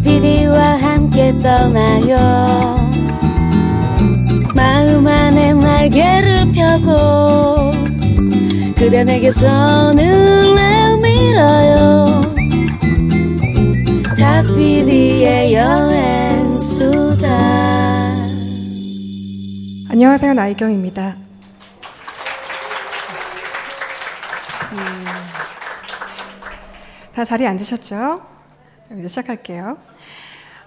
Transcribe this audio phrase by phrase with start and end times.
[0.00, 2.16] 닭피디와 함께 떠나요.
[4.54, 7.72] 마음 안에 날개를 펴고
[8.76, 12.22] 그대 내게서 눈을 밀어요.
[14.18, 17.28] 닭피디의 여행수다.
[19.90, 21.16] 안녕하세요 나이경입니다.
[24.72, 24.78] 음,
[27.14, 28.39] 다 자리에 앉으셨죠?
[28.98, 29.78] 이제 시작할게요.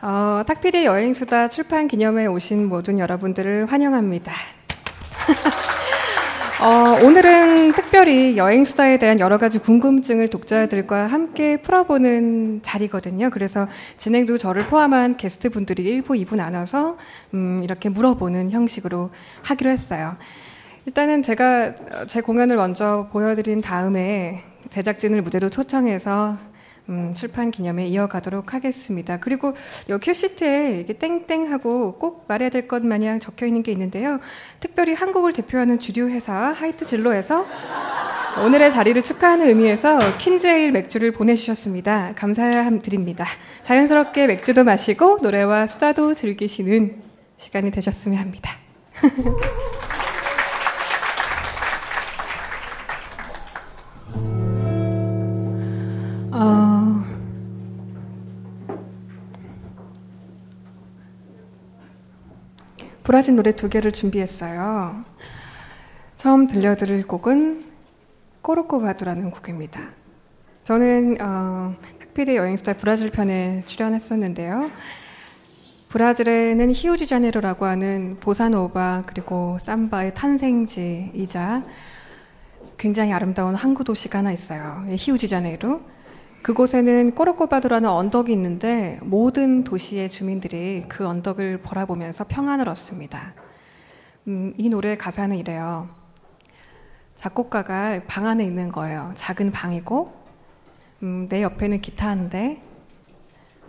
[0.01, 4.31] 어, 탁피디 여행수다 출판 기념회에 오신 모든 여러분들을 환영합니다.
[6.61, 13.29] 어, 오늘은 특별히 여행수다에 대한 여러 가지 궁금증을 독자들과 함께 풀어보는 자리거든요.
[13.29, 16.97] 그래서 진행도 저를 포함한 게스트분들이 1부, 2부 나눠서
[17.33, 19.09] 음, 이렇게 물어보는 형식으로
[19.41, 20.15] 하기로 했어요.
[20.85, 21.75] 일단은 제가
[22.07, 26.52] 제 공연을 먼저 보여드린 다음에 제작진을 무대로 초청해서
[26.89, 29.17] 음, 출판 기념에 이어가도록 하겠습니다.
[29.19, 29.55] 그리고
[29.89, 34.19] 여기 큐시트에 이게 땡땡하고 꼭 말해야 될 것 마냥 적혀 있는 게 있는데요.
[34.59, 37.45] 특별히 한국을 대표하는 주류 회사 하이트 진로에서
[38.43, 42.13] 오늘의 자리를 축하하는 의미에서 퀸즈에일 맥주를 보내주셨습니다.
[42.15, 43.25] 감사드립니다.
[43.63, 46.95] 자연스럽게 맥주도 마시고 노래와 수다도 즐기시는
[47.37, 48.51] 시간이 되셨으면 합니다.
[56.31, 56.82] 어...
[63.03, 65.03] 브라질 노래 두 개를 준비했어요.
[66.15, 67.65] 처음 들려드릴 곡은
[68.41, 69.89] 꼬르코바두라는 곡입니다.
[70.63, 74.71] 저는 어, 탁피디 여행스타 브라질 편에 출연했었는데요.
[75.89, 81.63] 브라질에는 히우지자네로라고 하는 보사노바 그리고 삼바의 탄생지이자
[82.77, 84.85] 굉장히 아름다운 항구 도시가 하나 있어요.
[84.89, 85.92] 히우지자네로.
[86.43, 93.33] 그곳에는 꼬르코바도라는 언덕이 있는데 모든 도시의 주민들이 그 언덕을 바라보면서 평안을 얻습니다.
[94.27, 95.87] 음, 이 노래의 가사는 이래요.
[97.15, 99.13] 작곡가가 방 안에 있는 거예요.
[99.15, 100.13] 작은 방이고
[101.03, 102.61] 음, 내 옆에는 기타인데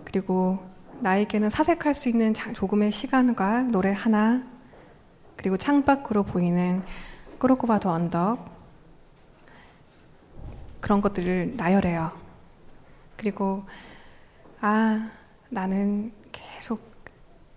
[0.05, 0.59] 그리고
[0.99, 4.43] 나에게는 사색할 수 있는 조금의 시간과 노래 하나
[5.37, 6.83] 그리고 창밖으로 보이는
[7.39, 8.53] 꼬르코바도 언덕
[10.81, 12.24] 그런 것들을 나열해요.
[13.17, 13.65] 그리고
[14.61, 15.11] 아,
[15.51, 16.81] 나는 계속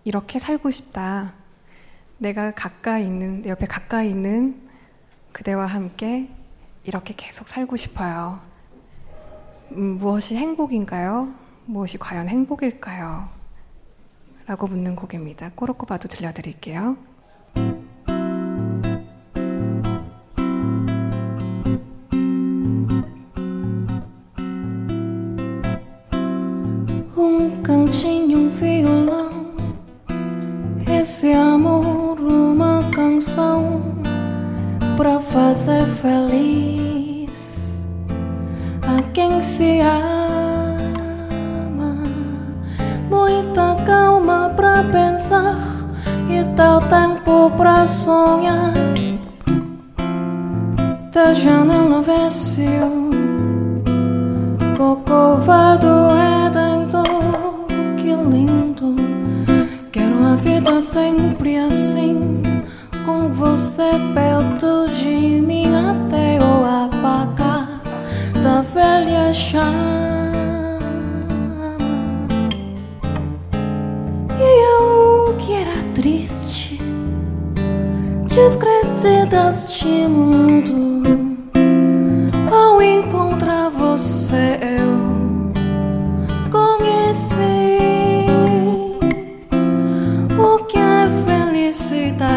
[0.03, 1.33] 이렇게 살고 싶다.
[2.17, 4.61] 내가 가까이 있는, 내 옆에 가까이 있는
[5.31, 6.29] 그대와 함께
[6.83, 8.39] 이렇게 계속 살고 싶어요.
[9.71, 11.33] 음, 무엇이 행복인가요?
[11.65, 13.29] 무엇이 과연 행복일까요?
[14.45, 15.51] 라고 묻는 곡입니다.
[15.55, 16.97] 꼬르코바도 들려드릴게요.
[31.09, 33.81] Esse amor, uma canção
[34.97, 37.81] para fazer feliz
[38.83, 40.83] a quem se ama.
[43.09, 45.55] Muita calma para pensar
[46.29, 48.73] e tal tempo para sonhar.
[51.13, 52.67] Da janela vê-se
[54.75, 57.65] Cocovado é dentro,
[57.95, 59.06] que lindo.
[60.47, 62.41] Vida sempre assim,
[63.05, 67.81] com você perto de mim até o apagar
[68.41, 70.79] da velha chama.
[74.39, 76.79] E eu que era triste,
[78.25, 81.03] descredida deste mundo.
[82.49, 84.76] Ao encontrar você,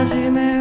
[0.00, 0.59] 始め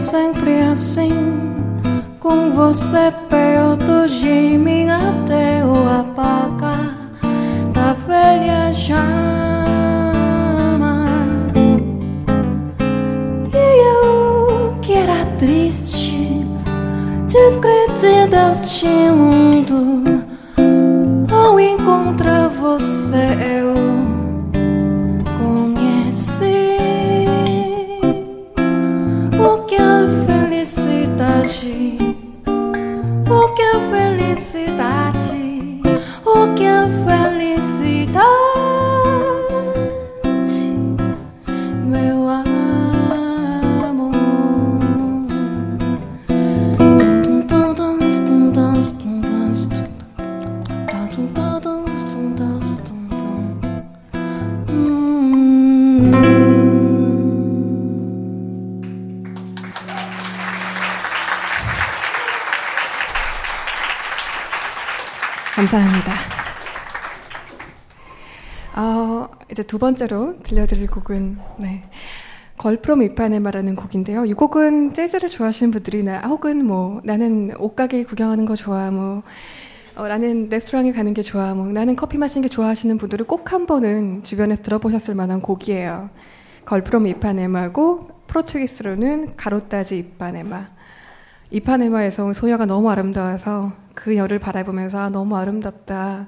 [0.00, 1.12] sempre assim,
[2.18, 6.96] com você perto de mim até o apagar
[7.74, 9.04] da velha chama.
[13.52, 13.56] E
[13.94, 16.46] eu que era triste,
[17.26, 20.24] descredida deste mundo,
[21.60, 23.39] encontrar você
[69.70, 71.84] 두 번째로 들려드릴 곡은 네.
[72.58, 74.24] 걸프롬 이파네마라는 곡인데요.
[74.24, 79.22] 이 곡은 재즈를 좋아하시는 분들이나 혹은 뭐 나는 옷가게 구경하는 거 좋아, 뭐
[79.94, 83.66] 어, 나는 레스토랑에 가는 게 좋아, 뭐 나는 커피 마시는 게 좋아하시는 분들은 꼭 한
[83.66, 86.10] 번은 주변에서 들어보셨을 만한 곡이에요.
[86.64, 90.66] 걸프롬 이파네마고 프로투기스로는 가로따지 이파네마.
[91.52, 96.26] 이파네마에서 온 소녀가 너무 아름다워서 그 열을 바라보면서 아, 너무 아름답다.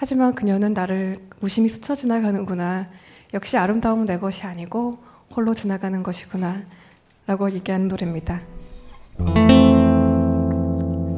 [0.00, 2.86] 하지만 그녀는 나를 무심히 스쳐 지나가는구나.
[3.34, 4.98] 역시 아름다움은 내 것이 아니고
[5.34, 6.62] 홀로 지나가는 것이구나.
[7.26, 8.40] 라고 얘기하는 노래입니다.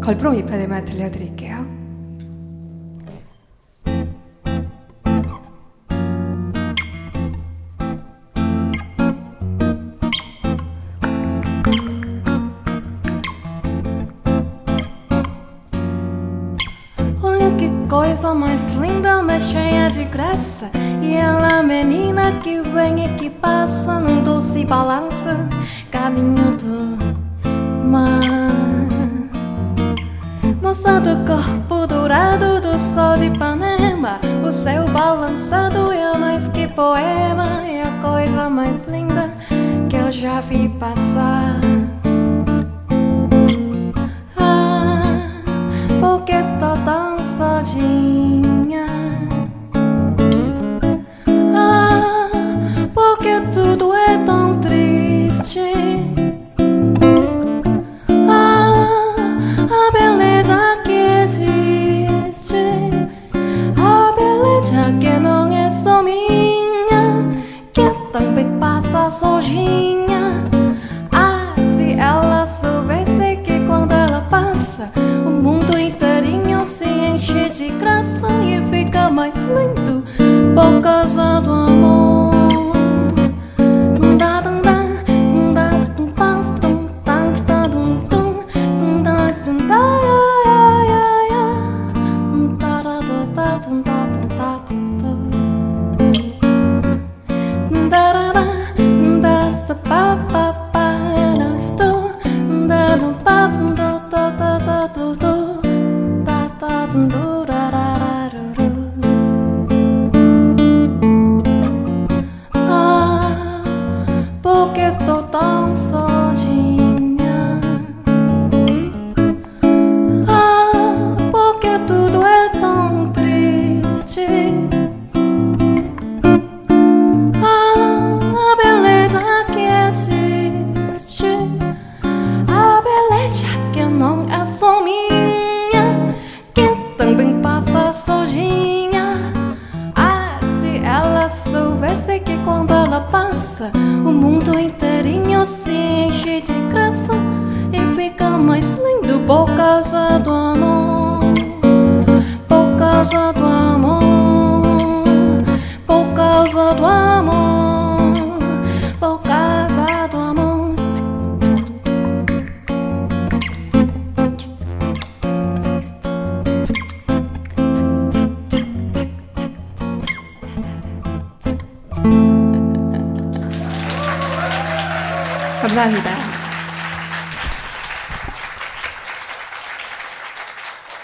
[0.03, 1.70] 걸프롬 이파네마 들려드릴게요.
[18.01, 20.71] Coisa mais linda, mas cheia de graça.
[21.03, 25.37] E ela, menina que vem e que passa num doce balança,
[25.91, 26.97] caminho do
[27.85, 28.21] mar.
[30.63, 37.67] Moça do corpo dourado do sol de Ipanema, o céu balançado é mais que poema,
[37.67, 39.31] é a coisa mais linda
[39.91, 41.61] que eu já vi passar.
[44.39, 45.03] Ah,
[46.01, 47.00] porque estou tão
[47.41, 48.30] 锁进
[80.61, 81.51] bom casado.
[81.53, 81.70] Um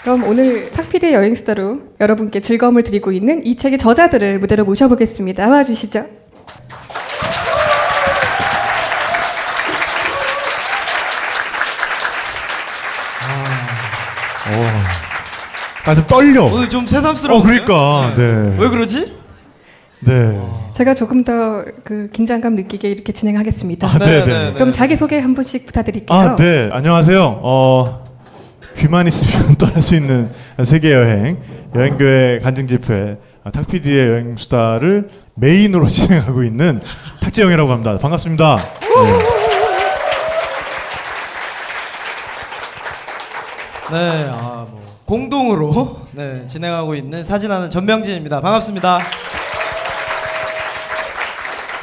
[0.07, 5.45] 그럼 오늘 탁피디의 여행수다로 여러분께 즐거움을 드리고 있는 이 책의 저자들을 무대로 모셔보겠습니다.
[5.45, 6.05] 나와 주시죠.
[15.85, 16.45] 아, 좀 떨려.
[16.45, 17.41] 오늘 좀 새삼스러워.
[17.41, 18.13] 어, 그러니까.
[18.15, 18.55] 네.
[18.57, 19.13] 왜 그러지?
[19.99, 20.39] 네.
[20.73, 23.87] 제가 조금 더 그 긴장감 느끼게 이렇게 진행하겠습니다.
[23.87, 24.53] 아, 네, 네.
[24.53, 26.17] 그럼 자기 소개 한 분씩 부탁드릴게요.
[26.17, 26.69] 아, 네.
[26.71, 27.39] 안녕하세요.
[27.41, 28.06] 어,
[28.77, 30.31] 귀만 있으면 떠날 수 있는
[30.63, 31.41] 세계 여행
[31.75, 36.81] 여행교회 간증 집회 아, 탁피디의 여행 수다를 메인으로 진행하고 있는
[37.21, 37.97] 탁재영이라고 합니다.
[37.97, 38.57] 반갑습니다.
[43.91, 48.41] 네, 아, 뭐 공동으로 네, 진행하고 있는 사진하는 전명진입니다.
[48.41, 48.99] 반갑습니다.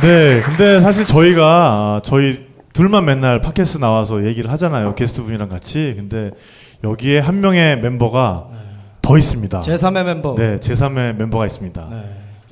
[0.03, 4.95] 네, 근데 사실 저희가 아, 저희 둘만 맨날 팟캐스트 나와서 얘기를 하잖아요.
[4.97, 5.95] 게스트분이랑 같이.
[5.97, 6.33] 근데
[6.85, 8.45] 여기에 한 명의 멤버가
[9.03, 9.63] 더 있습니다.
[9.63, 10.35] 제3의 멤버.
[10.37, 11.89] 네, 제3의 멤버가 있습니다.
[11.91, 11.97] 네.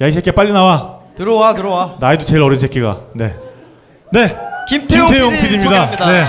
[0.01, 1.01] 야, 이 새끼야 빨리 나와.
[1.15, 1.97] 들어와, 들어와.
[2.01, 3.01] 나이도 제일 어린 새끼가.
[3.15, 3.35] 네.
[4.13, 4.37] 네.
[4.69, 5.91] 김태용, 김태용 PD PD입니다.
[6.07, 6.25] 네.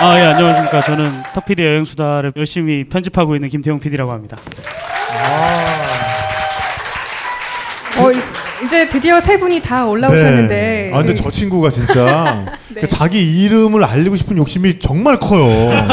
[0.00, 0.82] 아, 예, 안녕하십니까.
[0.82, 4.36] 저는 탁PD 여행수다를 열심히 편집하고 있는 김태용 PD라고 합니다.
[7.98, 8.10] 어,
[8.62, 10.90] 이- 이제 드디어 세 분이 다 올라오셨는데.
[10.94, 11.22] 아, 근데 네.
[11.22, 12.80] 저 친구가 진짜 네.
[12.80, 15.46] 그 자기 이름을 알리고 싶은 욕심이 정말 커요.
[15.46, 15.86] 네.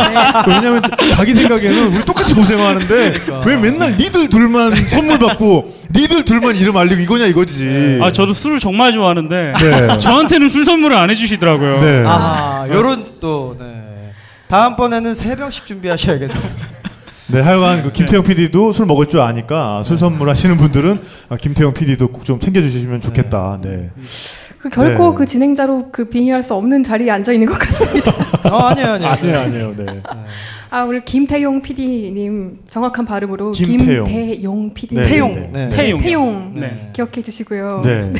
[0.48, 3.40] 왜냐면 자기 생각에는 우리 똑같이 고생하는데 그러니까.
[3.46, 8.00] 왜 맨날 니들 둘만 선물 받고 니들 둘만 이름 알리고 이거냐 이거지.
[8.02, 9.98] 아, 저도 술을 정말 좋아하는데 네.
[10.00, 11.80] 저한테는 술 선물을 안 해주시더라고요.
[11.80, 12.04] 네.
[12.06, 13.66] 아, 요런 또, 네.
[14.48, 16.38] 다음번에는 세 병씩 준비하셔야겠네요.
[17.32, 21.00] 네, 하여간 그 김태형 PD도 술 먹을 줄 아니까 술 선물하시는 분들은
[21.30, 23.60] 아, 김태형 PD도 꼭 좀 챙겨주시면 좋겠다.
[23.62, 23.92] 네.
[24.60, 25.16] 그 결코 네.
[25.18, 28.12] 그 진행자로 그 빙의할 수 없는 자리에 앉아 있는 것 같습니다.
[28.54, 29.12] 어, 아니에요, 아니에요.
[29.12, 29.76] 아니에요, 아니에요.
[29.76, 30.02] 네.
[30.74, 34.06] 아, 오늘 김태용 PD님 정확한 발음으로 김태용.
[34.08, 34.96] 김태용 PD.
[34.96, 35.36] 네, 태용.
[35.36, 35.70] 네, 네.
[35.70, 36.00] 태용.
[36.00, 36.54] 태용.
[36.56, 36.90] 네.
[36.94, 37.82] 기억해 주시고요.
[37.86, 38.12] 네.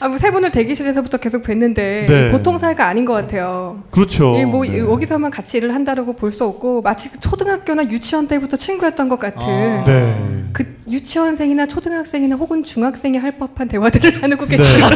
[0.00, 1.76] 아, 뭐세 분을 대기실에서부터 계속 뵀는데
[2.08, 2.30] 네.
[2.32, 3.84] 보통 사이가 아닌 것 같아요.
[3.92, 4.36] 그렇죠.
[4.36, 4.78] 이뭐 네.
[4.80, 9.84] 여기서만 같이 일을 한다라고 볼 수 없고 마치 그 초등학교나 유치원 때부터 친구였던 것 같은
[9.84, 10.44] 네.
[10.52, 14.56] 그 유치원생이나 초등학생이나 혹은 중학생이 할 법한 대화들을 나누고 네.
[14.56, 14.86] 계시고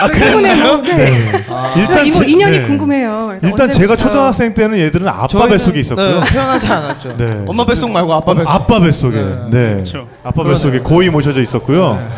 [0.00, 1.12] 아, 그분의 뭐, 네.
[1.76, 2.66] 일단 이뭐 제- 인연이 네.
[2.66, 3.38] 궁금해요.
[3.42, 6.20] 일단 제가 언제부터- 초등학생 때는 얘들은 아빠 뱃속에 있었고요.
[6.24, 7.16] 네, 태어나지 않았죠.
[7.16, 7.44] 네.
[7.46, 8.50] 엄마 뱃속 말고 아빠 뱃속.
[8.50, 9.16] 아빠 뱃속에.
[9.16, 9.36] 네.
[9.50, 9.72] 네.
[9.74, 10.08] 그렇죠.
[10.24, 12.08] 아빠 뱃속에 고이 모셔져 있었고요.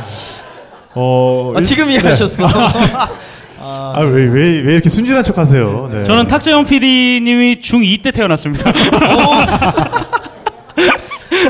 [0.94, 2.46] 어, 아, 지금 이해하셨어.
[3.64, 5.88] 아, 왜, 왜, 왜 이렇게 순진한 척 하세요?
[5.92, 6.02] 네.
[6.04, 8.72] 저는 탁재영 PD님이 중2 때 태어났습니다.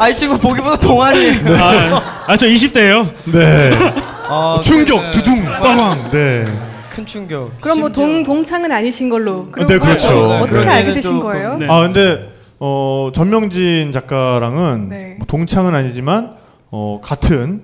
[0.00, 1.40] 아, 이 친구 보기보다 동안이에요.
[1.56, 3.08] 아, 아, 저 20대예요.
[3.32, 3.70] 네.
[4.28, 5.11] 아, 충격, 네.
[5.12, 6.11] 두둥, 빵왕.
[6.11, 6.44] 네.
[6.90, 7.61] 큰 충격.
[7.61, 9.49] 그럼 뭐 동, 동창은 아니신 걸로.
[9.50, 10.08] 그리고 네, 그렇죠.
[10.11, 10.68] 어, 어떻게 네.
[10.68, 11.56] 알게 되신 조금- 거예요?
[11.56, 11.66] 네.
[11.68, 12.30] 아, 근데,
[12.61, 15.14] 어, 전명진 작가랑은 네.
[15.18, 16.34] 뭐 동창은 아니지만,
[16.70, 17.62] 어, 같은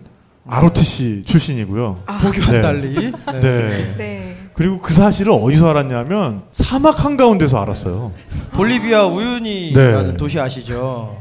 [0.49, 1.99] ROTC 출신이고요.
[2.23, 2.61] 보기와 네.
[2.63, 2.95] 달리.
[2.95, 3.41] 네.
[3.41, 3.95] 네.
[3.99, 4.37] 네.
[4.55, 8.13] 그리고 그 사실을 어디서 알았냐면, 사막 한 가운데서 알았어요.
[8.55, 10.17] 볼리비아 우유니라는 네.
[10.17, 11.17] 도시 아시죠?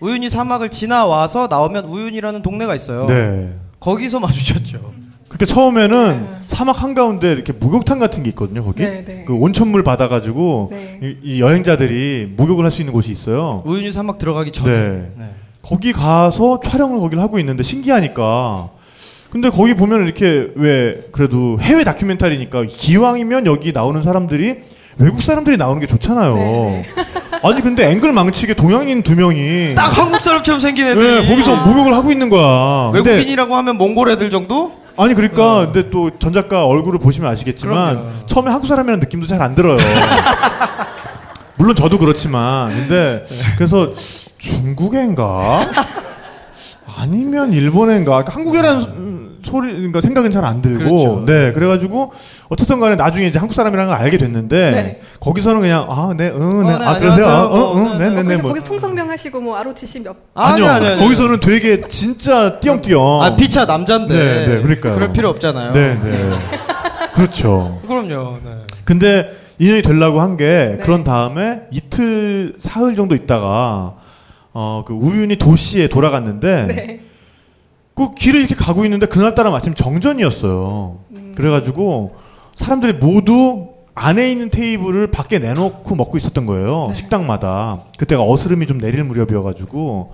[0.00, 3.06] 우유니 사막을 지나와서 나오면 우유니라는 동네가 있어요.
[3.06, 3.52] 네.
[3.80, 4.92] 거기서 마주쳤죠.
[5.28, 8.82] 그렇게 처음에는 사막 한가운데 이렇게 목욕탕 같은 게 있거든요, 거기.
[8.82, 9.24] 네, 네.
[9.26, 10.98] 그 온천물 받아가지고, 네.
[11.02, 13.62] 이, 이 여행자들이 목욕을 할 수 있는 곳이 있어요.
[13.64, 14.70] 우유니 사막 들어가기 전에.
[14.70, 15.10] 네.
[15.16, 15.30] 네.
[15.62, 18.70] 거기 가서 촬영을 거기를 하고 있는데 신기하니까.
[19.30, 24.62] 근데 거기 보면 이렇게 왜 그래도 해외 다큐멘터리니까 기왕이면 여기 나오는 사람들이
[25.00, 26.34] 외국 사람들이 나오는 게 좋잖아요.
[26.34, 26.86] 네,
[27.42, 31.22] 아니 근데 앵글 망치게 동양인 두 명이 딱 한국 사람처럼 생긴 애들이.
[31.22, 32.90] 네, 거기서 목욕을 하고 있는 거야.
[32.92, 34.72] 근데 외국인이라고 하면 몽골 애들 정도?
[34.96, 38.10] 아니 그러니까 근데 또 전 작가 얼굴을 보시면 아시겠지만 그럼요.
[38.26, 39.78] 처음에 한국 사람이라는 느낌도 잘 안 들어요.
[41.56, 43.24] 물론 저도 그렇지만 근데
[43.56, 43.92] 그래서
[44.38, 45.66] 중국애인가
[47.00, 51.24] 아니면 일본애인가 그러니까 한국애라는 음, 소리 그러니까 생각은 잘 안 들고 그렇죠.
[51.26, 52.12] 네 그래가지고
[52.48, 55.00] 어쨌든 간에 나중에 이제 한국 사람이라는 걸 알게 됐는데 네.
[55.20, 57.26] 거기서는 그냥 아네응네 어, 네, 아 그러세요.
[57.26, 58.50] 어, 어, 응, 네, 네, 네, 네, 그래서 뭐.
[58.50, 61.02] 거기서 통성명 하시고 뭐 ROTC 몇 아니요, 아니요, 아니요, 아니요.
[61.04, 63.22] 거기서는 되게 진짜 띄엄띄엄.
[63.22, 64.14] 아, 피차 남잔데.
[64.14, 64.98] 네, 네, 그러니까요.
[64.98, 65.72] 럴 필요 없잖아요.
[65.72, 66.30] 네, 네.
[67.14, 67.80] 그렇죠.
[67.86, 68.38] 그럼요.
[68.44, 68.50] 네.
[68.84, 70.82] 근데 인연이 되려고 한게 네.
[70.82, 73.94] 그런 다음에 이틀 사흘 정도 있다가
[74.52, 77.00] 어 그 우윤희 도시에 돌아갔는데 네.
[77.94, 80.98] 그 길을 이렇게 가고 있는데 그날따라 마침 정전이었어요.
[81.12, 81.32] 음.
[81.36, 82.14] 그래가지고
[82.54, 86.86] 사람들이 모두 안에 있는 테이블을 밖에 내놓고 먹고 있었던 거예요.
[86.88, 86.94] 네.
[86.94, 87.82] 식당마다.
[87.98, 90.12] 그때가 어스름이 좀 내릴 무렵이어가지고.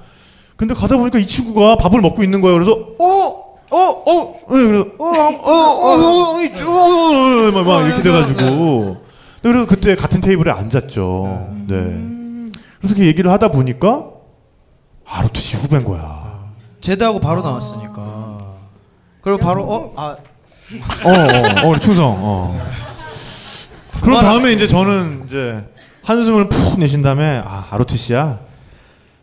[0.57, 2.57] 근데 가다 보니까 이 친구가 밥을 먹고 있는 거예요.
[2.57, 3.47] 그래서 어?
[3.71, 3.79] 어?
[3.79, 4.55] 어?
[4.57, 5.05] 네, 그래서 어?
[5.05, 5.11] 어?
[5.11, 5.53] 어?
[5.53, 6.37] 어?
[6.37, 6.43] 어?
[6.43, 7.49] 이- 어?
[7.49, 7.53] 어?
[7.53, 8.97] 막, 막 이렇게 돼가지고.
[9.43, 11.49] 그리고 그때 같은 테이블에 앉았죠.
[11.69, 11.77] 네.
[12.81, 14.07] 그래서 그 얘기를 하다 보니까
[15.09, 16.47] 아르토시 후배인 거야.
[16.81, 18.39] 제대하고 바로 나왔으니까.
[19.23, 19.93] 그리고 바로 어?
[19.97, 20.17] 아,
[21.05, 22.15] 어, 어, 어, 충성.
[22.19, 22.61] 어.
[24.03, 25.65] 그럼 다음에 이제 저는 이제
[26.05, 28.41] 한숨을 푹 내신 다음에 아 아로티시야.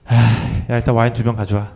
[0.07, 0.13] 아,
[0.69, 1.67] 야 일단 와인 두 병 가져와.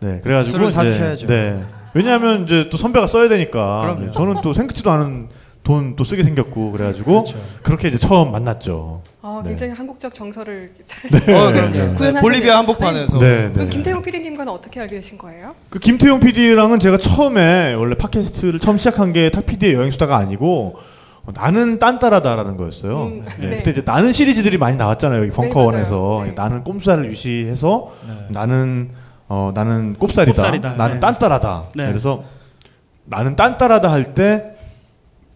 [0.00, 1.26] 네, 그래가지고 술을 이제 사주셔야죠.
[1.26, 1.64] 네.
[1.94, 3.80] 왜냐하면 이제 또 선배가 써야 되니까.
[3.82, 4.10] 그럼요.
[4.12, 5.28] 저는 또 생각지도 않은
[5.64, 7.38] 돈 또 쓰게 생겼고 그래가지고 그렇죠.
[7.62, 9.00] 그렇게 이제 처음 만났죠.
[9.22, 9.50] 어, 네.
[9.50, 11.06] 굉장히 한국적 정서를 잘.
[11.34, 11.52] 어, 네, 그럼요.
[11.54, 11.70] 네.
[11.70, 12.20] 네, 구현하셨네요.
[12.20, 13.18] 볼리비아 한복판에서.
[13.18, 13.68] 네, 네.
[13.68, 15.54] 김태용 PD님과는 어떻게 알게 되신 거예요?
[15.70, 20.76] 그 김태용 PD랑은 제가 처음에 원래 팟캐스트를 처음 시작한 게 탁 PD의 여행수다가 아니고
[21.24, 23.04] 어, 나는 딴따라다라는 거였어요.
[23.04, 23.46] 음, 네.
[23.48, 23.56] 네.
[23.56, 25.22] 그때 이제 나는 시리즈들이 많이 나왔잖아요.
[25.22, 26.22] 여기 벙커원에서.
[26.26, 26.32] 네.
[26.32, 28.14] 나는 꼼수사를 유시해서 네.
[28.28, 28.90] 나는
[29.28, 30.36] 어 나는 꼽살이다.
[30.36, 30.72] 꼽살이다.
[30.74, 31.00] 나는 네.
[31.00, 31.70] 딴따라다.
[31.74, 31.86] 네.
[31.86, 32.24] 그래서
[33.06, 34.50] 나는 딴따라다 할 때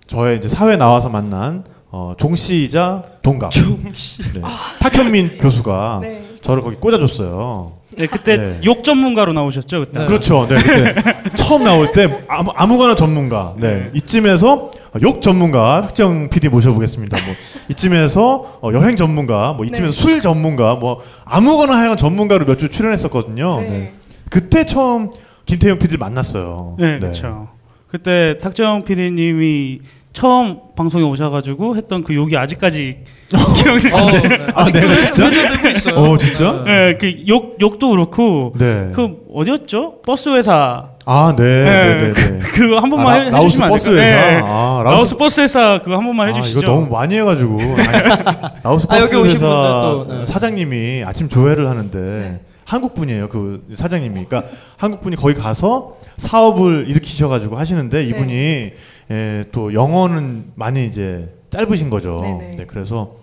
[0.09, 3.51] 저의 이제 사회 나와서 만난 어, 종씨이자 동갑.
[3.53, 4.23] 종씨.
[4.33, 4.41] 네.
[4.81, 6.23] 탁현민 교수가 네.
[6.43, 7.73] 저를 거기 꽂아줬어요.
[7.97, 8.61] 네, 그때 네.
[8.65, 10.01] 욕 전문가로 나오셨죠 그때.
[10.01, 10.07] 네.
[10.07, 10.47] 그렇죠.
[10.49, 10.95] 네, 그때
[11.37, 13.55] 처음 나올 때 아무, 아무거나 전문가.
[13.59, 13.91] 네.
[13.95, 14.71] 이쯤에서
[15.03, 17.17] 욕 전문가 학정 PD 모셔보겠습니다.
[17.25, 17.35] 뭐
[17.71, 20.01] 이쯤에서 어, 여행 전문가, 뭐 이쯤에서 네.
[20.01, 23.61] 술 전문가, 뭐 아무거나 하여간 전문가로 몇 주 출연했었거든요.
[23.61, 23.69] 네.
[23.69, 23.95] 네.
[24.31, 25.11] 그때 처음
[25.47, 26.77] 김태형 PD를 만났어요.
[26.79, 27.49] 네, 그렇죠.
[27.89, 29.81] 그때 탁재형 PD님이
[30.19, 33.05] 처음 방송에 오셔가지고 했던 그 욕이 아직까지
[33.63, 34.29] 기억이 어, 나는데.
[34.29, 34.47] 네.
[34.53, 35.31] 아, 내가 진짜?
[35.31, 35.95] 회자되고 있어요.
[35.95, 36.65] 어, 진짜?
[36.67, 38.91] 네, 그 욕 욕도 그렇고 네.
[38.93, 40.03] 그 어디였죠?
[40.05, 40.89] 버스 회사.
[41.07, 42.39] 아, 네, 네, 네, 네.
[42.53, 44.07] 그거 한 번만 아, 해, 라- 라오스 해주시면 안 버스 될까요?
[44.07, 44.27] 회사.
[44.31, 44.41] 네.
[44.45, 46.59] 아, 라오스, 라오스 버스 회사 그거 한 번만 해주시죠.
[46.59, 47.61] 아, 이거 너무 많이 해가지고.
[47.79, 50.27] 아니, 라오스 아, 버스 여기 오신 회사 또, 네.
[50.27, 53.29] 사장님이 아침 조회를 하는데 한국 분이에요.
[53.29, 54.25] 그 사장님이.
[54.27, 58.73] 그러니까 한국 분이 거기 가서 사업을 일으키셔가지고 하시는데 이분이
[59.11, 62.21] 예, 또 영어는 많이 이제 짧으신 거죠.
[62.23, 62.51] 네네.
[62.59, 63.15] 네, 그래서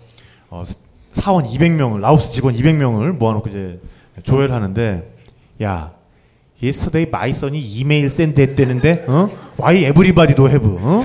[0.50, 0.64] 어,
[1.12, 3.80] 사원 200명을 라오스 직원 200명을 모아놓고 이제
[4.22, 5.08] 조회를 하는데
[5.62, 5.92] 야.
[6.62, 9.28] Yesterday my son이 이메일 send 했대는데 어?
[9.60, 10.66] Why everybody do have?
[10.80, 11.04] 어?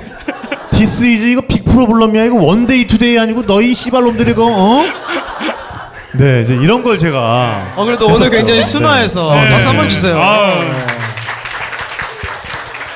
[0.71, 4.83] This is 이거 big problem이야 이거 one day two day 아니고 너희 씨발놈들이 이거 어?
[6.17, 8.25] 네 이제 이런 걸 제가 어, 그래도 했었죠.
[8.27, 9.49] 오늘 굉장히 순화해서 네.
[9.49, 10.17] 박수 한 번 주세요.
[10.21, 10.49] 아,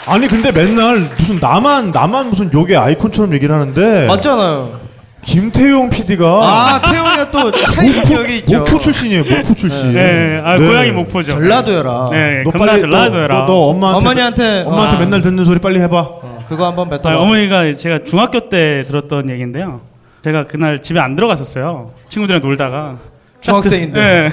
[0.07, 4.85] 아니 근데 맨날 무슨 나만 나만 무슨 욕의 아이콘처럼 얘기를 하는데 맞잖아요.
[5.23, 8.59] 김태용 PD가 아, 태용이가 또 차이 여기 있죠.
[8.59, 10.67] 목포 출신이에요 목포 출신 네, 아, 네.
[10.67, 11.31] 고향이 목포죠.
[11.31, 12.05] 전라도여라.
[12.11, 13.35] 네, 너 금나 빨리 전라도여라.
[13.39, 14.99] 너, 너 엄마한테 어머니한테 엄마한테 아.
[14.99, 17.17] 맨날 듣는 소리 빨리 해봐 어, 그거 한번 아, 뱉어봐.
[17.19, 19.81] 어머니가 제가 중학교 때 들었던 얘기인데요.
[20.21, 21.91] 제가 그날 집에 안 들어갔었어요.
[22.07, 22.97] 친구들이랑 놀다가.
[23.41, 23.99] 중학생인데.
[23.99, 24.29] 네.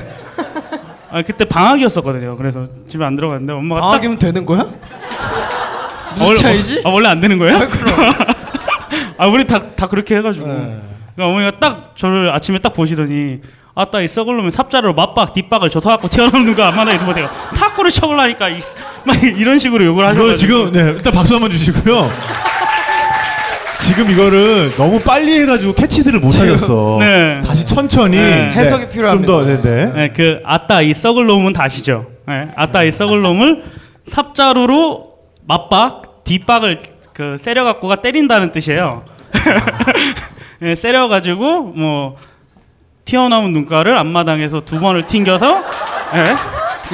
[1.11, 2.37] 아, 그때 방학이었었거든요.
[2.37, 4.67] 그래서 집에 안 들어갔는데 엄마가 딱 방학이면 되는 거야?
[6.13, 6.83] 무슨 원래- 차이지?
[6.85, 7.57] 아, 원래 안 되는 거예요?
[7.57, 8.11] 아, 그럼.
[9.19, 10.47] 아, 우리 다, 다 그렇게 해가지고.
[10.47, 10.55] 네.
[11.15, 13.41] 그러니까 어머니가 딱 저를 아침에 딱 보시더니
[13.75, 18.49] 아따 이 썩을 놈의 삽자루 맞박 뒷박을 저서갖고 튀어나오는 누가 안마다에 두고 내가 탁구를 쳐볼라니까
[18.51, 18.61] 이,
[19.05, 22.11] 막 이런 식으로 욕을 하셔가지고 이거 지금 네 일단 박수 한번 주시고요
[23.79, 27.41] 지금 이거를 너무 빨리 해가지고 캐치들을 못 하셨어 네.
[27.45, 28.53] 다시 천천히 네.
[28.55, 29.27] 해석이 필요합니다.
[29.33, 32.07] 좀더 네네 네, 그 아따 이 썩을 놈은 다 아시죠?
[32.29, 33.63] 네, 아따 이 썩을 놈을
[34.05, 35.12] 삽자루로
[35.47, 36.79] 맞박 뒷박을
[37.13, 39.05] 그 세려갖고가 때린다는 뜻이에요.
[40.61, 42.17] 네, 세려가지고 뭐
[43.05, 45.63] 튀어나온 눈가를 앞마당에서 두 번을 튕겨서
[46.13, 46.35] 네,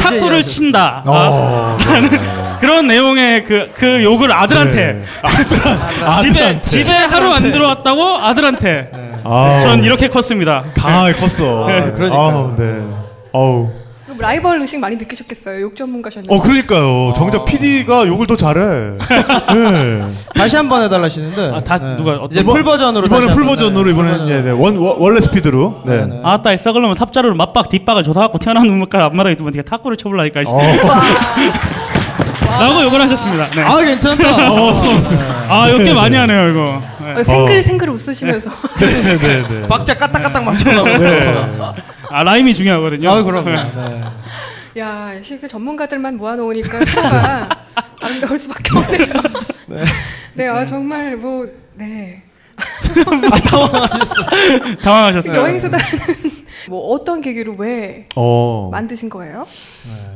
[0.03, 0.43] 탁구를 이해하셨어요.
[0.43, 1.03] 친다.
[1.07, 2.19] 아, 어, 네.
[2.61, 5.05] 그런 내용의 그, 그 욕을 아들한테 네.
[6.23, 6.63] 집에 아들한테.
[6.63, 8.91] 집에 하루 안 들어왔다고 아들한테
[9.25, 10.63] 아, 전 이렇게 컸습니다.
[10.75, 12.21] 강하게 컸어 네, 그러니까요.
[12.21, 12.81] 아우, 네.
[13.33, 13.73] 그럼
[14.19, 15.61] 라이벌 의식 많이 느끼셨겠어요.
[15.63, 16.35] 욕 전문가셨는데.
[16.35, 18.61] 어 그러니까요 정작 PD가 욕을 더 잘해
[19.55, 20.03] 네.
[20.35, 21.53] 다시 한 번 해달라시는데.
[21.55, 23.07] 아, 다- 누가 어떤- 이제 full 버전으로.
[23.07, 24.19] 이번엔 다시 풀 버전으로 네, 이번엔 네.
[24.43, 24.61] 버전으로.
[24.63, 25.97] 원, 원 원래 스피드로 네.
[25.99, 26.21] 네, 네.
[26.25, 29.97] 아 따 이 썩을 놈은 삽자루를 맞박 뒷박을 조사갖고 튀어나온 눈물가를 앞마당에 두번 되게 탁구를
[29.97, 30.59] 쳐볼라니까 어.
[32.61, 33.47] 라고 욕을 하셨습니다.
[33.51, 33.63] 네.
[33.63, 34.25] 아, 괜찮다.
[35.49, 36.81] 아, 욕게 많이 하네요, 이거.
[37.01, 37.21] 네.
[37.21, 38.51] 어, 생글 생글 웃으시면서.
[38.81, 39.67] 네, 네, 네.
[39.69, 40.89] 박자 까딱까딱 맞춰나고.
[40.99, 41.47] 네.
[42.11, 43.11] 아, 라임이 중요하거든요.
[43.11, 43.51] 아, 그럼요.
[43.77, 44.03] 네.
[44.81, 47.49] 야, 역시 그 전문가들만 모아놓으니까 프로가
[48.01, 49.87] 아름다울 수밖에 없네요.
[50.35, 52.23] 네, 아, 정말 뭐, 네.
[54.83, 55.41] 당황하셨어요.
[55.43, 55.85] 여행수다는
[56.69, 58.69] 뭐 어떤 계기로 왜 어.
[58.73, 59.47] 만드신 거예요?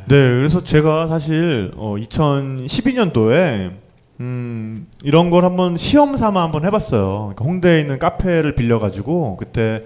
[0.07, 3.71] 네, 그래서 제가 사실 어, 2012년도에
[4.21, 7.33] 음, 이런 걸 한번 시험 삼아 한번 해봤어요.
[7.35, 9.85] 그러니까 홍대에 있는 카페를 빌려가지고 그때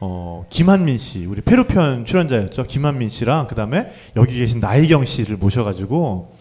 [0.00, 2.64] 어, 김한민 씨, 우리 페루편 출연자였죠.
[2.64, 6.32] 김한민 씨랑 그다음에 여기 계신 나희경 씨를 모셔가지고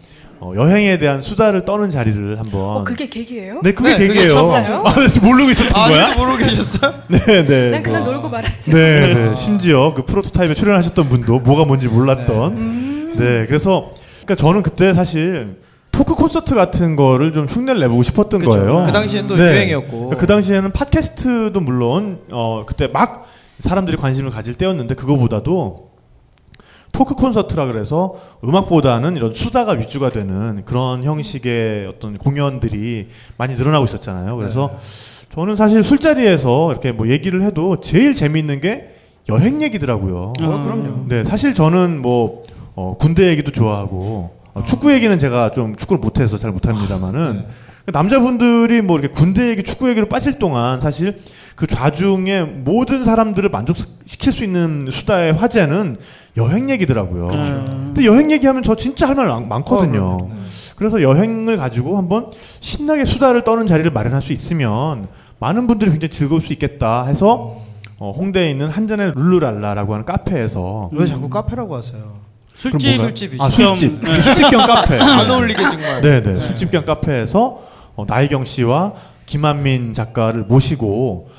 [0.42, 2.62] 어, 여행에 대한 수다를 떠는 자리를 한번.
[2.62, 3.62] 어, 그게 계기예요?
[3.64, 4.36] 네, 그게 네, 되게요.
[4.36, 4.84] 진짜요?
[4.86, 6.16] 아, 모르고 있었던 아, 거야?
[6.16, 6.94] 모르고 계셨어요?
[7.08, 7.70] 네, 네.
[7.72, 8.12] 난 그날 네.
[8.12, 8.72] 놀고 말았지.
[8.72, 9.36] 네, 네.
[9.36, 13.16] 심지어 그 프로토타입에 출연하셨던 분도 뭐가 뭔지 몰랐던.
[13.16, 13.92] 네, 그래서
[14.26, 15.56] 그러니까 저는 그때 사실
[15.92, 18.52] 토크 콘서트 같은 거를 좀 흉내를 내보고 싶었던 그쵸.
[18.52, 18.84] 거예요.
[18.86, 19.44] 그 당시엔 또 네.
[19.44, 20.10] 유행이었고.
[20.10, 23.26] 그 당시에는 팟캐스트도 물론 어 그때 막
[23.60, 25.92] 사람들이 관심을 가질 때였는데 그거보다도
[26.92, 34.38] 토크 콘서트라 그래서 음악보다는 이런 수다가 위주가 되는 그런 형식의 어떤 공연들이 많이 늘어나고 있었잖아요.
[34.38, 34.78] 그래서
[35.34, 38.96] 저는 사실 술자리에서 이렇게 뭐 얘기를 해도 제일 재미있는 게
[39.28, 40.34] 여행 얘기더라고요.
[40.42, 41.06] 어, 그럼요.
[41.10, 42.44] 네, 사실 저는 뭐
[42.76, 47.46] 어, 군대 얘기도 좋아하고 어, 축구 얘기는 제가 좀 축구를 못해서 잘 못합니다만은
[47.88, 51.20] 남자분들이 뭐 이렇게 군대 얘기, 축구 얘기로 빠질 동안 사실
[51.56, 55.98] 그 좌중에 모든 사람들을 만족시킬 수 있는 수다의 화제는
[56.38, 57.30] 여행 얘기더라고요.
[57.30, 60.30] 근데 여행 얘기하면 저 진짜 할 말 많거든요.
[60.76, 65.08] 그래서 여행을 가지고 한번 신나게 수다를 떠는 자리를 마련할 수 있으면
[65.40, 67.62] 많은 분들이 굉장히 즐거울 수 있겠다 해서
[67.98, 72.00] 어, 홍대에 있는 한전의 룰루랄라라고 하는 카페에서 왜 자꾸 카페라고 하세요?
[72.54, 72.96] 술집?
[73.00, 73.42] 술집이죠.
[73.44, 74.22] 아 술집 네.
[74.22, 76.02] 술집 겸 카페 안 어울리게 정말.
[76.02, 77.62] 네네 술집 겸 카페에서
[77.96, 78.94] 어, 나혜경 씨와
[79.26, 81.30] 김한민 작가를 모시고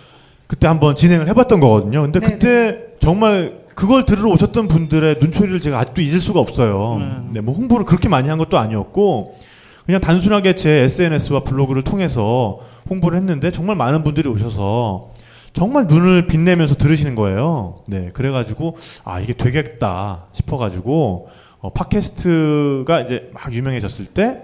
[0.47, 2.03] 그때 한번 진행을 해봤던 거거든요.
[2.03, 2.33] 근데 네네.
[2.33, 6.95] 그때 정말 그걸 들으러 오셨던 분들의 눈초리를 제가 아직도 잊을 수가 없어요.
[6.97, 7.31] 음.
[7.33, 9.37] 네, 뭐 홍보를 그렇게 많이 한 것도 아니었고
[9.85, 15.11] 그냥 단순하게 제 SNS와 블로그를 통해서 홍보를 했는데 정말 많은 분들이 오셔서
[15.53, 17.79] 정말 눈을 빛내면서 들으시는 거예요.
[17.89, 21.29] 네, 그래가지고 아 이게 되겠다 싶어가지고
[21.61, 24.43] 어, 팟캐스트가 이제 막 유명해졌을 때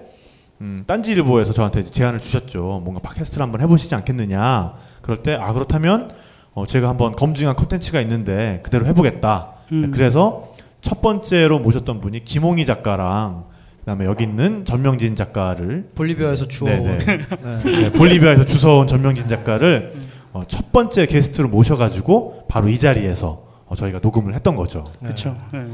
[0.63, 2.81] 음, 딴지일보에서 저한테 제안을 주셨죠.
[2.83, 4.73] 뭔가 팟캐스트를 한번 해보시지 않겠느냐.
[5.01, 6.09] 그럴 때 아 그렇다면
[6.53, 9.49] 어, 제가 한번 검증한 콘텐츠가 있는데 그대로 해보겠다.
[9.69, 9.91] 네, 음.
[9.91, 13.45] 그래서 첫 번째로 모셨던 분이 김홍희 작가랑
[13.79, 16.69] 그다음에 여기 있는 전명진 작가를 볼리비아에서 주워.
[16.69, 16.97] 네네.
[17.03, 17.63] 네.
[17.63, 19.93] 네, 볼리비아에서 주워온 전명진 작가를
[20.31, 24.89] 어, 첫 번째 게스트로 모셔가지고 바로 이 자리에서 어, 저희가 녹음을 했던 거죠.
[25.01, 25.35] 그렇죠.
[25.51, 25.65] 네.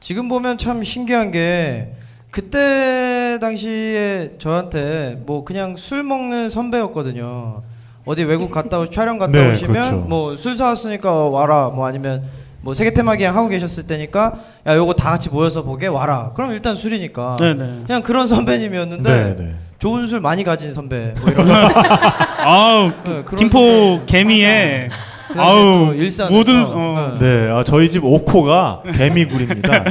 [0.00, 1.92] 지금 보면 참 신기한 게
[2.30, 7.62] 그때 당시에 저한테 뭐 그냥 술 먹는 선배였거든요.
[8.04, 9.96] 어디 외국 갔다 오 촬영 갔다 네, 오시면 그렇죠.
[10.08, 12.22] 뭐술 사왔으니까 와라 뭐 아니면
[12.60, 14.34] 뭐 세계 테마기행 하고 계셨을 때니까
[14.66, 16.32] 야 요거 다 같이 모여서 보게 와라.
[16.34, 17.82] 그럼 일단 술이니까 네네.
[17.86, 19.54] 그냥 그런 선배님이었는데 네, 네.
[19.78, 21.48] 좋은 술 많이 가진 선배 뭐 이런
[22.44, 24.02] 아우 네, 그런 김포.
[24.06, 24.88] 개미에
[25.28, 27.46] 그 아우 또 일산에서, 모든 어, 네.
[27.46, 29.84] 네, 아, 저희 집 오코가 개미굴입니다.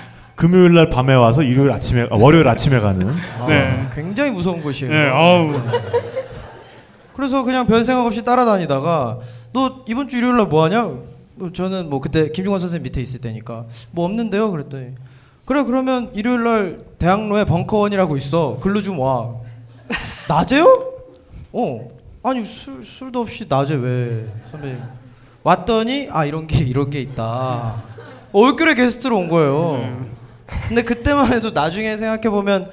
[0.40, 0.46] 네.
[0.46, 3.88] 금요일 날 밤에 와서 일요일 아침에 아, 월요일 아침에 가는 아, 네.
[3.94, 4.90] 굉장히 무서운 곳이에요.
[4.92, 5.52] 네, 아우
[7.14, 9.18] 그래서 그냥 별 생각 없이 따라다니다가
[9.52, 10.90] 너 이번 주 일요일 날 뭐 하냐?
[11.34, 14.50] 뭐 저는 뭐 그때 김중환 선생님 밑에 있을 때니까 뭐 없는데요.
[14.50, 14.94] 그랬더니
[15.44, 18.58] 그래 그러면 일요일 날 대학로에 벙커원이라고 있어.
[18.60, 19.34] 글로 좀 와.
[20.28, 20.92] 낮에요?
[21.52, 21.88] 어.
[22.22, 24.78] 아니 술 술도 없이 낮에 왜 선배님
[25.42, 27.76] 왔더니 아 이런 게 이런 게 있다.
[28.32, 30.08] 올겨울에 게스트로 온 거예요.
[30.68, 32.70] 근데 그때만 해도 나중에 생각해 보면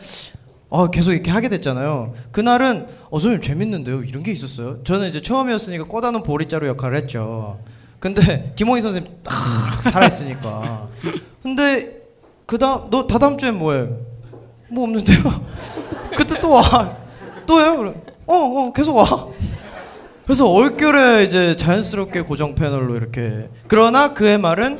[0.69, 2.13] 어, 계속 이렇게 하게 됐잖아요.
[2.31, 4.03] 그날은 어 선생님 재밌는데요.
[4.03, 4.83] 이런 게 있었어요.
[4.83, 7.59] 저는 이제 처음이었으니까 꽂아놓은 보리자루 역할을 했죠.
[7.99, 9.33] 근데 김홍희 선생님 딱
[9.83, 10.87] 살아있으니까.
[11.41, 12.01] 근데
[12.45, 13.87] 그다음 너 다다음 주엔 뭐해?
[14.69, 15.19] 뭐 없는데요.
[16.17, 16.97] 그때 또 와.
[17.45, 17.77] 또요?
[17.77, 17.93] 그래.
[18.25, 19.27] 어, 어, 계속 와.
[20.25, 23.47] 그래서 얼결에 이제 자연스럽게 고정 패널로 이렇게.
[23.67, 24.77] 그러나 그의 말은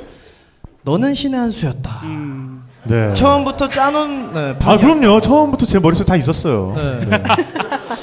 [0.84, 2.02] 너는 신의 한 수였다.
[2.04, 2.57] 음,
[2.88, 3.14] 네.
[3.14, 4.78] 처음부터 짜놓은 네, 아.
[4.78, 5.22] 그럼요.
[5.22, 6.74] 처음부터 제 머릿속에 다 있었어요.
[6.76, 7.06] 네.
[7.06, 7.24] 네.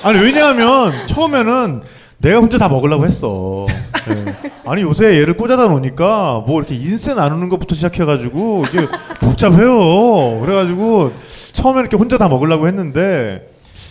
[0.03, 1.83] 아니 왜냐하면 처음에는
[2.19, 3.67] 내가 혼자 다 먹으려고 했어.
[4.09, 4.35] 네.
[4.67, 8.87] 아니 요새 얘를 꽂아다 놓으니까 뭐 이렇게 인쇄 나누는 것부터 시작해가지고 이게
[9.21, 10.41] 복잡해요.
[10.41, 11.13] 그래가지고
[11.53, 13.49] 처음에 이렇게 혼자 다 먹으려고 했는데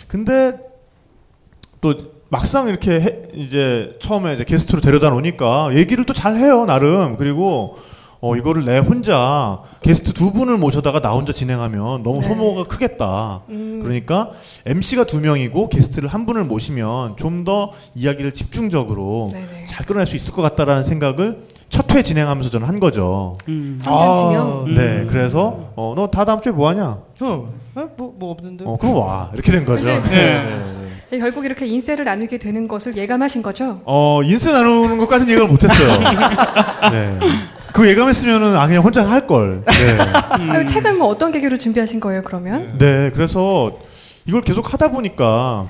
[0.08, 0.54] 근데
[1.80, 1.94] 또
[2.30, 7.76] 막상 이렇게 해- 이제 처음에 이제 게스트로 데려다 놓으니까 얘기를 또 잘 해요 나름 그리고
[8.26, 12.28] 어 이거를 내 혼자 게스트 두 분을 모셔다가 나 혼자 진행하면 너무 네.
[12.28, 13.42] 소모가 크겠다.
[13.50, 13.80] 음.
[13.82, 14.30] 그러니까
[14.64, 19.64] MC가 두 명이고 게스트를 한 분을 모시면 좀 더 이야기를 집중적으로 네네.
[19.66, 23.36] 잘 끌어낼 수 있을 것 같다라는 생각을 첫 회 진행하면서 저는 한 거죠.
[23.48, 23.78] 음.
[23.84, 26.98] 아, 네, 그래서 어 너 다 다음 주에 뭐 하냐?
[27.18, 27.88] 형, 어?
[27.98, 28.64] 뭐, 뭐 없는데.
[28.66, 29.84] 어 그럼 와 이렇게 된 거죠.
[29.84, 30.00] 네.
[30.02, 31.18] 네, 네, 네.
[31.18, 33.82] 결국 이렇게 인쇄를 나누게 되는 것을 예감하신 거죠?
[33.84, 35.88] 어 인쇄 나누는 것까지는 예감을 못했어요.
[36.90, 37.18] 네.
[37.74, 39.64] 그 예감했으면은 아 그냥 혼자 할 걸.
[39.66, 39.98] 네.
[40.52, 42.78] 그리고 책은 뭐 어떤 계기로 준비하신 거예요, 그러면?
[42.78, 43.80] 네, 그래서
[44.26, 45.66] 이걸 계속 하다 보니까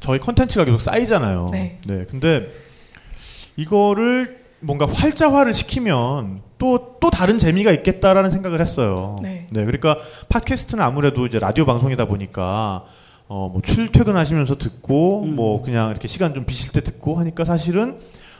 [0.00, 1.50] 저희 컨텐츠가 계속 쌓이잖아요.
[1.52, 1.78] 네.
[2.10, 2.50] 근데
[3.56, 9.20] 이거를 뭔가 활자화를 시키면 또, 또 다른 재미가 있겠다라는 생각을 했어요.
[9.22, 9.46] 네.
[9.52, 9.96] 그러니까
[10.30, 12.84] 팟캐스트는 아무래도 이제 라디오 방송이다 보니까
[13.28, 15.36] 어, 뭐 출퇴근하시면서 듣고 음.
[15.36, 17.98] 뭐 그냥 이렇게 시간 좀 비실 때 듣고 하니까 사실은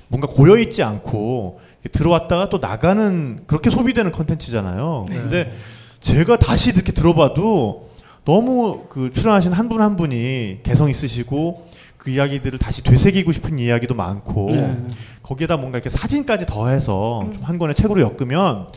[0.08, 1.60] 뭔가 고여 있지 않고
[1.92, 5.06] 들어왔다가 또 나가는 그렇게 소비되는 컨텐츠잖아요.
[5.08, 5.14] 네.
[5.20, 5.52] 근데
[6.00, 7.90] 제가 다시 이렇게 들어봐도
[8.24, 11.66] 너무 그 출연하신 한 분한 분이 개성 있으시고
[11.98, 14.76] 그 이야기들을 다시 되새기고 싶은 이야기도 많고 네.
[15.22, 18.68] 거기에다 뭔가 이렇게 사진까지 더해서 좀한 권의 책으로 엮으면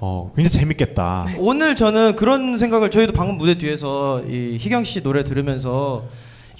[0.00, 1.26] 어, 굉장히 재밌겠다.
[1.38, 6.04] 오늘 저는 그런 생각을 저희도 방금 무대 뒤에서 이 희경 씨 노래 들으면서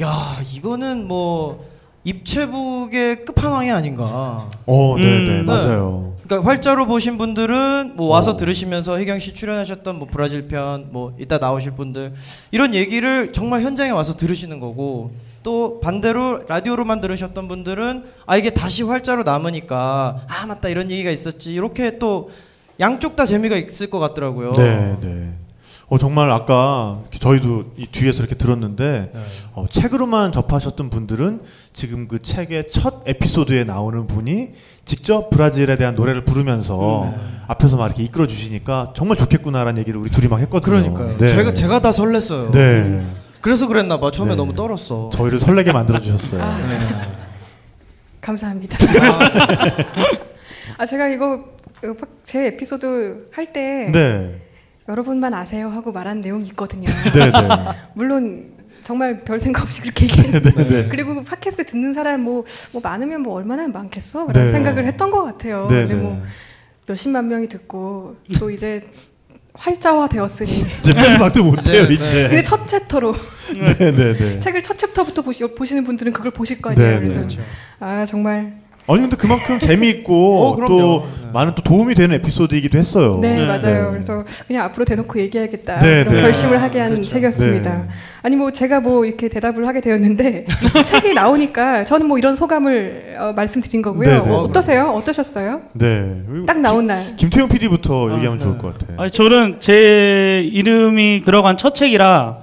[0.00, 1.71] 야 이거는 뭐
[2.04, 4.48] 입체북의 끝판왕이 아닌가.
[4.66, 5.26] 어, 네, 음.
[5.26, 5.42] 네, 네.
[5.42, 6.14] 맞아요.
[6.24, 8.36] 그러니까 활자로 보신 분들은 뭐 와서 어.
[8.36, 12.14] 들으시면서 희경 씨 출연하셨던 뭐 브라질 편, 뭐 이따 나오실 분들
[12.50, 15.12] 이런 얘기를 정말 현장에 와서 들으시는 거고
[15.42, 21.52] 또 반대로 라디오로만 들으셨던 분들은 아 이게 다시 활자로 남으니까 아 맞다 이런 얘기가 있었지
[21.52, 22.30] 이렇게 또
[22.80, 24.52] 양쪽 다 재미가 있을 것 같더라고요.
[24.52, 25.32] 네, 네.
[25.88, 29.20] 어, 정말 아까 저희도 이 뒤에서 이렇게 들었는데 네.
[29.52, 34.50] 어, 책으로만 접하셨던 분들은 지금 그 책의 첫 에피소드에 나오는 분이
[34.84, 37.22] 직접 브라질에 대한 노래를 부르면서 네.
[37.48, 40.64] 앞에서 막 이렇게 이끌어 주시니까 정말 좋겠구나라는 얘기를 우리 둘이 막 했거든요.
[40.64, 41.16] 그러니까요.
[41.18, 41.28] 네.
[41.28, 42.52] 제가 제가 다 설렜어요.
[42.52, 43.04] 네.
[43.40, 44.10] 그래서 그랬나 봐.
[44.10, 44.36] 처음에 네.
[44.36, 45.10] 너무 떨었어.
[45.12, 46.40] 저희를 설레게 만들어 주셨어요.
[46.68, 46.80] 네.
[48.20, 48.78] 감사합니다.
[50.78, 51.44] 아 제가 이거
[51.84, 54.40] 어, 제 에피소드 할때 네.
[54.88, 56.88] 여러분만 아세요 하고 말한 내용이 있거든요.
[57.12, 57.32] 네, 네.
[57.94, 58.51] 물론
[58.82, 60.88] 정말 별 생각 없이 그렇게 얘기했는데 네.
[60.88, 64.26] 그리고 팟캐스트 듣는 사람 뭐, 뭐 많으면 뭐 얼마나 많겠어?
[64.26, 64.32] 네.
[64.32, 65.66] 라는 생각을 했던 것 같아요.
[65.68, 66.00] 네, 근데 네.
[66.00, 66.22] 뭐
[66.86, 68.82] 몇십만 명이 듣고 또 이제
[69.54, 72.22] 활자화 되었으니 이제 마지막도 못해요, 네, 이제.
[72.22, 73.14] 근데 첫 챕터로
[73.54, 74.38] 네, 네, 네.
[74.40, 76.90] 책을 첫 챕터부터 보시, 보시는 분들은 그걸 보실 거 아니에요.
[76.90, 77.26] 네, 그래서 네.
[77.26, 77.42] 그렇죠.
[77.78, 78.61] 아 정말
[78.92, 80.66] 아니 근데 그만큼 재미있고 어.
[80.66, 81.30] 또 네.
[81.32, 83.18] 많은 또 도움이 되는 에피소드이기도 했어요.
[83.20, 83.84] 네, 네, 맞아요.
[83.84, 83.90] 네.
[83.90, 86.22] 그래서 그냥 앞으로 대놓고 얘기해야겠다 네, 그런 네.
[86.22, 87.10] 결심을 하게 한 그렇죠.
[87.10, 87.74] 책이었습니다.
[87.74, 87.84] 네.
[88.22, 90.46] 아니 뭐 제가 뭐 이렇게 대답을 하게 되었는데
[90.86, 94.08] 책이 나오니까 저는 뭐 이런 소감을 어, 말씀드린 거고요.
[94.08, 94.30] 네, 네.
[94.30, 94.90] 어, 어떠세요?
[94.90, 95.62] 어떠셨어요?
[95.72, 96.22] 네.
[96.46, 97.02] 딱 나온 날.
[97.16, 98.44] 김태형 PD부터 얘기하면 네.
[98.44, 99.00] 좋을 것 같아요.
[99.00, 102.36] 아니, 저는 제 이름이 들어간 첫 책이라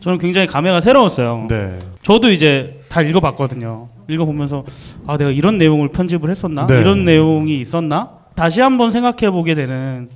[0.00, 1.46] 저는 굉장히 감회가 새로웠어요.
[1.48, 1.78] 네.
[2.02, 3.88] 저도 이제 다 읽어봤거든요.
[4.08, 4.64] 읽어보면서
[5.06, 6.66] 아 내가 이런 내용을 편집을 했었나?
[6.66, 6.80] 네.
[6.80, 8.10] 이런 내용이 있었나?
[8.34, 10.08] 다시 한번 생각해 보게 되는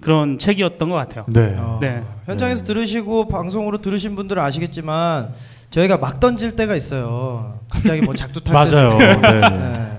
[0.00, 1.24] 그런 책이었던 것 같아요.
[1.28, 1.56] 네.
[1.58, 2.02] 어, 네.
[2.26, 5.30] 현장에서 들으시고 방송으로 들으신 분들은 아시겠지만
[5.70, 7.58] 저희가 막 던질 때가 있어요.
[7.68, 8.98] 갑자기 뭐 작두 탈 맞아요.
[8.98, 9.16] 네.
[9.16, 9.98] 네.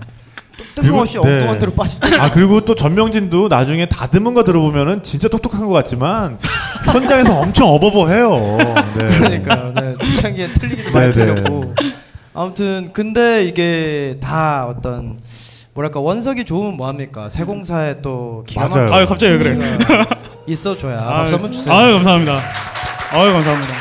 [0.76, 1.36] 뜬금없이 그리고- 네.
[1.38, 2.15] 엉뚱한 데로 빠질 때.
[2.19, 6.38] 아 그리고 또 전명진도 나중에 다듬은 거 들어보면은 진짜 똑똑한 것 같지만
[6.86, 8.30] 현장에서 엄청 어버버해요.
[8.97, 9.17] 네.
[9.17, 9.73] 그러니까요.
[9.76, 9.95] 네.
[10.04, 11.26] 초창기에 틀리기도 많이 네, 네.
[11.36, 11.76] 틀렸고.
[12.38, 15.19] 아무튼 근데 이게 다 어떤
[15.73, 17.30] 뭐랄까 원석이 좋으면 뭐합니까?
[17.30, 18.93] 세공사에 또 기가 맞아요.
[18.93, 19.58] 아유, 갑자기 왜 그래?
[20.45, 21.73] 있어줘야 박수 한번 주세요.
[21.73, 22.39] 아유 감사합니다.
[23.13, 23.73] 아유 감사합니다.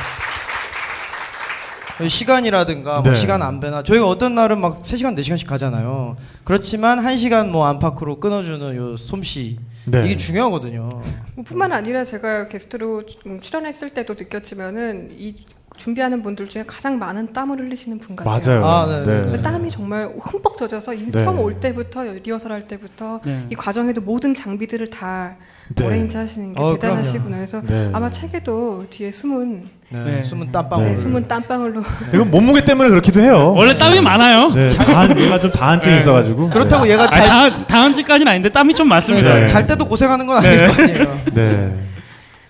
[2.08, 3.14] 시간이라든가 뭐 네.
[3.14, 6.16] 시간 안배나 저희가 어떤 날은 막 3시간 4시간씩 가잖아요.
[6.44, 10.06] 그렇지만 1시간 뭐 안팎으로 끊어주는 요 솜씨 네.
[10.06, 10.88] 이게 중요하거든요.
[11.34, 15.44] 뭐 뿐만 아니라 제가 게스트로 좀 출연했을 때도 느꼈지만은 이
[15.76, 18.60] 준비하는 분들 중에 가장 많은 땀을 흘리시는 분 같아요.
[18.60, 18.66] 맞아요.
[18.66, 21.10] 아, 네, 네, 그 땀이 정말 흠뻑 젖어서 이 네.
[21.24, 23.46] 처음 올 때부터 리허설 할 때부터 네.
[23.50, 25.36] 이 과정에도 모든 장비들을 다
[25.74, 25.84] 네.
[25.86, 27.36] 어레인지 하시는 게 어, 대단하시구나.
[27.36, 27.90] 그래서 네.
[27.92, 30.04] 아마 책에도 뒤에 숨은 네.
[30.04, 30.24] 네.
[30.24, 30.86] 숨은 땀방울.
[30.86, 33.52] 네, 숨은 땀방울로 이건 몸무게 때문에 그렇기도 해요.
[33.56, 34.50] 원래 땀이 많아요.
[34.50, 34.68] 네.
[34.70, 36.00] 다한 얘가 좀 다한증이 네.
[36.00, 36.50] 있어가지고.
[36.50, 39.34] 그렇다고 얘가 아니, 잘, 다, 다한지까지는 아닌데 땀이 좀 많습니다.
[39.34, 39.46] 네.
[39.46, 40.66] 잘 때도 고생하는 건 아닐 네.
[40.66, 41.20] 거 아니에요.
[41.34, 41.74] 네.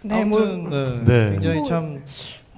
[0.02, 1.04] 네, 뭐 아무튼 네.
[1.04, 1.30] 네.
[1.32, 1.98] 굉장히 뭐- 참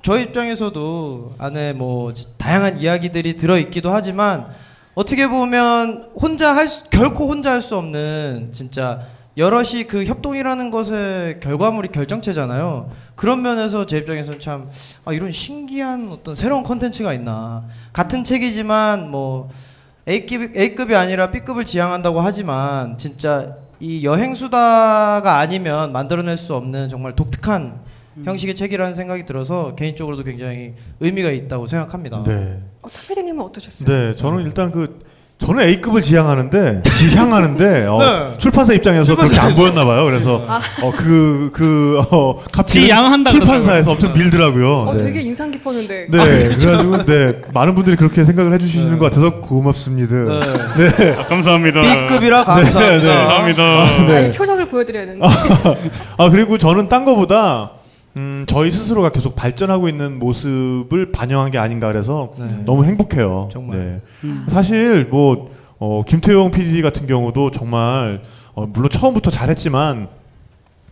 [0.03, 4.47] 저희 입장에서도 안에 뭐 다양한 이야기들이 들어 있기도 하지만
[4.95, 9.03] 어떻게 보면 혼자 할 수, 결코 혼자 할 수 없는 진짜
[9.37, 12.91] 여럿이 그 협동이라는 것의 결과물이 결정체잖아요.
[13.15, 14.69] 그런 면에서 제 입장에서는 참
[15.05, 17.65] 아, 이런 신기한 어떤 새로운 컨텐츠가 있나.
[17.93, 19.51] 같은 책이지만 뭐
[20.09, 27.15] A급 A급이 아니라 B급을 지향한다고 하지만 진짜 이 여행 수다가 아니면 만들어낼 수 없는 정말
[27.15, 27.79] 독특한
[28.25, 32.23] 형식의 책이라는 생각이 들어서 개인적으로도 굉장히 의미가 있다고 생각합니다.
[32.25, 32.61] 네.
[32.83, 33.89] 어, 탁피디님은 어떠셨어요?
[33.89, 34.15] 네.
[34.15, 34.99] 저는 일단 그
[35.39, 38.39] 저는 A급을 지향하는데 지향하는데 어, 네.
[38.39, 40.05] 출판사 입장에서 그렇게 안 보였나 봐요.
[40.05, 40.61] 그래서 아.
[40.83, 44.69] 어, 그, 그, 어, 카피를 출판사에서 엄청 밀더라고요.
[44.69, 45.05] 어, 네.
[45.05, 46.09] 되게 인상 깊었는데.
[46.11, 50.17] 네, 그래가지고, 네, 많은 분들이 그렇게 생각을 해주시는 것 같아서 고맙습니다.
[50.17, 51.17] 네.
[51.17, 52.07] 아, 감사합니다.
[52.09, 53.15] B급이라 감사합니다.
[53.15, 54.05] 감사합니다.
[54.07, 54.17] 네.
[54.17, 55.25] 아니, 표정을 보여드려야 되는데.
[56.19, 57.78] 아, 그리고 저는 딴 거보다,
[58.19, 62.65] 음, 저희 스스로가 계속 발전하고 있는 모습을 반영한 게 아닌가 그래서 네.
[62.65, 63.49] 너무 행복해요.
[63.53, 64.03] 정말.
[64.23, 64.29] 네.
[64.49, 68.23] 사실, 뭐, 어, 김태용 PD 같은 경우도 정말,
[68.55, 70.09] 어, 물론 처음부터 잘했지만,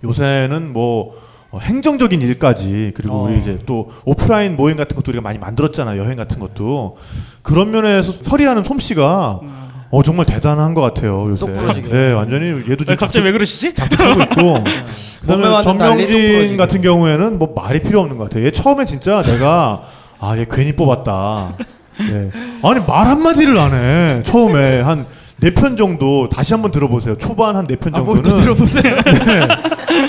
[0.04, 1.14] 요새는 뭐,
[1.50, 3.22] 어, 행정적인 일까지 그리고 어.
[3.24, 6.96] 우리 이제 또 오프라인 모임 같은 것도 우리가 많이 만들었잖아요 여행 같은 것도
[7.42, 9.40] 그런 면에서 서리하는 솜씨가
[9.90, 11.88] 어 정말 대단한 것 같아요 요새 똑부러지게.
[11.90, 13.74] 네 완전히 얘도 왜 지금 갑자기 왜 그러시지?
[13.74, 14.64] 작곡하고 있고
[15.22, 16.56] 그다음에 전명진.
[16.56, 18.44] 같은 경우에는 뭐 말이 필요 없는 것 같아요.
[18.46, 19.82] 얘 처음에 진짜 내가
[20.20, 21.54] 아 얘 괜히 뽑았다.
[21.98, 22.30] 네.
[22.62, 24.22] 아니 말 한마디를 안 해.
[24.24, 25.06] 처음에 한
[25.38, 27.14] 네 편 정도 다시 한번 들어보세요.
[27.18, 28.82] 초반 한 네편 아, 정도는 뭘또 들어보세요.
[29.04, 29.48] 네.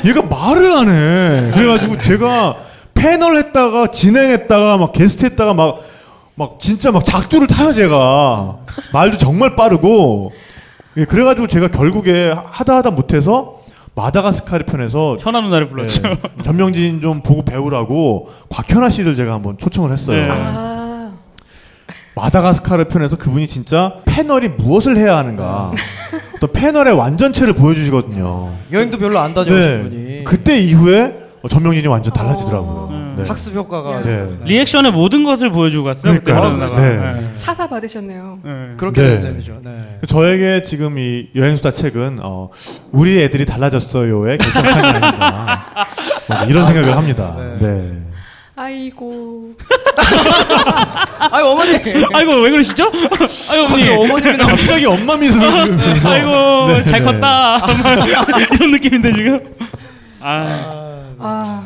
[0.10, 1.52] 얘가 말을 안 해.
[1.52, 2.56] 그래가지고 제가
[2.94, 5.80] 패널 했다가 진행했다가 막 게스트 했다가 막,
[6.38, 8.58] 막 진짜 막 작두를 타요, 제가.
[8.93, 10.32] 말도 정말 빠르고.
[10.97, 13.56] 예, 그래가지고 제가 결국에 하다 하다 못해서
[13.95, 16.02] 마다가스카르 편에서 현아 누나를 불렀죠.
[16.08, 20.21] 예, 전명진 좀 보고 배우라고 곽현아 씨를 제가 한번 초청을 했어요.
[20.21, 20.28] 네.
[20.30, 21.12] 아,
[22.15, 25.71] 마다가스카르 편에서 그분이 진짜 패널이 무엇을 해야 하는가.
[26.39, 28.52] 또 패널의 완전체를 보여주시거든요.
[28.71, 32.89] 여행도 별로 안 다녀오신 분이 그때 이후에 어, 전명진이 완전 달라지더라고요.
[33.18, 33.24] 음.
[33.24, 33.28] 네.
[33.30, 34.28] 학습 효과가 네.
[34.46, 36.14] 리액션의 모든 것을 보여주고 갔어요.
[36.14, 36.80] 누나가.
[36.80, 36.98] 네.
[36.98, 37.32] 네.
[37.36, 38.40] 사사 받으셨네요.
[38.44, 38.52] 네.
[38.78, 39.08] 그렇게 네.
[39.10, 39.62] 된 셈이죠.
[39.64, 40.00] 네.
[40.08, 42.50] 저에게 지금 이 여행수다 책은 어,
[42.92, 45.64] 우리 애들이 달라졌어요의 결정판이 아닌가
[46.28, 47.36] 뭐 이런 생각을 합니다.
[47.60, 47.68] 네.
[47.68, 47.94] 네.
[48.60, 49.52] 아이고.
[51.32, 51.72] 아유 어머니.
[52.14, 52.92] 아이고 왜 그러시죠?
[53.52, 53.88] 아이고 어머니.
[53.90, 57.06] 어머님이 나 갑자기 엄마 미소를 지으면서 아이고 네, 잘 네.
[57.06, 57.60] 컸다
[58.56, 59.40] 이런 느낌인데 지금.
[60.22, 61.64] 아 아.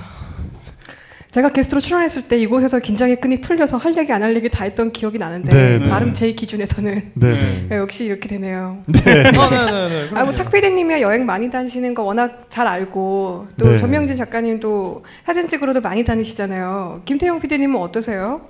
[1.32, 4.92] 제가 게스트로 출연했을 때 이곳에서 긴장의 끈이 풀려서 할 얘기 안 할 얘기 다 했던
[4.92, 5.88] 기억이 나는데 네, 네.
[5.88, 7.34] 나름 제 기준에서는 네.
[7.34, 7.66] 네.
[7.70, 8.84] 네, 역시 이렇게 되네요.
[8.88, 9.28] 네.
[9.38, 10.10] 아, 네네네.
[10.14, 13.78] 아, 뭐 탁피디님이 여행 많이 다니시는 거 워낙 잘 알고 또 네.
[13.78, 17.04] 전명진 작가님도 사진 찍으러도 많이 다니시잖아요.
[17.06, 18.42] 김태형 PD님은 어떠세요?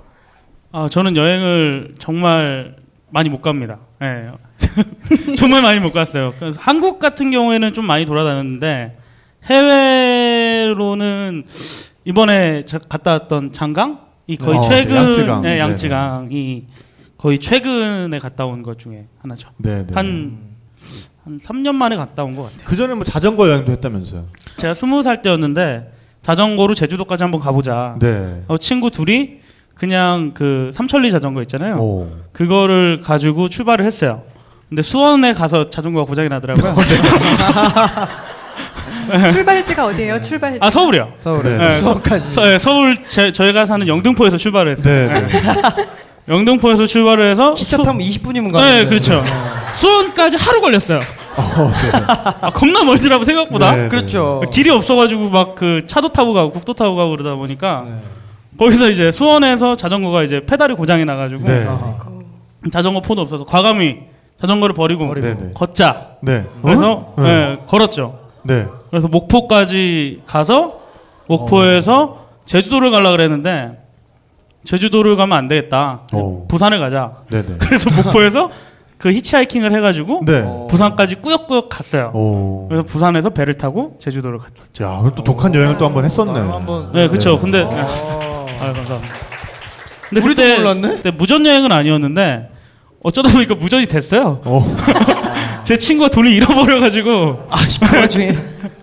[0.72, 2.74] 아, 저는 여행을 정말
[3.10, 3.78] 많이 못 갑니다.
[4.02, 4.28] 예.
[5.38, 6.34] 정말 많이 못 갔어요.
[6.38, 8.96] 그래서 한국 같은 경우에는 좀 많이 돌아다녔는데
[9.44, 11.44] 해외로는
[12.04, 15.42] 이번에 저 갔다 왔던 장강 이 거의 어, 최근 양쯔강.
[15.42, 16.66] 네, 양쯔강이
[17.18, 19.48] 거의 최근에 갔다 온 것 중에 하나죠.
[19.58, 19.94] 네, 네.
[19.94, 20.38] 한,
[21.24, 22.60] 한 3년 만에 갔다 온 것 같아요.
[22.64, 24.24] 그 전에 뭐 자전거 여행도 했다면서요?
[24.56, 27.96] 제가 20살 때였는데 자전거로 제주도까지 한번 가보자.
[28.00, 28.42] 네.
[28.48, 29.40] 어, 친구 둘이
[29.74, 31.76] 그냥 그 삼천리 자전거 있잖아요.
[31.76, 32.08] 오.
[32.32, 34.22] 그거를 가지고 출발을 했어요.
[34.68, 36.74] 근데 수원에 가서 자전거가 고장이 나더라고요.
[39.32, 40.20] 출발지가 어디예요?
[40.20, 40.58] 출발지.
[40.60, 41.12] 아 서울이요.
[41.16, 42.28] 서울에서 네, 수원까지.
[42.32, 45.08] 서, 예, 서울 제, 저희가 사는 영등포에서 출발을 했어요.
[45.12, 45.20] 네.
[45.20, 45.42] 네.
[46.28, 49.22] 영등포에서 출발을 해서 기차 수- 타면 20분이면 가는 네, 그렇죠.
[49.74, 50.98] 수원까지 하루 걸렸어요.
[50.98, 51.42] 어,
[51.82, 51.90] 네.
[52.42, 53.74] 아, 겁나 멀더라고 생각보다.
[53.74, 53.88] 네, 네.
[53.88, 54.42] 그렇죠.
[54.52, 57.94] 길이 없어가지고 막 그 차도 타고 가고 국도 타고 가고 그러다 보니까 네.
[58.58, 61.66] 거기서 이제 수원에서 자전거가 이제 페달이 고장이 나가지고 네.
[62.72, 63.98] 자전거 폰도 없어서 과감히
[64.40, 65.26] 자전거를 버리고 버리고.
[65.26, 65.50] 네, 네.
[65.54, 66.06] 걷자.
[66.20, 66.44] 네.
[66.62, 67.22] 그래서 어?
[67.22, 68.18] 네, 걸었죠.
[68.44, 68.66] 네.
[68.92, 70.80] 그래서 목포까지 가서
[71.26, 73.78] 목포에서 제주도를 가려 그랬는데
[74.64, 76.02] 제주도를 가면 안 되겠다.
[76.12, 76.46] 오.
[76.46, 77.12] 부산을 가자.
[77.30, 77.54] 네, 네.
[77.58, 78.50] 그래서 목포에서
[78.98, 80.42] 그 히치하이킹을 해가지고 네.
[80.44, 80.66] 어.
[80.68, 82.10] 부산까지 꾸역꾸역 갔어요.
[82.14, 82.68] 오.
[82.68, 84.84] 그래서 부산에서 배를 타고 제주도를 갔죠.
[84.84, 86.38] 야, 또 독한 여행을 또 한 번 했었네.
[86.38, 86.92] 아, 한번.
[86.92, 87.38] 네, 그렇죠.
[87.40, 87.68] 근데 아.
[88.60, 89.14] 아, 감사합니다.
[90.10, 90.88] 근데 우리도 그때, 몰랐네?
[90.96, 92.50] 그때 무전 여행은 아니었는데
[93.02, 94.42] 어쩌다 보니까 무전이 됐어요.
[94.44, 94.62] 어.
[95.64, 97.56] 제 친구가 돈을 잃어버려가지고 아,
[97.90, 98.36] 그 와중에.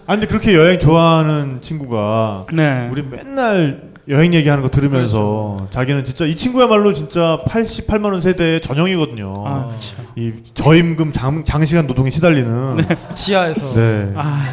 [0.10, 2.88] 아, 근데 그렇게 여행 좋아하는 친구가 네.
[2.89, 5.67] 우리 맨날 여행 얘기하는 거 들으면서 그렇죠.
[5.69, 9.43] 자기는 진짜 이 친구야말로 진짜 88만 원 세대의 전형이거든요.
[9.45, 9.98] 아, 그렇죠.
[10.15, 12.78] 이 저임금 장, 장시간 노동에 시달리는.
[12.78, 12.98] 네.
[13.13, 13.72] 지하에서.
[14.15, 14.52] 아.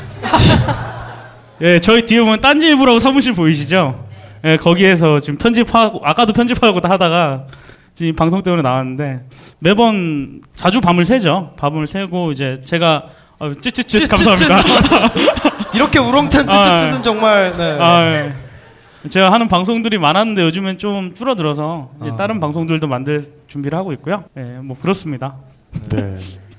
[1.62, 4.04] 예, 저희 뒤에 보면 딴지일보라고 사무실 보이시죠?
[4.44, 7.46] 예, 거기에서 지금 편집하고 아까도 편집하고 하다가
[7.94, 9.20] 지금 방송 때문에 나왔는데
[9.60, 11.54] 매번 자주 밤을 새죠.
[11.56, 13.04] 밤을 새고 이제 제가
[13.38, 14.62] 아, 찌찌찌 감사합니다.
[15.74, 17.52] 이렇게 우렁찬 아, 찌찌찌는 정말.
[17.56, 17.76] 네.
[17.80, 18.32] 아, 예.
[19.10, 22.16] 제가 하는 방송들이 많았는데 요즘엔 좀 줄어들어서 이제 아.
[22.16, 24.24] 다른 방송들도 만들 준비를 하고 있고요.
[24.36, 25.34] 예, 뭐 그렇습니다.
[25.90, 26.14] 네.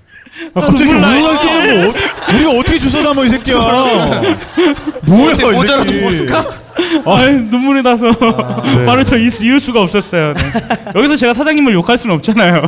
[0.53, 1.07] 아, 갑자기 나.
[1.09, 1.93] 우울하게 끝나면 어,
[2.33, 3.55] 우리가 어떻게 주워 담아 이 새끼야.
[5.07, 6.05] 뭐야 이 모자라도 새끼.
[6.05, 6.45] 못 쓸까?
[7.05, 8.11] 아, 눈물이 나서
[8.63, 8.85] 네.
[8.85, 10.33] 말을 더 이- 이을 수가 없었어요.
[10.33, 10.41] 네.
[10.95, 12.61] 여기서 제가 사장님을 욕할 수는 없잖아요.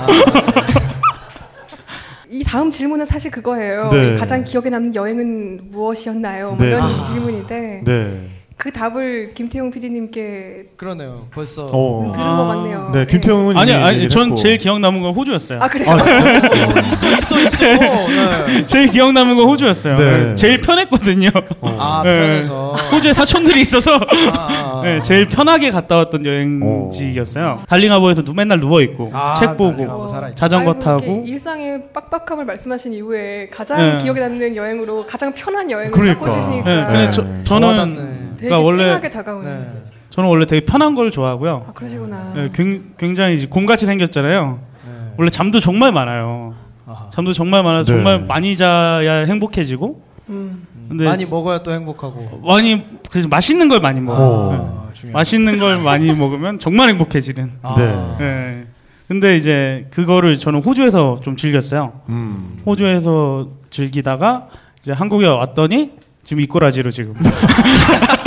[2.29, 3.89] 이 다음 질문은 사실 그거예요.
[3.91, 4.17] 네.
[4.17, 6.49] 가장 기억에 남는 여행은 무엇이었나요?
[6.49, 6.67] 뭐 네.
[6.67, 7.03] 이런 아.
[7.05, 8.29] 질문인데 네.
[8.59, 11.27] 그 답을 김태용 PD님께 그러네요.
[11.33, 11.65] 벌써.
[11.71, 12.11] 어.
[12.13, 12.35] 들은 아.
[12.35, 12.91] 것 같네요.
[12.93, 14.35] 네, 김태형은 아니, 이미 아니, 얘기를 전 했고.
[14.35, 15.59] 제일 기억 남은 건 호주였어요.
[15.61, 15.89] 아 그래요?
[15.89, 15.93] 아?
[15.93, 17.57] 어, 있어, 있어, 있어.
[17.65, 18.65] 네.
[18.67, 19.95] 제일 기억 남은 건 호주였어요.
[19.95, 20.35] 네.
[20.35, 21.29] 제일 편했거든요.
[21.61, 22.19] 아, 네.
[22.19, 22.73] 편해서.
[22.91, 23.95] 호주에 사촌들이 있어서
[24.33, 24.81] 아, 아.
[24.83, 27.63] 네, 제일 편하게 갔다 왔던 여행지였어요.
[27.69, 30.05] 달링하버에서 누- 맨날 누워 있고 아, 책 보고.
[30.35, 34.03] 자전거 아이고, 타고 일상의 빡빡함을 말씀하신 이후에 가장 네.
[34.03, 36.19] 기억에 남는 여행으로 가장 편한 여행을 그러니까.
[36.19, 37.41] 꽂으시니까 네, 근데 저, 네.
[37.45, 38.27] 저는.
[38.39, 39.59] 되게 그러니까 원래 찡하게 다가오는.
[39.59, 39.83] 네.
[40.09, 41.65] 저는 원래 되게 편한 걸 좋아하고요.
[41.69, 42.31] 아 그러시구나.
[42.33, 44.59] 네, 굉- 굉장히 이제 곰같이 생겼잖아요.
[44.85, 44.91] 네.
[45.17, 46.55] 원래 잠도 정말 많아요.
[46.87, 47.07] 아하.
[47.09, 47.97] 잠도 정말 많아서 네.
[47.97, 50.01] 정말 많이 자야 행복해지고.
[50.29, 50.65] 음.
[50.87, 52.41] 근데 많이 먹어야 또 행복하고.
[52.43, 54.27] 많이 그래서 맛있는 걸 많이 먹어요.
[54.27, 54.51] 어.
[54.95, 55.09] 네.
[55.09, 55.13] 아.
[55.13, 57.51] 맛있는 걸 많이 먹으면 정말 행복해지는.
[57.61, 57.75] 아.
[57.75, 58.15] 네.
[58.19, 58.65] 네.
[59.07, 61.93] 근데 이제 그거를 저는 호주에서 좀 즐겼어요.
[62.09, 62.61] 음.
[62.65, 64.47] 호주에서 즐기다가
[64.79, 65.91] 이제 한국에 왔더니
[66.23, 67.13] 지금 이꼬라지로 지금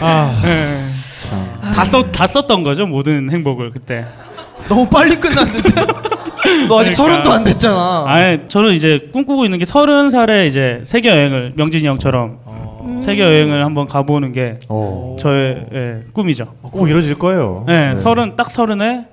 [0.00, 0.66] 아, 예.
[1.28, 1.72] 참.
[1.72, 4.04] 다, 썼, 다 썼던 거죠 모든 행복을 그때.
[4.68, 5.70] 너무 빨리 끝났는데.
[6.68, 6.92] 너 아직 그러니까.
[6.92, 8.04] 서른도 안 됐잖아.
[8.06, 13.00] 아, 저는 이제 꿈꾸고 있는 게 서른 살에 이제 세계 여행을 명진이 형처럼 어.
[13.02, 15.16] 세계 여행을 한번 가보는 게 어.
[15.18, 16.54] 저의 예, 꿈이죠.
[16.62, 17.64] 꼭 이뤄질 거예요.
[17.66, 17.96] 네, 네.
[17.96, 19.06] 서른 딱 서른에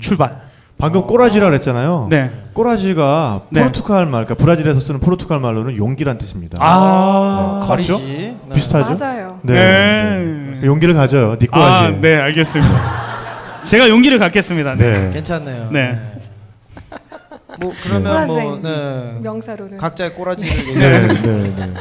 [0.00, 0.40] 출발.
[0.82, 2.08] 방금 꼬라지라 그랬잖아요.
[2.10, 2.28] 네.
[2.54, 3.60] 꼬라지가 네.
[3.60, 6.58] 포르투갈 말, 그러니까 브라질에서 쓰는 포르투갈 말로는 용기란 뜻입니다.
[6.60, 7.68] 아, 네.
[7.68, 7.98] 맞죠?
[7.98, 8.36] 네.
[8.52, 8.96] 비슷하죠?
[8.98, 9.38] 맞아요.
[9.42, 9.54] 네.
[9.54, 10.52] 네.
[10.60, 10.66] 네.
[10.66, 11.38] 용기를 가져요.
[11.38, 11.84] 네 꼬라지.
[11.84, 13.62] 아, 네, 알겠습니다.
[13.62, 14.74] 제가 용기를 갖겠습니다.
[14.74, 14.92] 네.
[14.92, 15.10] 네.
[15.12, 15.70] 괜찮네요.
[15.70, 16.00] 네.
[17.60, 18.60] 뭐 그러면 뭐.
[18.60, 19.18] 네.
[19.20, 19.78] 명사로는.
[19.78, 21.74] 각자의 꼬라지를 네, 네, 네.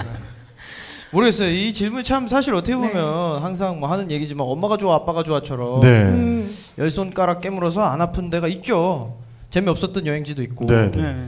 [1.11, 1.49] 모르겠어요.
[1.49, 6.03] 이 질문 참 사실 어떻게 보면 항상 뭐 하는 얘기지만 엄마가 좋아 아빠가 좋아처럼 네.
[6.03, 6.55] 음.
[6.77, 9.17] 열 손가락 깨물어서 안 아픈 데가 있죠.
[9.49, 10.65] 재미없었던 여행지도 있고.
[10.67, 11.01] 네, 네.
[11.01, 11.25] 네.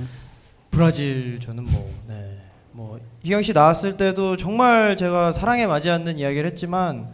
[0.71, 2.37] 브라질 저는 뭐 네.
[2.71, 7.09] 뭐 희경 씨 나왔을 때도 정말 제가 사랑에 맞지 않는 이야기를 했지만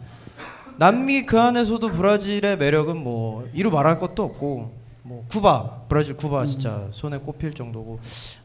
[0.78, 6.86] 남미 그 안에서도 브라질의 매력은 뭐 이루 말할 것도 없고 뭐 쿠바 브라질 쿠바 진짜
[6.90, 7.98] 손에 꼽힐 정도고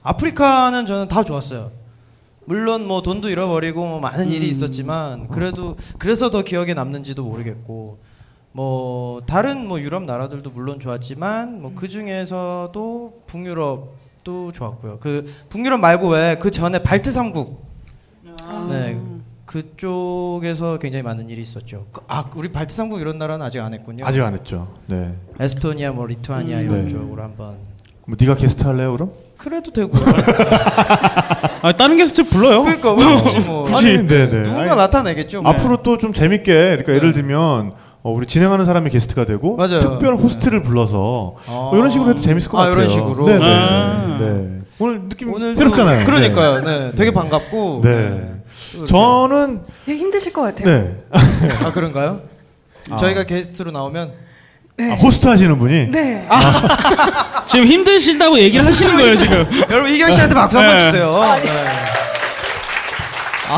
[0.03, 1.84] 아프리카는 저는 다 좋았어요.
[2.45, 7.97] 물론 뭐 돈도 잃어버리고 뭐 많은 일이 있었지만 그래도 그래서 더 기억에 남는지도 모르겠고
[8.51, 14.99] 뭐 다른 뭐 유럽 나라들도 물론 좋았지만 뭐 그 중에서도 북유럽도 좋았고요.
[14.99, 17.65] 그 북유럽 말고 왜 그 전에 발트 삼국
[18.69, 18.97] 네
[19.45, 21.85] 그쪽에서 굉장히 많은 일이 있었죠.
[21.91, 24.05] 그- 아 우리 발트 삼국 이런 나라는 아직 안 했군요.
[24.05, 24.67] 아직 안 했죠.
[24.87, 25.13] 네.
[25.39, 26.65] 에스토니아 뭐 리투아니아 음.
[26.65, 26.89] 이런 네.
[26.89, 27.55] 쪽으로 한번
[28.05, 29.11] 뭐 네가 게스트 할래요, 그럼?
[29.45, 29.91] 그래도 되고
[31.61, 32.63] 아, 다른 게스트 불러요.
[32.63, 34.41] 그러니까 왜 굳이 뭐 굳이 아니, 네, 네.
[34.43, 35.43] 누군가 아니, 나타내겠죠.
[35.43, 35.51] 뭐.
[35.51, 37.73] 앞으로 또 좀 재밌게 그러니까 예를 들면
[38.03, 39.77] 어, 우리 진행하는 사람이 게스트가 되고 맞아요.
[39.79, 41.51] 특별 호스트를 불러서 아.
[41.51, 42.83] 뭐 이런 식으로 해도 재밌을 것 아, 같아요.
[42.85, 43.25] 이런 식으로?
[43.27, 44.17] 네, 네, 아.
[44.19, 44.59] 네, 네.
[44.79, 45.99] 오늘 느낌 오늘 새롭잖아요.
[45.99, 46.61] 좀- 그러니까요.
[46.61, 46.91] 네.
[46.95, 47.81] 되게 반갑고.
[47.83, 48.33] 네.
[48.79, 50.65] 또 저는 힘드실 것 같아요.
[50.67, 50.95] 네.
[51.63, 52.21] 아 그런가요?
[52.99, 54.11] 저희가 게스트로 나오면
[54.78, 54.91] 네.
[54.91, 56.28] 아, 호스트 하시는 분이 네.
[57.47, 59.45] 지금 힘드시다고 얘기를 하시는 거예요, 지금.
[59.69, 60.84] 여러분 희경 씨한테 박수 한번 네.
[60.86, 61.11] 주세요.
[61.11, 61.17] 네.
[63.47, 63.57] 아,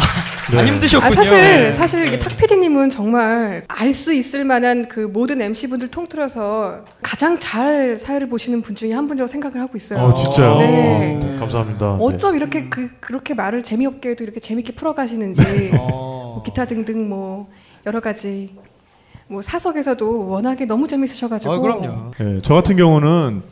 [0.51, 0.59] 네.
[0.59, 1.11] 아, 힘드셨군요.
[1.11, 1.72] 아, 사실 네.
[1.72, 7.39] 사실 이게 탁 PD님은 정말 알 수 있을 만한 그 모든 MC 분들 통틀어서 가장
[7.39, 9.99] 잘 사회를 보시는 분 중에 한 분이라고 생각을 하고 있어요.
[9.99, 10.59] 어, 진짜요?
[10.59, 11.20] 네.
[11.24, 11.93] 어, 감사합니다.
[11.95, 15.78] 어쩜 이렇게 그 그렇게 말을 재미없게 해도 이렇게 재밌게 풀어가시는지 어.
[16.36, 17.49] 뭐 기타 등등 뭐
[17.86, 18.53] 여러 가지
[19.30, 22.11] 뭐 사석에서도 워낙에 너무 재밌으셔가지고 아, 그럼요.
[22.17, 23.43] 네, 저 같은 경우는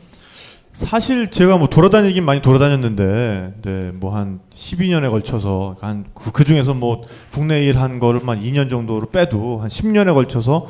[0.72, 7.02] 사실 제가 뭐 돌아다니긴 많이 돌아다녔는데, 네, 뭐한 12년에 걸쳐서 한그 중에서 뭐
[7.32, 10.68] 국내 일 한 거를만 2년 정도로 빼도 한 10년에 걸쳐서 어,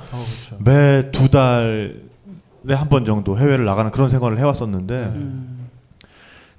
[0.48, 0.62] 그렇죠.
[0.64, 5.68] 매두 달에 한 번 정도 해외를 나가는 그런 생활을 해왔었는데 음.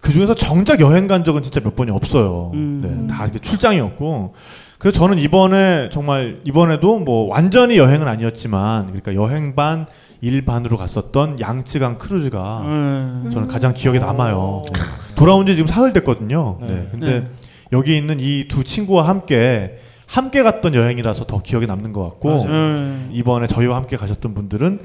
[0.02, 2.52] 그 중에서 정작 여행 간 적은 진짜 몇 번이 없어요.
[2.54, 3.08] 음.
[3.08, 4.34] 네, 다 이렇게 출장이었고.
[4.78, 9.88] 그래서 저는 이번에 정말 이번에도 뭐 완전히 여행은 아니었지만 그러니까 여행 반,
[10.22, 13.30] 일 반으로 갔었던 양쯔강 크루즈가 음.
[13.32, 14.62] 저는 가장 기억에 남아요.
[14.74, 14.82] 네.
[15.16, 16.58] 돌아온 지 지금 사흘 됐거든요.
[16.62, 16.68] 네.
[16.68, 16.88] 네.
[16.92, 17.28] 근데 네.
[17.74, 23.10] 여기 있는 이 두 친구와 함께 함께 갔던 여행이라서 더 기억에 남는 것 같고 음.
[23.12, 24.80] 이번에 저희와 함께 가셨던 분들은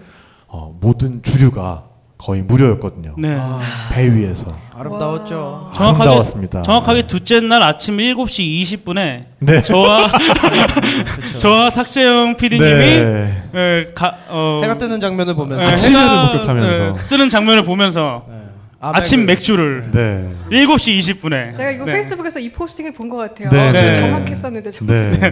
[0.49, 1.85] 어, 모든 주류가
[2.23, 3.15] 거의 무료였거든요.
[3.19, 3.29] 네.
[3.93, 5.71] 배 위에서 아름다웠죠.
[5.75, 6.63] 정확하게- 아름다웠습니다.
[6.63, 9.63] 정확하게 둘째 날 아침 7시 20분에 네.
[9.63, 10.07] 저와
[11.41, 12.69] 저와 탁재영 PD님이
[13.53, 13.87] 네.
[13.95, 16.95] 가, 어, 해가 뜨는 장면을 보면서 네, 아침을 목격하면서.
[16.95, 18.37] 네, 뜨는 장면을 보면서 네.
[18.85, 20.29] 아 침 맥주를 네.
[20.51, 21.93] 7시 20분에 제가 이거 네.
[21.95, 23.49] 페이스북에서 이 포스팅을 본 것 같아요.
[23.51, 24.01] 네, 네, 네.
[24.01, 25.11] 경악했었는데 정말.
[25.21, 25.31] 네.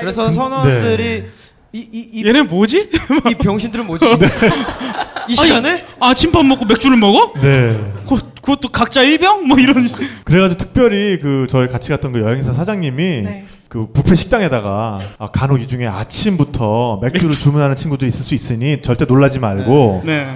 [0.00, 1.26] 그래서 선원들이
[1.72, 2.88] 이, 이, 이, 얘네 뭐지?
[3.30, 4.06] 이 병신들은 뭐지?
[5.28, 5.84] 이 시간에?
[6.00, 7.34] 아침밥 먹고 맥주를 먹어?
[7.40, 7.78] 네.
[8.08, 9.46] 그, 그것도 각자 일병?
[9.46, 9.86] 뭐 이런
[10.24, 13.44] 그래가지고 특별히 그 저희 같이 갔던 그 여행사 사장님이 네.
[13.68, 19.04] 그 뷔페 식당에다가 아, 간혹 이 중에 아침부터 맥주를 주문하는 친구들이 있을 수 있으니 절대
[19.04, 20.26] 놀라지 말고 네.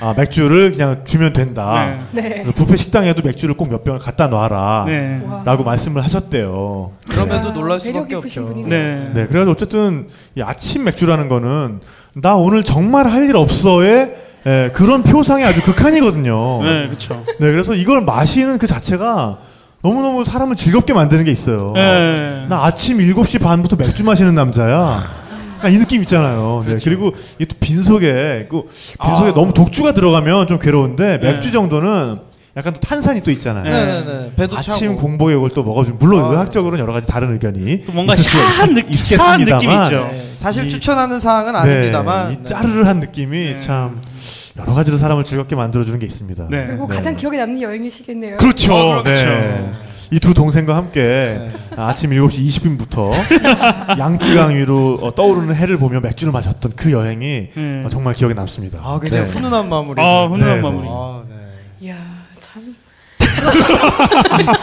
[0.00, 2.00] 아, 맥주를 그냥 주면 된다.
[2.12, 2.22] 네.
[2.22, 2.28] 네.
[2.42, 4.84] 그래서 뷔페 식당에도 맥주를 꼭 몇 병을 갖다 놔라.
[4.86, 5.22] 네.
[5.28, 5.42] 와.
[5.44, 6.92] 라고 말씀을 하셨대요.
[7.10, 8.54] 그럼에도 아, 놀랄 매력 수밖에 없죠.
[8.66, 9.10] 네.
[9.12, 11.80] 네, 그래가지고 어쨌든 이 아침 맥주라는 거는
[12.14, 14.14] 나 오늘 정말 할 일 없어의
[14.46, 16.62] 예, 그런 표상이 아주 극한이거든요.
[16.62, 17.22] 네, 그렇죠.
[17.38, 19.40] 네, 그래서 이걸 마시는 그 자체가
[19.82, 21.72] 너무너무 사람을 즐겁게 만드는 게 있어요.
[21.74, 22.46] 네.
[22.48, 25.18] 나 아침 7시 반부터 맥주 마시는 남자야.
[25.58, 26.64] 약간 이 느낌 있잖아요.
[26.66, 28.62] 네, 그리고 이게 또 빈속에, 그
[29.02, 29.34] 빈속에 아.
[29.34, 31.32] 너무 독주가 들어가면 좀 괴로운데, 네.
[31.32, 32.18] 맥주 정도는
[32.56, 33.64] 약간 또 탄산이 또 있잖아요.
[33.64, 33.70] 네.
[34.02, 34.32] 네네네.
[34.36, 34.96] 배도 아침 차고.
[35.00, 36.28] 공복에 이걸 또 먹어주면, 물론 아.
[36.28, 40.08] 의학적으로는 여러 가지 다른 의견이 또 뭔가 샤한 있- 느낌, 있겠습니다만, 느낌이 있죠.
[40.10, 42.32] 네, 사실 이- 추천하는 사항은 네, 아닙니다만.
[42.32, 43.56] 이 짜르르한 느낌이 네.
[43.56, 44.00] 참,
[44.58, 46.48] 여러 가지로 사람을 즐겁게 만들어주는 게 있습니다.
[46.50, 46.64] 네.
[46.66, 48.36] 그리고 가장 기억에 남는 여행이시겠네요.
[48.38, 48.74] 그렇죠.
[48.74, 49.24] 어, 그렇죠.
[49.26, 49.72] 네.
[50.10, 51.38] 이 두 동생과 함께
[51.76, 53.12] 아침 7시 20분부터
[53.98, 57.82] 양쯔강 위로 어, 떠오르는 해를 보며 맥주를 마셨던 그 여행이 네.
[57.84, 58.80] 어, 정말 기억에 남습니다.
[58.82, 59.30] 아, 굉장히 네.
[59.32, 60.00] 훈훈한 마무리.
[60.00, 60.86] 아, 훈훈한 네, 마무리.
[60.88, 61.34] 아, 네.
[61.80, 61.96] 이야,
[62.40, 62.74] 참.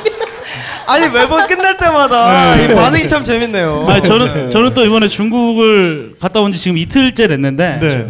[0.87, 3.85] 아니 매번 끝날 때마다 이 반응이 참 재밌네요.
[3.87, 8.07] 아니, 저는 저는 또 이번에 중국을 갔다 온 지 지금 이틀째 됐는데 네.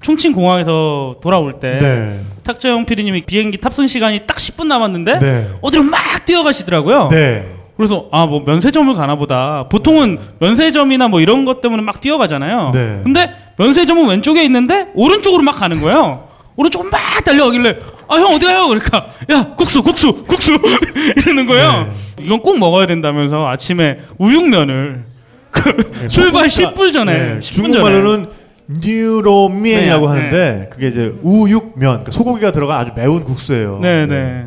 [0.00, 0.06] 네.
[0.06, 2.20] 충칭 공항에서 돌아올 때 네.
[2.44, 5.48] 탁재영 PD님이 비행기 탑승 시간이 딱 10분 남았는데 네.
[5.60, 7.08] 어디로 막 뛰어가시더라고요.
[7.10, 7.54] 네.
[7.76, 9.64] 그래서 아 뭐 면세점을 가나 보다.
[9.70, 12.70] 보통은 면세점이나 뭐 이런 것 때문에 막 뛰어가잖아요.
[12.74, 13.00] 네.
[13.04, 16.26] 근데 면세점은 왼쪽에 있는데 오른쪽으로 막 가는 거예요.
[16.56, 17.76] 오른쪽으로 막 달려가길래
[18.08, 18.66] 아 형 어디 가요?
[18.68, 20.58] 그러니까 야 국수 국수 국수
[21.18, 21.88] 이러는 거예요.
[22.16, 22.24] 네.
[22.24, 25.04] 이건 꼭 먹어야 된다면서 아침에 우육면을
[25.50, 27.38] 그 출발 10분 전에 네.
[27.38, 28.28] 10분 전에 중국말로는
[28.68, 33.80] 뉴로미엔이라고 네, 하는데 그게 이제 우육면 그러니까 소고기가 들어간 아주 매운 국수예요.
[33.80, 34.46] 네네.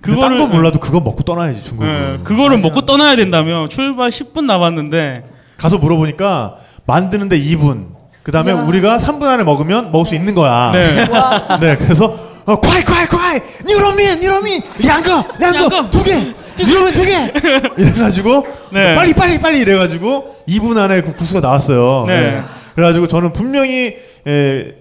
[0.00, 1.92] 근데 딴건 몰라도 그거 먹고 떠나야지 중국은.
[1.92, 5.24] 네, 그거를 먹고 떠나야 된다며 출발 10분 남았는데
[5.56, 6.56] 가서 물어보니까
[6.86, 7.86] 만드는데 2분.
[8.22, 8.52] 그 다음에.
[8.52, 10.72] 우리가 3분 안에 먹으면 먹을 수 있는 거야.
[10.72, 11.08] 네.
[11.60, 15.90] 네, 그래서 어, 콰이 콰이 콰이 뉴로민 뉴로민 양거 양거 양거.
[15.90, 16.12] 두 개.
[16.58, 17.32] 뉴로민 두 개.
[17.82, 18.94] 이래가지고 네.
[18.94, 22.04] 빨리 빨리 빨리 이래가지고 2분 안에 그 구수가 나왔어요.
[22.08, 22.42] 네.
[22.80, 23.94] 그래가지고 저는 분명히
[24.26, 24.72] 에,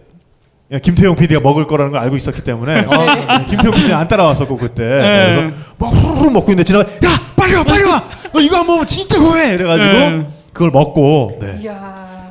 [0.82, 5.36] 김태용 PD가 먹을 거라는 걸 알고 있었기 때문에 어, 김태용 PD 안 따라왔었고 그때 네.
[5.36, 8.86] 그래서 막 후루룩 먹고 있는데 지나가 야 빨리 와 빨리 와 너 이거 안 먹으면
[8.86, 10.28] 진짜 후회 이래가지고 네.
[10.54, 11.62] 그걸 먹고 네.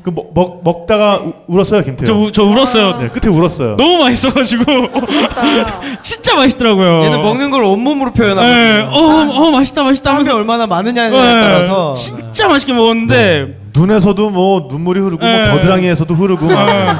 [0.05, 2.99] 그 먹, 먹, 먹다가 우- 울었어요 저, 김태용 우- 저 울었어요.
[2.99, 4.65] 네 끝에 울었어요 너무 맛있어가지고.
[6.03, 7.03] 진짜 맛있더라고요.
[7.05, 8.91] 얘는 먹는 걸 온몸으로 네, 표현하거든요.
[8.97, 15.01] 어, 어 맛있다 맛있다 하면서 얼마나 많으냐에 네, 따라서 진짜 맛있게 먹었는데 눈에서도 뭐 눈물이
[15.01, 15.43] 흐르고 뭐 네.
[15.45, 16.95] 겨드랑이에서도 흐르고 막 네,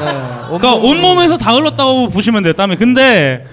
[0.47, 3.45] 그러니까 온몸에서 다 흘렀다고 보시면 돼요 땀이 근데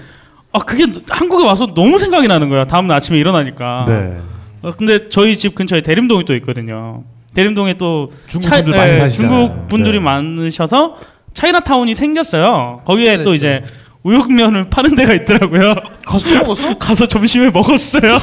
[0.52, 4.16] 아 그게 한국에 와서 너무 생각이 나는 거야 다음날 아침에 일어나니까 네.
[4.62, 7.02] 어, 근데 저희 집 근처에 대림동이 또 있거든요
[7.34, 9.38] 대림동에 또 중국 분들 많이 예, 사시잖아요.
[9.48, 10.04] 중국 분들이 네.
[10.04, 10.96] 많으셔서
[11.34, 13.34] 차이나타운이 생겼어요 거기에 또 그랬죠.
[13.34, 13.62] 이제
[14.06, 15.74] 우육면을 파는 데가 있더라고요
[16.06, 16.78] 가서 또 먹었어?
[16.78, 18.18] 가서 점심에 먹었어요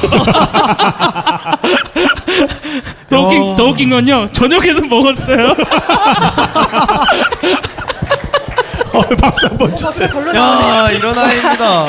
[3.10, 5.48] 더 웃긴, 더 웃긴 건요 저녁에도 먹었어요
[8.94, 10.68] 어, 박수 한번 주세요 벌써 절로 나오네.
[10.68, 11.86] 야 이런 아이입니다.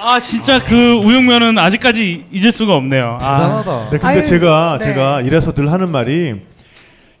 [0.00, 3.16] 아 진짜 그 우육면은 아직까지 잊을 수가 없네요.
[3.20, 3.78] 아, 대단하다.
[3.90, 4.84] 네, 근데 아유, 제가 네.
[4.84, 6.40] 제가 이래서 늘 하는 말이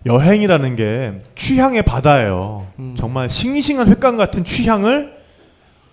[0.08, 2.66] 여행이라는 게 취향의 바다예요.
[2.78, 2.94] 음.
[2.98, 5.12] 정말 싱싱한 횟감 같은 취향을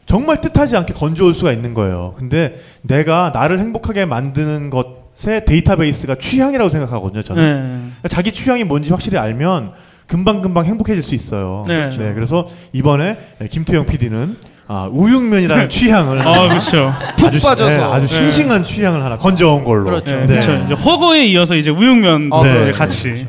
[0.05, 2.15] 정말 뜻하지 않게 건져올 수가 있는 거예요.
[2.17, 7.21] 근데 내가 나를 행복하게 만드는 것의 데이터베이스가 취향이라고 생각하거든요.
[7.23, 7.61] 저는 네.
[7.61, 9.73] 그러니까 자기 취향이 뭔지 확실히 알면
[10.07, 11.65] 금방 금방 행복해질 수 있어요.
[11.67, 11.89] 네.
[12.13, 13.17] 그래서 이번에
[13.49, 14.37] 김태형 PD는
[14.67, 16.93] 아, 우육면이라는 취향을 아 그렇죠.
[17.17, 17.69] 푹 아주, 빠져서.
[17.69, 18.15] 네, 아주 네.
[18.15, 19.83] 싱싱한 취향을 하나 건져온 걸로.
[19.85, 20.15] 그렇죠.
[20.15, 20.21] 네.
[20.21, 20.27] 네.
[20.27, 20.55] 그렇죠.
[20.65, 22.71] 이제 허거에 이어서 이제 우육면 아, 도 네.
[22.71, 23.27] 같이.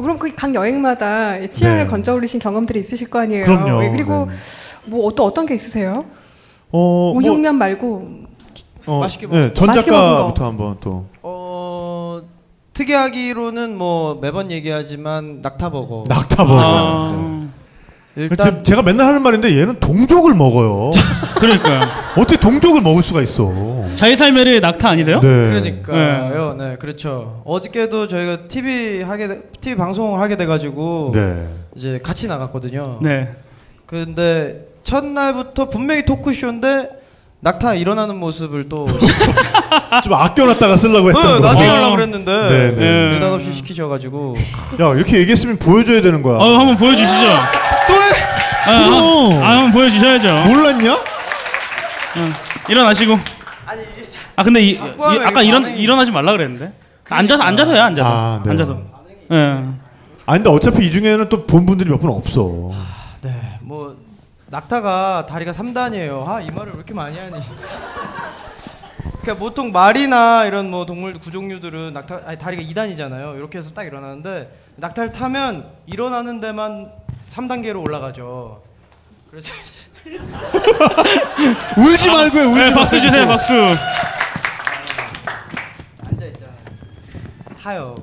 [0.00, 0.02] 네.
[0.02, 1.86] 그럼 그각 여행마다 이 취향을 네.
[1.86, 3.44] 건져 올리신 경험들이 있으실 거 아니에요.
[3.44, 3.84] 그럼요.
[3.84, 4.90] 예, 그리고 네.
[4.90, 6.04] 뭐 또 어떤 게 있으세요?
[6.72, 8.08] 어, 뭐, 우육면 말고
[8.86, 11.06] 어, 맛있게 네, 전 작가부터 한번 또.
[11.22, 12.22] 어
[12.72, 16.04] 특이하기로는 뭐 매번 얘기하지만 낙타버거.
[16.08, 16.60] 낙타버거.
[16.60, 17.39] 아,
[18.24, 20.90] 일단 제- 제가 맨날 하는 말인데 얘는 동족을 먹어요.
[21.38, 21.80] 그러니까요.
[22.16, 23.52] 어떻게 동족을 먹을 수가 있어?
[23.96, 25.20] 자기 삶의 낙타 아니세요?
[25.20, 25.28] 네.
[25.48, 26.54] 그러니까요.
[26.54, 26.76] 네.
[26.78, 27.42] 그렇죠.
[27.44, 31.46] 어저께도 저희가 TV 하게 돼- TV 방송을 하게 돼 가지고 네.
[31.74, 32.98] 이제 같이 나갔거든요.
[33.02, 33.28] 네.
[33.86, 36.88] 근데 첫날부터 분명히 토크쇼인데
[37.42, 38.86] 낙타 일어나는 모습을 또
[40.04, 41.46] 좀 아껴놨다가 쓰려고 했던 네, 거.
[41.46, 41.74] 나중에 어.
[41.74, 43.14] 하려고 그랬는데 네, 네.
[43.14, 44.36] 느닷없이 시키셔가지고
[44.80, 46.36] 야 이렇게 얘기했으면 보여줘야 되는 거야.
[46.36, 47.24] 어, 한번 보여주시죠.
[47.24, 48.08] 또 해?
[48.66, 49.42] 아, 아, 그럼.
[49.42, 50.28] 아, 한번 보여주셔야죠.
[50.50, 50.94] 몰랐냐?
[52.18, 52.32] 응.
[52.68, 53.18] 일어나시고.
[53.66, 54.04] 아니 이게
[54.36, 54.78] 아 근데 이, 이-
[55.24, 56.72] 아까 일어나 반응이- 일어나지 말라 그랬는데.
[57.08, 58.50] 앉아서 앉아서요 앉아서 아, 네.
[58.50, 58.78] 앉아서.
[59.32, 59.36] 예.
[60.26, 62.70] 아 근데 어차피 이 중에는 또 본 분들이 몇 분 없어.
[64.50, 66.26] 낙타가 다리가 3단이에요.
[66.26, 67.40] 아, 이 말을 왜 이렇게 많이 하니?
[69.22, 73.36] 그러니까 보통 말이나 이런 뭐 동물 구종류들은 낙타 아니 다리가 2단이잖아요.
[73.36, 76.90] 이렇게 해서 딱 일어나는데 낙타를 타면 일어나는 데만
[77.28, 78.62] 3단계로 올라가죠.
[79.30, 79.52] 그래서
[81.76, 83.00] 울지 말고 해, 울지 네, 박수.
[83.00, 83.52] 주세요 박수.
[83.54, 83.74] 앉아
[86.26, 86.54] 있잖아요.
[87.62, 87.94] 타요.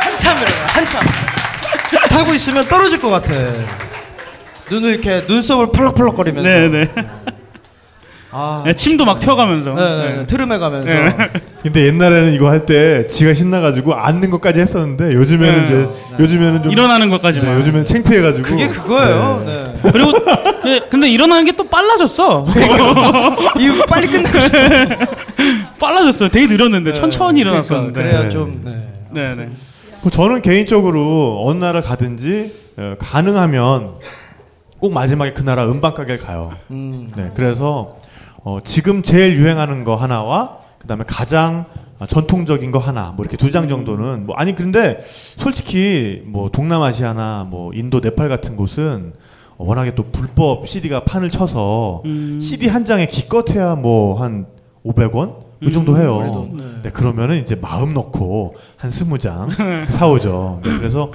[0.00, 1.00] 한참을 해요, 한참.
[2.12, 3.32] 타고 있으면 떨어질 것 같아.
[4.70, 6.48] 눈을 이렇게 눈썹을 펄럭펄럭거리면서.
[6.48, 6.88] 네네.
[8.34, 9.74] 아, 네, 침도 막 튀어가면서.
[9.74, 10.26] 네, 네, 네.
[10.26, 10.88] 트름해 가면서.
[10.88, 11.14] 네.
[11.62, 15.64] 근데 옛날에는 이거 할 때 지가 신나가지고 앉는 것까지 했었는데 요즘에는 네.
[15.66, 15.88] 이제
[16.18, 17.58] 요즘에는 좀 일어나는 네, 것까지만.
[17.58, 19.42] 요즘에는 창피해가지고 그게 그거예요.
[19.44, 19.90] 네.
[19.92, 20.12] 그리고
[20.62, 22.46] 그- 근데 일어나는 게 또 빨라졌어.
[23.60, 24.58] 이거 빨리 끝내고 싶어.
[25.78, 26.28] 빨라졌어요.
[26.30, 27.92] 되게 느렸는데 천천히 일어났었는데.
[27.92, 28.30] 그러니까, 그래야 네.
[28.30, 28.60] 좀.
[28.64, 28.88] 네.
[29.10, 29.44] 네, 네.
[29.44, 29.54] 뭐
[30.10, 33.94] 저는 개인적으로 어느 나라를 가든지 어, 가능하면
[34.80, 36.52] 꼭 마지막에 그 나라 음반 가게를 가요.
[36.70, 37.08] 음.
[37.16, 37.96] 네, 그래서
[38.42, 41.66] 어, 지금 제일 유행하는 거 하나와 그 다음에 가장
[42.00, 47.46] 어, 전통적인 거 하나 뭐 이렇게 두 장 정도는 뭐 아니 근데 솔직히 뭐 동남아시아나
[47.48, 49.12] 뭐 인도 네팔 같은 곳은
[49.58, 52.40] 워낙에 또 불법 CD가 판을 쳐서 음.
[52.40, 54.46] CD 한 장에 기껏해야 뭐 한
[54.84, 56.18] 500원 그 정도 해요.
[56.18, 56.64] 그래도, 네.
[56.82, 59.48] 네, 그러면은 이제 마음 놓고 한 스무 장
[59.86, 60.60] 사오죠.
[60.64, 61.10] 네, 그래서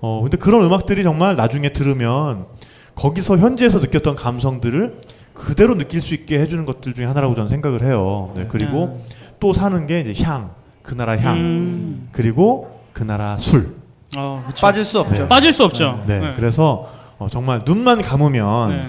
[0.00, 2.46] 어 근데 그런 음악들이 정말 나중에 들으면
[2.94, 5.00] 거기서 현지에서 느꼈던 감성들을
[5.32, 8.32] 그대로 느낄 수 있게 해주는 것들 중에 하나라고 저는 생각을 해요.
[8.36, 9.02] 네, 그리고
[9.40, 10.50] 또 사는 게 이제 향,
[10.82, 12.08] 그 나라 향, 음.
[12.12, 13.76] 그리고 그 나라 술.
[14.16, 14.66] 어, 그쵸.
[14.66, 15.22] 빠질 수 없죠.
[15.22, 15.28] 네.
[15.28, 16.02] 빠질 수 없죠.
[16.06, 18.82] 네, 그래서 어, 정말 눈만 감으면 네.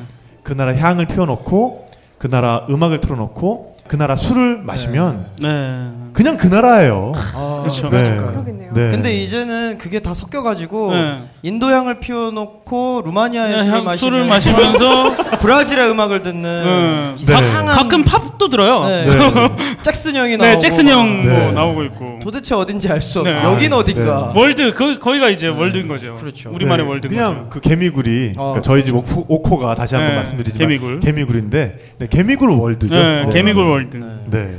[0.43, 1.85] 그 나라 향을 피워놓고
[2.17, 5.89] 그 나라 음악을 틀어놓고 그 나라 술을 마시면 네.
[6.13, 7.11] 그냥 그 나라예요.
[7.15, 7.89] 아, 그렇죠.
[7.89, 8.31] 그러니까요.
[8.33, 8.71] 그러겠네요.
[8.71, 8.91] 네.
[8.91, 11.23] 근데 이제는 그게 다 섞여가지고 네.
[11.41, 17.15] 인도향을 피워놓고 루마니아의 술을 그냥 마시면 술을 마시면서 브라질의 음악을 듣는 네.
[17.17, 18.85] 이상한 가끔 팝 도 들어요.
[18.87, 19.05] 네.
[19.05, 19.75] 네.
[19.83, 21.37] 잭슨 형이 네, 나오고 잭슨 형 네.
[21.37, 22.19] 뭐 나오고 있고.
[22.23, 23.43] 도대체 어딘지 알 수 없고 네.
[23.43, 26.15] 여긴 어딘가 world 거, 거기가 이제 world인 거죠.
[26.15, 26.49] 그렇죠.
[26.51, 27.49] 우리만의 네, world인 그냥 거죠.
[27.49, 28.53] 그 개미굴이 어.
[28.53, 30.99] 그러니까 저희 집 옥호, 옥호가 다시 한번 네, 말씀드리지만 개미굴.
[31.01, 32.95] 개미굴인데 네, 개미굴 world죠.
[32.95, 33.97] 네, 개미굴 world.
[34.27, 34.55] 네.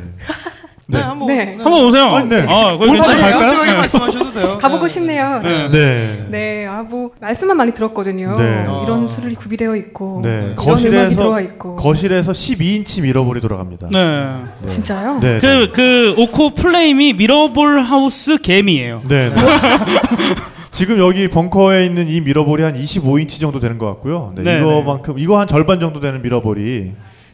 [0.90, 0.98] 네.
[0.98, 1.08] 네, 네.
[1.08, 1.42] 한번 네.
[1.42, 1.64] 오세요.
[1.64, 2.04] 한번 오세요.
[2.04, 2.46] 아니, 네.
[2.48, 3.64] 아, 거기 괜찮아요.
[3.64, 3.72] 네.
[3.74, 4.58] 말씀하셔도 돼요.
[4.60, 4.88] 가보고 네.
[4.88, 5.40] 싶네요.
[5.42, 5.68] 네.
[5.70, 6.26] 네.
[6.28, 8.36] 네, 아, 뭐, 말씀만 많이 들었거든요.
[8.36, 8.66] 네.
[8.84, 10.20] 이런 술이 구비되어 있고.
[10.24, 10.52] 네.
[10.56, 11.76] 거실에서 들어와 있고.
[11.76, 13.88] 거실에서 12인치 mirror ball이 돌아갑니다.
[13.92, 14.34] 네.
[14.62, 14.68] 네.
[14.68, 15.20] 진짜요?
[15.20, 15.38] 네.
[15.40, 19.30] 그, 그, 옥호 full name이 mirror ball house 개미굴이에요 네.
[19.30, 19.36] 네.
[20.70, 24.32] 지금 여기 벙커에 있는 이 mirror ball이 한 25인치 정도 되는 것 같고요.
[24.36, 26.92] 네, 네, 이거만큼 이거 한 절반 정도 되는 mirror ball이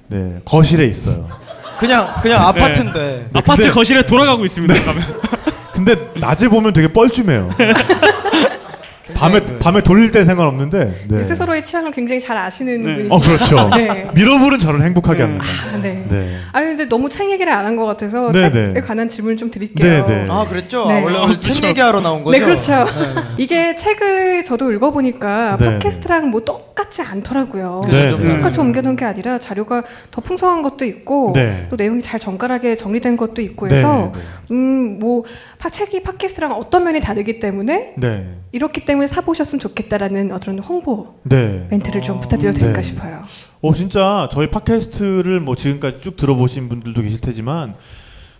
[0.08, 1.28] 네, 거실에 있어요.
[1.78, 4.74] 그냥 그냥 아파트인데 아파트 근데- 거실에 돌아가고 있습니다.
[4.74, 5.20] 가면.
[5.72, 7.54] 근데 낮에 보면 되게 뻘쭘해요.
[9.16, 11.06] 밤에 밤에 돌릴 때 상관없는데.
[11.08, 11.24] 네.
[11.24, 12.94] 스스로의 취향을 굉장히 잘 아시는 네.
[13.08, 13.14] 분이시죠.
[13.14, 13.70] 어 그렇죠.
[13.76, 14.08] 네.
[14.14, 15.22] mirror ball은 저를 행복하게 네.
[15.24, 15.46] 합니다.
[15.72, 16.04] 아, 네.
[16.08, 16.36] 네.
[16.52, 18.80] 아니 근데 너무 책 얘기를 안 한 것 같아서 네, 책에 네.
[18.80, 19.88] 관한 질문 좀 드릴게요.
[19.88, 20.26] 네, 네.
[20.30, 20.86] 아 그랬죠.
[20.86, 21.00] 네.
[21.00, 21.66] 아, 원래 어, 오늘 책 그렇죠.
[21.68, 22.38] 얘기하러 나온 거죠.
[22.38, 22.72] 네, 그렇죠.
[22.84, 23.22] 네.
[23.42, 27.86] 이게 책을 저도 읽어보니까 네, 팟캐스트랑 뭐 똑같지 않더라고요.
[27.90, 28.14] 네.
[28.16, 28.36] 네.
[28.36, 31.66] 똑같이 옮겨놓은 게 아니라 자료가 더 풍성한 것도 있고 네.
[31.70, 34.20] 또 내용이 잘 정갈하게 정리된 것도 있고 네, 해서 네,
[34.54, 38.36] 음, 뭐 파- 책이 팟캐스트랑 어떤 면이 다르기 때문에 네.
[38.52, 41.66] 이렇기 때문에 사보셨으면 좋겠다라는 어떤 홍보 네.
[41.70, 42.82] 멘트를 좀 부탁드려도 될까 네.
[42.82, 43.22] 싶어요.
[43.62, 47.74] 어 진짜 저희 팟캐스트를 뭐 지금까지 쭉 들어보신 분들도 계실 테지만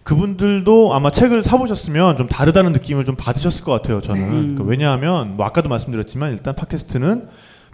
[0.03, 4.01] 그분들도 아마 책을 사보셨으면 좀 다르다는 느낌을 좀 받으셨을 것 같아요.
[4.01, 4.29] 저는 네.
[4.29, 7.29] 그러니까 왜냐하면 뭐 아까도 말씀드렸지만 일단 팟캐스트는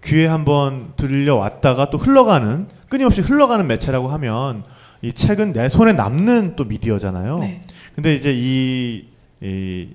[0.04, 4.64] 귀에 한번 들려왔다가 또 흘러가는 끊임없이 흘러가는 매체라고 하면
[5.02, 7.38] 이 책은 내 손에 남는 또 미디어잖아요.
[7.40, 7.62] 네.
[7.94, 9.04] 근데 이제 이,
[9.42, 9.88] 이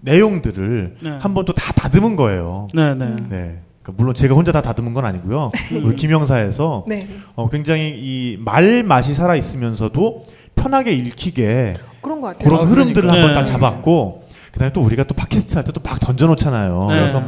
[0.00, 1.18] 내용들을 네.
[1.20, 2.68] 한번 또 다 다듬은 거예요.
[2.74, 3.06] 네, 네.
[3.28, 3.58] 네.
[3.82, 5.50] 그러니까 물론 제가 혼자 다 다듬은 건 아니고요.
[5.82, 7.08] 우리 김영사에서 네.
[7.34, 10.24] 어, 굉장히 이 말 맛이 살아 있으면서도
[10.54, 12.44] 편하게 읽히게 그런 것 같아요.
[12.48, 13.14] 그런 아, 흐름들을 그러니까.
[13.14, 13.50] 한번 딱 네.
[13.52, 16.86] 잡았고 그다음에 또 우리가 또 팟캐스트 할 때 또 막 던져놓잖아요.
[16.90, 16.94] 네.
[16.94, 17.22] 그래서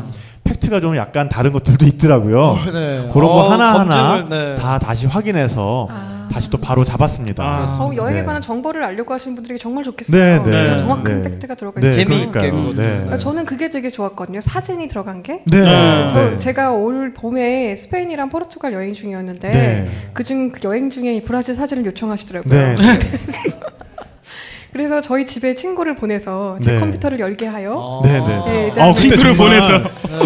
[0.44, 2.58] 팩트가 좀 약간 다른 것들도 있더라고요.
[2.72, 3.08] 네.
[3.12, 4.54] 그런 거 어, 하나 하나 검증을, 네.
[4.60, 6.23] 다 다시 확인해서 아.
[6.30, 7.44] 다시 또 바로 잡았습니다.
[7.44, 7.78] 아.
[7.80, 8.24] 어, 여행에 네.
[8.24, 10.20] 관한 정보를 알려고 하시는 분들에게 정말 좋겠어요.
[10.20, 10.44] 네, 네.
[10.44, 11.30] 정말 정확한 네.
[11.30, 12.04] 팩트가 들어가 네, 있어요.
[12.04, 12.40] 재미있게.
[12.40, 12.50] 네.
[12.50, 14.40] 그러니까 저는 그게 되게 좋았거든요.
[14.40, 15.42] 사진이 들어간 게.
[15.46, 15.60] 네.
[15.60, 16.06] 네.
[16.08, 16.36] 저 네.
[16.38, 19.90] 제가 올 봄에 스페인이랑 포르투갈 여행 중이었는데 네.
[20.12, 22.74] 그중 그 여행 중에 이 브라질 사진을 요청하시더라고요.
[24.74, 24.78] 네.
[24.84, 26.80] 그래서 저희 집에 친구를 보내서 제 네.
[26.80, 28.02] 컴퓨터를 열게 하여 어.
[28.04, 28.72] 네, 네.
[28.74, 29.78] 네, 아, 그때 친구를 보내서.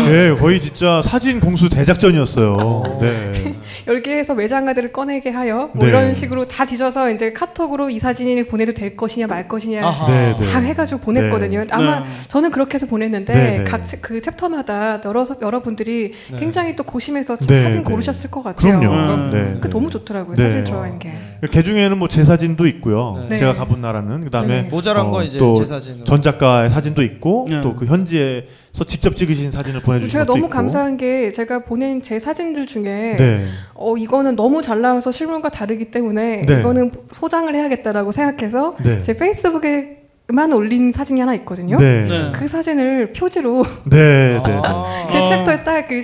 [0.06, 2.98] 네, 거의 진짜 사진 공수 대작전이었어요.
[2.98, 3.54] 네.
[3.86, 5.90] 열게 해서 외장하드를 꺼내게 하여 뭐 네.
[5.90, 9.82] 이런 식으로 다 뒤져서 이제 카톡으로 이 사진을 보내도 될 것이냐 말 것이냐.
[10.08, 10.46] 네, 네.
[10.50, 11.64] 다 해가지고 보냈거든요.
[11.70, 12.06] 아마 네.
[12.28, 13.64] 저는 그렇게 해서 보냈는데 네, 네.
[13.64, 16.38] 각그 챕터마다 여러 여러분들이 네.
[16.38, 17.84] 굉장히 또 고심해서 네, 사진 네.
[17.84, 18.80] 고르셨을 것 같아요.
[18.80, 19.14] 그럼요.
[19.14, 19.30] 음.
[19.30, 19.58] 네.
[19.60, 19.72] 그 네.
[19.72, 20.36] 너무 좋더라고요.
[20.36, 20.42] 네.
[20.42, 21.12] 사진 들어간 게.
[21.40, 23.24] 그 중에는 뭐 제 사진도 있고요.
[23.28, 23.36] 네.
[23.36, 24.68] 제가 가본 나라는 그다음에 네.
[24.68, 26.04] 모자란 거 이제 또제 사진으로.
[26.04, 27.60] 전 작가의 사진도 있고 네.
[27.62, 30.50] 또그 현지에서 직접 찍으신 사진을 보내주신 제가 것도 너무 있고.
[30.50, 33.46] 감사한 게 제가 보낸 제 사진들 중에 네.
[33.74, 36.60] 어 이거는 너무 잘 나와서 실물과 다르기 때문에 네.
[36.60, 39.02] 이거는 소장을 해야겠다라고 생각해서 네.
[39.02, 39.97] 제 페이스북에
[40.30, 41.78] 만 올린 사진이 하나 있거든요.
[41.78, 42.02] 네.
[42.04, 42.08] 네.
[42.08, 42.32] 네.
[42.34, 44.40] 그 사진을 표지로 네.
[44.44, 44.60] 네.
[44.62, 45.06] 아.
[45.10, 45.26] 제 어.
[45.26, 46.02] 챕터에 딱 그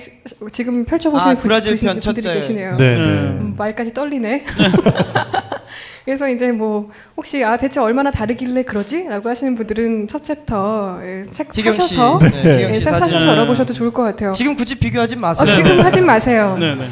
[0.51, 2.33] 지금 펼쳐보시는 아, 브라질 편 분들이 첫째.
[2.33, 2.75] 계시네요.
[2.77, 2.97] 네.
[2.97, 3.03] 네.
[3.03, 3.03] 네.
[3.05, 4.45] 음, 말까지 떨리네.
[6.05, 11.55] 그래서 이제 뭐 혹시 아 대체 얼마나 다르길래 그러지?라고 하시는 분들은 첫 챕터 예, 책
[11.55, 12.89] 희경 씨, 사셔서 네, 희경 예, 씨 책.
[12.89, 14.31] 사셔서 열어보셔도 좋을 것 같아요.
[14.31, 15.55] 지금 굳이 비교하지 어, 마세요.
[15.55, 16.57] 지금 하진 마세요.
[16.59, 16.87] 네, 네.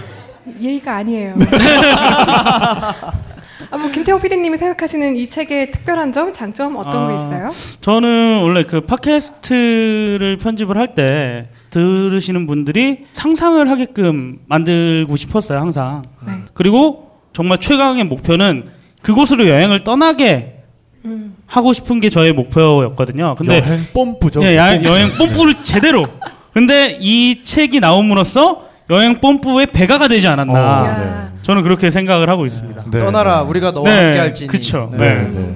[0.61, 1.35] 예의가 아니에요.
[3.73, 7.07] 아, 뭐 김태형 PD님이 생각하시는 이 책의 특별한 점, 장점 어떤 아.
[7.07, 7.49] 거 있어요?
[7.81, 16.03] 저는 원래 그 팟캐스트를 편집을 할 때 들으시는 분들이 상상을 하게끔 만들고 싶었어요, 항상.
[16.23, 16.33] 네.
[16.53, 18.65] 그리고 정말 최강의 목표는
[19.01, 20.59] 그곳으로 여행을 떠나게
[21.05, 21.35] 음.
[21.47, 23.33] 하고 싶은 게 저의 목표였거든요.
[23.39, 24.43] 근데 여행 뽐뿌죠.
[24.43, 24.85] 예, 뽐뿌.
[24.85, 26.05] 여행 뽐뿌를 제대로.
[26.53, 30.53] 근데 이 책이 나옴으로써 여행 뽐뿌의 배가가 되지 않았나.
[30.53, 31.29] 어, 야.
[31.41, 32.83] 저는 그렇게 생각을 하고 있습니다.
[32.91, 33.49] 네, 떠나라 네.
[33.49, 34.47] 우리가 너와 네, 함께 할지니.
[34.47, 34.89] 그쵸.
[34.93, 35.55] 네, 네.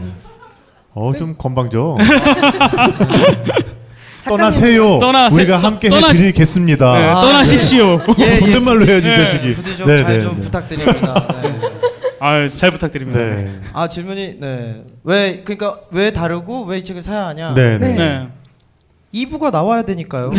[0.93, 1.97] 어, 좀 건방져.
[4.27, 4.99] 떠나세요.
[4.99, 6.99] 떠나- 우리가 함께 떠나- 해드리겠습니다.
[6.99, 8.01] 네, 아, 떠나십시오.
[8.19, 8.35] 예, 예.
[8.39, 9.17] 존댓말로 해야지, 이 네.
[9.17, 9.55] 자식이.
[9.55, 10.41] 부디 좀 네, 잘 네, 좀 네.
[10.41, 11.27] 부탁드립니다.
[11.41, 11.59] 네.
[12.19, 13.19] 아, 잘 부탁드립니다.
[13.19, 13.59] 네.
[13.73, 14.81] 아 질문이 네.
[15.03, 17.53] 왜 그러니까 왜 다르고 왜 이 책을 사야 하냐?
[17.53, 17.87] 네, 네.
[17.89, 17.95] 네.
[17.95, 18.27] 네.
[19.13, 20.31] 2부가 나와야 되니까요.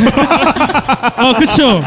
[1.17, 1.81] 아, 그쵸.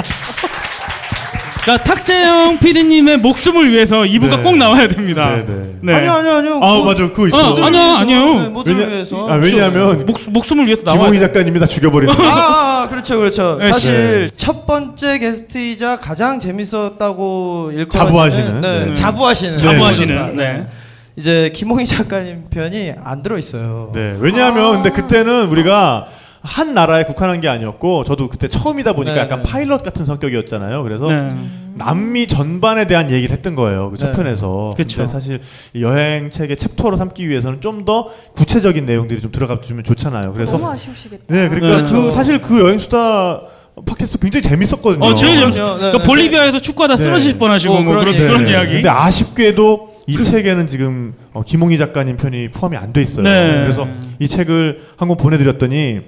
[1.64, 4.44] 그러니까 탁재영 PD님의 목숨을 위해서 이부가 네.
[4.44, 5.30] 꼭 나와야 됩니다.
[5.36, 5.76] 네, 네.
[5.82, 5.94] 네.
[5.94, 6.54] 아니요, 아니요, 아니요.
[6.56, 7.08] 아, 뭐- 맞아.
[7.10, 7.38] 그거 있어.
[7.54, 8.40] 어, 아니요, 아니요.
[8.42, 9.28] 네, 모두를 왜냐- 위해서.
[9.30, 11.26] 아, 왜냐하면 목, 목숨을 위해서 나와야 김홍희 돼.
[11.28, 12.16] 작가님이 다 죽여버린다.
[12.20, 13.58] 아, 아, 아, 그렇죠, 그렇죠.
[13.62, 13.94] 네, 사실
[14.26, 14.28] 네.
[14.36, 18.94] 첫 번째 게스트이자 가장 재밌었다고 일컬어지는 자부하시는, 네, 네.
[18.96, 20.36] 자부하시는, 자부하시는.
[20.38, 20.68] 네.
[21.16, 23.92] 이제 김홍희 작가님 편이 안 들어 있어요.
[23.94, 24.16] 네.
[24.20, 26.08] 왜냐하면 근데 그때는 우리가
[26.42, 29.50] 한 나라에 국한한 게 아니었고 저도 그때 처음이다 보니까 네, 약간 네.
[29.50, 30.82] 파일럿 같은 성격이었잖아요.
[30.84, 31.30] 그래서 네.
[31.76, 33.92] 남미 전반에 대한 얘기를 했던 거예요.
[33.92, 34.18] 그첫 네.
[34.18, 34.74] 편에서.
[34.76, 34.98] 그쵸.
[34.98, 35.40] 근데 사실
[35.74, 40.34] 이 여행 책의 챕터로 삼기 위해서는 좀 더 구체적인 내용들이 좀 들어가 주면 좋잖아요.
[40.34, 41.24] 그래서 너무 아쉬우시겠다.
[41.28, 41.92] 네, 그러니까 네.
[41.92, 43.42] 그 사실 그 여행 수다
[43.86, 45.04] 팟캐스트 굉장히 재밌었거든요.
[45.06, 45.78] 어, 제일 재밌어.
[45.80, 46.04] 네, 그 네.
[46.04, 47.04] 볼리비아에서 축구하다 네.
[47.04, 48.52] 쓰러질 뻔하시고 어, 뭐 그런 그런, 네.
[48.52, 48.74] 이야기.
[48.74, 53.24] 근데 아쉽게도 이 책에는 지금 어, 김홍희 작가님 편이 포함이 안 돼 있어요.
[53.24, 53.62] 네.
[53.64, 53.88] 그래서
[54.20, 56.02] 이 책을 한 권 보내드렸더니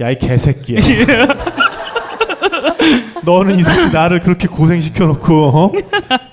[0.00, 0.80] 야 이 개새끼야.
[3.24, 5.72] 너는 이 새끼 나를 그렇게 고생시켜 놓고 어?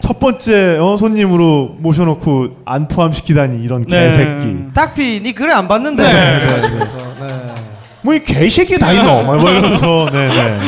[0.01, 4.05] 첫 번째 어, 손님으로 모셔놓고 안 포함시키다니 이런 네.
[4.05, 4.57] 개새끼.
[4.73, 6.03] 딱피, 니 글을 안 봤는데.
[6.03, 6.69] 네.
[6.73, 7.53] 그래서, 네.
[8.01, 9.23] 뭐이 개새끼 다 있노?
[9.23, 10.59] 막 이러면서 네네.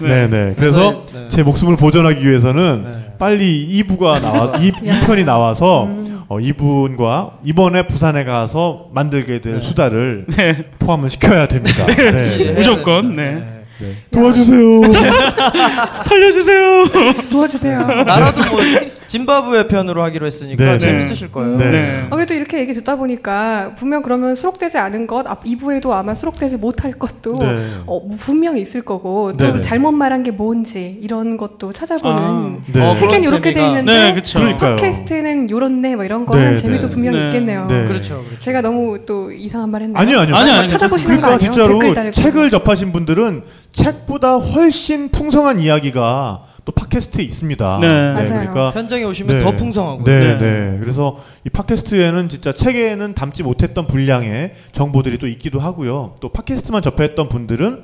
[0.00, 0.54] 네 네.
[0.56, 1.28] 그래서 네.
[1.28, 3.14] 제 목숨을 보존하기 위해서는 네.
[3.18, 4.72] 빨리 2부가 나와, 2,
[5.06, 5.88] 편이 나와서
[6.34, 10.64] 어, 이분과 이번에 부산에 가서 만들게 될 수다를 네.
[10.80, 11.86] 포함을 시켜야 됩니다.
[11.94, 12.10] 네.
[12.12, 12.52] 네.
[12.54, 13.53] 무조건, 네.
[13.78, 13.92] 네.
[14.12, 14.82] 도와주세요.
[16.04, 16.84] 살려주세요.
[17.30, 17.78] 도와주세요.
[18.04, 18.60] 나라도 뭐
[19.06, 20.78] 짐바브웨 편으로 하기로 했으니까 네, 네.
[20.78, 21.56] 재밌으실 거예요.
[21.56, 21.70] 네.
[21.70, 22.06] 네.
[22.10, 26.56] 아, 그래도 이렇게 얘기 듣다 보니까 분명 그러면 수록되지 않은 것, 앞 2부에도 아마 수록되지
[26.56, 27.68] 못할 것도 네.
[27.86, 29.60] 어, 분명히 있을 거고 또 네네.
[29.62, 32.80] 잘못 말한 게 뭔지 이런 것도 찾아보는 아, 네.
[32.80, 33.68] 어, 책엔 그런 이렇게 돼 재미가.
[33.80, 34.58] 있는데 네.
[34.58, 36.60] 팟캐스트는 요렇네 뭐 이런 거 네, 한 네.
[36.60, 37.26] 재미도 분명히 네.
[37.26, 37.66] 있겠네요.
[37.68, 37.84] 네.
[37.86, 38.40] 그렇죠, 그렇죠.
[38.40, 40.00] 제가 너무 또 이상한 말 했나요?
[40.02, 40.36] 아니요, 아니요.
[40.36, 40.70] 아니요, 막 아니요.
[40.70, 41.92] 찾아보시는 거 그러니까 아니에요?
[41.92, 42.10] 진짜로.
[42.12, 43.42] 책을 접하신 분들은
[43.74, 47.78] 책보다 훨씬 풍성한 이야기가 또 팟캐스트에 있습니다.
[47.82, 47.88] 네.
[47.88, 48.28] 맞아요.
[48.28, 49.44] 그러니까 현장에 오시면 네.
[49.44, 50.04] 더 풍성하고.
[50.04, 50.38] 네, 네.
[50.38, 50.78] 네.
[50.80, 56.14] 그래서 이 팟캐스트에는 진짜 책에는 담지 못했던 분량의 정보들이 또 있기도 하고요.
[56.20, 57.82] 또 팟캐스트만 접했던 분들은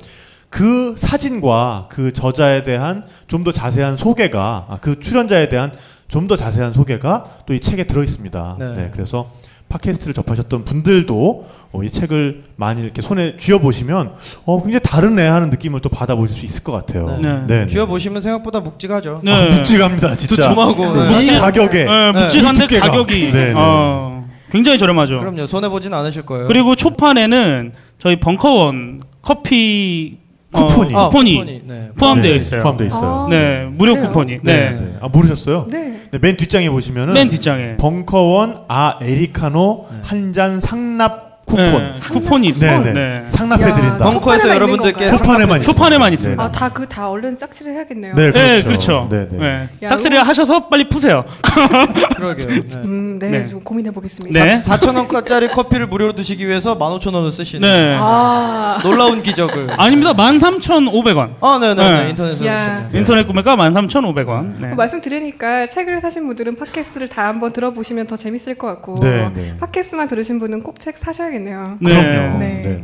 [0.49, 5.71] 그 사진과 그 저자에 대한 좀 더 자세한 소개가, 아, 그 출연자에 대한
[6.07, 8.55] 좀 더 자세한 소개가 또 이 책에 들어 있습니다.
[8.59, 8.73] 네.
[8.73, 8.89] 네.
[8.93, 9.29] 그래서
[9.71, 14.11] 팟캐스트를 접하셨던 분들도 어, 이 책을 많이 이렇게 손에 쥐어 보시면
[14.45, 17.17] 어, 굉장히 다르네 하는 느낌을 또 받아보실 수 있을 것 같아요.
[17.23, 17.43] 네.
[17.47, 17.67] 네.
[17.67, 19.21] 쥐어 보시면 생각보다 묵직하죠.
[19.23, 19.31] 네.
[19.31, 20.35] 아, 묵직합니다, 진짜.
[20.35, 20.93] 두툼하고.
[20.93, 21.09] 네.
[21.09, 21.23] 네.
[21.23, 22.79] 이 가격에 네, 이 묵직한데.
[22.79, 23.53] 가격이 네, 네.
[23.55, 25.19] 어, 굉장히 저렴하죠.
[25.19, 25.47] 그럼요.
[25.47, 26.47] 손해 보진 않으실 거예요.
[26.47, 30.17] 그리고 초판에는 저희 벙커원 커피
[30.53, 30.93] 어, 쿠폰이.
[30.95, 31.89] 아, 쿠폰이 쿠폰이, 네.
[31.97, 32.61] 포함되어 네, 있어요.
[32.63, 33.25] 포함되어 있어요.
[33.25, 33.27] 아.
[33.29, 34.07] 네, 무료 그래요?
[34.09, 34.37] 쿠폰이.
[34.43, 34.71] 네.
[34.71, 34.75] 네.
[34.75, 34.97] 네.
[34.99, 35.67] 아 모르셨어요?
[35.69, 36.00] 네.
[36.11, 37.77] 네, 맨 뒷장에 보시면은 맨 뒷장에.
[37.77, 41.93] 벙커원 아 에리카노 한잔 상납 쿠폰.
[41.93, 42.79] 네, 쿠폰이 있어요.
[42.79, 42.93] 네, 네.
[42.93, 43.25] 네.
[43.29, 43.97] 상납해 야, 드린다.
[43.97, 45.17] 벙- 벙커에서 초판에만 여러분들께 있는 건가요?
[45.37, 46.43] 초판에만 초판에만 있- 있습니다.
[46.43, 48.15] 아, 다 그 다 얼른 짝칠을 해야겠네요.
[48.15, 48.67] 네, 네, 그렇죠.
[48.67, 49.07] 그렇죠.
[49.09, 49.37] 네, 네.
[49.37, 49.67] 네.
[49.83, 51.23] 야, 싹쓸이 하셔서 빨리 푸세요.
[52.15, 52.47] 그러게요.
[52.47, 52.61] 네.
[52.85, 53.47] 음, 네, 네.
[53.47, 54.43] 좀 고민해 보겠습니다.
[54.45, 54.59] 네.
[54.61, 57.97] 4,000원짜리 커피를 무료로 드시기 위해서 15,000원을 쓰시는 네.
[57.99, 59.69] 아, 놀라운 기적을.
[59.79, 60.13] 아닙니다.
[60.13, 61.35] 13,500원.
[61.41, 62.03] 아, 네, 네, 네.
[62.03, 62.09] 네.
[62.09, 62.45] 인터넷에서.
[62.45, 62.89] 야.
[62.91, 62.99] 네.
[62.99, 64.59] 인터넷 구매가 13,500원.
[64.61, 64.69] 네.
[64.69, 69.29] 그 말씀 들으니까 책을 사신 분들은 팟캐스트를 다 한번 들어보시면 더 재밌을 것 같고 네,
[69.33, 69.53] 네.
[69.59, 71.40] 팟캐스트만 들으신 분은 꼭 책 사셔야겠네요.
[71.79, 71.93] 네.
[71.93, 72.39] 그럼요.
[72.39, 72.61] 네.
[72.63, 72.81] 네,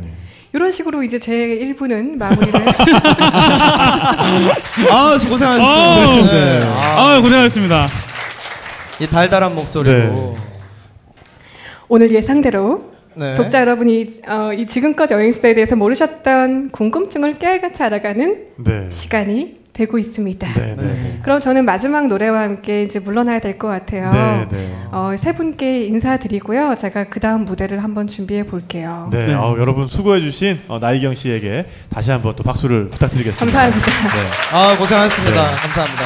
[0.52, 2.52] 이런 식으로 이제 제 1부는 마무리를
[4.90, 6.32] 아, 고생하셨습니다.
[6.32, 6.60] 네.
[6.64, 7.86] 아, 아, 고생하셨습니다.
[9.00, 10.36] 이 달달한 목소리로.
[11.88, 13.34] 오늘 예상대로 네.
[13.34, 18.88] 독자 여러분이 어, 이 지금껏 여행스타에 대해서 모르셨던 궁금증을 깨알같이 알아가는 네.
[18.90, 20.52] 시간이 되고 있습니다.
[20.54, 21.18] 네, 네, 네.
[21.22, 24.10] 그럼 저는 마지막 노래와 함께 이제 물러나야 될 것 같아요.
[24.10, 24.76] 네, 네.
[24.90, 26.74] 어, 세 분께 인사드리고요.
[26.76, 29.08] 제가 그 다음 무대를 한번 준비해 볼게요.
[29.12, 29.34] 네, 네.
[29.34, 33.56] 아우, 여러분 수고해주신 어, 나이경 씨에게 다시 한번 또 박수를 부탁드리겠습니다.
[33.56, 33.90] 감사합니다.
[33.90, 34.28] 네.
[34.52, 35.42] 아 고생하셨습니다.
[35.42, 35.56] 네.
[35.56, 36.02] 감사합니다.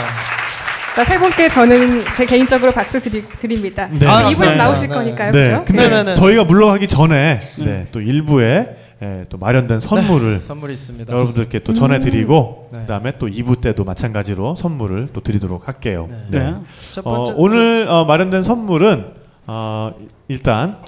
[0.95, 3.89] 자, 세 분께 저는 제 개인적으로 박수 드리, 드립니다.
[3.91, 4.07] 네.
[4.07, 4.55] 아, 2부에서 감사합니다.
[4.65, 4.95] 나오실 네.
[4.95, 5.33] 거니까요.
[5.33, 5.65] 네, 그죠?
[5.67, 6.15] 근데 네, 네, 네.
[6.15, 11.13] 저희가 물러가기 전에 네, 또 일부에 예, 또 마련된 선물을 선물이 있습니다.
[11.13, 12.79] 여러분들께 또 전해드리고 네.
[12.81, 16.07] 그다음에 또 2부 때도 마찬가지로 선물을 또 드리도록 할게요.
[16.09, 16.27] 네.
[16.31, 16.39] 네.
[16.39, 16.57] 네.
[16.93, 19.05] 첫 어, 번째 오늘 어, 마련된 선물은
[19.49, 19.93] 어,
[20.29, 20.79] 일단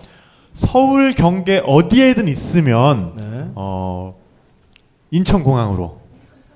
[0.53, 3.51] 서울 경계 어디에든 있으면 네.
[3.57, 4.15] 어,
[5.11, 5.99] 인천공항으로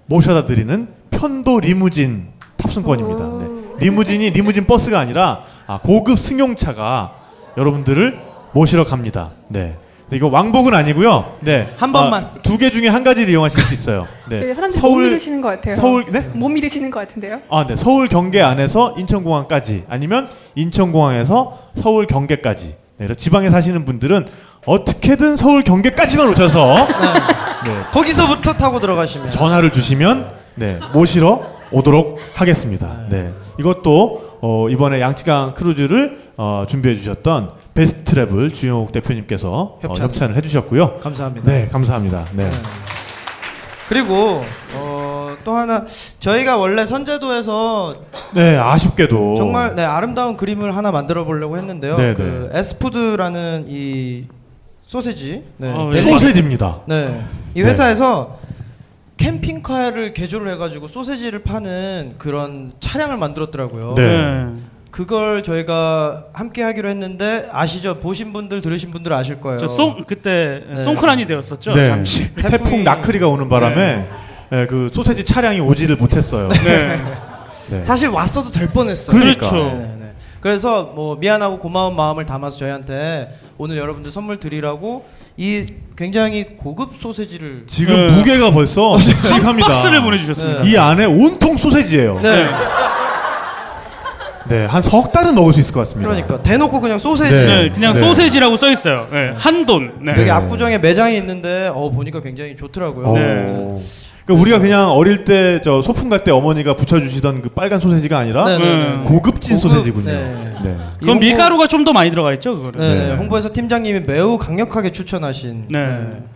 [0.06, 3.38] 모셔다 드리는 편도 리무진 탑승권입니다.
[3.38, 3.84] 네.
[3.84, 7.14] 리무진이 리무진 버스가 아니라 아, 고급 승용차가
[7.56, 8.18] 여러분들을
[8.52, 9.32] 모시러 갑니다.
[9.48, 9.76] 네.
[10.08, 11.34] 근데 이거 왕복은 아니고요.
[11.42, 11.68] 네.
[11.76, 12.30] 한 번만.
[12.42, 14.08] 두개 중에 한 가지를 이용하실 수 있어요.
[14.30, 14.40] 네.
[14.40, 15.76] 되게 사람들이 못 믿으시는 것 같아요.
[15.76, 16.20] 서울 네?
[16.32, 17.40] 못 믿으시는 것 같은데요.
[17.50, 17.76] 아, 네.
[17.76, 22.68] 서울 경계 안에서 인천공항까지 아니면 인천공항에서 서울 경계까지.
[22.68, 22.76] 네.
[22.96, 24.26] 그래서 지방에 사시는 분들은
[24.64, 26.74] 어떻게든 서울 경계까지만 오셔서
[27.66, 27.72] 네.
[27.92, 30.80] 거기서부터 타고 들어가시면 전화를 주시면 네.
[30.94, 33.00] 모시러 오도록 하겠습니다.
[33.10, 33.34] 네.
[33.60, 40.06] 이것도 어, 이번에 양쯔강 크루즈를 어, 준비해 주셨던 베스트 트래블 주영욱 대표님께서 어, 협찬.
[40.08, 40.98] 협찬을 해 주셨고요.
[41.00, 41.50] 감사합니다.
[41.50, 42.26] 네, 감사합니다.
[42.32, 42.50] 네.
[43.88, 44.44] 그리고
[44.76, 45.84] 어, 또 하나
[46.20, 47.94] 저희가 원래 선제도에서
[48.34, 51.96] 네, 아쉽게도 정말 네, 아름다운 그림을 하나 만들어 보려고 했는데요.
[51.96, 54.24] 네, 그 에스푸드라는 이
[54.86, 56.80] 소세지, 네, 어, 델리- 소세지입니다.
[56.86, 57.22] 네,
[57.54, 58.38] 이 회사에서
[59.18, 63.94] 캠핑카를 개조를 해가지고 소세지를 파는 그런 차량을 만들었더라고요.
[63.96, 64.46] 네.
[64.90, 67.98] 그걸 저희가 함께 하기로 했는데 아시죠?
[68.00, 69.58] 보신 분들 들으신 분들 아실 거예요.
[69.58, 70.82] 저송 그때 네.
[70.82, 71.72] 송크란이 되었었죠.
[71.74, 71.86] 네.
[71.86, 72.32] 잠시.
[72.34, 74.08] 태풍 태풍이- 나크리가 오는 바람에
[74.50, 76.48] 네, 그 소세지 차량이 오지를 못했어요.
[76.48, 77.00] 네.
[77.70, 77.84] 네.
[77.84, 79.16] 사실 왔어도 될 뻔했어요.
[79.16, 79.50] 그러니까.
[79.50, 79.76] 그렇죠.
[79.76, 80.12] 네, 네.
[80.40, 85.04] 그래서 뭐 미안하고 고마운 마음을 담아서 저희한테 오늘 여러분들 선물 드리라고
[85.38, 85.64] 이
[85.96, 88.12] 굉장히 고급 소세지를 지금 네.
[88.12, 89.68] 무게가 벌써 직합니다.
[89.68, 90.62] 박스를 보내주셨습니다.
[90.62, 90.70] 네.
[90.70, 92.20] 이 안에 온통 소세지예요.
[92.20, 92.46] 네.
[94.48, 96.08] 네, 한 석 달은 먹을 수 있을 것 같습니다.
[96.10, 97.30] 그러니까 대놓고 그냥 소세지.
[97.32, 97.46] 네.
[97.64, 98.00] 네, 그냥 네.
[98.00, 99.06] 소세지라고 써 있어요.
[99.12, 99.92] 네, 한돈.
[100.00, 100.14] 네.
[100.14, 100.30] 되게 네.
[100.30, 103.06] 압구정에 매장이 있는데 어 보니까 굉장히 좋더라고요.
[103.06, 103.80] 어.
[104.28, 104.34] 네.
[104.34, 108.44] 그러니까 우리가 그냥 어릴 때 저 소풍 갈 때 어머니가 붙여주시던 그 빨간 소세지가 아니라
[108.44, 109.04] 네, 네, 네.
[109.04, 110.04] 고급진 고급, 소세지군요.
[110.10, 110.44] 네.
[110.62, 110.76] 네.
[110.98, 112.80] 그럼 홍보- 밀가루가 좀 더 많이 들어가 있죠, 그거는.
[112.80, 113.14] 네, 네.
[113.14, 115.66] 홍보에서 팀장님이 매우 강력하게 추천하신.
[115.70, 115.80] 네.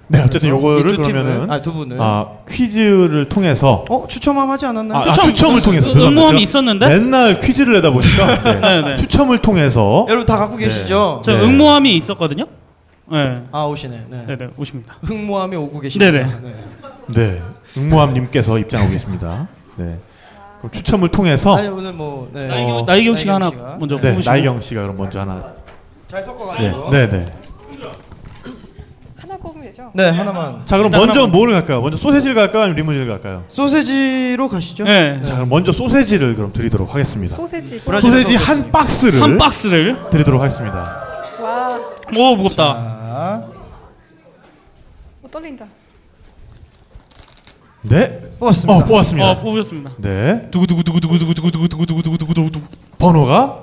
[0.09, 1.97] 네, 어쨌든 요거를 이두 팀을, 그러면은 아 두 분을.
[2.01, 4.99] 아, 퀴즈를 통해서 어 추첨함 하지 않았나요?
[4.99, 6.20] 아, 아, 추첨- 추첨을 통해서 음- 죄송합니다.
[6.20, 6.86] 응모함이 있었는데?
[6.86, 8.61] 맨날 퀴즈를 내다 보니까 네.
[8.61, 8.95] 네, 네.
[8.97, 11.22] 추첨을 통해서 여러분 다 갖고 계시죠?
[11.24, 11.40] 저 네.
[11.40, 12.47] 응모함이 있었거든요.
[13.11, 13.34] 네.
[13.51, 14.05] 아 오시네.
[14.09, 14.24] 네.
[14.26, 14.95] 네, 네, 오십니다.
[15.03, 16.11] 흥모함이 오고 계십니다.
[16.12, 16.26] 네
[17.09, 17.43] 네.
[17.74, 17.80] 네.
[17.80, 19.48] 네 응모함님께서 입장하고 계십니다.
[19.76, 19.98] 네.
[20.58, 22.46] 그럼 추첨을 통해서 아니 오늘 뭐 네.
[22.46, 23.76] 나이경, 어, 나이경 씨가 하나 씨가.
[23.80, 24.30] 먼저 네, 뽑으시고.
[24.30, 25.44] 나이경 씨가 그럼 먼저 하나.
[26.08, 26.90] 잘 네, 섞어가지고.
[26.90, 27.32] 네, 네.
[29.18, 29.90] 하나 뽑으면 되죠?
[29.94, 30.62] 네, 하나만.
[30.66, 31.80] 자, 그럼 일단 먼저 하나 뭐를 갈까요?
[31.80, 32.62] 먼저 소세지를 갈까요?
[32.64, 33.44] 아니면 리무진을 갈까요?
[33.48, 34.84] 소세지로 가시죠.
[34.84, 35.20] 네.
[35.22, 37.34] 자, 그럼 먼저 소세지를 그럼 드리도록 하겠습니다.
[37.34, 37.80] 소세지.
[37.84, 38.44] 브라질 소세지 소세지.
[38.44, 39.96] 한 박스를 한 박스를.
[40.10, 41.02] 드리도록 하겠습니다.
[41.40, 41.80] 와,
[42.16, 42.74] 오, 무겁다.
[42.74, 43.48] 자,
[45.22, 45.66] 어, 떨린다.
[47.82, 48.20] 네.
[48.38, 48.72] 뽑았습니다.
[48.72, 49.30] 어, 뽑았습니다.
[49.30, 49.90] 어, 뽑으셨습니다.
[49.98, 50.48] 네.
[50.50, 52.60] 두구두구두구두구두구두구두구두구두구두구두구.
[52.98, 53.58] 번호가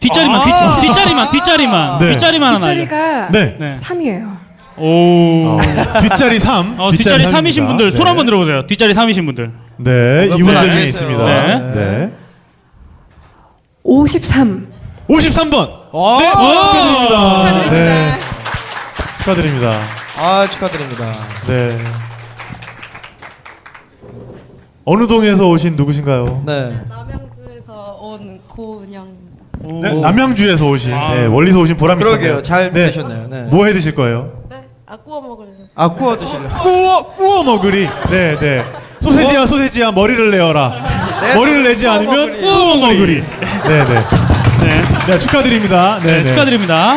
[0.00, 0.50] 뒷자리만, 뒷,
[0.86, 1.98] 뒷자리만, 뒷자리만.
[2.00, 2.06] 네.
[2.12, 2.66] 뒷자리만 하나.
[2.66, 3.56] 뒷자리가 네.
[3.58, 3.74] 네.
[3.74, 4.36] 3이에요.
[4.78, 5.56] 오.
[5.58, 5.60] 어,
[6.00, 6.78] 뒷자리 3.
[6.80, 8.66] 어, 뒷자리 3이신 분들 손 한번 들어보세요.
[8.66, 9.50] 뒷자리 3이신 분들.
[9.78, 11.24] 네, 몇 이분들 분 중에 안 있습니다.
[11.24, 11.72] 계세요.
[11.74, 12.12] 네.
[13.82, 14.68] 53.
[15.08, 15.68] 53번.
[15.92, 16.18] 어?
[16.20, 17.08] 네, 축하드립니다.
[17.08, 17.70] 축하드립니다.
[17.70, 18.12] 네.
[19.18, 19.80] 축하드립니다.
[20.18, 21.12] 아 축하드립니다.
[21.46, 21.76] 네.
[24.84, 26.42] 어느 동에서 오신 누구신가요?
[26.46, 26.80] 네.
[26.88, 29.26] 남양주에서 온 고은영입니다.
[29.64, 29.80] 오.
[29.80, 31.14] 네, 남양주에서 오신, 아.
[31.14, 32.26] 네, 멀리서 오신 보람이 그러게요.
[32.26, 32.42] 있었네요.
[32.42, 32.86] 잘 네.
[32.86, 33.26] 되셨네요.
[33.28, 33.42] 네.
[33.44, 34.32] 뭐 해 드실 거예요?
[34.48, 35.54] 네, 아 구워 먹을래요.
[35.74, 36.48] 아 구워 드실래요?
[36.62, 37.88] 구워, 구워 먹으리.
[38.10, 38.64] 네, 네.
[39.02, 40.72] 소세지야, 소세지야, 머리를 내어라.
[41.20, 42.40] 네, 머리를 내지 구워 않으면 먹으리.
[42.40, 43.14] 구워 먹으리.
[43.22, 43.94] 네, 네.
[44.60, 44.82] 네.
[45.08, 45.98] 네, 축하드립니다.
[46.00, 46.28] 네, 네, 네.
[46.28, 46.96] 축하드립니다.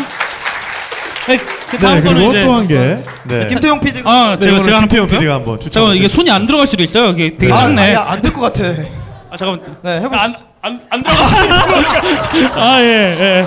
[1.29, 1.37] 네,
[1.69, 2.97] 그 다음 네, 거는 그리고 또 한 개.
[3.25, 3.47] 네.
[3.49, 5.07] 김태용 PD가 아, 네, 제가 오늘 제가 볼게요.
[5.07, 5.71] PD가 한번 추천.
[5.71, 7.09] 잠깐만 이게 손이 안 들어갈 수도 있어요.
[7.11, 7.57] 이게 되게 네.
[7.59, 7.95] 작네.
[7.95, 8.63] 아, 안될 것 같아.
[9.29, 9.77] 아, 잠깐만.
[9.83, 10.15] 네, 해보시죠.
[10.17, 11.53] 안, 안, 안 들어갔어요.
[12.55, 12.85] 아, 예,
[13.19, 13.45] 예.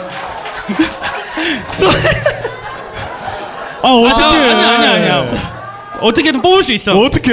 [3.82, 4.22] 아, 어떻게?
[4.24, 5.52] 아, 아니야, 아니야, 아니야.
[6.00, 6.92] 어떻게든 뽑을 수 있어.
[6.94, 7.32] 어떻게?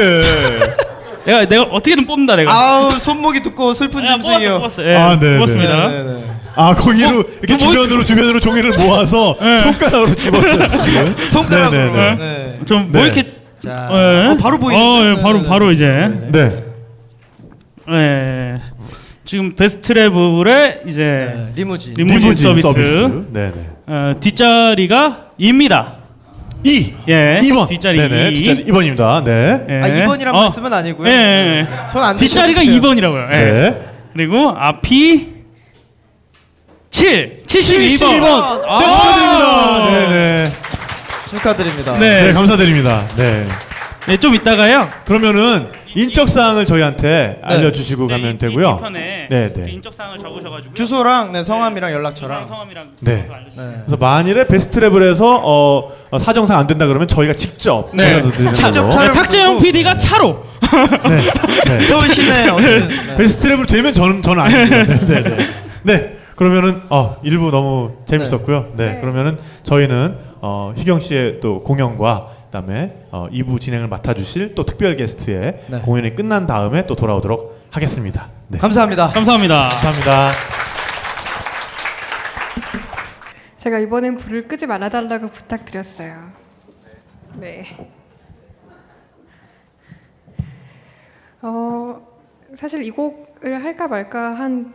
[1.30, 2.52] 내가, 내가 어떻게든 뽑는다, 내가.
[2.52, 4.58] 아우 손목이 두꺼워 슬픈 야, 뽑았어, 짐승이요.
[4.58, 4.86] 뽑았어.
[4.86, 5.88] 예, 아, 네, 뽑았습니다.
[5.90, 6.24] 네, 네, 네.
[6.56, 9.58] 아, 거기로 뭐, 이렇게 뭐, 주변으로 주변으로 종이를 모아서 네.
[9.64, 11.16] 손가락으로 집었어요, 지금.
[11.30, 11.72] 손가락으로.
[11.72, 12.16] 네, 네, 네.
[12.18, 12.60] 네.
[12.66, 13.08] 좀, 뭐 네.
[13.08, 13.24] 이렇게
[13.60, 14.32] 자, 예.
[14.32, 14.82] 어, 바로 보이는.
[14.82, 15.86] 어, 예, 바로 바로 이제.
[16.32, 16.64] 네.
[17.92, 18.62] 예.
[19.26, 21.94] 지금 베스트 레블의 이제 네, 리무진.
[21.96, 23.70] 리무진, 서비스, 네, 네.
[23.86, 25.99] 어, 뒷자리가 2입니다.
[26.64, 26.94] 2.
[27.08, 27.40] 예.
[27.42, 27.68] 2번.
[27.68, 28.30] 뒷자리 네네.
[28.30, 28.34] 2.
[28.36, 29.24] 뒷자리 2번입니다.
[29.24, 29.66] 네.
[29.70, 29.82] 예.
[29.82, 31.08] 아 2번이란 어, 말씀은 아니고요.
[31.10, 31.68] 예, 예.
[31.92, 33.32] 손안 뒷자리가 2번이라고요.
[33.32, 33.36] 예.
[33.36, 33.86] 네.
[34.14, 35.28] 그리고 앞이
[36.92, 38.00] 7, 72번.
[38.00, 38.64] 72번.
[38.68, 39.88] 아.
[40.10, 40.52] 네,
[41.30, 41.94] 축하드립니다.
[41.94, 42.00] 네, 네.
[42.00, 42.00] 축하드립니다.
[42.00, 42.26] 네.
[42.26, 43.06] 네, 감사드립니다.
[43.16, 43.46] 네.
[44.08, 44.90] 네, 좀 이따가요.
[45.06, 48.68] 그러면은 인적사항을 저희한테 알려주시고 네, 가면 이- 되고요.
[48.70, 49.72] 이 뒤편에 네, 그 네.
[49.72, 52.48] 인적사항을 적으셔가지고 주소랑 네, 성함이랑 주소랑 연락처랑.
[52.48, 53.22] 성함이랑 네.
[53.24, 53.66] 그것도 알려주세요.
[53.70, 53.76] 네.
[53.86, 58.22] 그래서 만일에 베스트 트래블에서 어, 어, 사정상 안 된다 그러면 저희가 직접 네.
[58.22, 59.04] 드리는 직접 걸로.
[59.04, 60.44] 네, 탁재형 PD가 차로.
[61.10, 61.18] 네.
[61.78, 61.86] 네.
[61.88, 62.46] 서울 시내.
[62.52, 63.16] 네.
[63.16, 64.66] 베스트 트래블 되면 저는 저는 아니고요.
[64.86, 65.48] 네, 네, 네.
[65.84, 66.16] 네.
[66.36, 68.74] 그러면은 어, 일부 너무 재밌었고요.
[68.76, 68.94] 네.
[68.94, 69.02] 네.
[69.02, 75.60] 그러면은 저희는 어, 희경 씨의 또 공연과 그다음에 어, 2부 진행을 맡아주실 또 특별 게스트의
[75.70, 75.82] 네.
[75.82, 78.28] 공연이 끝난 다음에 또 돌아오도록 하겠습니다.
[78.48, 78.58] 네.
[78.58, 79.10] 감사합니다.
[79.10, 79.70] 감사합니다.
[79.70, 80.32] 감사합니다.
[83.58, 86.32] 제가 이번엔 불을 끄지 말아달라고 부탁드렸어요.
[87.36, 87.66] 네.
[91.42, 92.02] 어,
[92.56, 94.74] 사실 이 곡을 할까 말까 한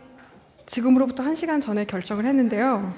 [0.65, 2.93] 지금으로부터 한 시간 전에 결정을 했는데요.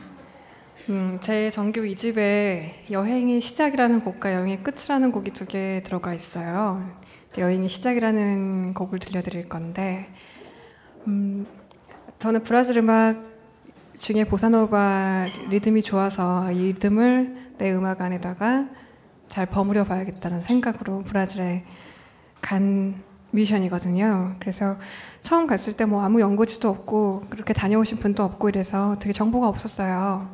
[0.90, 6.90] 음, 제 정규 2집에 여행의 시작이라는 곡과 여행의 끝이라는 곡이 두 개 들어가 있어요.
[7.38, 10.08] 여행의 시작이라는 곡을 들려드릴 건데,
[11.08, 11.46] 음,
[12.20, 13.18] 저는 브라질 음악
[13.98, 18.68] 중에 보사노바 리듬이 좋아서 이 리듬을 내 음악 안에다가
[19.28, 21.66] 잘 버무려 봐야겠다는 생각으로 브라질에
[22.42, 24.36] 간 뮤지션이거든요.
[24.40, 24.78] 그래서
[25.22, 30.30] 처음 갔을 때 뭐 아무 연구지도 없고 그렇게 다녀오신 분도 없고 이래서 되게 정보가 없었어요.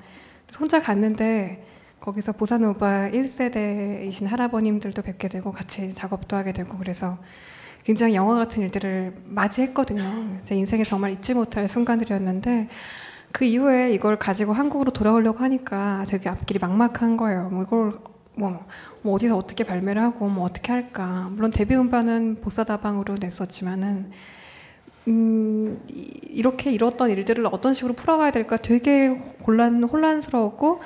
[0.59, 1.65] 혼자 갔는데
[1.99, 7.17] 거기서 보사노바 1세대이신 할아버님들도 뵙게 되고 같이 작업도 하게 되고 그래서
[7.83, 10.37] 굉장히 영화 같은 일들을 맞이했거든요.
[10.43, 12.69] 제 인생에 정말 잊지 못할 순간들이었는데
[13.31, 17.49] 그 이후에 이걸 가지고 한국으로 돌아오려고 하니까 되게 앞길이 막막한 거예요.
[17.49, 17.93] 뭐 이걸
[18.35, 18.65] 뭐,
[19.01, 21.29] 뭐 어디서 어떻게 발매를 하고 뭐 어떻게 할까.
[21.31, 24.11] 물론 데뷔 음반은 보사다방으로 냈었지만은
[25.07, 29.07] 음, 이- 이렇게 이뤘던 일들을 어떤 식으로 풀어가야 될까 되게
[29.45, 30.81] 혼란 혼란스러웠고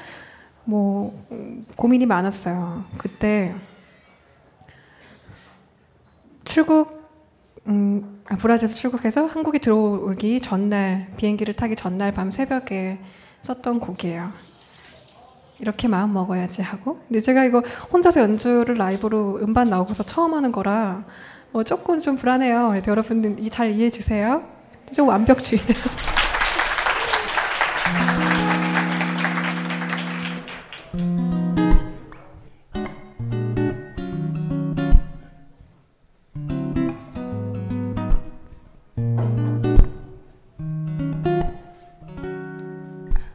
[0.65, 2.83] 뭐 음, 고민이 많았어요.
[2.97, 3.55] 그때
[6.43, 6.97] 출국
[7.67, 12.99] 음, 아, 브라질에서 출국해서 한국에 들어오기 전날 비행기를 타기 전날 밤 새벽에
[13.41, 14.31] 썼던 곡이에요.
[15.59, 16.99] 이렇게 마음 먹어야지 하고.
[17.07, 17.61] 근데 제가 이거
[17.91, 21.03] 혼자서 연주를 라이브로 음반 나오고서 처음 하는 거라
[21.57, 22.83] 어, 조금 좀 불안해요.
[22.85, 24.43] 여러분들 이잘 이해해 주세요.
[24.93, 25.75] 좀 완벽주의를.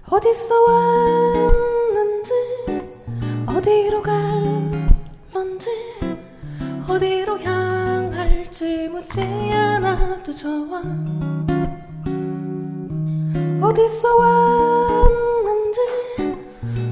[0.09, 1.22] 어디서 왔
[10.43, 10.83] 좋아.
[13.63, 15.79] 어디서 왔는지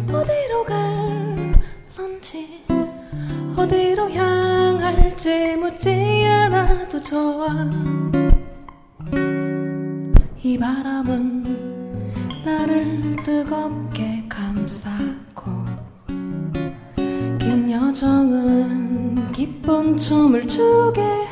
[0.08, 2.62] 어디로 갈런지
[3.56, 5.90] 어디로 향할지 묻지
[6.28, 7.48] 않아도 좋아.
[10.44, 12.12] 이 바람은
[12.44, 15.64] 나를 뜨겁게 감싸고
[17.40, 21.29] 긴 여정은 기쁜 춤을 추게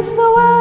[0.00, 0.59] 어디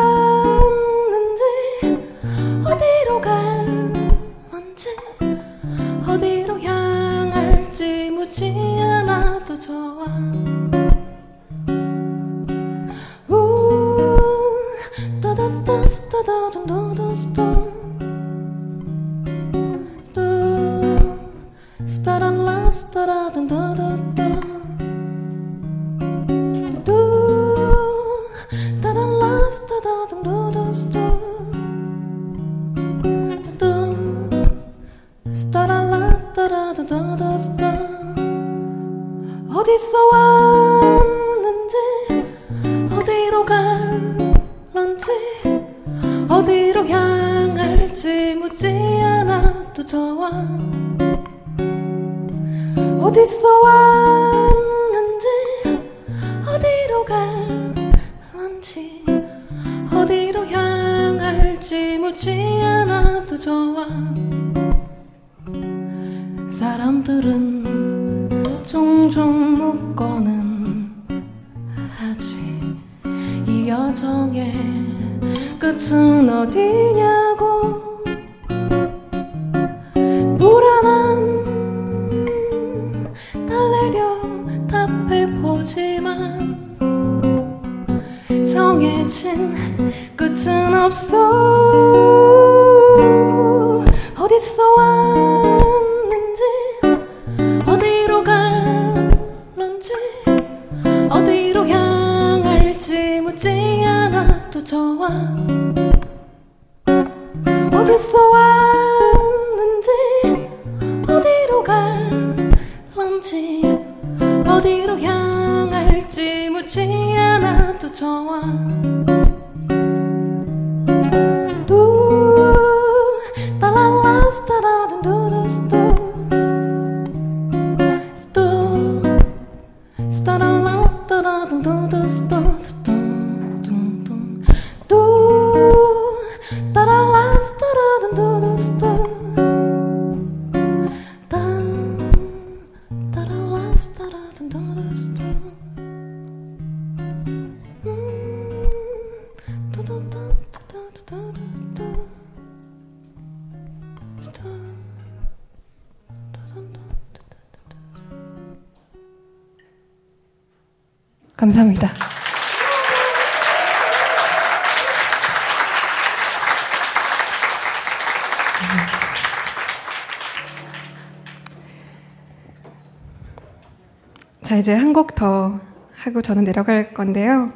[174.49, 175.59] 자, 이제 한 곡 더
[175.93, 177.53] 하고 저는 내려갈 건데요.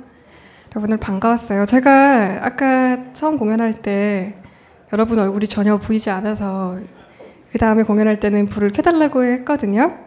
[0.71, 1.65] 여러분들 반가웠어요.
[1.65, 4.35] 제가 아까 처음 공연할 때
[4.93, 6.77] 여러분 얼굴이 전혀 보이지 않아서
[7.51, 9.97] 그 다음에 공연할 때는 불을 켜달라고 했거든요.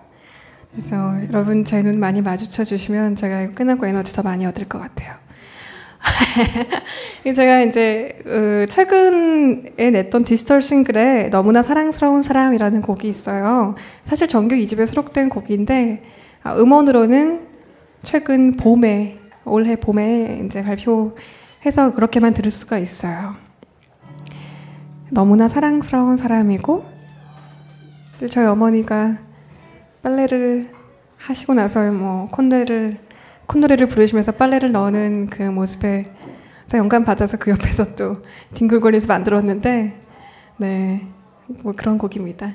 [0.71, 5.17] 그래서 여러분 제 눈 많이 마주쳐 주시면 제가 끝나고 에너지 더 많이 얻을 것 같아요.
[7.35, 13.75] 제가 이제 어, 최근에 냈던 디지털 싱글에 너무나 사랑스러운 사람이라는 곡이 있어요.
[14.05, 17.47] 사실 정규 2집에 수록된 곡인데 아, 음원으로는
[18.03, 23.35] 최근 봄에 올해 봄에 이제 발표해서 그렇게만 들을 수가 있어요.
[25.11, 26.85] 너무나 사랑스러운 사람이고
[28.31, 29.19] 저희 어머니가
[30.03, 30.71] 빨래를
[31.17, 32.99] 하시고 나서 뭐 콧노래를
[33.47, 36.11] 콧노래를 부르시면서 빨래를 넣는 그 모습에
[36.75, 38.23] 영감 받아서 그 옆에서 또
[38.55, 40.01] 뒹굴거리면서 만들었는데
[40.59, 41.17] 네
[41.63, 42.55] 뭐 그런 곡입니다.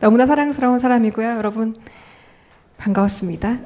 [0.00, 1.74] 너무나 사랑스러운 사람이고요, 여러분
[2.78, 3.58] 반가웠습니다.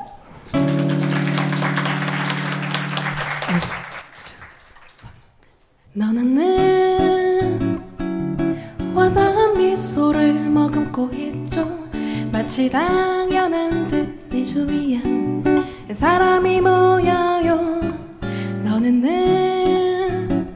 [5.92, 7.80] 너는 늘
[8.94, 11.66] 화사한 미소를 머금고 있죠.
[12.32, 15.44] 마치 당연한 듯 네 주위엔
[15.92, 17.80] 사람이 모여요.
[18.62, 20.46] 너는 늘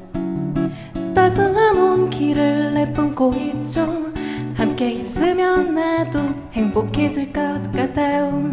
[1.12, 4.12] 따스한 온기를 내뿜고 있죠
[4.54, 6.20] 함께 있으면 나도
[6.52, 7.40] 행복해질 것
[7.72, 8.50] 같아요.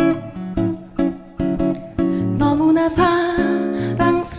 [2.37, 4.31] 너무나 사랑스러운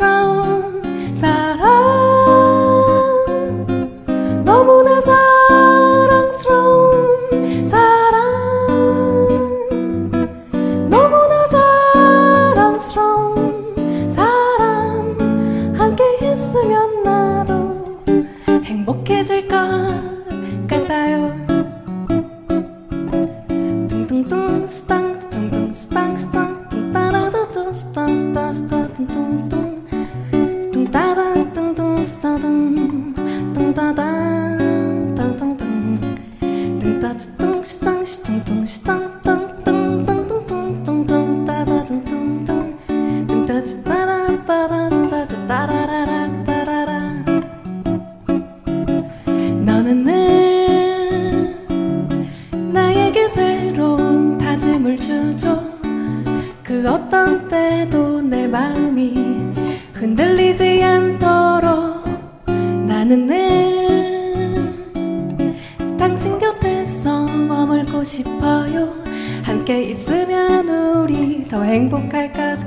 [69.72, 72.61] 함께 있으면 우리 더 행복할 것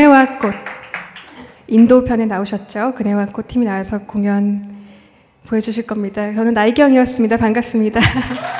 [0.00, 0.54] 그네와 꽃
[1.66, 2.94] 인도 편에 나오셨죠?
[2.94, 4.86] 그네와 꽃 팀이 나와서 공연
[5.46, 6.32] 보여주실 겁니다.
[6.32, 7.36] 저는 나이경이었습니다.
[7.36, 8.00] 반갑습니다.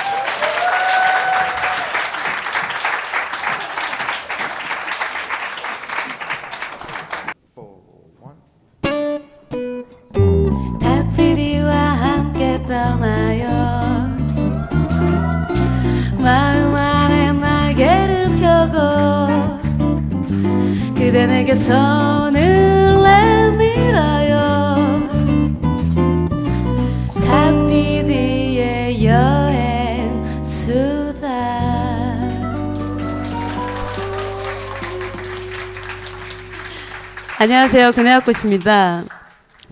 [37.61, 39.05] 안녕하세요 그네와 꽃입니다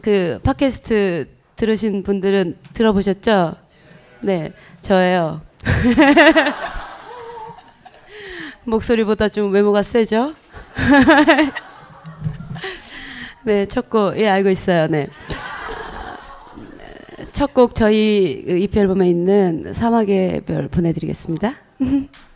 [0.04, 3.56] 그 팟캐스트 들으신 분들은 들어보셨죠?
[4.22, 5.42] 네, 저예요.
[8.64, 10.36] 목소리보다 좀 외모가 세죠?
[13.44, 14.86] 네, 첫 곡, 예, 알고 있어요.
[14.86, 15.08] 네.
[17.32, 21.56] 첫 곡 저희 그 EP 앨범에 있는 사막의 별 보내드리겠습니다.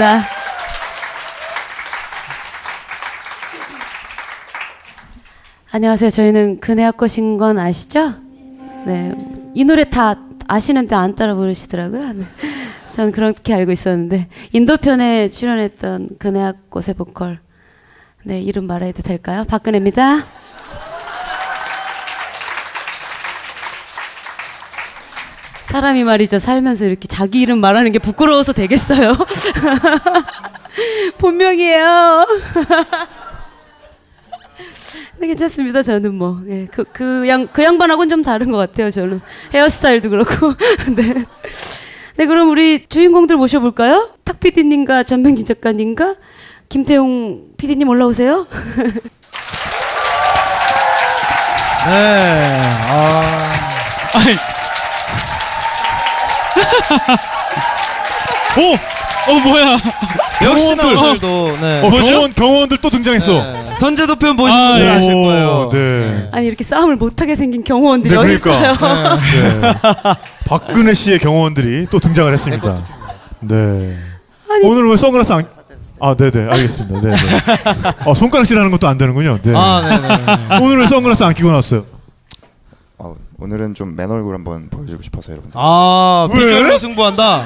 [0.00, 0.20] 감사합니다.
[5.70, 6.10] 안녕하세요.
[6.10, 8.14] 저희는 그네 것인 건 아시죠?
[8.86, 9.14] 네.
[9.54, 10.16] 이 노래 다
[10.48, 12.12] 아시는데 안 따라 부르시더라고요.
[12.14, 12.24] 네.
[12.86, 17.40] 전 그렇게 알고 있었는데 인도편에 출연했던 그네 꽃의 보컬
[18.24, 19.44] 네 이름 말해도 될까요?
[19.44, 20.39] 박근혜입니다.
[25.70, 29.16] 사람이 말이죠 살면서 이렇게 자기 이름 말하는 게 부끄러워서 되겠어요?
[31.18, 32.26] 본명이에요.
[35.18, 35.82] 네, 괜찮습니다.
[35.82, 38.90] 저는 뭐, 예, 그, 그 양, 그 양반하고는 좀 다른 것 같아요.
[38.90, 39.20] 저는
[39.54, 40.52] 헤어스타일도 그렇고.
[40.96, 41.24] 네.
[42.16, 44.10] 네, 그럼 우리 주인공들 모셔볼까요?
[44.24, 46.16] 탁 PD님과 전병진 작가님과
[46.68, 48.48] 김태용 PD님 올라오세요.
[51.86, 51.86] 네.
[51.86, 53.50] 아.
[54.14, 54.34] 아니,
[58.58, 58.74] 오!
[59.30, 59.76] 어 뭐야?
[60.42, 61.28] 역시나 경호원들.
[61.28, 61.80] 오늘도 네.
[61.80, 62.06] 어, 뭐죠?
[62.06, 63.32] 경호원, 경호원들 또 등장했어.
[63.32, 63.70] 네.
[63.78, 64.84] 선제도 편 보시면 아, 네.
[64.84, 64.88] 예.
[64.88, 65.68] 아실 오, 거예요.
[65.72, 66.28] 네.
[66.32, 68.72] 아니, 이렇게 싸움을 못하게 생긴 경호원들이 네, 어디 그러니까.
[68.72, 69.18] 있어요?
[69.60, 69.74] 네.
[70.46, 72.82] 박근혜 씨의 경호원들이 또 등장을 했습니다.
[73.40, 73.96] 네.
[74.64, 75.46] 오늘은 왜 선글라스 안,
[76.00, 77.00] 아, 네네, 알겠습니다.
[77.00, 77.16] 네네.
[78.06, 79.38] 어, 손가락질 하는 것도 안 되는군요.
[79.42, 79.52] 네.
[79.54, 80.64] 아, 네네.
[80.64, 81.84] 오늘은 왜 선글라스 안 끼고 나왔어요?
[82.98, 85.58] 아, 오늘은 좀 맨 얼굴 한번 보여주고 싶어서 여러분들.
[85.60, 86.38] 아, 왜?
[86.38, 87.44] 비주얼로 승부한다.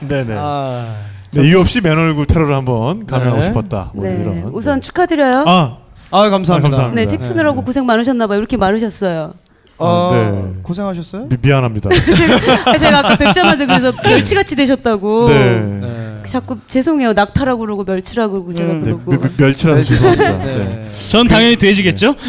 [0.06, 0.34] 네네.
[0.38, 0.96] 아,
[1.32, 3.46] 네, 이유 없이 맨 얼굴 테러를 한번 감행하고 네.
[3.46, 3.90] 싶었다.
[3.94, 4.18] 뭐 네.
[4.20, 4.50] 이런.
[4.52, 5.44] 우선 축하드려요.
[5.46, 5.78] 아,
[6.10, 6.54] 아 감사합니다.
[6.54, 6.94] 아, 감사합니다.
[6.94, 8.38] 네, 책 쓰느라고 고생 많으셨나봐요.
[8.38, 9.32] 이렇게 많으셨어요.
[9.78, 10.60] 어, 네.
[10.62, 11.28] 고생하셨어요?
[11.28, 11.90] 미, 미안합니다.
[12.78, 15.28] 제가 아까 뵙자마자 그래서 멸치같이 되셨다고.
[15.28, 16.03] 네.
[16.24, 16.28] 네.
[16.30, 17.12] 자꾸 죄송해요.
[17.12, 19.02] 낙타라고 그러고 멸치라고 그러고 제가 네, 그러고.
[19.10, 20.38] 멸- 멸- 멸치라서 죄송합니다.
[20.38, 20.44] 네.
[20.56, 20.88] 네.
[21.10, 22.14] 전 당연히 돼지겠죠?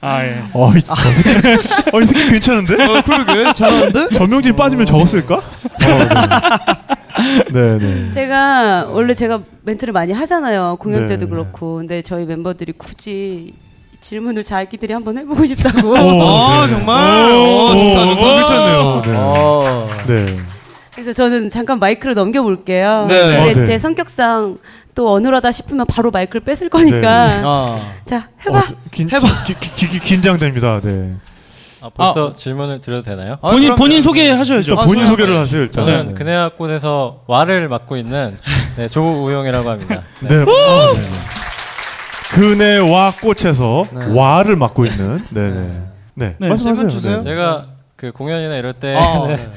[0.00, 0.42] 아 예.
[0.52, 2.74] 어, 이, 저 새끼, 어, 이 새끼 괜찮은데?
[2.84, 4.08] 어, 그러게 잘하는데?
[4.14, 5.36] 전명진 빠지면 적었을까?
[5.36, 5.42] 어,
[7.52, 7.52] 네.
[7.52, 8.10] 네, 네.
[8.10, 10.76] 제가 원래 제가 멘트를 많이 하잖아요.
[10.78, 11.16] 공연 네.
[11.16, 11.76] 때도 그렇고.
[11.76, 13.54] 근데 저희 멤버들이 굳이
[14.00, 15.88] 질문을 자기들이 한번 해보고 싶다고.
[15.90, 16.72] 오, 아 네.
[16.74, 17.32] 정말.
[17.32, 18.36] 어, 오, 좋다 오, 좋다.
[18.36, 19.02] 괜찮네요.
[19.06, 19.12] 네.
[19.16, 19.88] 어.
[20.06, 20.36] 네.
[20.96, 23.04] 그래서 저는 잠깐 마이크를 넘겨볼게요.
[23.06, 23.18] 네.
[23.18, 23.66] 근데 아, 네.
[23.66, 24.56] 제 성격상
[24.94, 27.28] 또 어눌하다 싶으면 바로 마이크를 뺏을 거니까.
[27.28, 27.42] 네.
[27.44, 27.78] 아.
[28.06, 28.58] 자, 해봐.
[28.58, 29.44] 어, 긴, 해봐.
[29.44, 30.80] 기, 기, 기, 기, 긴장됩니다.
[30.80, 31.14] 네.
[31.82, 33.36] 아, 벌써 질문을 드려도 되나요?
[33.42, 33.74] 아, 본인.
[33.74, 34.70] 본인 소개하셔야죠.
[34.72, 35.10] 일단 아, 본인 저요?
[35.12, 35.84] 소개를 하세요, 일단.
[35.84, 36.14] 저는 네.
[36.14, 38.38] 그네학곳에서 와를 맡고 있는
[38.76, 40.02] 네, 조우용이라고 합니다.
[40.22, 40.28] 네.
[40.28, 40.34] 네.
[40.40, 42.36] 아, 네.
[42.40, 45.22] 그네와 꽃에서 와를 맡고 있는.
[45.28, 45.50] 네.
[45.50, 45.82] 네.
[46.14, 46.36] 네.
[46.38, 46.88] 네, 말씀하세요.
[46.88, 47.16] 주세요.
[47.16, 47.22] 네.
[47.22, 47.66] 제가
[47.96, 49.48] 그 공연이나 이럴 때 아, 네, 네.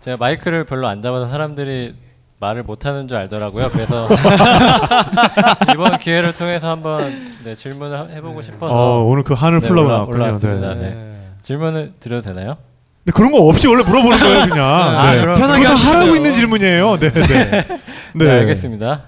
[0.00, 1.94] 제가 마이크를 별로 안 잡아서 사람들이
[2.40, 3.68] 말을 못하는 줄 알더라고요.
[3.70, 4.08] 그래서
[5.74, 9.82] 이번 기회를 통해서 한번 네, 질문을 하- 해보고 싶어서 어, 오늘 그 한을 네, 올라-
[9.88, 10.16] 나왔군요.
[10.24, 10.74] 올라왔습니다.
[10.74, 10.80] 네.
[10.90, 11.10] 네.
[11.42, 12.56] 질문을 드려도 되나요?
[13.04, 14.64] 근데 그런 거 없이 원래 물어보는 거예요, 그냥.
[14.68, 15.20] 아, 네.
[15.20, 15.74] 그럼- 편하게 다.
[15.74, 16.96] 하라고 있는 질문이에요.
[16.98, 17.66] 네, 네.
[18.14, 19.02] 네, 알겠습니다.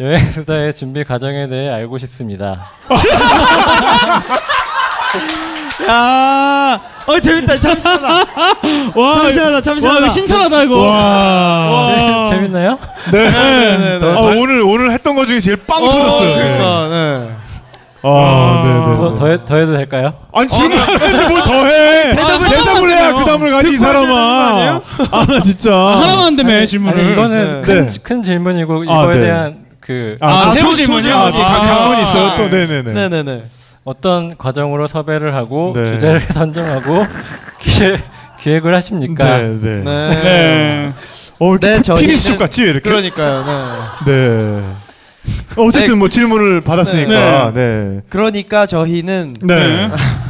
[0.00, 2.64] 여행 수다의 준비 과정에 대해 알고 싶습니다.
[5.88, 7.58] 야, 어 재밌다.
[7.58, 8.08] 참신하다.
[8.94, 9.54] 와, 참신하다.
[9.54, 9.98] 와, 참신하다.
[10.00, 10.82] 이거 신선하다 이거.
[10.82, 12.30] 와.
[12.30, 12.78] 재밌나요?
[13.12, 13.30] 네.
[13.30, 14.06] 네, 네.
[14.06, 16.28] 아, 오늘, 오늘 했던 것 중에 제일 빵 어, 터졌어요.
[16.36, 16.42] 네.
[16.58, 17.30] 그러니까, 네.
[18.02, 18.96] 아, 네, 네.
[18.96, 20.14] 더, 더, 해, 더 해도 될까요?
[20.32, 22.14] 아니 질문하는데 뭘 더해?
[22.14, 24.12] 대답을, 해야 그 다음을 가지 이 사람아.
[25.10, 25.72] 아 나 진짜.
[25.72, 26.98] 하나만 한다며 질문을.
[26.98, 27.66] 아니 이거는 네.
[27.66, 27.98] 큰, 네.
[28.02, 29.20] 큰 질문이고 아, 이거에 네.
[29.22, 31.16] 대한 그 아, 소- 세부 질문이요?
[31.16, 31.60] 아, 또 강- 아.
[31.78, 32.36] 강론이 있어요.
[32.36, 32.92] 또 네네네.
[32.92, 33.42] 네네네.
[33.86, 35.94] 어떤 과정으로 섭외를 하고 네.
[35.94, 36.96] 주제를 선정하고
[37.60, 38.00] 기획,
[38.40, 39.38] 기획을 하십니까?
[39.38, 39.76] 네, 네.
[39.76, 39.82] 네.
[39.84, 40.92] 네.
[41.38, 42.90] 어, 이렇게 네, 네, 피니스족 같지 왜 이렇게?
[42.90, 43.44] 그러니까요.
[44.04, 44.12] 네.
[44.12, 44.62] 네.
[45.56, 47.52] 어쨌든 뭐 질문을 받았으니까.
[47.54, 48.00] 네.
[48.08, 49.88] 그러니까 저희는 네.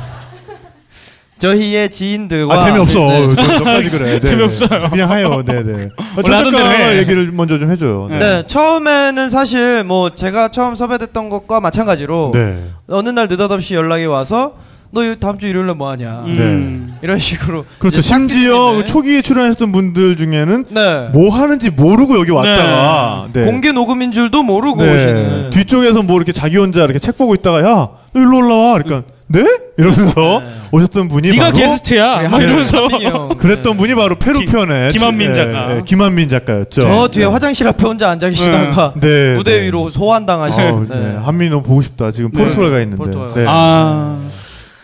[1.38, 2.98] 저희의 지인들과 아 재미없어.
[2.98, 3.34] 네, 네.
[3.36, 4.10] 저- 저까지 그래.
[4.20, 4.68] 네, 재미없어요.
[4.84, 4.88] 네.
[4.90, 5.42] 그냥 해요.
[5.44, 5.88] 네, 네.
[5.96, 6.98] 아, 조 원래 하던 대로 작가 해.
[6.98, 8.06] 얘기를 먼저 좀 해줘요.
[8.10, 8.18] 네.
[8.18, 12.70] 네, 처음에는 사실 뭐 제가 처음 섭외됐던 것과 마찬가지로 네.
[12.88, 14.54] 어느 날 느닷없이 연락이 와서
[14.92, 16.96] 너 이- 다음 주 일요일에 뭐 하냐 음.
[17.02, 18.00] 이런 식으로 그렇죠.
[18.00, 21.08] 심지어 초기에 출연했던 분들 중에는 네.
[21.12, 23.44] 뭐 하는지 모르고 여기 왔다가 네.
[23.44, 24.94] 공개 녹음인 줄도 모르고 네.
[24.94, 28.78] 오시는 뒤쪽에서 뭐 이렇게 자기 혼자 이렇게 책 보고 있다가 야, 너 일로 올라와.
[28.78, 29.44] 그러니까 네?
[29.76, 30.40] 이러면서
[30.70, 32.28] 오셨던 분이 네가 바로 게스트야.
[32.28, 32.44] 막 네.
[32.44, 33.28] 이러면서.
[33.36, 35.76] 그랬던 분이 바로 페루 김- 편의 김한민 예, 작가.
[35.76, 36.82] 예, 김한민 작가였죠.
[36.82, 37.30] 저 뒤에 네.
[37.30, 39.62] 화장실 앞에 혼자 앉아 계시다가 네, 무대 네.
[39.66, 41.16] 위로 소환당하신 어, 네.
[41.16, 42.12] 한민 너무 보고 싶다.
[42.12, 42.96] 지금 포르투갈 가 있는데.
[42.98, 43.44] 포르투갈 네.
[43.48, 44.18] 아.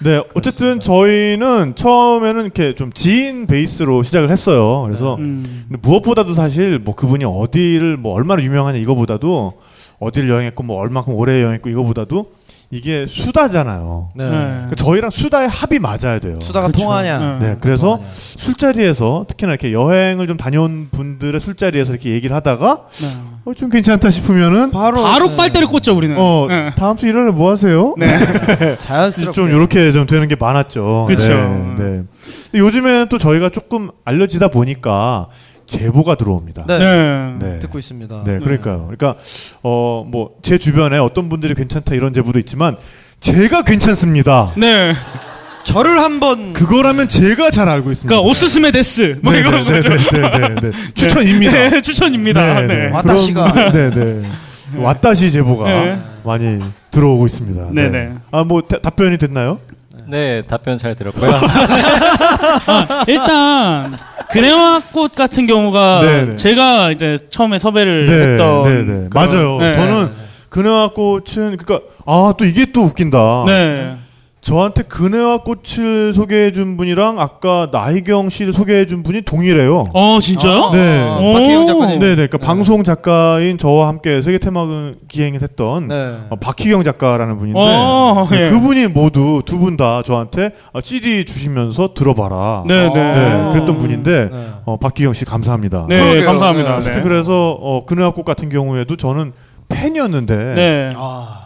[0.00, 4.82] 네, 어쨌든 저희는 처음에는 이렇게 좀 지인 베이스로 시작을 했어요.
[4.88, 5.64] 그래서 음.
[5.68, 9.52] 근데 무엇보다도 사실 뭐 그분이 어디를 뭐 얼마나 유명하냐 이거보다도
[10.00, 12.26] 어디를 여행했고 뭐 얼마큼 오래 여행했고 이거보다도
[12.72, 14.08] 이게 수다잖아요.
[14.14, 14.24] 네.
[14.24, 14.30] 네.
[14.30, 16.38] 그러니까 저희랑 수다의 합이 맞아야 돼요.
[16.40, 16.84] 수다가 그렇죠.
[16.84, 23.08] 통하냐 네, 그래서 술자리에서 특히나 이렇게 여행을 좀 다녀온 분들의 술자리에서 이렇게 얘기를 하다가 네.
[23.44, 25.36] 어, 좀 괜찮다 싶으면은 바로 바로 네.
[25.36, 26.16] 빨대를 꽂죠 우리는.
[26.18, 26.70] 어 네.
[26.74, 27.94] 다음 주 일요일에 뭐 하세요?
[28.80, 31.04] 자연스럽게 좀 이렇게 좀 되는 게 많았죠.
[31.08, 31.28] 그쵸.
[31.28, 31.74] 네, 네.
[31.76, 32.04] 근데
[32.54, 35.28] 요즘에는 또 저희가 조금 알려지다 보니까
[35.78, 36.64] 제보가 들어옵니다.
[36.66, 36.78] 네.
[36.78, 37.34] 네.
[37.38, 37.58] 네.
[37.60, 38.22] 듣고 있습니다.
[38.24, 38.88] 네, 그러니까요.
[38.90, 39.16] 그러니까
[39.62, 42.76] 어 뭐 제 주변에 어떤 분들이 괜찮다 이런 제보도 있지만
[43.20, 44.52] 제가 괜찮습니다.
[44.56, 44.94] 네.
[45.64, 48.08] 저를 한번 그거라면 제가 잘 알고 있습니다.
[48.08, 49.88] 그러니까 오스스메 데스 뭐 네, 이런 네, 거죠.
[49.88, 50.70] 네, 네, 네, 네.
[50.94, 51.52] 추천입니다.
[51.70, 52.60] 네, 추천입니다.
[52.62, 52.66] 네.
[52.66, 52.90] 네.
[52.90, 53.70] 와타시가.
[53.72, 54.22] 네, 네.
[54.76, 56.02] 왔다시 제보가 네.
[56.24, 57.68] 많이 들어오고 있습니다.
[57.72, 58.12] 네, 네.
[58.32, 59.60] 아, 뭐 다- 답변이 됐나요?
[60.08, 61.30] 네, 답변 잘 들었고요.
[62.66, 63.96] 아, 일단
[64.30, 66.36] 그네와꽃 같은 경우가 네, 네.
[66.36, 69.08] 제가 이제 처음에 섭외를 네, 했던 네, 네.
[69.08, 69.58] 그런- 맞아요.
[69.58, 69.72] 네.
[69.72, 70.10] 저는
[70.48, 73.44] 그네와 꽃은 그러니까 아, 또 이게 또 웃긴다.
[73.46, 73.94] 네.
[74.42, 79.84] 저한테 그네와 꽃을 소개해 준 분이랑 아까 나희경 씨를 소개해 준 분이 동일해요.
[79.94, 80.70] 어 진짜요?
[80.72, 81.00] 네.
[81.20, 81.32] 오.
[81.34, 81.98] 박희영 작가님.
[82.00, 82.26] 네, 네.
[82.26, 86.16] 그러니까 방송 작가인 저와 함께 세계 테마극 기행을 했던 네.
[86.28, 88.50] 어, 박희경 작가라는 분인데 어, 네, 예.
[88.50, 92.64] 그분이 모두 두 분 다 저한테 아, CD 주시면서 들어봐라.
[92.66, 92.94] 네, 네.
[92.94, 94.48] 네, 그랬던 분인데 네.
[94.64, 95.86] 어, 박희경 씨 감사합니다.
[95.88, 96.24] 네, 그러게요.
[96.26, 96.76] 감사합니다.
[96.78, 97.08] 어쨌든 네.
[97.08, 99.32] 그래서 어, 그네와 꽃 같은 경우에도 저는
[99.68, 100.92] 팬이었는데 네.
[100.96, 101.40] 아,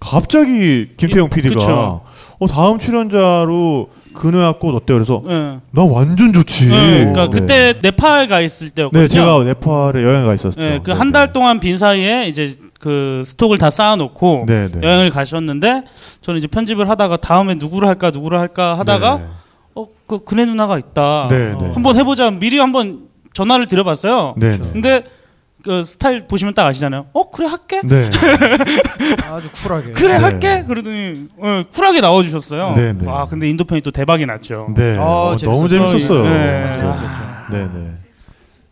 [0.00, 2.00] 갑자기 김태형 PD가 그쵸.
[2.40, 4.96] 어, 다음 출연자로 꽃 어때요?
[4.96, 5.58] 그래서 네.
[5.70, 6.68] 나 완전 좋지.
[6.68, 7.30] 네, 그러니까 네.
[7.30, 9.02] 그때 네팔 가 있을 때였거든요.
[9.02, 10.58] 네, 제가 네팔에 여행 가 있었죠.
[10.58, 14.80] 네, 그 네, 한달 동안 빈 사이에 이제 그 스톡을 다 쌓아놓고 네, 네.
[14.82, 15.84] 여행을 가셨는데
[16.22, 19.24] 저는 이제 편집을 하다가 다음에 누구를 할까 누구를 할까 하다가 네.
[19.74, 21.28] 어그 그네 누나가 있다.
[21.30, 21.70] 네, 어, 네.
[21.72, 22.30] 한번 해보자.
[22.30, 23.02] 미리 한번
[23.34, 24.34] 전화를 드려봤어요.
[24.38, 24.70] 네, 네.
[24.72, 25.04] 근데
[25.62, 27.06] 그 스타일 보시면 딱 아시잖아요.
[27.12, 27.80] 어 그래 할게.
[27.84, 28.08] 네.
[29.30, 29.92] 아주 쿨하게.
[29.92, 30.22] 그래 네.
[30.22, 30.64] 할게.
[30.66, 32.74] 그러더니 어, 쿨하게 나와주셨어요.
[32.76, 33.04] 네, 네.
[33.08, 34.66] 아 근데 인도 편이 또 대박이 났죠.
[34.74, 34.96] 네.
[34.98, 35.68] 아, 어, 너무.
[35.68, 36.24] 재밌었어요.
[36.24, 36.76] 네.
[37.50, 37.90] 네, 네.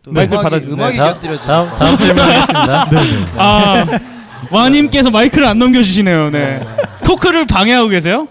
[0.03, 0.73] 또 마이크를 받아주세요.
[0.73, 1.19] 음악이 다.
[1.45, 2.89] 다음, 다음 질문 하겠습니다.
[2.89, 3.25] 네, 네.
[3.37, 3.85] 아
[4.51, 6.31] 와님께서 마이크를 안 넘겨주시네요.
[6.31, 6.61] 네.
[7.05, 8.27] 토크를 방해하고 계세요?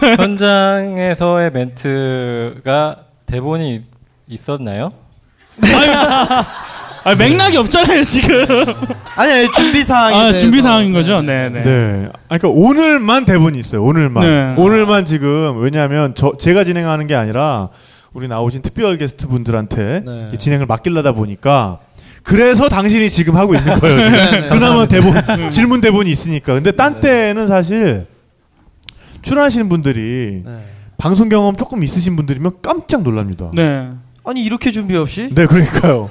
[0.00, 3.82] 현장에서의 멘트가 대본이
[4.28, 4.90] 있었나요?
[7.04, 8.46] 아, 맥락이 없잖아요 지금.
[9.16, 10.16] 아니, 아니 준비 사항이.
[10.16, 11.20] 아 준비 사항인 거죠.
[11.22, 11.62] 네, 네.
[11.62, 12.06] 네.
[12.28, 13.82] 아, 그러니까 오늘만 대본이 있어요.
[13.82, 14.24] 오늘만.
[14.24, 14.62] 네.
[14.62, 17.68] 오늘만 지금 왜냐하면 저 제가 진행하는 게 아니라
[18.12, 20.18] 우리 나오신 특별 게스트 분들한테 네.
[20.32, 21.78] 이 진행을 맡기려다 보니까
[22.22, 24.00] 그래서 당신이 지금 하고 있는 거예요.
[24.00, 24.12] 지금.
[24.30, 24.48] 네.
[24.50, 25.14] 그나마 대본
[25.50, 26.54] 질문 대본이 있으니까.
[26.54, 28.06] 근데 딴 때는 사실
[29.22, 30.52] 출연하시는 분들이 네.
[30.98, 33.50] 방송 경험 조금 있으신 분들이면 깜짝 놀랍니다.
[33.54, 33.90] 네.
[34.24, 35.30] 아니 이렇게 준비 없이?
[35.34, 36.10] 네, 그러니까요.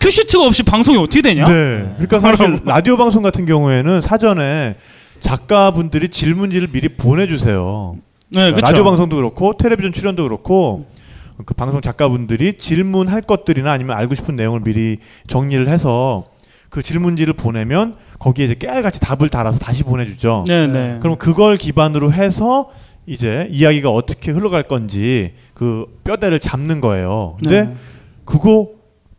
[0.00, 1.44] 큐시트가 없이 방송이 어떻게 되냐?
[1.46, 1.94] 네.
[1.96, 4.76] 그러니까 사실 라디오 방송 같은 경우에는 사전에
[5.20, 7.96] 작가분들이 질문지를 미리 보내주세요.
[8.30, 8.72] 네, 그렇죠.
[8.72, 10.86] 라디오 방송도 그렇고 텔레비전 출연도 그렇고
[11.44, 16.24] 그 방송 작가분들이 질문할 것들이나 아니면 알고 싶은 내용을 미리 정리를 해서
[16.70, 20.44] 그 질문지를 보내면 거기에 이제 깨알같이 답을 달아서 다시 보내주죠.
[20.46, 20.98] 네, 네.
[21.00, 22.70] 그럼 그걸 기반으로 해서
[23.06, 27.36] 이제 이야기가 어떻게 흘러갈 건지 그 뼈대를 잡는 거예요.
[27.42, 27.74] 근데 네.
[28.24, 28.70] 그거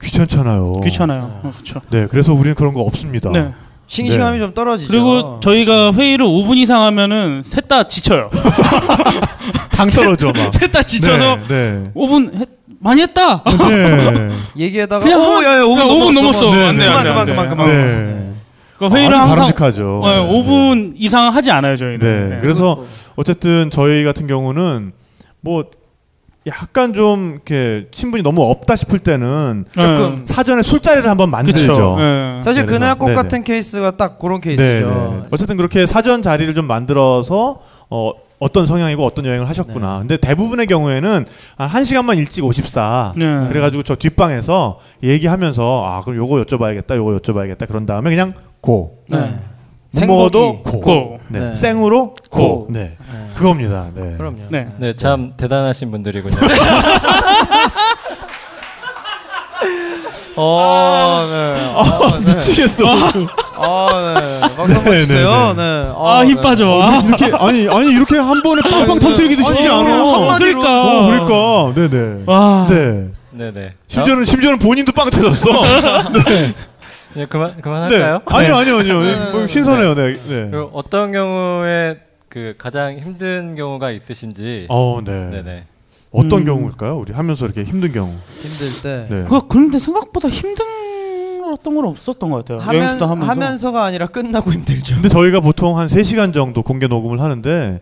[0.02, 0.82] 귀찮잖아요.
[0.84, 1.40] 귀찮아요.
[1.44, 1.82] 어, 그렇죠.
[1.90, 3.32] 네, 그래서 우리는 그런 거 없습니다.
[3.32, 3.52] 네.
[3.88, 4.44] 싱싱함이 네.
[4.44, 4.91] 좀 떨어지죠.
[4.91, 8.30] 그리고 저희가 회의를 5분 이상 하면은 셋 다 지쳐요.
[9.72, 10.53] 당 떨어져 막.
[10.53, 11.48] 셋 다 지쳐서 네.
[11.48, 11.91] 네.
[11.95, 12.48] 5분 했,
[12.80, 13.44] 많이 했다.
[13.44, 14.30] 네.
[14.57, 16.52] 얘기하다가 그냥 오, 한- 야, 야, 5분, 그냥 5분 넘었어.
[16.52, 16.91] 네, 안 돼, 네.
[16.91, 17.32] 안 돼, 그만, 안 돼.
[17.32, 17.68] 그만, 그만, 그만.
[17.68, 18.34] 네.
[18.78, 20.02] 그러니까 회의를 아주 항상 바람직하죠.
[20.06, 21.99] 네, 5분 이상 하지 않아요 저희는.
[21.99, 22.36] 네.
[22.36, 22.41] 네.
[22.41, 22.84] 그래서
[23.15, 24.91] 어쨌든 저희 같은 경우는
[25.41, 25.64] 뭐
[26.48, 31.98] 약간 좀 이렇게 친분이 너무 없다 싶을 때는 조금 사전에 술자리를 한번 만들죠.
[31.98, 32.41] 네.
[32.44, 33.15] 사실 그래서, 그날 꽃 네네.
[33.15, 35.19] 같은 케이스가 딱 그런 네, 케이스죠.
[35.22, 35.28] 네.
[35.32, 37.60] 어쨌든 그렇게 사전 자리를 좀 만들어서
[37.90, 39.99] 어, 어떤 성향이고 어떤 여행을 하셨구나.
[39.99, 41.26] 근데 대부분의 경우에는
[41.57, 43.14] 한 1시간만 일찍 오십사.
[43.18, 43.48] 네.
[43.48, 47.68] 그래가지고 저 뒷방에서 얘기하면서 아, 그럼 요거 여쭤봐야겠다, 요거 여쭤봐야겠다.
[47.68, 48.99] 그런 다음에 그냥 고.
[49.10, 49.40] 네.
[49.92, 50.72] 못 먹어도 생고기.
[50.72, 50.82] 고.
[50.82, 51.20] 고.
[51.28, 51.40] 네.
[51.40, 51.56] 네.
[51.56, 52.66] 생으로 고.
[52.66, 52.68] 고.
[52.70, 52.98] 네.
[53.36, 53.88] 그겁니다.
[53.94, 54.16] 네.
[54.18, 54.38] 그럼요.
[54.50, 54.68] 네.
[54.78, 56.36] 네, 참 대단하신 분들이군요.
[60.40, 61.74] 어, 네.
[61.76, 62.32] 아, 네.
[62.32, 62.84] 미치겠어.
[63.56, 64.40] 아, 네.
[64.42, 65.06] 박수 한번 네.
[65.06, 65.92] 네, 네.
[65.98, 66.80] 아, 힘 빠져.
[66.82, 70.14] 아, 이렇게 아니 아니 이렇게 한 번에 빵빵 터뜨리기도 쉽지 않아.
[70.14, 70.62] 한마디로.
[70.62, 71.74] 어, 그러니까.
[71.76, 72.24] 네, 네.
[72.28, 72.68] 와.
[72.70, 73.08] 네.
[73.32, 73.74] 네 네.
[73.88, 75.50] 심지어는 심지어는 본인도 빵 터졌어.
[76.14, 76.54] 네,
[77.26, 77.61] 그만 네.
[77.61, 78.22] 그만할까요?
[78.26, 79.02] 아니요, 아니요, 아니요.
[79.02, 79.95] 네, 뭐 네, 신선해요.
[79.95, 80.14] 네.
[80.14, 80.49] 네.
[80.52, 81.98] 그리고 어떤 경우에
[82.30, 84.65] 그 가장 힘든 경우가 있으신지.
[84.69, 85.30] 어, 네.
[85.30, 85.64] 네네.
[86.11, 86.45] 어떤 음.
[86.45, 86.98] 경우일까요?
[86.98, 88.10] 우리 하면서 이렇게 힘든 경우.
[88.10, 89.14] 힘들 때.
[89.14, 89.26] 네.
[89.27, 90.65] 그 그런데 생각보다 힘든
[91.52, 92.60] 어떤 건 없었던 것 같아요.
[92.60, 93.31] 하면, 여행수다 하면서.
[93.31, 94.95] 하면서 가 아니라 끝나고 힘들죠.
[94.95, 97.81] 근데 저희가 보통 한 3시간 정도 공개 녹음을 하는데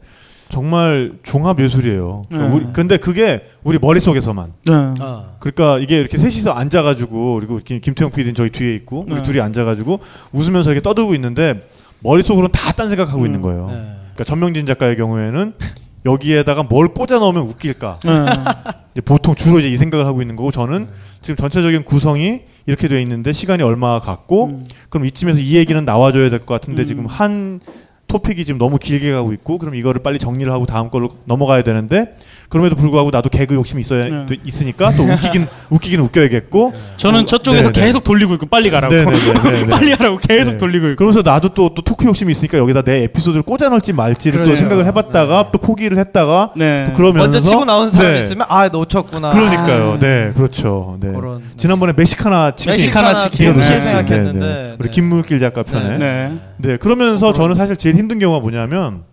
[0.56, 2.28] 정말 종합 예술이에요.
[2.30, 2.38] 네.
[2.40, 4.54] 우리, 근데 그게 우리 머릿속에서만.
[4.64, 4.74] 네.
[5.02, 5.32] 아.
[5.40, 9.22] 그러니까 이게 이렇게 셋이서 앉아가지고 그리고 김- 김태형 PD는 저희 뒤에 있고 우리 네.
[9.22, 10.00] 둘이 앉아가지고
[10.32, 11.68] 웃으면서 이렇게 떠들고 있는데
[12.00, 13.26] 머릿속으로는 다 딴 생각하고 음.
[13.26, 13.68] 있는 거예요.
[13.68, 13.74] 네.
[14.14, 15.54] 그러니까 전명진 작가의 경우에는
[16.06, 18.00] 여기에다가 뭘 꽂아 넣으면 웃길까.
[18.06, 18.12] 네.
[18.94, 20.88] 이제 보통 주로 이제 이 생각을 하고 있는 거고 저는
[21.22, 24.64] 지금 전체적인 구성이 이렇게 돼 있는데 시간이 얼마 갔고 음.
[24.90, 26.88] 그럼 이쯤에서 이 얘기는 나와줘야 될 것 같은데 음.
[26.88, 27.60] 지금 한
[28.16, 32.16] 토픽이 지금 너무 길게 가고 있고 그럼 이거를 빨리 정리를 하고 다음 걸로 넘어가야 되는데
[32.56, 34.26] 그럼에도 불구하고 나도 개그 욕심이 있어야 네.
[34.30, 37.86] 또 있으니까 또 웃기긴 웃기긴 웃겨야겠고 저는 저쪽에서 네, 네.
[37.88, 38.96] 계속 돌리고 있고 빨리 가라고.
[38.96, 39.68] 네네네.
[39.68, 40.58] 빨리 하라고 계속 네.
[40.58, 40.96] 돌리고 있고.
[40.96, 44.56] 그러면서 나도 또, 또 토크 욕심이 있으니까 여기다 내 에피소드를 꽂아 넣을지 말지를 또 그러네요.
[44.56, 46.86] 생각을 해봤다가 또 포기를 했다가 네.
[46.88, 48.22] 또 그러면서 먼저 치고 나온 사람이 네.
[48.22, 49.32] 있으면 아 놓쳤구나.
[49.32, 49.92] 그러니까요.
[49.96, 50.00] 아.
[50.00, 50.98] 네, 그렇죠.
[51.02, 51.12] 네.
[51.12, 53.60] 그런- 지난번에 멕시카나 치킨 멕시카나 치킨.
[53.60, 53.82] 네.
[53.82, 54.40] 생각했는데.
[54.40, 54.76] 네, 네.
[54.80, 54.94] 우리 네.
[54.94, 55.98] 김물길 작가 편에.
[55.98, 56.32] 네.
[56.56, 56.78] 네.
[56.78, 59.04] 그러면서 저는 사실 제일 힘든 경우가 뭐냐면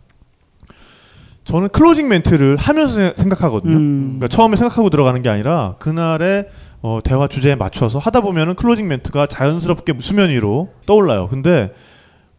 [1.44, 3.76] 저는 closing 멘트를 하면서 세- 생각하거든요.
[3.76, 4.02] 음.
[4.18, 6.46] 그러니까 처음에 생각하고 들어가는 게 아니라 그날의
[6.82, 11.28] 어, 대화 주제에 맞춰서 하다 보면은 closing 멘트가 자연스럽게 수면 위로 떠올라요.
[11.28, 11.72] 근데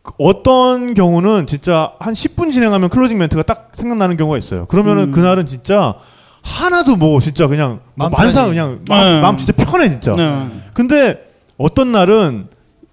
[0.02, 4.66] 그 어떤 경우는 진짜 한 10분 진행하면 closing 멘트가 딱 생각나는 경우가 있어요.
[4.66, 5.12] 그러면은 음.
[5.12, 5.96] 그날은 진짜
[6.42, 8.50] 하나도 뭐 진짜 그냥 뭐 편히.
[8.50, 9.22] 그냥 마음, 네.
[9.22, 10.14] 마음 진짜 편해 진짜.
[10.14, 10.48] 네.
[10.74, 11.26] 근데
[11.58, 12.48] 어떤 날은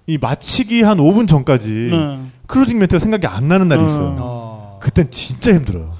[0.07, 2.19] 이 마치기 한 5분 전까지 네.
[2.47, 4.17] closing 멘트가 생각이 안 나는 날이 있어요.
[4.21, 4.79] 어.
[4.81, 5.95] 그땐 진짜 힘들어요.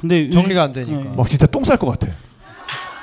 [0.00, 0.96] 근데 정리가 안 되니까.
[0.96, 1.10] 네.
[1.16, 2.12] 막 진짜 똥 쌀 것 같아.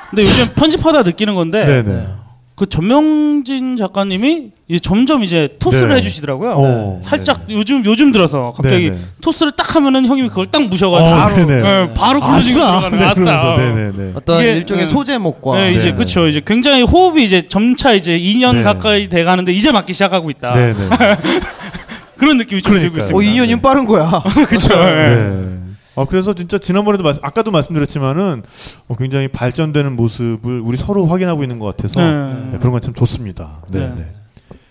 [0.09, 2.07] 근데 요즘 편집하다 느끼는 건데 네네.
[2.55, 5.95] 그 전명진 작가님이 이제 점점 이제 토스를 네.
[5.95, 6.55] 해주시더라고요.
[6.57, 8.97] 어, 살짝 요즘 요즘 들어서 갑자기 네네.
[9.22, 11.53] 토스를 딱 하면은 형님이 그걸 딱 무셔가지고 어, 바로 네네.
[11.53, 12.53] 예, 바로 closing.
[12.53, 13.55] 들어가는 네, 아싸.
[13.57, 14.11] 네네네.
[14.15, 14.89] 어떤 이게, 일종의 네.
[14.91, 15.95] 소제목과 네, 이제 네네.
[15.97, 18.63] 그쵸 이제 굉장히 호흡이 이제 점차 이제 2년 네.
[18.63, 20.53] 가까이 돼 가는데 이제 맞기 시작하고 있다.
[20.53, 20.76] 네네.
[22.17, 23.17] 그런 느낌이 좀 들고 그러니까요.
[23.17, 23.43] 어 있습니다.
[23.43, 24.23] 2년이면 빠른 거야.
[24.47, 24.73] 그쵸.
[24.76, 25.15] 예.
[25.15, 25.55] 네.
[25.95, 28.43] 어, 그래서 진짜 지난번에도 말, 아까도 말씀드렸지만은
[28.88, 32.49] 어, 굉장히 발전되는 모습을 우리 서로 확인하고 있는 것 같아서 네.
[32.51, 33.61] 네, 그런 건 참 좋습니다.
[33.72, 33.80] 네.
[33.80, 33.95] 네.
[33.95, 34.03] 네.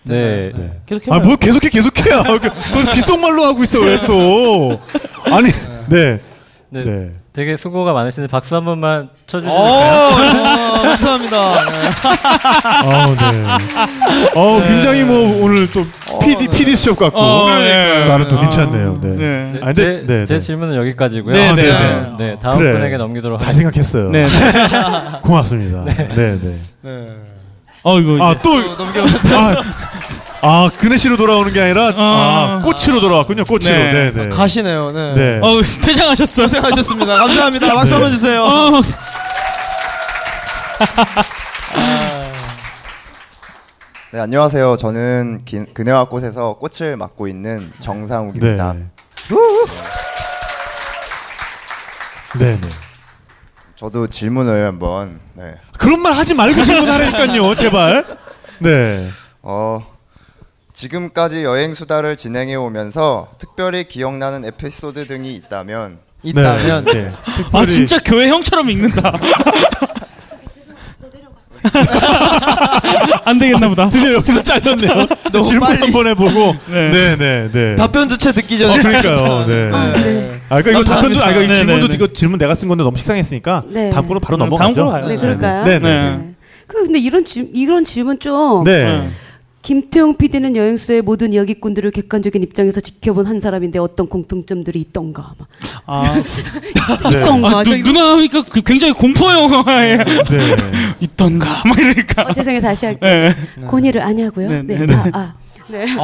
[0.03, 0.51] 네.
[0.55, 0.81] 네.
[0.85, 1.19] 계속 아.
[1.19, 2.13] 뭐 계속해 계속해.
[2.13, 4.79] 아, 그- 귓속말로 하고 있어 왜 또?
[5.33, 5.49] 아니,
[5.89, 6.21] 네,
[6.69, 7.11] 네.
[7.35, 7.41] 네.
[7.43, 9.59] 되게 수고가 많으신데 박수 한 번만 어, 쳐주실까요?
[9.59, 11.51] 어, 감사합니다.
[11.51, 11.89] 네.
[12.63, 14.39] 아, 네.
[14.39, 15.85] 어, 굉장히 뭐 오늘 또
[16.21, 18.05] PD PD 수업 같고 어, 그러니까요.
[18.05, 18.99] 나는 또 아, 괜찮네요.
[19.01, 19.09] 네.
[19.09, 19.15] 네.
[19.17, 20.39] 네, 아, 근데- 제, 네, 제 네.
[20.39, 21.33] 질문은 여기까지고요.
[21.35, 22.11] 네, 아, 네, 네, 네.
[22.17, 22.73] 네, 다음 그래.
[22.73, 23.71] 분에게 넘기도록 잘 하겠습니다.
[23.73, 24.11] 생각했어요.
[24.11, 24.25] 네.
[24.27, 25.19] 네.
[25.21, 25.83] 고맙습니다.
[25.85, 26.55] 네, 네.
[26.81, 27.07] 네.
[27.83, 29.01] 어 이거 아, 이제 또 넘겨.
[29.03, 29.61] 아,
[30.47, 32.61] 아, 그네시로 돌아오는 게 아니라 아, 어.
[32.61, 33.45] 꽃으로 돌아왔군요.
[33.45, 33.65] 꽃으로.
[33.75, 33.91] 네.
[33.91, 34.29] 네, 네.
[34.29, 34.91] 가시네요.
[34.91, 35.13] 네.
[35.15, 35.39] 네.
[35.41, 36.43] 어 퇴장하셨어.
[36.43, 37.17] 고생하셨습니다.
[37.17, 37.73] 감사합니다.
[37.73, 38.43] 박수 한번 주세요.
[38.43, 38.79] 어,
[44.11, 44.77] 네, 안녕하세요.
[44.77, 47.79] 저는 기- 그네와 꽃에서 꽃을 맡고 있는 네.
[47.79, 48.73] 정상욱입니다.
[52.37, 52.69] 네, 네.
[53.75, 55.55] 저도 질문을 한번 네.
[55.79, 58.05] 그런 말 하지 말고 질문하라니까요, 제발.
[58.59, 59.09] 네.
[59.41, 59.94] 어,
[60.75, 66.91] 지금까지 여행 수다를 진행해 오면서 특별히 기억나는 에피소드 등이 있다면 있다면 네.
[66.93, 67.11] 네.
[67.13, 69.13] 아 특별히 진짜 교회 형처럼 읽는다.
[73.25, 73.89] 안 되겠나 보다.
[73.89, 75.07] 드디어 여기서 잘렸네요.
[75.43, 75.79] 질문 빨리.
[75.79, 76.55] 한번 해보고.
[76.67, 76.91] 네.
[76.91, 77.75] 네, 네, 네.
[77.75, 78.73] 답변도 채 듣기 전에.
[78.77, 79.45] 어, 그러니까요.
[79.47, 79.71] 네.
[79.71, 80.41] 네.
[80.49, 81.95] 아, 그러니까 이거 답변도, 아, 이거 이 네, 질문도 네, 네.
[81.95, 83.89] 이거 질문 내가 쓴 건데 너무 식상했으니까 네.
[83.89, 84.73] 다음 거로 바로 네, 넘어가죠.
[84.75, 85.07] 다음 거로 가요.
[85.07, 85.65] 네, 그럴까요?
[85.65, 85.87] 네, 네.
[85.87, 86.17] 네.
[86.17, 86.35] 네.
[86.67, 89.07] 그 근데 이런 질, 이런 질문 좀 네.
[89.65, 89.67] 네.
[89.67, 95.47] 김태용 PD는 여행수의 모든 이야기꾼들을 객관적인 입장에서 지켜본 한 사람인데 어떤 공통점들이 있던가 막.
[95.87, 96.13] 아,
[97.11, 97.21] 네.
[97.21, 100.05] 있던가 아저 누, 이거- 누나 하니까 그 굉장히 공포 영화에 네.
[101.01, 102.23] 있던가 막 이러니까.
[102.23, 103.65] 어, 죄송해요 다시 할게요 네.
[103.65, 104.49] 고니를 아냐고요?
[104.49, 104.93] 네, 네, 네, 네.
[104.93, 105.33] 아, 아.
[105.67, 105.85] 네.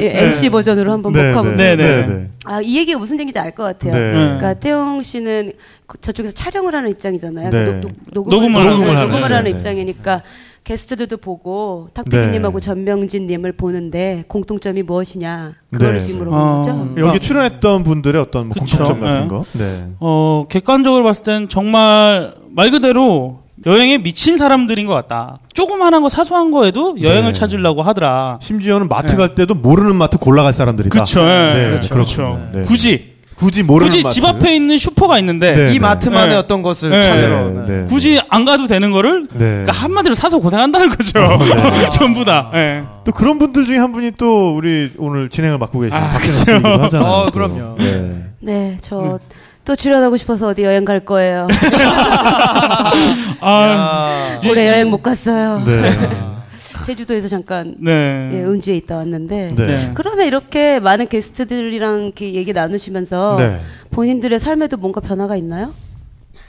[0.00, 1.56] 예, MC 버전으로 한번 네, 먹어볼게요.
[1.56, 2.06] 네, 네.
[2.06, 2.28] 네.
[2.44, 3.92] 아, 이 얘기가 무슨 얘기인지 알 것 같아요.
[3.92, 4.12] 네.
[4.12, 5.52] 그러니까 태용 씨는
[5.86, 7.50] 그- 저쪽에서 촬영을 하는 입장이잖아요.
[7.50, 7.64] 네.
[7.64, 7.80] 그
[8.12, 9.56] 녹, 녹음을 하는, 녹음을 하는, 녹음을 네, 하는 네.
[9.56, 10.22] 입장이니까
[10.64, 11.94] 게스트들도 보고 네.
[11.94, 16.12] 탁피디님하고 전명진님을 보는데 공통점이 무엇이냐 그걸 네.
[16.14, 16.56] 물어보는 어.
[16.62, 16.94] 거죠.
[16.98, 18.54] 여기 출연했던 분들의 어떤 뭐.
[18.56, 19.28] 공통점 같은 네.
[19.28, 19.44] 거.
[19.58, 19.86] 네.
[20.00, 25.38] 어, 객관적으로 봤을 땐 정말 말 그대로 여행에 미친 사람들인 것 같다.
[25.54, 27.32] 조그만한 거 사소한 거에도 여행을 네.
[27.32, 28.38] 찾으려고 하더라.
[28.40, 29.16] 심지어는 마트 네.
[29.16, 30.98] 갈 때도 모르는 마트 골라갈 사람들이다.
[30.98, 31.20] 그쵸.
[31.22, 31.52] 예.
[31.54, 31.88] 네, 그렇죠.
[31.94, 32.40] 그렇죠.
[32.52, 32.62] 네.
[32.62, 34.14] 굳이 굳이 모르는 굳이 마트.
[34.14, 35.72] 집 앞에 있는 슈퍼가 있는데 네.
[35.74, 36.36] 이 마트만의 네.
[36.36, 37.02] 어떤 것을 네.
[37.02, 37.48] 찾으러.
[37.48, 37.80] 네, 네.
[37.82, 37.86] 네.
[37.86, 39.38] 굳이 안 가도 되는 거를 네.
[39.38, 41.20] 그러니까 한마디로 사서 고생한다는 거죠.
[41.20, 41.88] 네.
[41.90, 42.50] 전부 다.
[42.54, 42.82] 예.
[43.04, 46.68] 또 그런 분들 중에 한 분이 또 우리 오늘 진행을 맡고 계신 아, 박진영 그쵸.
[46.68, 47.10] 씨이기도 하잖아요.
[47.10, 47.30] 어, 또.
[47.32, 47.76] 그럼요.
[47.78, 48.22] 네.
[48.40, 49.18] 네, 저
[49.64, 51.46] 또 출연하고 싶어서 어디 여행 갈 거예요.
[53.40, 54.50] 아, 야.
[54.50, 55.62] 올해 여행 못 갔어요.
[55.64, 55.90] 네.
[56.84, 58.30] 제주도에서 잠깐 네.
[58.32, 59.66] 예, 은주에 있다 왔는데 네.
[59.66, 59.90] 네.
[59.94, 63.60] 그러면 이렇게 많은 게스트들이랑 이렇게 얘기 나누시면서 네.
[63.92, 65.72] 본인들의 삶에도 뭔가 변화가 있나요?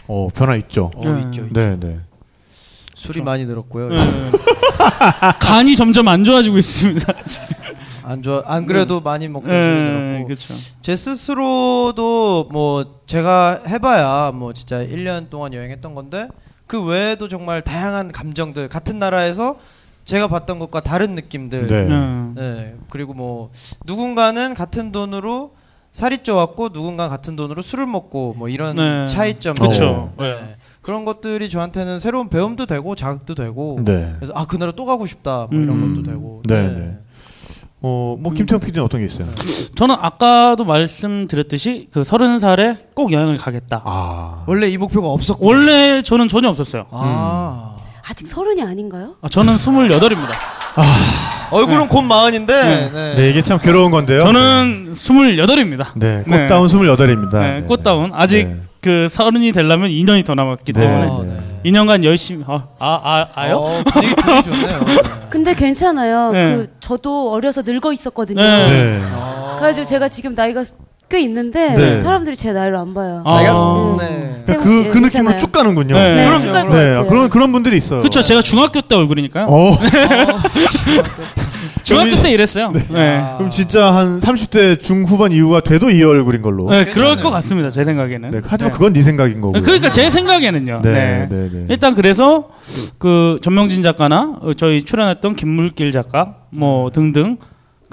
[0.07, 0.90] 어, 변화 있죠.
[0.95, 1.22] 어, 네.
[1.27, 1.44] 있죠.
[1.44, 1.53] 있죠.
[1.53, 1.99] 네, 네.
[2.95, 3.94] 술이 많이 늘었고요.
[3.94, 3.98] 예.
[5.40, 7.14] 간이 점점 안 좋아지고 있습니다.
[8.03, 8.43] 안 좋아.
[8.45, 10.25] 안 그래도 많이 먹던 술이 예, 늘었고.
[10.27, 10.53] 그렇죠.
[10.81, 16.27] 제 스스로도 뭐 제가 해봐야 뭐 진짜 1년 동안 여행했던 건데
[16.67, 19.57] 그 외에도 정말 다양한 감정들 같은 나라에서
[20.05, 21.85] 제가 봤던 것과 다른 느낌들 네.
[21.85, 22.31] 네.
[22.35, 23.51] 네, 그리고 뭐
[23.85, 25.53] 누군가는 같은 돈으로
[25.93, 29.07] 살이 쪄왔고 누군가 같은 돈으로 술을 먹고 뭐 이런 네.
[29.07, 30.11] 차이점 그쵸.
[30.19, 30.55] 네.
[30.81, 34.13] 그런 것들이 저한테는 새로운 배움도 되고 자극도 되고 네.
[34.17, 35.95] 그래서 아 그 나라 또 가고 싶다 뭐 이런 음.
[35.95, 36.97] 것도 되고 네, 네.
[37.85, 39.27] 어, 뭐 김태형 PD는 어떤 게 있어요?
[39.76, 43.81] 저는 아까도 말씀드렸듯이 그 서른 살에 꼭 여행을 가겠다.
[43.84, 44.43] 아.
[44.47, 46.85] 원래 이 목표가 없었고 원래 저는 전혀 없었어요.
[46.91, 47.76] 아
[48.07, 49.15] 아직 서른이 아닌가요?
[49.22, 50.31] 아, 저는 스물여덟입니다.
[51.53, 53.13] 얼굴은 곧 마흔인데 네.
[53.15, 54.19] 네, 이게 참 괴로운 건데요.
[54.21, 55.93] 저는 스물여덟입니다.
[55.95, 56.41] 네, 네.
[56.41, 57.39] 꽃다운 28입니다.
[57.39, 58.55] 네, 꽃다운 아직 네.
[58.81, 61.30] 그 서른이 되려면 2년이 더 남았기 네, 때문에
[61.63, 61.71] 네.
[61.71, 63.57] 2년간 열심히 아, 아, 아 아요?
[63.57, 64.80] 어, 분위기, 분위기 좋네요.
[64.80, 64.95] 네.
[65.30, 66.31] 근데 괜찮아요.
[66.31, 66.55] 네.
[66.55, 68.41] 그 저도 어려서 늙어 있었거든요.
[68.41, 68.67] 네.
[68.67, 69.01] 네.
[69.57, 70.63] 그래가지고 제가 지금 나이가
[71.09, 72.01] 꽤 있는데 네.
[72.01, 73.21] 사람들이 제 나이를 안 봐요.
[73.25, 73.38] 아.
[73.38, 74.03] 알겠습니다.
[74.03, 74.19] 네.
[74.19, 74.43] 네.
[74.45, 75.38] 그러니까 그, 그 예, 느낌으로.
[75.38, 75.95] 쭉 가는군요.
[75.95, 76.15] 네.
[76.15, 77.07] 네, 그럼요, 쭉갈것 네, 같아요.
[77.07, 77.99] 그런 그런 분들이 있어요.
[77.99, 78.21] 그렇죠.
[78.21, 79.45] 제가 중학교 때 얼굴이니까요.
[79.47, 79.77] 어,
[81.84, 82.71] 중학교 때 이랬어요.
[82.71, 82.80] 네.
[82.89, 83.23] 네.
[83.38, 86.69] 그럼 진짜 한 30대 중후반 이후가 돼도 이 얼굴인 걸로.
[86.69, 86.85] 네.
[86.85, 87.69] 그럴 것 같습니다.
[87.69, 88.41] 제 생각에는.
[88.45, 88.77] 하지만 네.
[88.77, 89.61] 그건 네 생각인 거고요.
[89.61, 90.81] 그러니까 제 생각에는요.
[90.84, 91.27] 네, 네.
[91.30, 91.65] 네, 네.
[91.69, 92.49] 일단 그래서
[92.97, 97.38] 그 전명진 작가나 어, 저희 출연했던 김물길 작가 뭐 등등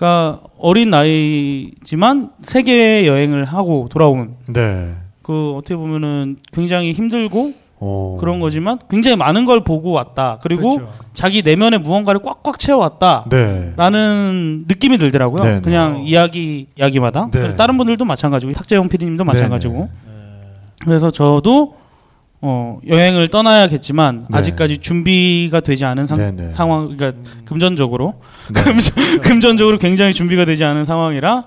[0.01, 4.95] 그러니까 어린 나이지만 세계 여행을 하고 돌아온 네.
[5.21, 8.17] 그 어떻게 보면은 굉장히 힘들고 어.
[8.19, 10.39] 그런 거지만 굉장히 많은 걸 보고 왔다.
[10.43, 10.93] 그리고 그렇죠.
[11.13, 13.27] 자기 내면에 무언가를 꽉꽉 채워왔다.
[13.29, 13.75] 네.
[13.77, 15.43] 라는 느낌이 들더라고요.
[15.43, 15.61] 네, 네.
[15.61, 17.29] 그냥 이야기 이야기마다.
[17.31, 17.39] 네.
[17.39, 19.75] 그래서 다른 분들도 마찬가지고 탁재영 PD님도 마찬가지고.
[19.75, 20.13] 네,
[20.83, 21.75] 그래서 저도
[22.43, 24.39] 어, 여행을 떠나야겠지만 네.
[24.39, 26.51] 아직까지 준비가 되지 않은 상, 네, 네.
[26.51, 28.15] 상황, 그러니까 금전적으로
[28.55, 28.63] 네.
[28.65, 31.45] 금전, 금전적으로 굉장히 준비가 되지 않은 상황이라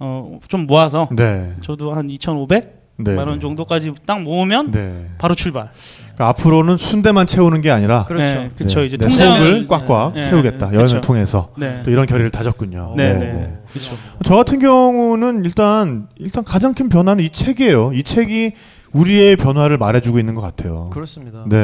[0.00, 1.54] 어, 좀 모아서 네.
[1.60, 2.66] 저도 한 2,500만
[2.98, 3.14] 네.
[3.14, 5.10] 원 정도까지 딱 모으면 네.
[5.16, 5.70] 바로 출발.
[6.00, 8.24] 그러니까 앞으로는 순대만 채우는 게 아니라 그렇죠.
[8.24, 8.86] 네, 그쵸 네.
[8.86, 10.22] 이제 내 통장을 꽉꽉 네.
[10.22, 10.70] 채우겠다.
[10.70, 10.76] 네.
[10.76, 11.00] 여행을 그쵸.
[11.00, 11.82] 통해서 네.
[11.84, 12.94] 또 이런 결의를 다졌군요.
[12.96, 13.58] 네, 네.
[13.70, 13.94] 그렇죠.
[14.24, 17.92] 저 같은 경우는 일단 일단 가장 큰 변화는 이 책이에요.
[17.94, 18.52] 이 책이
[18.92, 20.90] 우리의 변화를 말해주고 있는 것 같아요.
[20.92, 21.44] 그렇습니다.
[21.48, 21.56] 네.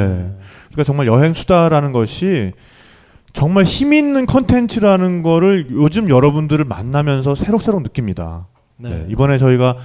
[0.69, 2.53] 그러니까 정말 여행 수다라는 것이
[3.33, 8.47] 정말 힘 있는 컨텐츠라는 거를 요즘 여러분들을 만나면서 새록새록 느낍니다.
[8.77, 8.89] 네.
[8.89, 9.75] 네, 이번에 저희가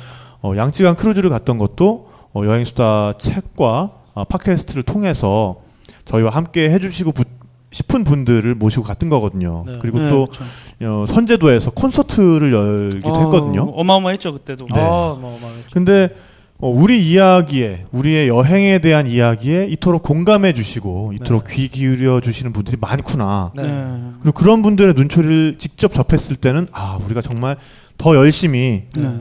[0.42, 5.56] 어, 양쯔강 크루즈를 갔던 것도 어, 여행 수다 책과 아, 팟캐스트를 통해서
[6.04, 7.24] 저희와 함께 해주시고 부-
[7.70, 9.64] 싶은 분들을 모시고 갔던 거거든요.
[9.66, 9.78] 네.
[9.82, 10.44] 그리고 네, 또 그쵸.
[10.84, 13.62] 어, 선제도에서 콘서트를 열기도 어, 했거든요.
[13.74, 14.66] 어마어마했죠 그때도.
[14.72, 14.80] 네.
[14.80, 16.34] 아, 뭐, 뭐, 근데 어,
[16.70, 23.52] 우리 이야기에 우리의 여행에 대한 이야기에 이토록 공감해 주시고 이토록 귀 기울여 주시는 분들이 많구나.
[23.54, 23.62] 네.
[23.62, 24.00] 네.
[24.20, 27.56] 그리고 그런 분들의 눈초리를 직접 접했을 때는 아 우리가 정말
[27.98, 29.14] 더 열심히 네.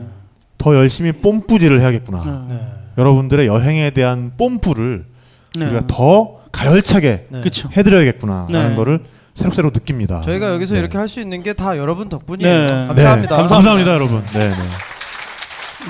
[0.58, 2.46] 더 열심히 뽐뿌질을 해야겠구나.
[2.48, 2.54] 네.
[2.54, 2.66] 네.
[2.96, 5.04] 여러분들의 여행에 대한 뽐뿌를
[5.58, 5.64] 네.
[5.66, 7.42] 우리가 더 가열차게 네.
[7.76, 8.74] 해드려야겠구나라는 네.
[8.76, 9.00] 거를
[9.34, 10.22] 새록새록 느낍니다.
[10.22, 10.80] 저희가 여기서 네.
[10.80, 12.60] 이렇게 할 수 있는 게 다 여러분 덕분이에요.
[12.60, 12.66] 네.
[12.68, 13.36] 감사합니다.
[13.36, 14.22] 네, 감사합니다, 여러분.
[14.32, 14.56] 네, 네.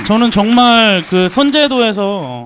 [0.06, 2.44] 저는 정말 그 선제도에서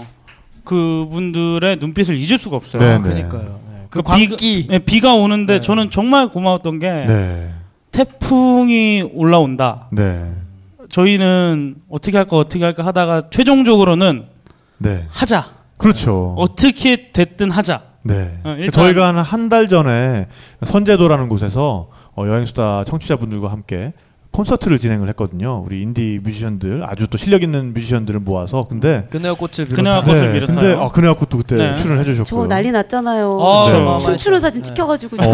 [0.64, 2.82] 그분들의 눈빛을 잊을 수가 없어요.
[2.82, 3.02] 네, 네.
[3.02, 3.42] 그러니까요.
[3.70, 3.86] 네.
[3.90, 4.36] 그 그 광기.
[4.36, 5.60] 비가, 네, 비가 오는데 네.
[5.60, 7.50] 저는 정말 고마웠던 게 네.
[7.90, 9.88] 태풍이 올라온다.
[9.90, 10.30] 네.
[10.90, 14.26] 저희는 어떻게 할까 어떻게 할까 하다가 최종적으로는
[14.78, 15.04] 네.
[15.08, 15.46] 하자.
[15.78, 16.34] 그렇죠.
[16.38, 17.82] 어떻게 됐든 하자.
[18.02, 18.38] 네.
[18.44, 20.26] 어, 저희가 한 한 달 전에
[20.64, 23.92] 선제도라는 곳에서 어, 여행수다 청취자분들과 함께
[24.30, 25.62] 콘서트를 진행을 했거든요.
[25.66, 30.56] 우리 인디 뮤지션들 아주 또 실력 있는 뮤지션들을 모아서 근데 그네와 꽃을 그네와 꽃을 비롯하여.
[30.60, 31.74] 근데 아 그네와 꽃도 그때 네.
[31.76, 32.46] 출연해 저 주셨고요.
[32.46, 33.26] 난리 났잖아요.
[33.40, 33.60] 아.
[33.62, 34.06] 어마어마했죠.
[34.06, 34.68] 춤추는 사진 네.
[34.68, 35.32] 찍혀가지고 어.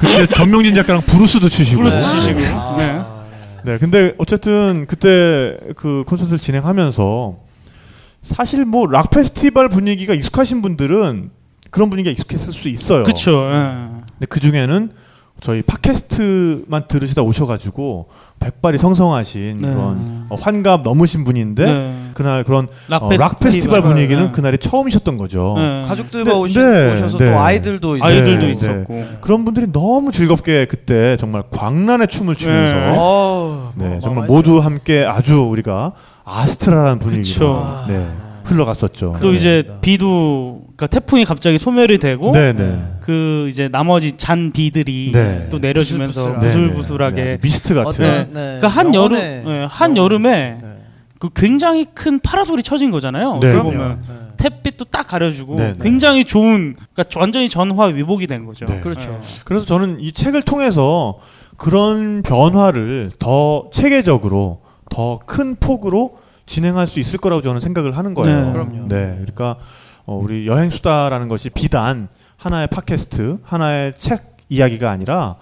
[0.00, 1.78] 그때 전명진 작가랑 블루스도 추시고.
[1.82, 2.40] 블루스 추시고.
[2.40, 2.54] 네.
[2.78, 3.02] 네.
[3.64, 7.36] 네, 근데 어쨌든 그때 그 콘서트를 진행하면서
[8.22, 11.30] 사실 뭐 락 페스티벌 분위기가 익숙하신 분들은
[11.70, 13.04] 그런 분위기가 익숙했을 수 있어요.
[13.04, 13.48] 그쵸.
[13.50, 14.02] 예.
[14.12, 14.90] 근데 그 중에는
[15.44, 18.06] 저희 팟캐스트만 들으시다 오셔가지고
[18.40, 19.68] 백발이 성성하신 네.
[19.68, 21.94] 그런 어, 환갑 넘으신 분인데 네.
[22.14, 23.82] 그날 그런 락 어, 락 페스티벌 페스티벌.
[23.82, 24.32] 분위기는 네.
[24.32, 25.54] 그날이 처음이셨던 거죠.
[25.58, 25.80] 네.
[25.86, 27.30] 가족들과 네, 네, 오셔서 네.
[27.30, 29.04] 또 아이들도 아이들도 네, 있었고.
[29.20, 32.94] 그런 분들이 너무 즐겁게 그때 정말 광란의 춤을 추면서 네.
[32.96, 34.32] 어, 네, 뭐, 정말 어마어마했죠.
[34.32, 35.92] 모두 함께 아주 우리가
[36.24, 37.66] 아스트라라는 분위기로.
[37.88, 38.08] 네,
[38.44, 39.16] 흘러갔었죠.
[39.20, 39.34] 또 네.
[39.34, 42.82] 이제 비도 그러니까 태풍이 갑자기 소멸이 되고 네, 네.
[43.00, 45.46] 그 이제 나머지 잔 비들이 네.
[45.50, 46.40] 또 내려주면서 부슬부슬하게.
[46.40, 47.38] 네, 부슬부슬하게 네, 네.
[47.40, 48.24] 미스트 같은 네.
[48.24, 48.30] 네.
[48.32, 50.76] 그러니까 한 여름 예, 한 여름에 네.
[51.20, 53.34] 그 굉장히 큰 파라솔이 쳐진 거잖아요.
[53.40, 53.48] 네.
[53.48, 53.62] 어떻게.
[53.62, 54.02] 보면
[54.42, 55.78] 햇빛도 딱 가려주고 네, 네.
[55.80, 58.66] 굉장히 좋은 그러니까 완전히 전화 위복이 된 거죠.
[58.66, 58.80] 네.
[58.80, 59.18] 그렇죠.
[59.44, 61.18] 그래서 저는 이 책을 통해서
[61.56, 64.60] 그런 변화를 더 체계적으로
[64.90, 68.46] 더 큰 폭으로 진행할 수 있을 거라고 저는 생각을 하는 거예요.
[68.46, 68.52] 네.
[68.52, 68.88] 그럼요.
[68.88, 69.56] 네, 그러니까
[70.06, 75.36] 어, 우리 여행 수다라는 것이 비단 하나의 팟캐스트, 하나의 책 이야기가 아니라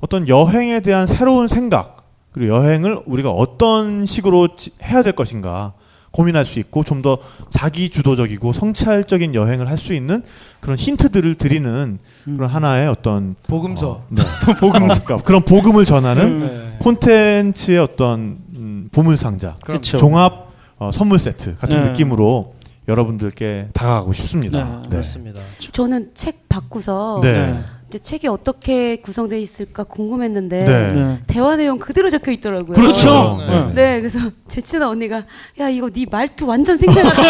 [0.00, 5.72] 어떤 여행에 대한 새로운 생각 그리고 여행을 우리가 어떤 식으로 지- 해야 될 것인가
[6.12, 7.18] 고민할 수 있고 좀 더
[7.50, 10.22] 자기 주도적이고 성찰적인 여행을 할 수 있는
[10.60, 13.90] 그런 힌트들을 드리는 그런 하나의 어떤 복음서.
[13.90, 14.22] 어, 네.
[14.60, 16.76] 복음서 그러니까 그런 복음을 전하는 네.
[16.80, 19.98] 콘텐츠의 어떤 음, 보물 상자 그렇죠.
[19.98, 20.46] 종합
[20.78, 21.88] 어, 선물 세트 같은 네.
[21.90, 22.54] 느낌으로
[22.88, 24.64] 여러분들께 다가가고 싶습니다.
[24.64, 24.88] 네, 네.
[24.88, 25.42] 그렇습니다.
[25.72, 27.32] 저는 책 바꾸서 네.
[27.32, 27.64] 네.
[27.88, 30.88] 이제 책이 어떻게 구성되어 있을까 궁금했는데 네.
[30.88, 31.18] 네.
[31.28, 32.72] 대화 내용 그대로 적혀 있더라고요.
[32.74, 33.38] 그렇죠.
[33.48, 33.60] 네.
[33.60, 33.72] 네.
[33.74, 34.18] 네, 그래서
[34.48, 35.22] 제 친한 언니가
[35.60, 37.22] 야 이거 네 말투 완전 생생하다.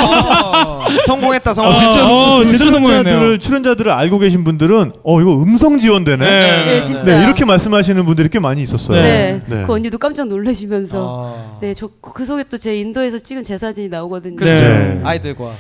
[0.48, 1.72] 어, 성공했다 성공.
[1.74, 2.06] 아, 진짜로?
[2.06, 2.72] 어, 그 제대로 출연자들을
[3.02, 3.38] 성공했네요.
[3.38, 6.24] 출연자들을 알고 계신 분들은 어 이거 음성 지원되네.
[6.30, 6.64] 네.
[6.64, 7.04] 네, 진짜.
[7.18, 9.02] 네, 이렇게 말씀하시는 분들이 꽤 많이 있었어요.
[9.02, 9.64] 네, 네.
[9.66, 11.58] 그 언니도 깜짝 놀라시면서 어.
[11.60, 14.36] 네, 저 그 속에 또 제 인도에서 찍은 제 사진이 나오거든요.
[14.42, 14.54] 네.
[14.56, 15.00] 네.
[15.04, 15.50] 아이들과.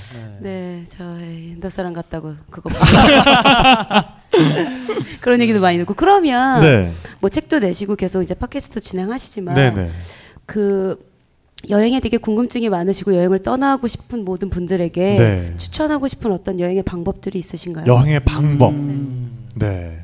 [0.40, 0.48] 네.
[0.50, 2.70] 네, 저 인도 사람 같다고 그거.
[5.20, 6.92] 그런 얘기도 많이 듣고 그러면 네.
[7.20, 9.90] 뭐 책도 내시고 계속 이제 팟캐스트 진행하시지만 네, 네.
[10.44, 10.98] 그
[11.70, 15.54] 여행에 되게 궁금증이 많으시고 여행을 떠나고 싶은 모든 분들에게 네.
[15.56, 17.86] 추천하고 싶은 어떤 여행의 방법들이 있으신가요?
[17.86, 18.72] 여행의 방법.
[18.72, 19.48] 음.
[19.54, 19.98] 네.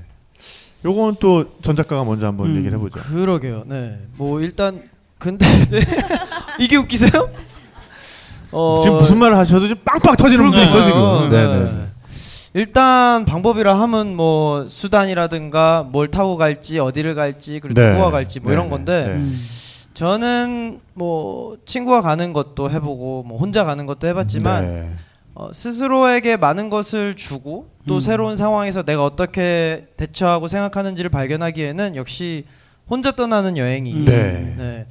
[0.85, 2.57] 요건 또 전 작가가 먼저 한번 음.
[2.57, 3.01] 얘기를 해보죠.
[3.01, 3.65] 그러게요.
[3.67, 3.99] 네.
[4.17, 4.83] 뭐 일단
[5.19, 5.81] 근데 네.
[6.59, 7.31] 이게 웃기세요?
[8.51, 11.29] 어, 지금 무슨 말을 하셔도 지금 빵빵 터지는 분도 있어 지금.
[11.31, 11.47] 네.
[11.47, 11.87] 네, 네.
[12.55, 17.91] 일단 방법이라 하면 뭐 수단이라든가 뭘 타고 갈지 어디를 갈지 그리고 네.
[17.91, 19.13] 누구와 갈지 뭐 네, 이런 네, 건데 네.
[19.15, 19.39] 음.
[19.95, 24.91] 저는 뭐 친구와 가는 것도 해보고 뭐 혼자 가는 것도 해봤지만 네.
[25.35, 28.01] 어, 스스로에게 많은 것을 주고 또 음.
[28.01, 32.45] 새로운 상황에서 내가 어떻게 대처하고 생각하는지를 발견하기에는 역시
[32.89, 34.05] 혼자 떠나는 여행이 음.
[34.05, 34.55] 네.
[34.59, 34.87] 네.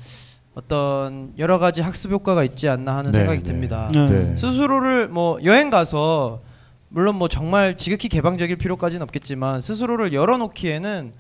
[0.56, 3.46] 어떤 여러 가지 학습 효과가 있지 않나 하는 네, 생각이 네.
[3.46, 3.88] 듭니다.
[4.36, 6.40] 스스로를 뭐 여행 가서
[6.94, 11.14] 물론 뭐 정말 지극히 개방적일 필요까지는 없겠지만 스스로를 열어놓기에는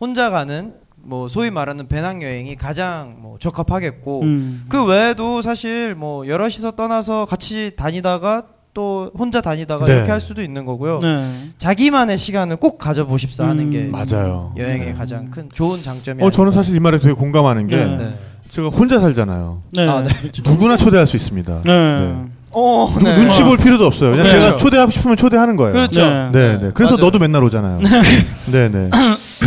[0.00, 4.64] 혼자 가는 뭐 소위 말하는 배낭 여행이 가장 뭐 적합하겠고 음.
[4.68, 8.44] 그 외에도 사실 뭐 여럿이서 떠나서 같이 다니다가
[8.74, 9.94] 또 혼자 다니다가 네.
[9.94, 10.98] 이렇게 할 수도 있는 거고요.
[11.00, 11.24] 네.
[11.58, 13.70] 자기만의 시간을 꼭 가져보십사 하는 음.
[13.70, 14.54] 게 맞아요.
[14.56, 16.52] 여행의 가장 큰 좋은 장점이 어 저는.
[16.52, 17.96] 사실 이 말에 되게 공감하는 게 네.
[17.96, 18.14] 네.
[18.48, 19.62] 제가 혼자 살잖아요.
[19.74, 19.88] 네.
[19.88, 20.08] 아, 네.
[20.44, 21.62] 누구나 초대할 수 있습니다.
[21.62, 22.24] 네.
[22.52, 23.14] 어, 누구 네.
[23.16, 24.10] 눈치 볼 필요도 없어요.
[24.12, 24.32] 그냥 네.
[24.32, 25.72] 제가 초대하고 싶으면 초대하는 거예요.
[25.74, 26.00] 그렇죠.
[26.00, 26.30] 네.
[26.32, 26.70] 네, 네.
[26.74, 27.04] 그래서 맞아요.
[27.04, 27.78] 너도 맨날 오잖아요.
[28.50, 28.90] 네, 네.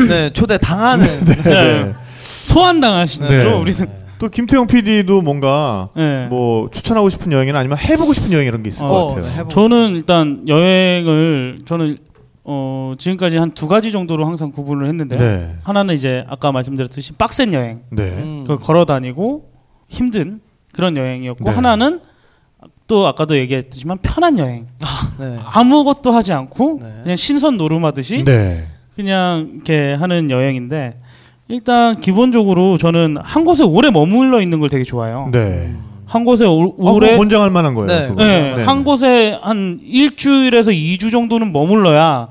[0.08, 1.94] 네, 초대 당하는 네.
[2.24, 3.38] 소환 당하신 네.
[3.38, 3.88] 거죠, 우리는.
[4.20, 6.28] 또 김태형 PD도 뭔가 네.
[6.30, 9.24] 뭐 추천하고 싶은 여행이나 아니면 해보고 싶은 여행 이런 게 있을 어, 것 같아요.
[9.24, 11.98] 네, 저는 일단 여행을 저는
[12.44, 17.54] 어 지금까지 한 두 가지 정도로 항상 구분을 했는데 네, 하나는 이제 아까 말씀드렸듯이 빡센
[17.54, 18.44] 여행, 네, 음.
[18.48, 19.46] 그 걸어 다니고
[19.90, 20.40] 힘든
[20.74, 21.52] 그런 여행이었고 네.
[21.56, 22.00] 하나는
[22.92, 24.68] 또 아까도 얘기했지만 편한 여행.
[25.18, 25.40] 네.
[25.46, 26.94] 아무것도 하지 않고 네.
[27.04, 28.68] 그냥 신선 노름하듯이 네.
[28.98, 30.96] 그냥 이렇게 하는 여행인데
[31.48, 35.30] 일단 기본적으로 저는 한 곳에 오래 머물러 있는 걸 되게 좋아해요.
[35.32, 35.74] 네.
[36.06, 37.88] 한 곳에 오, 어, 그거 오래 권장할 만한 거예요.
[37.88, 38.14] 네.
[38.14, 38.64] 네, 네.
[38.66, 42.28] 한 곳에 한 일주일에서 2주 정도는 머물러야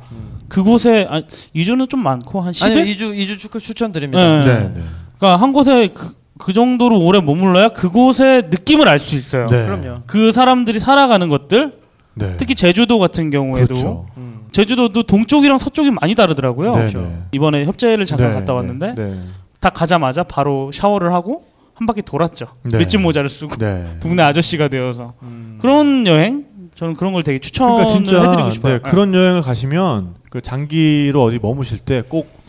[0.48, 1.22] 그곳에 아,
[1.56, 2.80] 2주는 좀 많고 한 10일?
[2.82, 4.40] 아니요, 2주 2주 추, 추천드립니다.
[4.40, 4.46] 네.
[4.46, 4.72] 네.
[4.74, 4.82] 네.
[5.16, 9.46] 그러니까 한 곳에 그, 그 정도로 오래 머물러야 그곳의 느낌을 알 수 있어요.
[9.46, 9.66] 네.
[9.66, 10.02] 그럼요.
[10.06, 11.74] 그 사람들이 살아가는 것들,
[12.14, 12.34] 네.
[12.38, 14.06] 특히 제주도 같은 경우에도 그렇죠.
[14.16, 14.40] 음.
[14.52, 16.72] 제주도도 동쪽이랑 서쪽이 많이 다르더라고요.
[16.72, 17.00] 네, 그렇죠.
[17.02, 17.18] 네.
[17.32, 19.20] 이번에 협재를 잠깐 네, 갔다 네, 왔는데 네.
[19.60, 21.44] 다 가자마자 바로 샤워를 하고
[21.74, 22.46] 한 바퀴 돌았죠.
[22.64, 22.78] 네.
[22.78, 23.84] 밑집 모자를 쓰고 네.
[24.00, 25.58] 동네 아저씨가 되어서 음.
[25.60, 28.74] 그런 여행 저는 그런 걸 되게 추천을 그러니까 진짜 해드리고 싶어요.
[28.74, 32.39] 네, 그런 여행을 가시면 그 장기로 어디 머무실 때 꼭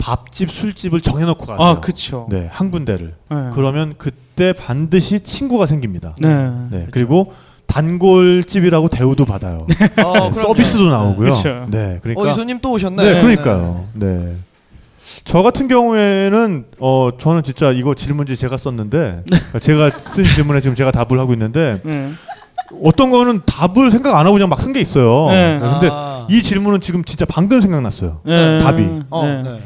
[0.00, 1.66] 밥집, 술집을 정해놓고 가세요.
[1.68, 2.26] 아, 그쵸.
[2.30, 3.14] 네, 한 군데를.
[3.30, 3.36] 네.
[3.52, 6.14] 그러면 그때 반드시 친구가 생깁니다.
[6.20, 6.50] 네.
[6.70, 7.32] 네, 그리고
[7.66, 9.58] 단골집이라고 대우도 받아요.
[9.58, 10.32] 어, 네, 그럼요.
[10.32, 11.28] 서비스도 나오고요.
[11.28, 11.66] 그쵸.
[11.70, 13.02] 네, 그러니까 어, 이 손님 또 오셨네.
[13.14, 13.86] 네, 그러니까요.
[13.94, 14.34] 네.
[15.24, 19.24] 저 같은 경우에는 어 저는 진짜 이거 질문지 제가 썼는데
[19.60, 22.10] 제가 쓴 질문에 지금 제가 답을 하고 있는데 네.
[22.82, 25.26] 어떤 거는 답을 생각 안 하고 그냥 막 쓴 게 있어요.
[25.30, 25.54] 네.
[25.54, 26.26] 네, 근데 아.
[26.30, 28.20] 이 질문은 지금 진짜 방금 생각났어요.
[28.24, 28.58] 네.
[28.60, 28.88] 답이.
[29.10, 29.40] 어, 네.
[29.44, 29.60] 네.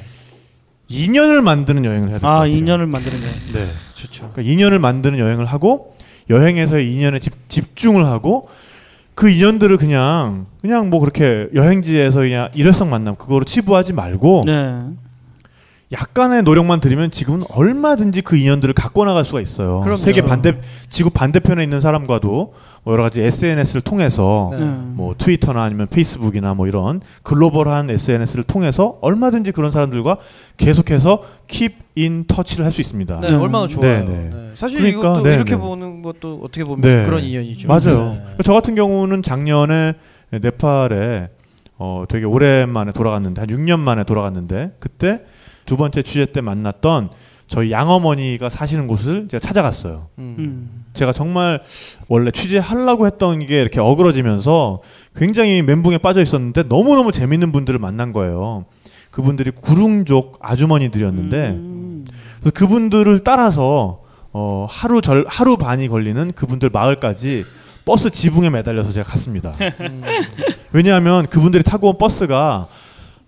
[0.88, 2.52] 인연을 만드는 여행을 해야 될것 아, 같아요.
[2.52, 3.26] 인연을 만드는 거.
[3.58, 3.66] 네.
[3.94, 4.30] 좋죠.
[4.32, 5.94] 그러니까 인연을 만드는 여행을 하고
[6.30, 8.48] 여행에서의 인연에 집, 집중을 하고
[9.14, 14.82] 그 인연들을 그냥 그냥 뭐 그렇게 여행지에서 그냥 일회성 만남 그거로 치부하지 말고 네.
[15.92, 19.80] 약간의 노력만 들이면 지금은 얼마든지 그 인연들을 갖고 나갈 수가 있어요.
[19.80, 19.98] 그럼요.
[19.98, 20.58] 세계 반대
[20.88, 22.54] 지구 반대편에 있는 사람과도
[22.84, 24.58] 뭐 여러 가지 SNS를 통해서 네.
[24.58, 24.66] 네.
[24.66, 30.18] 뭐 트위터나 아니면 페이스북이나 뭐 이런 글로벌한 SNS를 통해서 얼마든지 그런 사람들과
[30.58, 33.20] 계속해서 keep in touch를 할 수 있습니다.
[33.20, 34.04] 네, 얼마나 좋아요.
[34.04, 34.30] 네, 네.
[34.30, 34.50] 네.
[34.54, 35.56] 사실 그러니까, 이것도 네, 이렇게 네.
[35.56, 37.06] 보는 것도 어떻게 보면 네.
[37.06, 37.68] 그런 인연이죠.
[37.68, 38.12] 맞아요.
[38.14, 38.36] 네.
[38.44, 39.94] 저 같은 경우는 작년에
[40.30, 41.28] 네팔에
[41.78, 45.22] 어 되게 오랜만에 돌아갔는데 한 6년 만에 돌아갔는데 그때
[45.64, 47.10] 두 번째 취재 때 만났던
[47.46, 50.08] 저희 양어머니가 사시는 곳을 제가 찾아갔어요.
[50.18, 50.34] 음.
[50.38, 50.83] 음.
[50.94, 51.60] 제가 정말
[52.08, 54.80] 원래 취재하려고 했던 게 이렇게 어그러지면서
[55.16, 58.64] 굉장히 멘붕에 빠져 있었는데 너무너무 재밌는 분들을 만난 거예요.
[59.10, 62.04] 그분들이 구릉족 아주머니들이었는데 음.
[62.40, 64.00] 그래서 그분들을 따라서
[64.32, 67.44] 어, 하루 절 하루 반이 걸리는 그분들 마을까지
[67.84, 69.52] 버스 지붕에 매달려서 제가 갔습니다.
[70.72, 72.66] 왜냐하면 그분들이 타고 온 버스가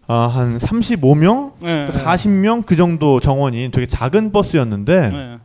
[0.08, 1.88] 아, 한 35명, 네.
[1.88, 5.38] 40명 그 정도 정원인 되게 작은 버스였는데 네.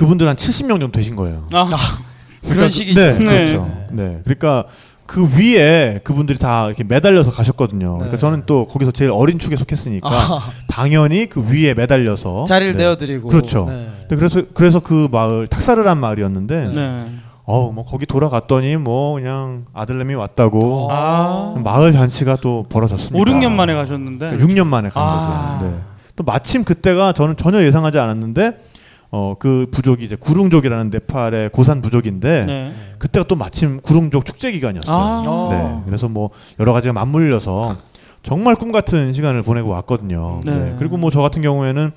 [0.00, 1.46] 그분들 한 70명 정도 되신 거예요.
[1.52, 1.68] 아,
[2.48, 2.98] 그런 식이죠.
[2.98, 3.26] 네, 네.
[3.26, 3.70] 그렇죠.
[3.90, 4.64] 네, 그러니까
[5.04, 7.96] 그 위에 그분들이 다 이렇게 매달려서 가셨거든요.
[7.96, 8.18] 그러니까 네.
[8.18, 12.84] 저는 또 거기서 제일 어린 축에 속했으니까 아, 당연히 그 위에 매달려서 자리를 네.
[12.84, 13.28] 내어드리고.
[13.28, 13.68] 그렇죠.
[14.08, 17.06] 그래서 그래서 그 마을 탁사르란 마을이었는데 네.
[17.44, 21.56] 어우 뭐 거기 돌아갔더니 뭐 그냥 아들내미 왔다고 아.
[21.62, 23.18] 마을 잔치가 또 벌어졌습니다.
[23.20, 24.38] 5, 6년 만에 가셨는데.
[24.38, 25.58] 6년 만에 간 아.
[25.58, 25.66] 거죠.
[25.66, 25.78] 네.
[26.16, 28.69] 또 마침 그때가 저는 전혀 예상하지 않았는데
[29.12, 32.72] 어 그 부족이 이제 구릉족이라는 네팔의 고산 부족인데 네.
[32.98, 34.96] 그때가 또 마침 구릉족 축제 기간이었어요.
[34.96, 35.48] 아.
[35.50, 35.82] 네.
[35.86, 36.30] 그래서 뭐
[36.60, 37.76] 여러 가지가 맞물려서
[38.22, 40.40] 정말 꿈 같은 시간을 보내고 왔거든요.
[40.44, 40.54] 네.
[40.54, 40.76] 네.
[40.78, 41.90] 그리고 뭐 저 같은 경우에는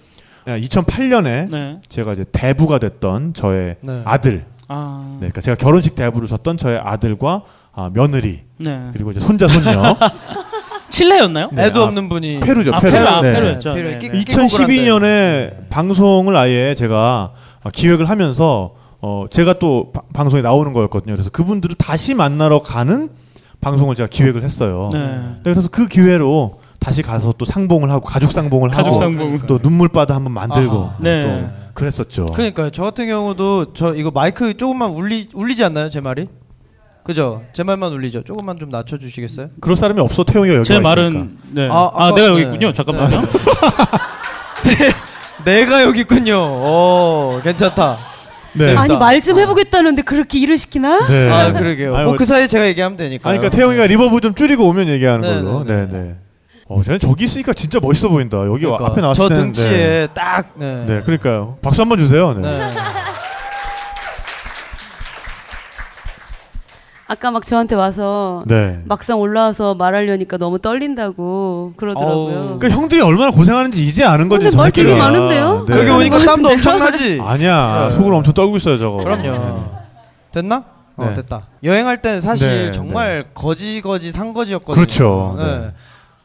[0.48, 1.82] 2008년에 네.
[1.88, 4.02] 제가 이제 대부가 됐던 저의 네.
[4.06, 5.06] 아들, 아.
[5.14, 8.90] 네, 그러니까 제가 결혼식 대부를 섰던 저의 아들과 아, 며느리 네.
[8.94, 9.72] 그리고 이제 손자 손녀
[10.98, 11.50] 칠레였나요?
[11.54, 12.76] 네, 애도 아, 없는 분이 페루죠.
[12.76, 12.94] 아, 페루.
[12.94, 13.34] 페루, 아, 네.
[13.34, 13.74] 페루였죠.
[13.74, 13.98] 네.
[14.00, 14.24] 끼- 네.
[14.24, 17.32] 2012년에 방송을 아예 제가
[17.64, 21.16] 아, 기획을 하면서 어, 제가 또 바- 방송에 나오는 거였거든요.
[21.16, 23.10] 그래서 그분들을 다시 만나러 가는
[23.60, 24.90] 방송을 제가 기획을 했어요.
[24.94, 25.00] 네.
[25.00, 29.40] 네, 그래서 그 기회로 다시 가서 또 상봉을 하고 가족 상봉을 하고 가족 상봉.
[29.48, 30.92] 또 눈물바다 한번 만들고.
[31.00, 31.22] 네.
[31.24, 32.26] 또 그랬었죠.
[32.28, 32.70] 그러니까요.
[32.70, 36.28] 저 같은 경우도 저 이거 마이크 조금만 울리 울리지 않나요, 제 말이?
[37.04, 37.44] 그죠?
[37.54, 38.24] 제 말만 울리죠.
[38.24, 39.48] 조금만 좀 낮춰 주시겠어요?
[39.60, 41.30] 그럴 사람이 없어 태용이가 여기 제와 말은 있으니까.
[41.52, 41.68] 네.
[41.70, 42.48] 아, 아, 아까- 내가 여기 네.
[42.48, 42.72] 있군요.
[42.72, 43.10] 잠깐만요.
[45.46, 46.38] 내가 여기 있군요.
[46.38, 47.98] 오, 괜찮다.
[48.54, 48.76] 네.
[48.76, 51.08] 아니 말 좀 해보겠다는데 그렇게 일을 시키나?
[51.08, 51.30] 네.
[51.30, 51.96] 아, 그러게요.
[51.96, 53.30] 아유, 뭐그 사이에 제가 얘기하면 되니까.
[53.30, 55.64] 아니, 그러니까 태용이가 reverb 좀 줄이고 오면 얘기하는 네, 걸로.
[55.66, 56.16] 네, 네, 네.
[56.68, 58.38] 어, 쟤는 저기 있으니까 진짜 멋있어 보인다.
[58.46, 60.76] 여기 와- 앞에 나왔을 저 때는 등치에 딱 네.
[60.76, 60.86] 네.
[60.96, 61.58] 네, 그러니까요.
[61.62, 62.34] 박수 한번 주세요.
[62.34, 62.42] 네.
[62.50, 62.72] 네.
[67.08, 68.80] 아까 막 저한테 와서 네.
[68.86, 72.36] 막상 올라와서 말하려니까 너무 떨린다고 그러더라고요.
[72.38, 72.60] 어우.
[72.60, 74.46] 그러니까 형들이 얼마나 고생하는지 이제 아는 거지.
[74.46, 74.96] 근데 말 되게.
[74.96, 75.66] 많은데요?
[75.68, 75.80] 네.
[75.80, 76.26] 여기 오니까 네.
[76.26, 77.20] 땀도 엄청나지.
[77.24, 77.88] 아니야.
[77.90, 77.96] 네.
[77.96, 78.98] 속으로 엄청 떨고 있어요, 저거.
[78.98, 79.66] 그럼요.
[80.32, 80.64] 됐나?
[80.96, 81.14] 어, 네.
[81.16, 81.48] 됐다.
[81.64, 84.74] 여행할 때는 사실 네, 정말 거지 거지 상거지였거든요.
[84.74, 85.36] 그렇죠.
[85.38, 85.44] 네.
[85.44, 85.72] 네.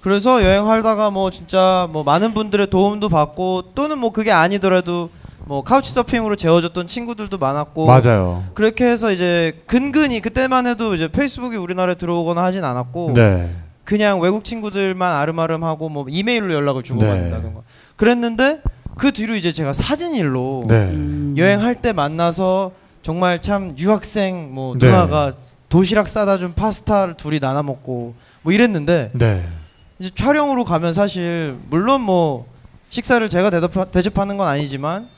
[0.01, 5.11] 그래서 여행하다가 뭐 진짜 뭐 많은 분들의 도움도 받고 또는 뭐 그게 아니더라도
[5.49, 8.45] 뭐 카우치 서핑으로 재워줬던 친구들도 많았고 맞아요.
[8.53, 13.49] 그렇게 해서 이제 근근히 그때만 해도 이제 페이스북이 우리나라에 들어오거나 하진 않았고 네.
[13.85, 17.63] 그냥 외국 친구들만 아름아름하고 뭐 이메일로 연락을 주고받는다던가
[17.97, 18.61] 그랬는데
[18.99, 20.93] 그 뒤로 이제 제가 사진 일로 네.
[21.39, 22.73] 여행할 때 만나서
[23.03, 24.87] 정말 참 유학생 뭐 네.
[24.87, 25.33] 누나가
[25.71, 28.13] 도시락 싸다 준 파스타를 둘이 나눠 먹고
[28.43, 29.47] 뭐 이랬는데 네.
[29.99, 32.47] 이제 촬영으로 가면 사실 물론 뭐
[32.91, 35.09] 식사를 제가 대답, 대접하는 건 아니지만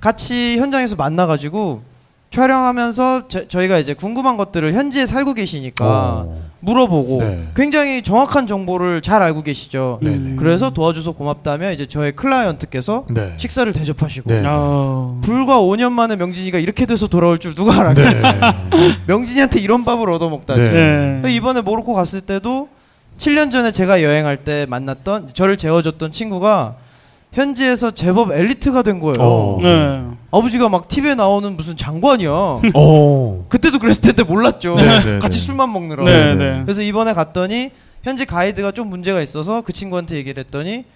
[0.00, 1.82] 같이 현장에서 만나가지고
[2.30, 5.84] 촬영하면서 제- 저희가 이제 궁금한 것들을 현지에 살고 계시니까
[6.26, 6.42] 어.
[6.60, 7.44] 물어보고 네.
[7.54, 10.00] 굉장히 정확한 정보를 잘 알고 계시죠.
[10.02, 10.16] 네.
[10.16, 10.36] 네.
[10.36, 13.34] 그래서 도와줘서 고맙다며 이제 저의 클라이언트께서 네.
[13.38, 14.42] 식사를 대접하시고 네.
[14.44, 18.22] 아, 불과 5년 만에 명진이가 이렇게 돼서 돌아올 줄 누가 알았겠어요.
[19.06, 20.60] 명진이한테 이런 밥을 얻어 먹다니.
[20.60, 21.20] 네.
[21.22, 21.34] 네.
[21.34, 22.68] 이번에 모로코 갔을 때도
[23.18, 26.74] 7년 전에 제가 여행할 때 만났던 저를 재워줬던 친구가
[27.36, 29.14] 현지에서 제법 엘리트가 된 거예요.
[29.18, 29.58] 어.
[29.62, 30.02] 네.
[30.30, 32.30] 아버지가 막 TV에 나오는 무슨 장관이야.
[32.74, 33.44] 어.
[33.50, 34.74] 그때도 그랬을 텐데 몰랐죠.
[34.76, 35.46] 네, 네, 같이 네.
[35.46, 36.02] 술만 먹느라.
[36.02, 36.34] 네, 네.
[36.34, 36.62] 네.
[36.64, 37.72] 그래서 이번에 갔더니
[38.02, 40.86] 현지 가이드가 좀 문제가 있어서 그 친구한테 얘기를 했더니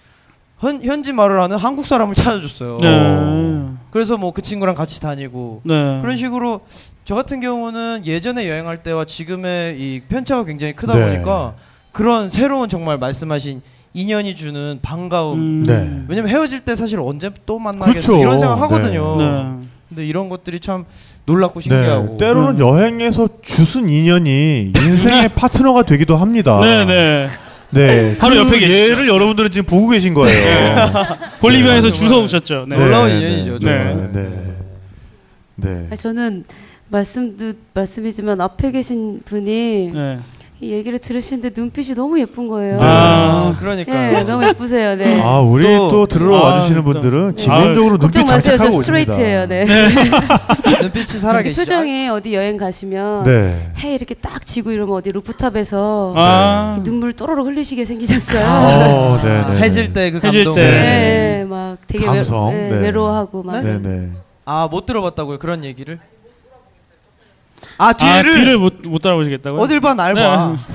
[0.59, 2.75] 현, 현지 말을 하는 한국 사람을 찾아줬어요.
[2.81, 3.67] 네.
[3.91, 5.99] 그래서 뭐 그 친구랑 같이 다니고 네.
[6.01, 6.61] 그런 식으로
[7.05, 11.05] 저 같은 경우는 예전에 여행할 때와 지금의 이 편차가 굉장히 크다 네.
[11.11, 11.53] 보니까
[11.91, 13.61] 그런 새로운 정말 말씀하신
[13.93, 15.39] 인연이 주는 반가움.
[15.39, 15.63] 음.
[15.63, 16.03] 네.
[16.07, 18.17] 왜냐면 헤어질 때 사실 언제 또 만나겠어 그렇죠.
[18.21, 19.17] 이런 생각 하거든요.
[19.17, 19.67] 네.
[19.89, 20.85] 근데 이런 것들이 참
[21.25, 22.11] 놀랍고 신기하고.
[22.11, 22.17] 네.
[22.17, 26.59] 때로는 여행에서 주순 인연이 인생의 파트너가 되기도 합니다.
[26.61, 27.27] 네, 네.
[27.71, 28.17] 네.
[28.17, 28.91] 바로 그 옆에 계시죠.
[28.91, 30.75] 얘를 여러분들은 지금 보고 계신 거예요.
[31.39, 31.93] 볼리비아에서 네.
[31.93, 32.65] 주워 오셨죠.
[32.69, 32.75] 네.
[32.75, 34.09] 놀라운 인연이죠, 네.
[34.13, 34.55] 네.
[35.55, 35.87] 네.
[35.89, 36.45] 아니, 저는
[36.89, 40.19] 말씀도 말씀이지만 앞에 계신 분이 네.
[40.63, 42.77] 이 얘기를 들으시는데 눈빛이 너무 예쁜 거예요.
[42.77, 42.85] 네.
[42.85, 43.91] 아, 그러니까.
[43.91, 44.95] 네, 너무 예쁘세요.
[44.95, 45.19] 네.
[45.19, 46.91] 아, 우리 또, 또- 들으러 아, 와주시는 진짜.
[46.99, 47.43] 분들은 네.
[47.43, 48.41] 기본적으로 눈빛 마세요.
[48.41, 49.13] 저 장착하고 오십니다.
[49.13, 49.47] 스트레이트예요.
[49.47, 49.65] 네.
[50.83, 51.61] 눈빛이 살아계시죠.
[51.61, 53.71] 표정이 어디 여행 가시면 네.
[53.79, 56.79] 해 이렇게 딱 지고 이러면 어디 루프탑에서 아.
[56.83, 58.45] 눈물 또로로 흘리시게 생기셨어요.
[58.45, 59.59] 어, 네, 네.
[59.61, 60.53] 해질 때그 해질 감동.
[60.53, 60.61] 때.
[60.71, 62.77] 네, 막 되게 감성, 외, 네, 네.
[62.81, 63.61] 외로워하고 막.
[63.63, 64.09] 네, 네.
[64.45, 65.97] 아 못 들어봤다고요 그런 얘기를?
[67.77, 69.61] 아 아, 뒤를, 뒤를 못, 못 따라보시겠다고요?
[69.61, 70.23] 어딜 봐날 네.
[70.23, 70.55] 봐.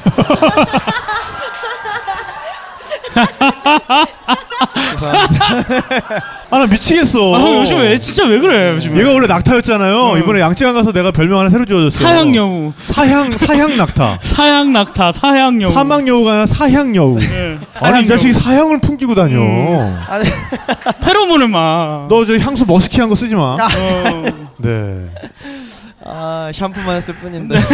[6.50, 7.34] 아, 나 미치겠어.
[7.34, 8.72] 아, 형 요즘 왜 진짜 왜 그래?
[8.74, 10.16] 요즘 얘가 원래 낙타였잖아요.
[10.18, 11.90] 이번에 양쯔강 가서 내가 별명 하나 새로 지어줬어요.
[12.08, 14.18] 사양 여우, 사향, 사향 낙타.
[14.24, 15.72] 사양 낙타, 사양 여우.
[15.72, 17.18] 사막 여우가 아니라 사향 여우.
[17.18, 17.58] 네.
[17.80, 19.40] 아니, 이 자식이 사향을 풍기고 다녀.
[20.08, 20.28] 아니,
[21.04, 22.06] 페로몬을 막.
[22.08, 23.56] 너 저 향수 머스키한 거 쓰지 마.
[23.56, 24.24] 어.
[24.58, 25.08] 네.
[26.08, 27.56] 아 샴푸만 했을 뿐인데.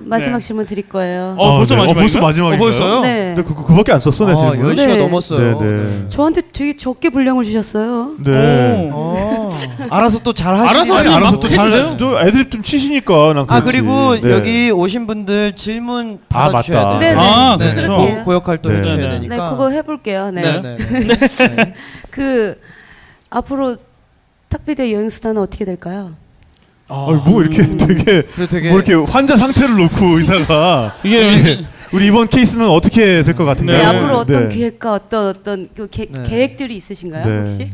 [0.00, 0.42] 마지막 네.
[0.44, 1.34] 질문 드릴 거예요.
[1.36, 1.80] 어, 벌써 네.
[1.82, 1.94] 마지막인가요?
[2.02, 2.56] 벌써 마지막인가요?
[2.56, 3.00] 어, 벌써요?
[3.00, 3.34] 네.
[3.34, 4.74] 근데 그, 그, 그밖에 안 썼어, 내 아, 질문.
[4.74, 4.96] 10시가 네.
[4.96, 5.58] 넘었어요.
[5.58, 6.08] 네, 네.
[6.08, 8.12] 저한테 되게 적게 분량을 주셨어요.
[8.24, 8.90] 네.
[8.90, 8.94] 오.
[8.94, 9.58] 어.
[9.90, 10.70] 알아서 또 잘 하시네.
[10.70, 11.96] 알아서 아니, 알아서 막또 잘, 해주세요.
[11.98, 13.64] 저 애드립 좀 치시니까, 난아 그렇지.
[13.66, 14.30] 그리고 네.
[14.32, 16.98] 여기 오신 분들 질문 아, 받아 주셔야 맞다.
[17.00, 17.14] 돼요.
[17.14, 17.28] 네, 네.
[17.28, 17.96] 아, 네, 그렇죠.
[17.96, 18.78] 고- 고역 활동 네.
[18.78, 19.08] 해주셔야 네, 네.
[19.14, 19.50] 네, 되니까.
[19.50, 20.30] 그거 해 볼게요.
[20.30, 20.40] 네.
[20.42, 21.56] 네, 네, 네.
[21.56, 21.74] 네.
[22.10, 22.56] 그
[23.30, 23.76] 앞으로
[24.48, 26.12] 탁비대 여행 수단은 어떻게 될까요?
[26.88, 30.96] 아니, 뭐 이렇게 되게, 그리고 되게 뭐 이렇게 환자 상태를 놓고 의사가.
[31.04, 33.78] 이게 왠지 우리 이번 케이스는 어떻게 될 것 같은가요?
[33.78, 33.98] 네, 네.
[33.98, 34.54] 앞으로 어떤 네.
[34.54, 36.22] 기획과 어떤 어떤 그 계, 네.
[36.26, 37.38] 계획들이 있으신가요 네.
[37.40, 37.70] 혹시?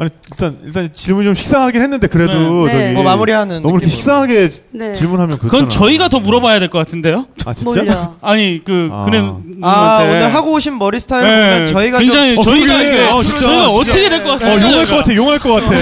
[0.00, 2.72] 아니, 일단, 일단 질문 좀 식상하긴 했는데, 그래도 네.
[2.72, 2.84] 저기.
[2.84, 2.92] 네.
[2.94, 3.88] 뭐 마무리하는 너무 이렇게 느낌으로.
[3.90, 4.92] 식상하게 네.
[4.94, 5.50] 질문하면 그렇잖아.
[5.50, 7.26] 그건 저희가 더 물어봐야 될 것 같은데요?
[7.44, 7.82] 아, 진짜?
[7.82, 8.16] 뭘요?
[8.22, 9.04] 아니 그 아.
[9.04, 9.22] 그래
[9.62, 12.94] 아 오늘 하고 오신 머리 스타일 네, 보면 저희가 굉장히 어, 저희가 그러게.
[12.94, 13.40] 이게 어, 진짜.
[13.44, 14.62] 저희가 어떻게 될것 어, 같아요?
[14.66, 15.74] 용할 것 같아, 용할 것 같아.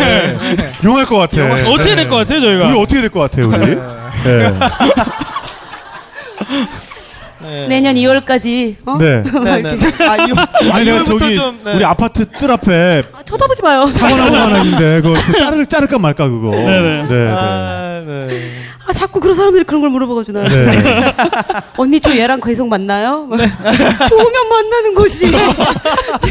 [0.84, 1.54] 용할 것 같아.
[1.70, 2.66] 어떻게 될 것 같아요 저희가?
[2.68, 3.76] 우리 어떻게 될 것 같아요, 우리?
[4.24, 4.58] 네.
[7.48, 7.68] 좀, 네.
[7.68, 8.96] 내년 2월까지 어?
[8.98, 9.22] 네.
[9.44, 9.78] 네, 네.
[10.08, 11.74] 아, 이, 아니, 내가 저기, 좀, 네.
[11.74, 13.90] 우리 아파트 뜰 앞에 아, 쳐다보지 마요.
[13.90, 16.50] 사과나무 하나 있는데, 그거 자를, 자를까 말까, 그거.
[16.50, 17.02] 네네.
[17.02, 17.30] 네, 네.
[17.30, 18.50] 아, 네.
[18.86, 19.90] 아 자꾸 그런 사람들이 그런 걸
[20.32, 20.48] 나.
[20.48, 21.14] 네.
[21.76, 23.28] 언니 저 얘랑 계속 만나요?
[23.28, 25.26] 좋으면 만나는 거지.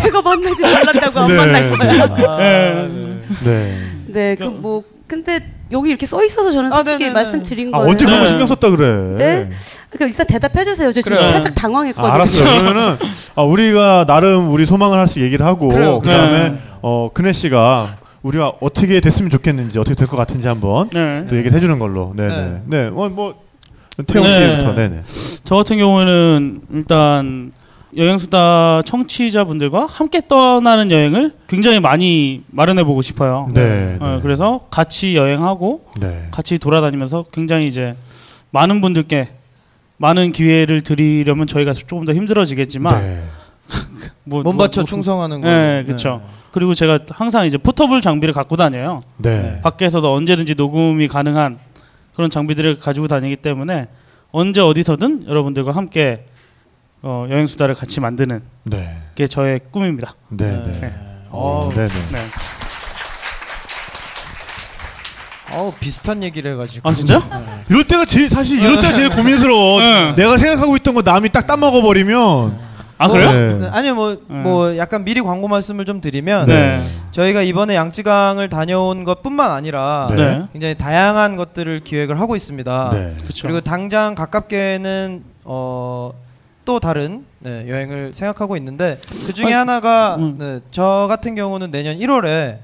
[0.03, 2.03] 내가 만나지 말란다고 안 네, 만날 거야.
[2.27, 3.22] 아, 네.
[3.44, 3.77] 네.
[4.07, 5.39] 네, 그 뭐 근데
[5.72, 7.14] 여기 이렇게 써 있어서 저는 아, 솔직히 네네네.
[7.14, 7.91] 말씀드린 아, 거예요.
[7.91, 8.30] 언제 그런 거 네.
[8.30, 8.88] 신경 썼다 그래.
[9.18, 9.49] 네?
[9.89, 10.91] 그러니까 일단 대답해 주세요.
[10.91, 11.31] 저 지금 그래요.
[11.31, 12.11] 살짝 당황했거든요.
[12.11, 12.60] 아, 알았어요.
[12.61, 12.98] 그러면은
[13.35, 15.99] 아, 우리가 나름 우리 소망을 하나씩 얘기를 하고 그래요.
[16.02, 16.57] 그다음에 네.
[16.81, 21.26] 어 근혜 씨가 우리가 어떻게 됐으면 좋겠는지 어떻게 될 것 같은지 한번 네.
[21.30, 22.14] 또 얘기를 해주는 걸로.
[22.15, 22.35] 네네.
[22.38, 22.61] 네.
[22.65, 22.88] 네.
[22.88, 23.35] 어, 뭐
[24.06, 24.52] 태용 네.
[24.57, 24.73] 씨부터.
[24.76, 25.02] 네네.
[25.44, 27.52] 저 같은 경우는 일단
[27.96, 33.48] 여행수다 청취자분들과 함께 떠나는 여행을 굉장히 많이 마련해 보고 싶어요.
[33.54, 33.98] 네.
[34.00, 34.20] 어, 네.
[34.22, 36.28] 그래서 같이 여행하고 네.
[36.32, 37.96] 같이 돌아다니면서 굉장히 이제
[38.52, 39.30] 많은 분들께
[39.98, 43.24] 많은 기회를 드리려면 저희가 조금 더 힘들어지겠지만 네.
[44.26, 45.48] 뭐 몸 바쳐 뭐- 충성하는 거.
[45.48, 46.22] 네, 그렇죠.
[46.52, 48.98] 그리고 제가 항상 이제 포터블 장비를 갖고 다녀요.
[49.18, 49.60] 네.
[49.64, 51.58] 밖에서도 언제든지 녹음이 가능한
[52.16, 53.88] 그런 장비들을 가지고 다니기 때문에
[54.32, 56.26] 언제 어디서든 여러분들과 함께
[57.03, 58.98] 어, 여행 수다를 같이 만드는 네.
[59.15, 60.15] 게 저의 꿈입니다.
[60.30, 60.80] 네, 네.
[60.82, 60.94] 네.
[61.30, 61.94] 어, 네, 네.
[62.11, 62.19] 네.
[65.53, 66.88] 어 비슷한 얘기를 해가지고.
[66.88, 67.22] 아 진짜?
[67.69, 69.80] 이럴 때가 제일 사실 이럴 때가 제일 고민스러워.
[69.80, 70.15] 네.
[70.15, 72.68] 내가 생각하고 있던 거 남이 딱 따먹어 버리면
[72.98, 73.32] 아 그래요?
[73.32, 73.53] 네.
[73.60, 76.82] 네, 아니요 뭐뭐 약간 미리 광고 말씀을 좀 드리면 네.
[77.11, 80.44] 저희가 이번에 양쯔강을 다녀온 것뿐만 아니라 네.
[80.52, 82.90] 굉장히 다양한 것들을 기획을 하고 있습니다.
[82.91, 83.18] 네.
[83.41, 86.11] 그리고 당장 가깝게는 어,
[86.68, 88.94] 또 다른 네, 여행을 생각하고 있는데
[89.26, 90.35] 그 중에 하나가 음.
[90.38, 92.57] 네, 저 같은 경우는 내년 1월에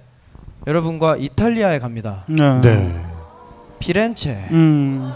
[0.67, 2.25] 여러분과 이탈리아에 갑니다.
[2.27, 2.59] 네.
[2.59, 3.01] 네.
[3.79, 5.09] 피렌체, 음.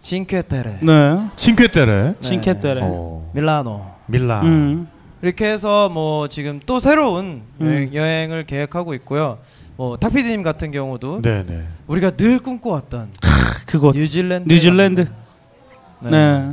[0.00, 1.28] 징케테레, 네.
[1.36, 2.14] 칭쾌테레.
[2.18, 2.80] 칭케테레.
[2.82, 3.30] 어.
[3.34, 4.40] 밀라노 밀라.
[4.40, 4.88] 음.
[5.20, 7.66] 이렇게 해서 뭐 지금 또 새로운 음.
[7.66, 9.36] 여행, 여행을 계획하고 있고요.
[9.76, 11.62] 뭐 탁피디님 같은 경우도 네, 네.
[11.88, 13.10] 우리가 늘 꿈꿔왔던
[13.68, 15.08] 그곳 뉴질랜드 뉴질랜드.
[16.04, 16.10] 네.
[16.10, 16.52] 네.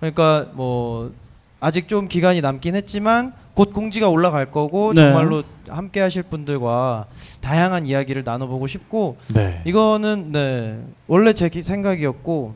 [0.00, 1.12] 그러니까 뭐
[1.60, 5.00] 아직 좀 기간이 남긴 했지만 곧 공지가 올라갈 거고 네.
[5.02, 7.06] 정말로 함께 하실 분들과
[7.40, 9.60] 다양한 이야기를 나눠보고 싶고 네.
[9.64, 12.54] 이거는 네 원래 제 기- 생각이었고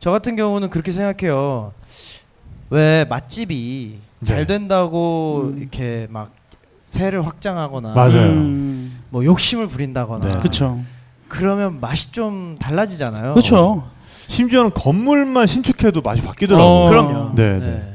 [0.00, 1.72] 저 같은 경우는 그렇게 생각해요
[2.70, 4.46] 왜 맛집이 잘 네.
[4.46, 5.58] 된다고 음.
[5.60, 6.30] 이렇게 막
[6.86, 8.30] 세를 확장하거나 맞아요.
[8.32, 8.98] 음.
[9.10, 10.38] 뭐 욕심을 부린다거나 네.
[10.40, 10.80] 그쵸.
[11.28, 13.84] 그러면 맛이 좀 달라지잖아요 그쵸.
[14.28, 16.66] 심지어는 건물만 신축해도 맛이 바뀌더라고요.
[16.66, 16.88] 어.
[16.88, 17.58] 그럼요 네, 네.
[17.58, 17.88] 네.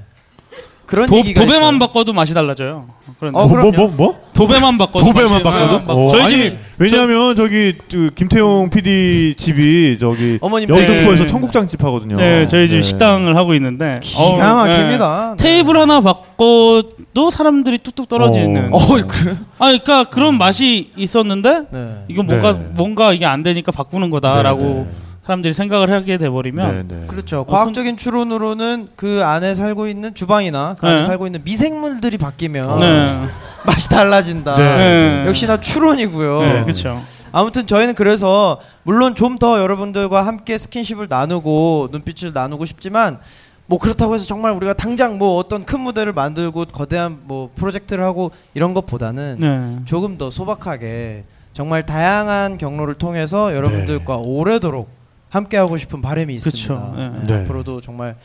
[0.85, 1.79] 그런 도, 도배만 있어요.
[1.79, 2.85] 바꿔도 맛이 달라져요.
[3.19, 3.71] 그런데 어, 뭐, 뭐.
[3.71, 4.21] 뭐, 뭐?
[4.33, 5.77] 도배만 바꿔도 도배만 바꿔도?
[5.79, 5.83] 네.
[5.87, 11.27] 어, 저희 아니, 집이 왜냐하면 저 기 그 김태용 PD 집이 저기 어머님 영등포에서 네.
[11.27, 12.15] 청국장 집 하거든요.
[12.15, 12.81] 네, 저희 집 네.
[12.81, 15.35] 식당을 하고 있는데 기가 어우, 막힙니다.
[15.37, 15.43] 네.
[15.43, 18.73] 테이블 하나 바꿔도 사람들이 뚝뚝 떨어지는.
[18.73, 18.77] 어.
[18.77, 19.35] 어, 그래?
[19.59, 21.95] 아, 그러니까 그런 맛이 있었는데 네.
[22.07, 22.65] 이건 뭔가 네.
[22.75, 24.87] 뭔가 이게 안 되니까 바꾸는 거다라고 네, 네.
[25.27, 27.07] 사람들이 생각을 하게 돼 버리면 네, 네.
[27.07, 27.41] 그렇죠.
[27.41, 31.03] 어, 과학적인 추론으로는 그 안에 살고 있는 주방이나 그 안에 네.
[31.03, 33.27] 살고 있는 미생물들이 바뀌면 네.
[33.67, 34.55] 맛이 달라진다.
[34.55, 34.77] 네.
[34.77, 35.27] 네.
[35.27, 36.39] 역시나 추론이고요.
[36.39, 37.01] 네, 그렇죠.
[37.33, 43.19] 아무튼 저희는 그래서 물론 좀 더 여러분들과 함께 스킨십을 나누고 눈빛을 나누고 싶지만
[43.65, 48.31] 뭐 그렇다고 해서 정말 우리가 당장 뭐 어떤 큰 무대를 만들고 거대한 뭐 프로젝트를 하고
[48.53, 49.85] 이런 것보다는 네.
[49.85, 54.96] 조금 더 소박하게 정말 다양한 경로를 통해서 여러분들과 오래도록
[55.37, 56.51] 함께 하고 싶은 바람이 있습니다.
[56.51, 56.93] 그쵸.
[56.97, 57.09] 네.
[57.09, 57.43] 네, 네.
[57.43, 58.15] 앞으로도 정말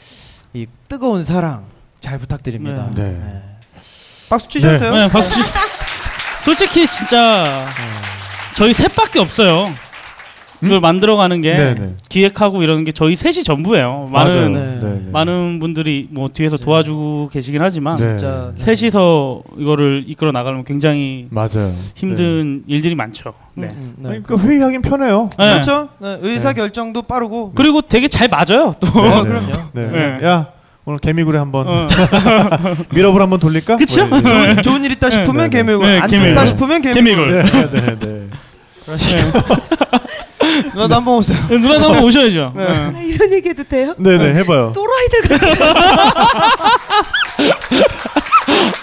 [0.53, 1.65] 이 뜨거운 사랑
[2.01, 2.89] 잘 부탁드립니다.
[2.95, 3.03] 네.
[3.13, 3.43] 네.
[4.29, 4.79] 박수 네.
[4.79, 4.91] 돼요.
[4.91, 5.35] 네, 박수.
[5.35, 5.51] 치-
[6.45, 7.67] 솔직히 진짜
[8.57, 9.67] 저희 셋밖에 없어요.
[10.63, 11.95] 이걸 만들어가는 게 네, 네.
[12.09, 14.09] 기획하고 이러는 게 저희 셋이 전부예요.
[14.13, 14.61] 많은 네.
[14.61, 15.11] 네, 네.
[15.13, 18.17] 많은 분들이 뭐 뒤에서 도와주고 계시긴 하지만 네.
[18.19, 21.69] 진짜 셋이서 이거를 이끌어 나가려면 굉장히 맞아요.
[21.95, 23.35] 힘든 일들이 많죠.
[23.55, 23.69] 네.
[23.69, 24.11] 음, 네.
[24.11, 25.29] 아니, 그러니까 회의하긴 편해요.
[25.39, 25.53] 네.
[25.53, 25.89] 그렇죠.
[25.99, 27.53] 네, 의사 결정도 빠르고.
[27.55, 28.73] 그리고 되게 잘 맞아요.
[28.79, 28.87] 또.
[29.01, 29.29] 어, 네.
[29.29, 29.53] 그럼요.
[29.73, 29.87] 네.
[29.87, 30.27] 네.
[30.27, 30.47] 야,
[30.85, 31.89] 오늘 개미굴에 한번 어.
[32.95, 33.77] 밀어볼 한번 돌릴까?
[33.77, 34.07] 그쵸?
[34.07, 35.49] 뭐 좋은, 좋은 일 있다 싶으면 네, 네.
[35.51, 36.35] 개미굴, 네, 안 개미굴.
[36.35, 37.27] 좋다 싶으면 개미굴.
[37.29, 37.71] 개미굴.
[37.71, 38.23] 네, 네, 네.
[40.75, 41.39] 누나도 한번 오세요.
[41.49, 42.53] 네, 누나도 한번 오셔야죠.
[42.57, 42.65] 네.
[42.65, 42.71] 네.
[42.71, 43.95] 아, 이런 얘기 해도 돼요?
[43.99, 44.73] 네, 네, 해봐요.
[44.75, 45.47] 또라이들 같아.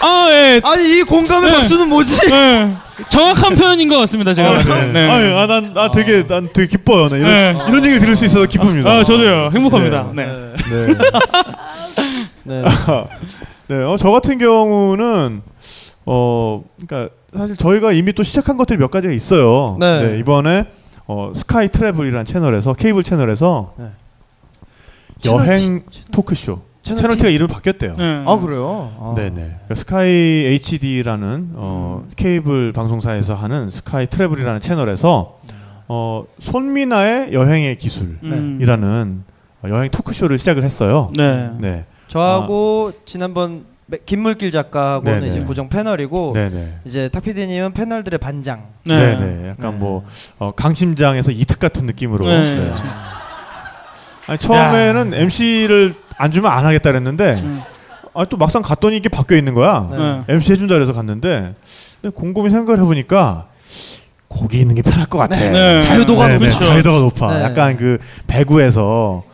[0.00, 0.60] 아, 예.
[0.64, 1.56] 아니 이 공감의 네.
[1.56, 2.28] 박수는 뭐지?
[2.28, 2.72] 네.
[3.08, 4.32] 정확한 표현인 것 같습니다.
[4.32, 4.86] 제가 봤을 때.
[4.92, 5.10] 네.
[5.10, 7.08] 아유, 아, 난, 나 되게, 난 되게 기뻐요.
[7.08, 7.56] 나 이런, 네.
[7.68, 8.90] 이런 얘기 들을 수 있어서 기쁩니다.
[8.90, 9.50] 아, 저도요.
[9.54, 10.10] 행복합니다.
[10.14, 10.26] 네.
[10.70, 10.94] 네.
[12.44, 12.64] 네.
[13.68, 15.42] 네, 어, 저 같은 경우는,
[16.06, 19.76] 어, 그러니까 사실 저희가 이미 또 시작한 것들이 몇 가지가 있어요.
[19.78, 20.16] 네.
[20.18, 20.64] 이번에,
[21.12, 23.86] 어, Sky Travel이라는 채널에서, 케이블 채널에서 네.
[25.26, 25.82] 여행
[26.12, 26.60] 토크쇼.
[26.84, 27.22] 채널 채널 T?
[27.22, 27.92] T가 이름을 바뀌었대요.
[27.94, 28.24] 네.
[28.26, 28.92] 아 그래요?
[29.00, 29.14] 아.
[29.16, 29.32] 네네.
[29.34, 35.40] 그러니까 Sky HD라는 어, 케이블 방송사에서 하는 Sky Travel이라는 채널에서
[35.88, 39.24] 어, 손미나의 여행의 기술이라는 음.
[39.64, 41.08] 어, 여행 토크쇼를 시작을 했어요.
[41.16, 41.50] 네.
[41.58, 41.84] 네.
[42.06, 43.69] 저하고 지난번 매-
[44.06, 45.32] 김물길 작가하고는 네네.
[45.36, 46.78] 이제 고정 패널이고 네네.
[46.84, 48.66] 이제 탁피디님은 패널들의 반장.
[48.84, 48.96] 네.
[48.96, 49.48] 네네.
[49.50, 49.78] 약간 네.
[49.78, 50.04] 뭐
[50.38, 52.26] 어, 강심장에서 이특 같은 느낌으로.
[52.26, 52.42] 네.
[52.42, 52.64] 네.
[52.64, 52.84] 그렇죠.
[54.28, 57.62] 아니, 처음에는 MC를 안 주면 안 하겠다 그랬는데 음.
[58.14, 59.88] 아, 또 막상 갔더니 이게 바뀌어 있는 거야.
[59.90, 59.98] 네.
[59.98, 60.34] 네.
[60.34, 61.54] MC 해준다 그래서 갔는데
[62.00, 63.48] 근데 곰곰이 생각을 해보니까
[64.28, 65.38] 거기 있는 게 편할 것 같아.
[65.38, 65.80] 네.
[65.80, 66.60] 자유도가 네, 네, 높죠.
[66.60, 67.38] 자유도가 높아.
[67.38, 67.44] 네.
[67.44, 67.98] 약간 그
[68.28, 69.24] 배구에서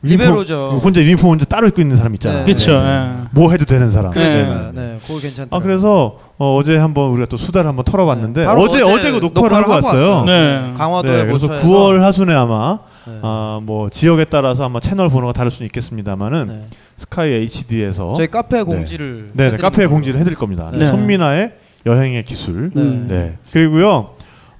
[0.00, 0.16] 네.
[0.16, 0.80] 그 리베로죠.
[0.82, 2.38] 혼자 유니폼 혼자 따로 입고 있는 사람 있잖아.
[2.40, 2.44] 네.
[2.44, 2.88] 그쵸, 네.
[2.88, 3.28] 예.
[3.32, 4.12] 뭐 해도 되는 사람.
[4.14, 4.20] 네.
[4.20, 4.44] 네.
[4.44, 5.56] 네, 네, 그거 괜찮다.
[5.56, 9.34] 아 그래서 어, 제 한번 우리가 또 수다를 한번 털어봤는데 네, 어제 어제 그 녹화를,
[9.34, 10.10] 녹화를 하고 하고 왔어요.
[10.10, 10.24] 왔어요.
[10.24, 10.74] 네.
[10.76, 13.18] 강화도에 네, 그래서 모처에서 9월 하순에 아마 네.
[13.22, 16.66] 아, 뭐 지역에 따라서 아마 채널 번호가 다를 수는 있겠습니다만은 네.
[16.96, 19.88] 스카이 HD에서 저희 카페 공지를 네, 네, 걸로.
[19.88, 20.70] 공지를 해드릴 겁니다.
[20.72, 20.86] 네.
[20.86, 21.52] 손민아의
[21.86, 22.70] 여행의 기술.
[22.74, 22.82] 네.
[22.82, 23.38] 네.
[23.52, 24.10] 그리고요,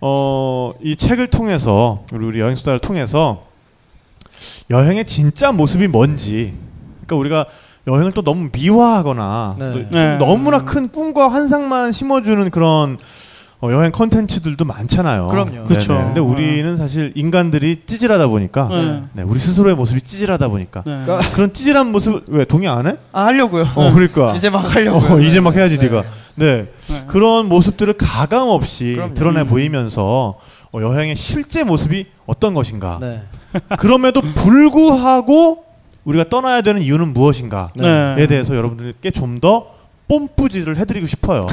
[0.01, 3.48] 어, 이 책을 통해서, 우리, 우리 여행 수다를 통해서
[4.71, 6.55] 여행의 진짜 모습이 뭔지,
[7.07, 7.47] 그러니까 우리가
[7.87, 9.73] 여행을 또 너무 미화하거나 네.
[9.73, 10.17] 또 네.
[10.19, 12.99] 너무나 큰 꿈과 환상만 심어주는 그런
[13.61, 15.27] 어, 여행 컨텐츠들도 많잖아요.
[15.27, 15.65] 그럼요.
[15.65, 15.95] 그쵸.
[15.95, 16.05] 네네.
[16.05, 19.03] 근데 우리는 사실 인간들이 찌질하다 보니까, 네.
[19.15, 21.05] 네, 우리 스스로의 모습이 찌질하다 보니까, 네.
[21.33, 22.97] 그런 찌질한 모습, 왜 동의 안 해?
[23.11, 23.67] 아 하려고요.
[23.75, 24.35] 어, 그러니까.
[24.39, 25.17] 이제 막 하려고요.
[25.17, 25.87] 어, 이제 막 해야지 네.
[25.89, 26.05] 네가.
[26.37, 26.67] 네.
[26.67, 27.05] 네.
[27.09, 29.15] 그런 모습들을 가감 없이 그럼요.
[29.15, 29.47] 드러내 음.
[29.47, 30.39] 보이면서 어,
[30.75, 32.99] 여행의 실제 모습이 어떤 것인가.
[33.01, 33.23] 네.
[33.79, 35.65] 그럼에도 불구하고
[36.05, 37.69] 우리가 떠나야 되는 이유는 무엇인가에
[38.17, 38.27] 네.
[38.27, 39.79] 대해서 여러분들께 좀 더
[40.09, 41.47] 뽐뿌질을 해드리고 싶어요.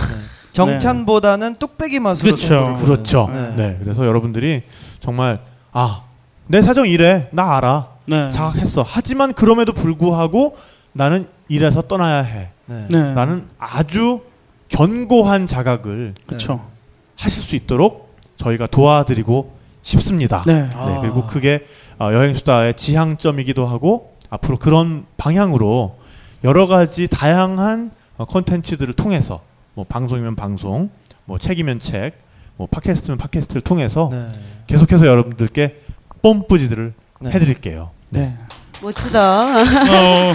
[0.54, 2.36] 정찬보다는 뚝배기 맛으로.
[2.36, 2.80] 좀 부르는.
[2.80, 3.30] 그렇죠.
[3.32, 3.54] 네.
[3.56, 3.78] 네.
[3.82, 4.64] 그래서 여러분들이
[5.00, 5.42] 정말
[5.74, 6.04] 아,
[6.48, 7.28] 내 사정 이래.
[7.32, 7.90] 나 알아.
[8.06, 8.30] 네.
[8.32, 8.84] 자각했어.
[8.88, 10.58] 하지만 그럼에도 불구하고
[10.94, 12.50] 나는 이래서 떠나야 해.
[12.68, 12.86] 네.
[12.90, 13.14] 네.
[13.14, 14.22] 라는 아주
[14.70, 16.66] 견고한 자각을 그쵸.
[17.18, 18.05] 하실 수 있도록
[18.38, 20.44] 저희가 도와드리고 싶습니다.
[20.46, 20.70] 네.
[20.74, 21.00] 아.
[21.02, 21.66] 그리고 그게
[22.00, 25.98] 어, 여행수다의 지향점이기도 하고 앞으로 그런 방향으로
[26.44, 29.42] 여러 가지 다양한 어, 콘텐츠들을 통해서
[29.74, 30.90] 뭐 방송이면 방송,
[31.26, 32.14] 뭐 책이면 책,
[32.58, 34.28] 뭐 팟캐스트면 팟캐스트를 통해서 네.
[34.68, 35.82] 계속해서 여러분들께
[36.22, 37.30] 뽐뿌지들을 네.
[37.32, 37.92] 해드릴게요.
[38.12, 38.36] 네.
[38.82, 39.40] 멋지다.
[39.42, 40.34] 어,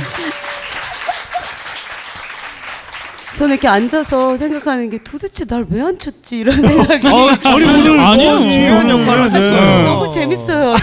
[3.41, 8.39] 저는 이렇게 앉아서 생각하는 게 도대체 날 왜 안 쳤지 이런 생각이 아니 오늘 아니요.
[8.39, 9.39] 뭐 중요한 네, 역할을 네.
[9.41, 9.83] 했어요.
[9.85, 10.77] 너무 재밌어요.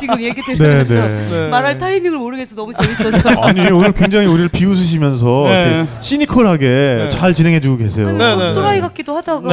[0.00, 1.48] 지금 얘기 네, 들으면서 네.
[1.48, 3.28] 말할 타이밍을 모르겠어 너무 재밌어서.
[3.44, 5.86] 아니 오늘 굉장히 우리를 비웃으시면서 네.
[6.00, 8.08] 시니컬하게 잘 진행해주고 계세요.
[8.08, 9.48] 아니, 네, 뭐 네, 또라이 같기도 하다가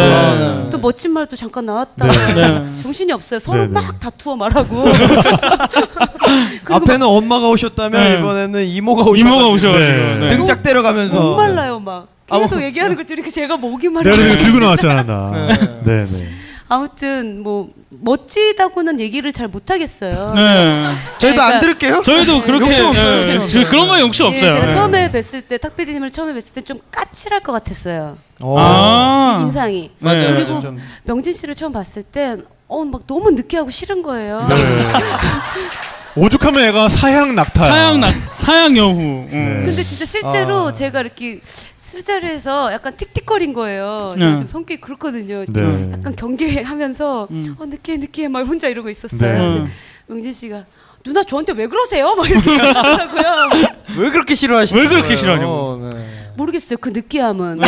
[0.64, 0.69] 네.
[0.72, 2.07] 또 멋진 말도 잠깐 나왔다.
[2.07, 2.82] 네.
[2.84, 3.40] 정신이 없어요.
[3.41, 3.73] 서로 네, 네.
[3.73, 4.86] 막 다투어 말하고.
[6.72, 8.19] 앞에는 엄마가 오셨다면 네.
[8.19, 9.19] 이번에는 이모가 오셔.
[9.19, 9.86] 이모가 오셔가지고.
[9.90, 10.18] 네.
[10.22, 10.38] 네.
[10.38, 11.19] 등짝 때려가면서.
[11.22, 12.15] 목 말라요 막.
[12.30, 14.26] 아, 계속 뭐- 얘기하는 걸 들으니까 제가 목이 내가 말라요.
[14.26, 15.31] 이거 들고 나왔잖아 나.
[15.31, 15.47] 네.
[15.84, 16.30] 네, 네.
[16.68, 20.31] 아무튼 뭐 멋지다고는 얘기를 잘 못하겠어요.
[20.34, 20.81] 네.
[21.19, 22.02] 저희도 그러니까- 안 들을게요.
[22.03, 23.65] 저희도 그렇게 욕심 없어요, 저- 없어요.
[23.68, 24.53] 그런 건 욕심 예, 없어요.
[24.53, 24.72] 제가 네.
[24.72, 28.18] 처음에 뵀을 때 탁피디님을 처음에 뵀을 때 좀 까칠할 것 같았어요.
[28.41, 28.56] 오.
[28.57, 29.39] 아.
[29.43, 29.91] 인상이.
[29.99, 30.22] 맞아요.
[30.31, 30.34] 네.
[30.34, 30.80] 그리고 좀.
[31.03, 34.47] 명진 씨를 처음 봤을 땐 어, 막 너무 느끼하고 싫은 거예요.
[36.16, 36.26] 네.
[36.26, 37.72] 오죽하면 애가 사양 낙타야.
[37.72, 39.00] 사양 나 사양 여후.
[39.00, 39.28] 음.
[39.32, 39.66] 네.
[39.66, 40.74] 근데 진짜 실제로 아.
[40.74, 41.40] 제가 이렇게
[41.80, 44.12] 술자리에서 약간 틱틱거린 거예요.
[44.16, 44.20] 네.
[44.22, 45.44] 제가 좀 성격이 그렇거든요.
[45.48, 45.92] 네.
[45.94, 47.56] 약간 경계하면서 음.
[47.60, 49.20] 어, 느끼해 느끼해 막 혼자 이러고 있었어요.
[49.20, 49.38] 네.
[49.38, 49.72] 근데
[50.08, 50.66] 명진 씨가
[51.04, 52.16] 누나 저한테 왜 그러세요?
[52.16, 53.52] 막 이렇게 하더라고요.
[54.00, 55.16] 왜 그렇게 싫어하시는 왜 그렇게 거예요?
[55.16, 55.90] 싫어하냐고.
[55.94, 56.32] 네.
[56.38, 56.78] 모르겠어요.
[56.80, 57.68] 그 느끼함은 네.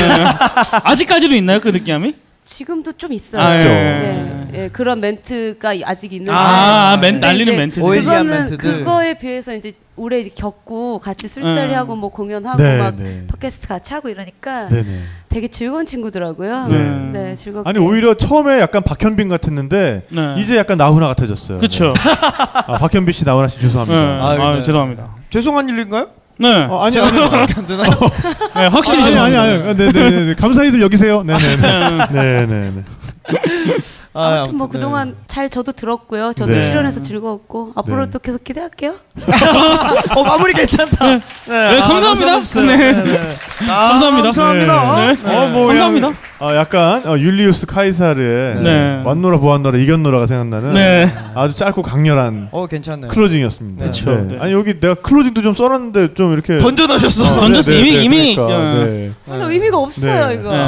[0.83, 2.13] 아직까지도 있나요 그 느끼함이?
[2.47, 3.41] 지금도 좀 있어요.
[3.41, 3.63] 아, 예.
[3.63, 4.47] 네.
[4.53, 6.31] 예, 그런 멘트가 아직 있는데.
[6.33, 7.81] 아, 멘 날리는 이제 멘트.
[7.81, 8.79] 그거는 멘트들.
[8.79, 11.77] 그거에 비해서 이제 오래 이제 겪고 같이 술자리 음.
[11.77, 13.25] 하고 뭐 공연하고 네, 막 네.
[13.27, 15.01] 팟캐스트 같이 하고 이러니까 네, 네.
[15.27, 16.67] 되게 즐거운 친구더라고요.
[16.67, 16.77] 네.
[17.11, 17.69] 네, 즐겁게.
[17.69, 20.35] 아니 오히려 처음에 약간 박현빈 같았는데 네.
[20.37, 21.57] 이제 약간 나훈아 같아졌어요.
[21.57, 21.93] 그쵸.
[21.93, 22.11] 네.
[22.67, 23.61] 아, 박현빈 씨, 나훈아 씨 네.
[23.63, 23.99] 죄송합니다.
[23.99, 24.61] 아, 아, 네.
[24.61, 25.15] 죄송합니다.
[25.31, 26.07] 죄송한 일인가요?
[26.39, 26.67] 네.
[26.69, 29.37] 어, 아니 아니 네, 확실히 아니 아니.
[29.37, 30.35] 아니 네, 네, 네.
[30.35, 31.23] 감사히들 여기세요.
[31.23, 31.97] 네, 네, 네.
[32.11, 32.83] 네, 네, 네.
[34.13, 34.71] 아, 아무튼 뭐 네.
[34.73, 36.33] 그동안 잘 저도 들었고요.
[36.33, 36.67] 저도 네.
[36.67, 38.95] 실현해서 즐거웠고 앞으로도 계속 기대할게요.
[40.15, 41.05] 어 마무리 괜찮다.
[41.07, 42.39] 네, 네, 감사합니다.
[42.39, 43.37] 네.
[43.69, 44.23] 아, 감사합니다.
[44.23, 44.95] 감사합니다.
[44.95, 45.35] 네.
[45.35, 46.13] 어, 뭐 감사합니다.
[46.39, 49.01] 아, 약간 어, 율리우스 카이사르의 네.
[49.03, 51.11] 완노라 보안노라 이겼노라가 생각나는 네.
[51.33, 53.07] 아주 짧고 강렬한 어 괜찮네.
[53.07, 53.83] 클로징이었습니다.
[53.85, 54.37] 그쵸, 네.
[54.39, 57.33] 아니 여기 내가 클로징도 좀 써놨는데 좀 이렇게 던져 넣으셨어.
[57.33, 57.71] 어, 던졌어.
[57.71, 58.85] 네, 네, 이미- 네, 이미, 그러니까, 어.
[58.85, 59.11] 네.
[59.25, 60.33] 별로 의미가 없어요 네.
[60.35, 60.51] 이거.
[60.51, 60.63] 네.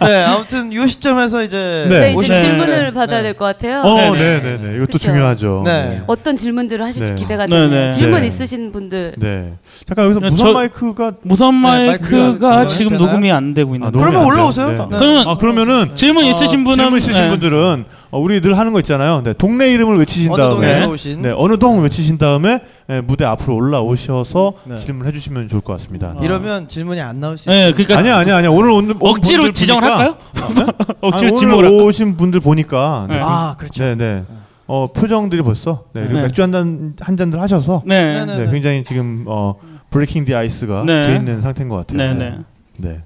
[0.00, 0.06] 네.
[0.06, 1.98] 네, 아무튼 이 시점에서 이제 네.
[1.98, 2.92] 네, 이제 오신- 질문을 네.
[2.92, 3.22] 받아야 네.
[3.24, 3.80] 될것 같아요.
[3.80, 4.42] 어, 네, 네, 네.
[4.42, 4.76] 네, 네.
[4.76, 4.98] 이것도 그쵸.
[4.98, 5.62] 중요하죠.
[5.66, 6.02] 네.
[6.06, 7.18] 어떤 질문들을 하실지 네.
[7.20, 7.84] 기대가 네, 되네요.
[7.86, 7.90] 네.
[7.90, 8.28] 질문 네.
[8.28, 9.54] 있으신 분들 네.
[9.86, 12.96] 잠깐 여기서 네, 무선 저- 마이크가 무선 네, 마이크가 지금?
[12.96, 13.90] 녹음이 안 되고 아.
[13.90, 14.67] 녹음이 그러면 안 올라오세요.
[14.76, 14.88] 돼요?
[14.90, 14.96] 네.
[14.98, 17.30] 그러면 아 그러면은 질문 있으신 분은 질문 있으신 네.
[17.30, 19.22] 분들은 어, 우리 늘 하는 거 있잖아요.
[19.22, 23.24] 네, 동네 이름을 외치신 어느 다음에 동에서 오신 네, 어느 동 외치신 다음에 네, 무대
[23.24, 24.76] 앞으로 올라오셔서 네.
[24.76, 26.14] 질문해 주시면 좋을 것 같습니다.
[26.22, 27.66] 이러면 질문이 안 나올 수 있어요.
[27.66, 28.50] 네, 그러니까 아니야, 아니야, 아니야.
[28.50, 30.16] 오늘 오늘 온 억지로 분들 지정을 보니까- 할까요?
[31.02, 31.86] 억지로 아니, 지목을 오늘 할까요?
[31.88, 33.20] 오신 분들 보니까 네, 네.
[33.22, 33.82] 아, 그렇죠.
[33.84, 34.22] 네, 네.
[34.66, 36.22] 어, 표정들이 벌써 네, 그리고 네.
[36.24, 38.24] 맥주 한잔한 잔들 하셔서 네.
[38.26, 39.54] 네, 네, 굉장히 지금 어,
[39.90, 41.02] 브레이킹 디 아이스가 네.
[41.06, 42.14] 돼 있는 상태인 것 같아요.
[42.14, 42.38] 네, 네.
[42.78, 43.00] 네.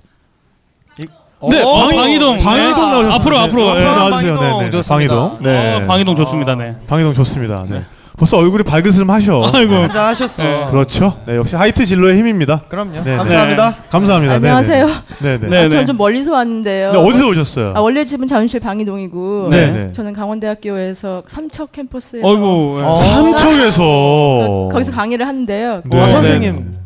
[1.43, 2.39] 어, 네, 어, 방이- 방이동.
[2.39, 2.91] 방이동 네.
[2.91, 3.15] 나오셨습니다.
[3.17, 3.69] 앞으로, 네, 앞으로.
[3.71, 3.95] 앞으로 네.
[3.95, 4.35] 나와주세요.
[4.39, 4.89] 방이동 네, 네, 네.
[4.89, 5.39] 방이동.
[5.43, 5.75] 네.
[5.75, 6.55] 어, 방이동 좋습니다.
[6.55, 6.77] 네.
[6.87, 7.65] 방이동 좋습니다.
[7.69, 7.83] 네.
[8.17, 9.51] 벌써 얼굴이 발그스름하셔.
[9.53, 9.75] 아이고.
[9.75, 10.43] 한잔 하셨어.
[10.45, 10.65] 네.
[10.71, 11.19] 그렇죠.
[11.27, 12.61] 네, 역시 하이트 진로의 힘입니다.
[12.69, 13.03] 그럼요.
[13.03, 13.71] 네, 감사합니다.
[13.71, 13.77] 네.
[13.89, 14.39] 감사합니다.
[14.39, 14.87] 네, 안녕하세요.
[15.21, 15.49] 네, 네.
[15.49, 15.65] 네.
[15.65, 16.93] 아, 저는 좀 멀리서 왔는데요.
[16.93, 17.73] 네, 어디서 오셨어요?
[17.75, 19.93] 아, 원래 집은 잠실 방이동이고 네, 네.
[19.93, 22.77] 저는 강원대학교에서 삼척 캠퍼스에서 어이구.
[22.81, 22.85] 예.
[22.85, 22.95] 어.
[22.95, 25.83] 삼척에서 거기서 강의를 하는데요.
[25.85, 26.13] 네, 와, 네.
[26.13, 26.77] 선생님.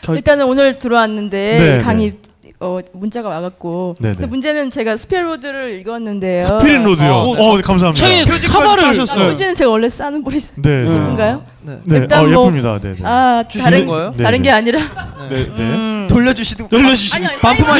[0.00, 2.14] 저- 일단은 오늘 들어왔는데 네, 강의
[2.64, 4.26] 어, 문자가 와갖고 네, 근데 네.
[4.26, 6.40] 문제는 제가 Spirit Road를 읽었는데요.
[6.40, 7.12] Spirit Road요.
[7.12, 8.06] 어, 어, 네, 감사합니다.
[8.08, 9.28] 책에 카바를 아, 사셨어요.
[9.28, 10.80] 표지는 제가 원래 싸는 볼이 네, 네.
[10.86, 11.44] 예쁜가요?
[11.60, 11.78] 네.
[11.84, 12.78] 네, 일단 어, 뭐- 예쁩니다.
[12.80, 12.98] 네, 네.
[13.04, 14.14] 아 주시는 다른 거예요?
[14.16, 14.42] 네, 다른 네.
[14.44, 14.78] 게 아니라
[15.28, 15.46] 네, 네.
[15.58, 16.06] 음.
[16.08, 17.78] 돌려주시는 돌려주시는 아니, 아니, 반품하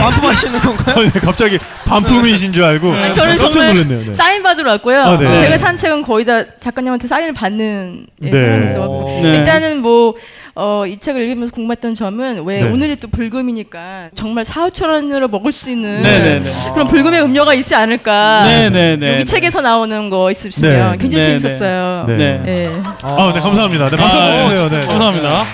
[0.00, 0.96] 반품하 시는 건가요?
[0.96, 4.06] 어, 네, 갑자기 반품이신 줄 알고 아니, 저는 깜짝 정말 놀랐네요.
[4.06, 4.14] 네.
[4.14, 5.00] 사인 받으러 왔고요.
[5.02, 5.40] 아, 네.
[5.40, 8.72] 제가 산 책은 거의 다 작가님한테 사인을 받는 예, 네.
[8.72, 9.36] 상황이 네.
[9.38, 10.14] 일단은 뭐
[10.56, 12.70] 어, 이 책을 읽으면서 궁금했던 점은 왜 네.
[12.70, 16.50] 오늘이 또 불금이니까 정말 4, 5천 원으로 먹을 수 있는 네, 네, 네.
[16.72, 18.44] 그런 불금의 음료가 있지 않을까.
[18.44, 19.14] 네, 네, 네.
[19.14, 19.24] 여기 네.
[19.24, 20.98] 책에서 나오는 거 있으시면 네.
[20.98, 22.04] 굉장히 네, 재밌었어요.
[22.06, 22.16] 네.
[22.16, 22.42] 네.
[22.46, 22.82] 예.
[23.02, 23.90] 아, 네, 감사합니다.
[23.90, 24.68] 네, 박수 아, 한번 주세요.
[24.68, 24.86] 네.
[24.86, 25.44] 감사합니다.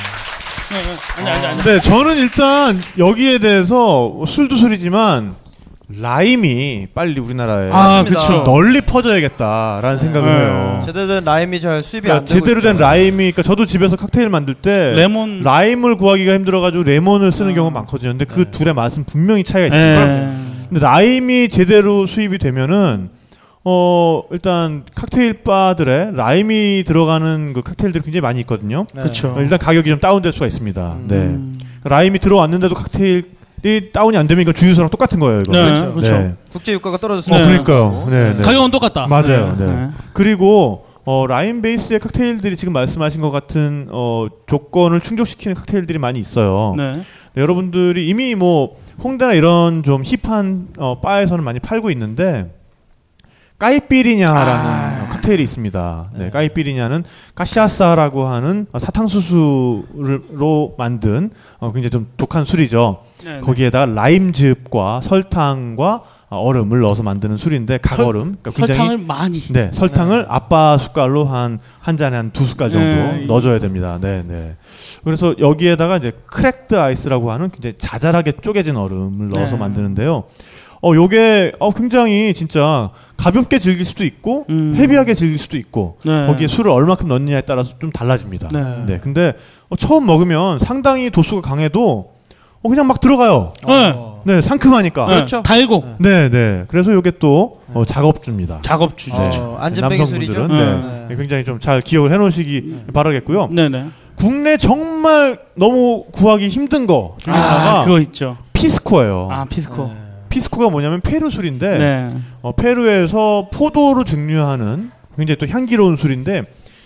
[1.65, 5.35] 네, 저는 일단 여기에 대해서 술도 술이지만
[5.99, 8.05] 라임이 빨리 우리나라에 아.
[8.05, 8.45] 그쵸.
[8.45, 10.39] 널리 퍼져야겠다라는 생각을 네.
[10.39, 10.83] 해요.
[10.87, 12.83] 제대로 된 라임이 잘 수입이 그러니까 안 되고 제대로 된 있죠.
[12.83, 15.41] 라임이 그러니까 저도 집에서 칵테일 만들 때 레몬.
[15.43, 17.55] 라임을 구하기가 힘들어가지고 레몬을 쓰는 아.
[17.55, 18.11] 경우가 많거든요.
[18.11, 19.93] 근데 그 둘의 맛은 분명히 차이가 네.
[19.93, 20.69] 있습니다.
[20.69, 23.11] 근데 라임이 제대로 수입이 되면은
[23.65, 28.87] 어 일단 칵테일 바들에 라임이 들어가는 그 칵테일들이 굉장히 많이 있거든요.
[28.95, 29.03] 네.
[29.03, 29.35] 그쵸.
[29.37, 30.97] 어, 일단 가격이 좀 다운될 수가 있습니다.
[31.01, 31.07] 음.
[31.09, 31.61] 네.
[31.91, 33.25] 라임이 들어왔는데도 칵테일
[33.63, 35.41] 이 다운이 안 되면 이건 주유소랑 똑같은 거예요.
[35.41, 35.53] 이거.
[35.53, 35.93] 네, 그렇죠.
[35.93, 36.19] 그렇죠.
[36.19, 36.35] 네.
[36.53, 37.45] 국제 유가가 어, 떨어졌어요.
[37.45, 38.07] 그러니까요.
[38.11, 38.43] 네, 네.
[38.43, 39.07] 가격은 똑같다.
[39.07, 39.57] 맞아요.
[39.59, 39.67] 네.
[39.67, 39.89] 네.
[40.13, 46.75] 그리고 어, 라임 베이스의 칵테일들이 지금 말씀하신 것 같은 어, 조건을 충족시키는 칵테일들이 많이 있어요.
[46.77, 46.93] 네.
[46.93, 47.03] 네,
[47.43, 52.51] 여러분들이 이미 뭐 홍대나 이런 좀 힙한 어, 바에서는 많이 팔고 있는데
[53.61, 56.11] 까이피리냐라는 칵테일이 있습니다.
[56.15, 57.05] 네, 까이피리냐는
[57.35, 63.03] 카시아사라고 하는 어, 사탕수수로 만든 어, 굉장히 좀 독한 술이죠.
[63.23, 63.41] 네, 네.
[63.43, 69.39] 거기에다가 라임즙과 설탕과 어, 얼음을 넣어서 만드는 술인데 각얼음 그러니까 설탕을 많이.
[69.53, 73.27] 네, 설탕을 아빠 숟갈로 한 한 잔에 한 두 숟갈 정도 네.
[73.27, 73.99] 넣어줘야 됩니다.
[74.01, 74.57] 네, 네.
[75.05, 79.59] 그래서 여기에다가 이제 cracked ice라고 하는 굉장히 자잘하게 쪼개진 얼음을 넣어서 네.
[79.59, 80.25] 만드는데요.
[80.83, 84.75] 어, 요게 어, 굉장히 진짜 가볍게 즐길 수도 있고 음.
[84.77, 86.27] heavy하게 즐길 수도 있고 네.
[86.27, 88.49] 거기에 술을 얼마큼 넣느냐에 따라서 좀 달라집니다.
[88.49, 88.75] 네.
[88.87, 89.35] 네, 근데
[89.69, 92.13] 어, 처음 먹으면 상당히 도수가 강해도
[92.63, 93.53] 어, 그냥 막 들어가요.
[93.67, 93.95] 네.
[94.25, 95.07] 네, 상큼하니까.
[95.07, 95.15] 네.
[95.15, 95.43] 그렇죠.
[95.43, 95.97] 달고.
[95.99, 96.65] 네, 네.
[96.69, 98.61] 그래서 요게 또 어, 작업주입니다.
[98.63, 99.23] 작업주죠.
[99.23, 99.69] 어.
[99.71, 101.07] 남성분들은 네.
[101.09, 101.17] 네.
[101.17, 103.49] 굉장히 좀 잘 기억을 해 놓으시기 바라겠고요.
[103.53, 103.87] 네 네.
[104.17, 108.37] 국내 정말 너무 구하기 힘든 거 중에 아, 하나가 그거 있죠.
[108.55, 109.29] 피스코예요.
[109.31, 109.91] 아, 피스코.
[110.31, 112.09] 피스코가 뭐냐면 페루 술인데 네.
[112.41, 116.45] 어, 페루에서 포도로 증류하는 굉장히 또 향기로운 술인데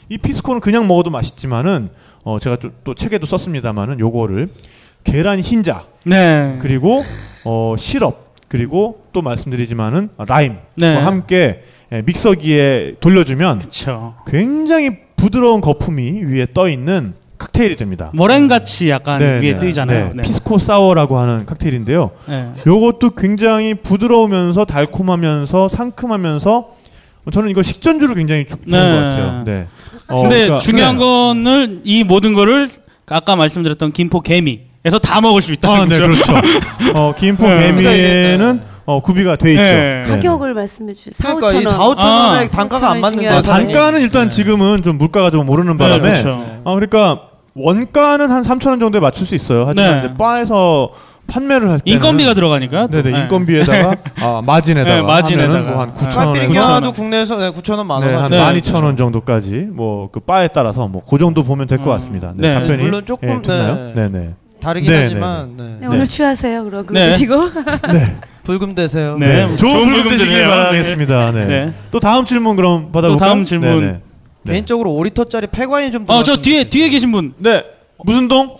[0.09, 1.89] 이 피스코는 그냥 먹어도 맛있지만은
[2.25, 4.49] 어, 제가 또, 또 책에도 썼습니다만은 요거를
[5.05, 6.59] 계란 흰자 네.
[6.61, 7.03] 그리고
[7.45, 10.95] 어, 시럽 그리고 또 말씀드리지만은 라임과 네.
[10.95, 11.63] 함께
[11.93, 14.15] 예, 믹서기에 돌려주면 그쵸.
[14.27, 18.11] 굉장히 부드러운 거품이 위에 떠 있는 칵테일이 됩니다.
[18.15, 19.59] 머랭 같이 약간 네, 위에 네.
[19.59, 20.05] 뜨이잖아요.
[20.09, 20.23] 네, 네.
[20.23, 22.11] 피스코 사워라고 하는 칵테일인데요.
[22.27, 22.53] 네.
[22.67, 26.69] 요것도 굉장히 부드러우면서 달콤하면서 상큼하면서
[27.33, 28.91] 저는 이거 식전주로 굉장히 주- 좋은 네.
[28.93, 29.43] 것 같아요.
[29.45, 29.67] 네.
[30.09, 31.01] 어, 근데 그러니까- 중요한 네.
[31.01, 32.69] 거는 이 모든 거를
[33.11, 36.07] 아까 말씀드렸던 김포 개미에서 다 먹을 수 있다는 아, 네, 거죠.
[36.07, 36.33] 그렇죠.
[36.99, 37.61] 어, 김포 네.
[37.73, 39.63] 개미에는 어, 구비가 돼 있죠.
[39.63, 40.03] 네.
[40.05, 40.09] 네.
[40.11, 41.13] 가격을 말씀해 주세요.
[41.17, 42.29] 4, 그러니까 이 4, 5천 아.
[42.31, 43.19] 원에 단가가 안 맞는.
[43.19, 43.41] 거야.
[43.41, 46.45] 단가는 일단 지금은 좀 물가가 좀 오르는 네, 바람에 그렇죠.
[46.65, 49.65] 어, 그러니까 원가는 한 3천 원 정도에 맞출 수 있어요.
[49.67, 50.07] 하지만 네.
[50.07, 50.91] 이제 바에서
[51.27, 52.89] 판매를 할 때는 인건비가 들어가니까.
[52.89, 53.01] 또.
[53.03, 55.71] 네네 인건비에다가 아, 마진에다가 네, 마진에다가.
[55.71, 56.69] 뭐한 9천 원, 카피링 9천 원.
[56.69, 58.11] 하나도 국내에서 네, 9천 원, 만 원.
[58.11, 58.31] 네, 한.
[58.31, 62.33] 네, 12,000원 정도까지 뭐 그 바에 따라서 뭐 그 정도 보면 될것 같습니다.
[62.37, 62.55] 네, 네.
[62.55, 63.41] 답변이 물론 조금?
[63.43, 63.93] 네.
[63.95, 64.35] 네, 네.
[64.61, 65.77] 다르긴 네, 하지만 네.
[65.81, 66.65] 네, 오늘 취하세요.
[66.65, 67.09] 그러고 네.
[67.11, 67.35] 드시고
[68.45, 69.17] 불금 되세요.
[69.19, 69.47] 네.
[69.47, 69.57] 네.
[69.57, 70.47] 좋은 불금 되시길.
[70.47, 71.33] 바라겠습니다.
[71.33, 71.45] 네.
[71.47, 71.73] 네.
[71.91, 73.13] 또 다음 질문 그럼 받아볼까요?
[73.13, 73.81] 또 다음 질문.
[73.81, 74.01] 네, 네.
[74.45, 74.53] 네.
[74.53, 76.05] 개인적으로 5리터짜리 폐과인 좀.
[76.09, 76.65] 어, 저 뒤에.
[76.65, 77.33] 뒤에 계신 분.
[77.39, 77.65] 네.
[78.05, 78.57] 무슨 동?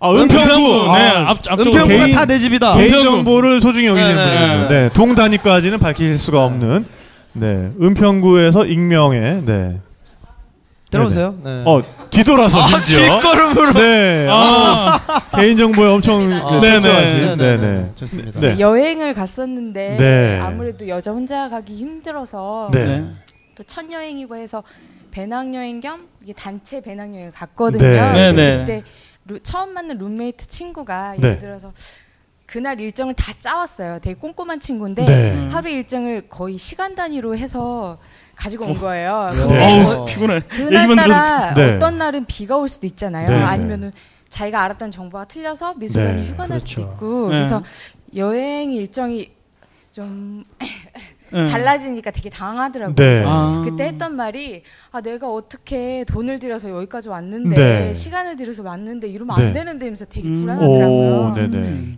[0.00, 0.34] 아, 은평구.
[0.50, 0.92] 은평구.
[0.96, 1.58] 네, 아, 앞 앞쪽으로.
[1.70, 1.78] 은평구.
[1.78, 2.72] 은평구가 개인- 다내 집이다.
[2.74, 3.10] 개인 은평구.
[3.10, 4.68] 정보를 소중히 여기시는 네, 네, 분이에요.
[4.68, 4.82] 네.
[4.82, 4.90] 네.
[4.94, 6.84] 동 단위까지는 밝히실 수가 없는
[7.34, 7.70] 네.
[7.80, 9.76] 은평구에서 익명의 네.
[10.90, 11.36] 들어오세요.
[11.44, 11.62] 네.
[11.64, 13.14] 어, 뒤돌아서 심지어.
[13.20, 13.72] 뒷걸음으로.
[13.74, 14.26] 네.
[14.28, 14.98] 아,
[15.36, 17.18] 개인 정보에 엄청 네, 네, 철저하신.
[17.20, 17.92] 네, 네, 네, 네.
[17.94, 18.40] 좋습니다.
[18.40, 18.58] 네.
[18.58, 20.40] 여행을 갔었는데 네.
[20.40, 22.84] 아무래도 여자 혼자 가기 힘들어서 네.
[22.84, 23.04] 네.
[23.54, 24.62] 또 첫 여행이고 해서
[25.10, 27.82] 배낭여행 겸 이게 단체 배낭여행을 갔거든요.
[27.82, 28.12] 네.
[28.12, 28.58] 네, 네.
[28.58, 28.82] 그때
[29.26, 31.28] 루- 처음 만난 룸메이트 친구가 네.
[31.28, 31.72] 예를 들어서
[32.46, 34.00] 그날 일정을 다 짜왔어요.
[34.02, 35.48] 되게 꼼꼼한 친구인데 네.
[35.52, 37.96] 하루 일정을 거의 시간 단위로 해서
[38.40, 39.30] 가지고 온 거예요.
[39.50, 39.82] 네.
[39.82, 40.40] 어우 뭐 피곤해.
[40.40, 41.76] 그날따라 네.
[41.76, 43.28] 어떤 날은 비가 올 수도 있잖아요.
[43.28, 43.42] 네, 네.
[43.42, 43.92] 아니면은
[44.30, 46.92] 자기가 알았던 정보가 틀려서 미술관이 네, 휴가 날 수도 그렇죠.
[46.94, 47.34] 있고 네.
[47.36, 47.62] 그래서
[48.16, 49.30] 여행 일정이
[49.92, 50.44] 좀
[51.32, 51.46] 네.
[51.48, 52.94] 달라지니까 되게 당황하더라고요.
[52.94, 53.22] 네.
[53.26, 53.62] 아.
[53.64, 57.94] 그때 했던 말이 아 내가 어떻게 돈을 들여서 여기까지 왔는데 네.
[57.94, 59.46] 시간을 들여서 왔는데 이러면 네.
[59.48, 60.40] 안 되는데 하면서 되게 음.
[60.42, 61.34] 불안하더라고요.
[61.34, 61.34] 오.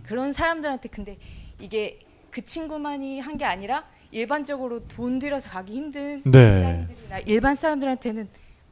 [0.03, 1.17] 그런 사람들한테 근데
[1.59, 1.99] 이게
[2.31, 3.83] 그 친구만이 한 게 아니라
[4.13, 6.85] 일반적으로 돈 들여서 가기 힘든 네.
[6.87, 8.27] 직장인들이나 일반 사람들한테는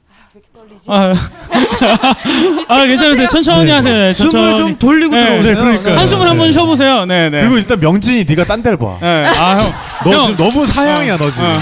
[0.09, 0.91] 아, 왜 이렇게 떨리지?
[0.91, 1.13] 아,
[2.67, 3.27] 아 괜찮으세요.
[3.27, 3.71] 천천히 네.
[3.71, 3.93] 하세요.
[3.93, 4.57] 네, 숨을 천천히.
[4.57, 5.53] 좀 돌리고 네, 들어오세요.
[5.55, 5.97] 네, 그러니까요.
[5.97, 6.51] 한숨을 한번 네.
[6.51, 7.05] 쉬어보세요.
[7.05, 7.41] 네, 네.
[7.41, 8.99] 그리고 일단 명진이 네가 딴 데를 봐.
[9.01, 9.25] 네.
[9.25, 9.73] 아, 형.
[10.03, 10.31] 너 형.
[10.31, 11.53] 지금 너무 사양이야 너 지금.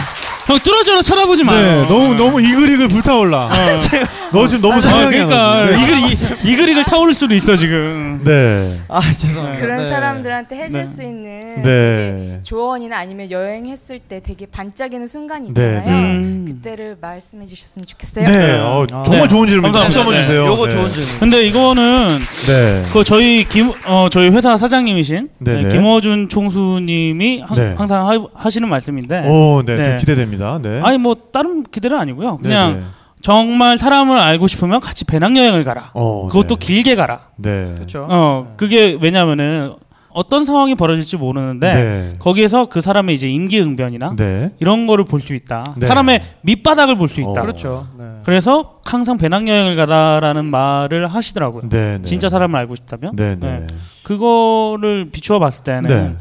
[0.49, 0.53] 어.
[0.53, 1.81] 형 뚫어져라 쳐다보지 마요.
[1.81, 3.49] 네, 너무 너무 이글이글 불타올라.
[4.31, 5.25] 너 지금 너무 아, 사양이야.
[5.25, 5.65] 그러니까.
[5.69, 8.21] 이글 이, 이글이글 타오를 수도 있어 지금.
[8.23, 8.77] 네.
[8.87, 9.59] 아 죄송합니다.
[9.59, 9.89] 그런 네.
[9.89, 10.85] 사람들한테 해줄 네.
[10.85, 12.39] 수 있는 네.
[12.43, 15.83] 조언이나 아니면 여행했을 때 되게 반짝이는 순간이 네, 있잖아요.
[15.85, 15.91] 네.
[16.17, 16.45] 음.
[16.61, 18.25] 그때를 말씀해 주셨으면 좋겠어요.
[18.25, 18.51] 네.
[18.59, 19.27] 어, 아, 정말 네.
[19.27, 19.71] 좋은 질문.
[19.71, 19.99] 감사합니다.
[19.99, 20.23] 한번 네.
[20.23, 20.45] 주세요.
[20.47, 20.71] 요거 네.
[20.73, 21.19] 좋은 질문.
[21.19, 22.85] 근데 이거는 네.
[22.91, 25.63] 그 저희 김 어 저희 회사 사장님이신 네네.
[25.63, 27.73] 네, 김어준 총수님이 하, 네.
[27.77, 29.23] 항상 하, 하시는 말씀인데.
[29.27, 29.75] 오, 네.
[29.75, 29.95] 좀 네.
[29.97, 30.38] 기대됩니다.
[30.61, 30.81] 네.
[30.83, 32.37] 아니 뭐 다른 기대는 아니고요.
[32.37, 32.85] 그냥 네네.
[33.21, 35.91] 정말 사람을 알고 싶으면 같이 배낭여행을 가라.
[35.93, 36.65] 어, 그것도 네.
[36.65, 37.21] 길게 가라.
[37.35, 37.73] 네.
[37.75, 38.07] 그렇죠.
[38.09, 39.73] 어 그게 왜냐면은
[40.11, 42.13] 어떤 상황이 벌어질지 모르는데 네.
[42.19, 44.49] 거기에서 그 사람의 이제 임기응변이나 네.
[44.59, 45.75] 이런 거를 볼 수 있다.
[45.77, 45.87] 네.
[45.87, 47.29] 사람의 밑바닥을 볼 수 있다.
[47.29, 47.41] 어.
[47.41, 47.87] 그렇죠.
[47.97, 48.05] 네.
[48.23, 51.69] 그래서 항상 배낭여행을 가라라는 말을 하시더라고요.
[51.69, 51.97] 네.
[51.97, 52.03] 네.
[52.03, 53.59] 진짜 사람을 알고 싶다면 네, 네.
[53.59, 53.67] 네.
[54.03, 56.15] 그거를 비추어 봤을 때는 네.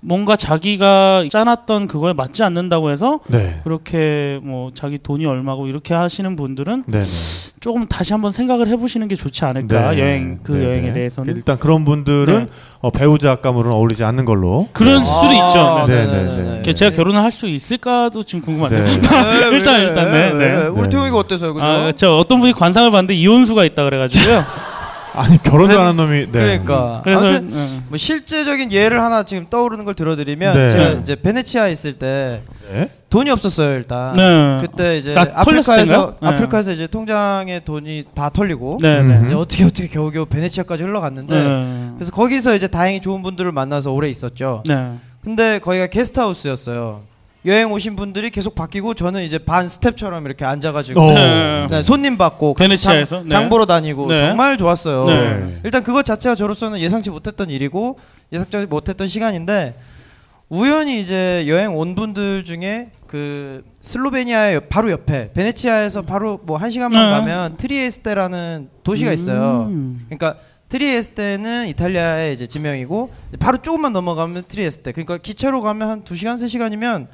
[0.00, 3.60] 뭔가 자기가 짜놨던 그거에 맞지 않는다고 해서 네.
[3.64, 7.00] 그렇게 뭐 자기 돈이 얼마고 이렇게 하시는 분들은 네.
[7.00, 7.04] 네.
[7.60, 9.98] 조금 다시 한번 생각을 해보시는 게 좋지 않을까 네.
[10.00, 10.92] 여행 그 네, 여행에 네.
[10.94, 12.48] 대해서는 일단 그런 분들은 네.
[12.80, 14.68] 어, 배우 자 감으로는 어울리지 않는 걸로.
[14.72, 15.04] 그럴 네.
[15.04, 15.84] 수도 있죠.
[15.88, 16.06] 네.
[16.06, 16.72] 네, 네, 네.
[16.72, 18.92] 제가 결혼을 할 수 있을까도 지금 궁금한데 네.
[19.52, 20.66] 일단 일단 네, 네.
[20.66, 20.88] 우리 네.
[20.90, 21.64] 태용이가 어때서요, 그죠?
[21.64, 24.44] 아, 저 어떤 분이 관상을 봤는데 이혼수가 있다 그래 가지고요.
[25.14, 26.18] 아니 결혼도 안한 놈이.
[26.26, 26.26] 네.
[26.32, 27.00] 그러니까.
[27.04, 27.82] 그래서 아무튼 응.
[27.88, 30.70] 뭐 실제적인 예를 하나 지금 떠오르는 걸 들어드리면 네.
[30.70, 32.40] 제가 이제 베네치아에 있을 때
[32.72, 32.88] 네.
[33.10, 34.12] 돈이 없었어요 일단.
[34.12, 34.58] 네.
[34.60, 36.16] 그때 이제 아프리카에서?
[36.20, 36.28] 네.
[36.28, 39.08] 아프리카에서 이제 통장에 돈이 다 털리고 네, 음.
[39.08, 39.26] 네.
[39.26, 41.90] 이제 어떻게 어떻게 겨우겨우 베네치아까지 흘러갔는데 네.
[41.96, 44.62] 그래서 거기서 이제 다행히 좋은 분들을 만나서 오래 있었죠.
[44.66, 44.92] 네.
[45.24, 47.02] 근데 거기가 게스트하우스였어요.
[47.46, 51.14] 여행 오신 분들이 계속 바뀌고 저는 이제 반 스텝처럼 이렇게 앉아가지고 어.
[51.14, 51.66] 네.
[51.70, 53.16] 네, 손님 받고 베네치아에서?
[53.16, 53.30] 장, 네.
[53.30, 54.28] 장 보러 다니고 네.
[54.28, 55.04] 정말 좋았어요.
[55.04, 55.60] 네.
[55.64, 57.98] 일단 그것 자체가 저로서는 예상치 못했던 일이고
[58.32, 59.74] 예상치 못했던 시간인데
[60.48, 67.10] 우연히 이제 여행 온 분들 중에 그 슬로베니아의 바로 옆에 베네치아에서 바로 뭐 한 시간만
[67.10, 67.10] 네.
[67.18, 69.66] 가면 트리에스테라는 도시가 있어요.
[69.70, 70.04] 음.
[70.08, 70.36] 그러니까
[70.68, 74.92] 트리에스테는 이탈리아의 이제 지명이고 바로 조금만 넘어가면 트리에스테.
[74.92, 77.06] 그러니까 기차로 가면 한 2시간 3시간이면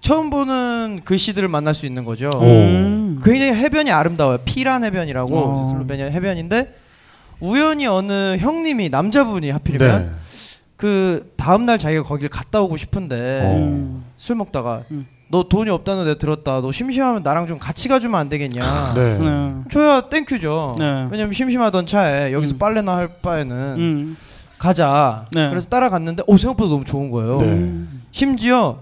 [0.00, 2.30] 처음 보는 글씨들을 만날 수 있는 거죠.
[2.34, 2.42] 오.
[2.44, 3.20] 음.
[3.24, 4.38] 굉장히 해변이 아름다워요.
[4.44, 5.68] 피란 해변이라고 어.
[5.72, 6.74] 슬로베니아 해변인데
[7.40, 10.10] 우연히 어느 형님이 남자분이 하필이면 네.
[10.78, 13.56] 그 다음 날 자기가 거길 갔다 오고 싶은데 어.
[13.56, 14.04] 음.
[14.16, 15.06] 술 먹다가 음.
[15.28, 16.60] 너 돈이 없다는 데 들었다.
[16.62, 18.60] 너 심심하면 나랑 좀 같이 가주면 안 되겠냐?
[18.94, 19.18] 네.
[19.18, 19.54] 네.
[19.70, 20.76] 저야 thank you죠.
[20.78, 21.08] 네.
[21.10, 22.58] 왜냐면 심심하던 차에 여기서 음.
[22.58, 24.16] 빨래나 할 바에는 음.
[24.56, 25.26] 가자.
[25.32, 25.50] 네.
[25.50, 27.38] 그래서 따라갔는데 오 생각보다 너무 좋은 거예요.
[27.38, 27.72] 네.
[28.12, 28.78] 심지어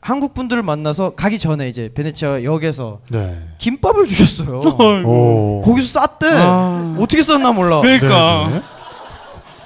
[0.00, 3.38] 한국 분들을 만나서 가기 전에 이제 베네치아 역에서 네.
[3.58, 4.58] 김밥을 주셨어요.
[5.06, 5.62] 오.
[5.64, 6.26] 거기서 쌌대.
[6.28, 6.96] 아.
[6.98, 7.80] 어떻게 쌌나 몰라.
[7.82, 8.48] 그러니까.
[8.50, 8.62] 네, 네.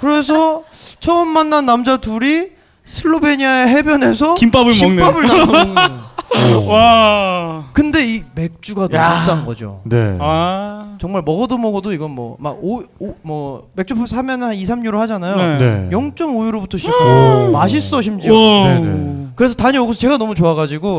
[0.00, 0.62] 그래서
[1.04, 2.46] 처음 만난 남자 둘이
[2.84, 4.96] 슬로베니아의 해변에서 김밥을 먹는.
[4.96, 5.24] 김밥을.
[6.64, 6.66] 오.
[6.70, 7.64] 와.
[7.74, 9.18] 근데 이 맥주가 너무 야.
[9.18, 9.82] 비싼 거죠.
[9.84, 10.16] 네.
[10.18, 10.96] 아.
[10.98, 12.82] 정말 먹어도 먹어도 이건 뭐 막 오
[13.22, 15.36] 뭐 맥주 사면 한 2, 3유로 하잖아요.
[15.36, 15.58] 네.
[15.58, 15.88] 네.
[15.90, 18.32] 0.5유로부터 시작하고 맛있어 심지어.
[18.34, 18.68] 와.
[18.68, 19.26] 네, 네.
[19.36, 20.96] 그래서 다녀오고서 제가 너무 좋아 가지고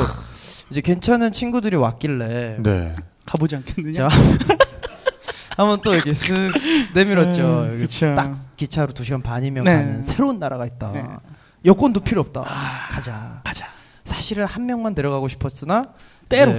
[0.70, 2.94] 이제 괜찮은 친구들이 왔길래 네.
[3.26, 4.08] 가보지 않겠느냐?
[5.56, 7.42] 자 한번 또 이렇게 쓱 내밀었죠.
[7.42, 8.14] 음, 여기 그쵸.
[8.16, 9.74] 딱 기차로 2시간 반이면 네.
[9.74, 10.92] 가는 새로운 나라가 있다.
[10.92, 11.04] 네.
[11.66, 12.42] 여권도 필요 없다.
[12.90, 13.42] 가자.
[13.44, 13.66] 가자.
[14.04, 15.84] 사실은 한 명만 데려가고 싶었으나
[16.30, 16.52] 때로.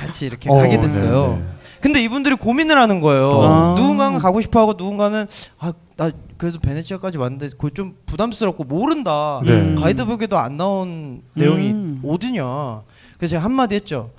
[0.00, 1.28] 같이 이렇게 어, 가게 됐어요.
[1.28, 1.48] 네, 네.
[1.80, 3.42] 근데 이분들이 고민을 하는 거예요.
[3.42, 3.74] 아.
[3.78, 5.26] 누군가는 가고 싶어 하고 누군가는
[5.58, 9.40] 아 나 그래도 베네치아까지 왔는데 그거 좀 부담스럽고 모른다.
[9.44, 9.74] 네.
[9.76, 12.02] 가이드북에도 안 나온 내용이 음.
[12.06, 12.82] 어디냐.
[13.16, 14.10] 그래서 제가 한마디 했죠.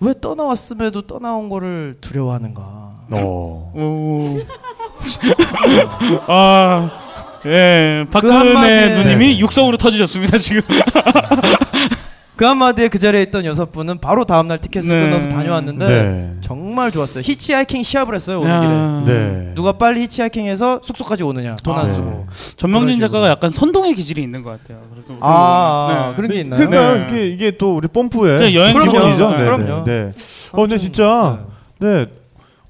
[0.00, 2.83] 왜 떠나왔음에도 떠나온 거를 두려워하는가.
[3.10, 3.72] 어.
[3.74, 4.38] 오.
[6.26, 6.90] 아.
[7.46, 10.62] 예, 박근혜 그 한마디에- 누님이 육성으로 터지셨습니다 지금.
[12.36, 15.08] 그 한마디에 그 자리에 있던 여섯 분은 바로 다음날 티켓을 네.
[15.08, 16.32] 끊어서 다녀왔는데 네.
[16.40, 17.22] 정말 좋았어요.
[17.24, 18.60] 히치하이킹 시합을 했어요 오는 야.
[19.04, 19.14] 길에.
[19.14, 19.52] 네.
[19.54, 22.26] 누가 빨리 히치하이킹해서 숙소까지 오느냐 돈안 아, 쓰고.
[22.56, 24.82] 전명진 작가가 약간 선동의 기질이 있는 것 같아요.
[25.20, 26.16] 아, 네.
[26.16, 26.58] 그런 게 있나요?
[26.68, 27.06] 그러니까 네.
[27.08, 29.28] 이게 이게 또 우리 뽐뿌의 그 여행 기본이죠.
[29.28, 29.36] 그럼요.
[29.36, 29.84] 네, 그럼요.
[29.84, 29.92] 네.
[30.06, 30.12] 네.
[30.52, 31.38] 어 근데 진짜
[31.78, 32.06] 네.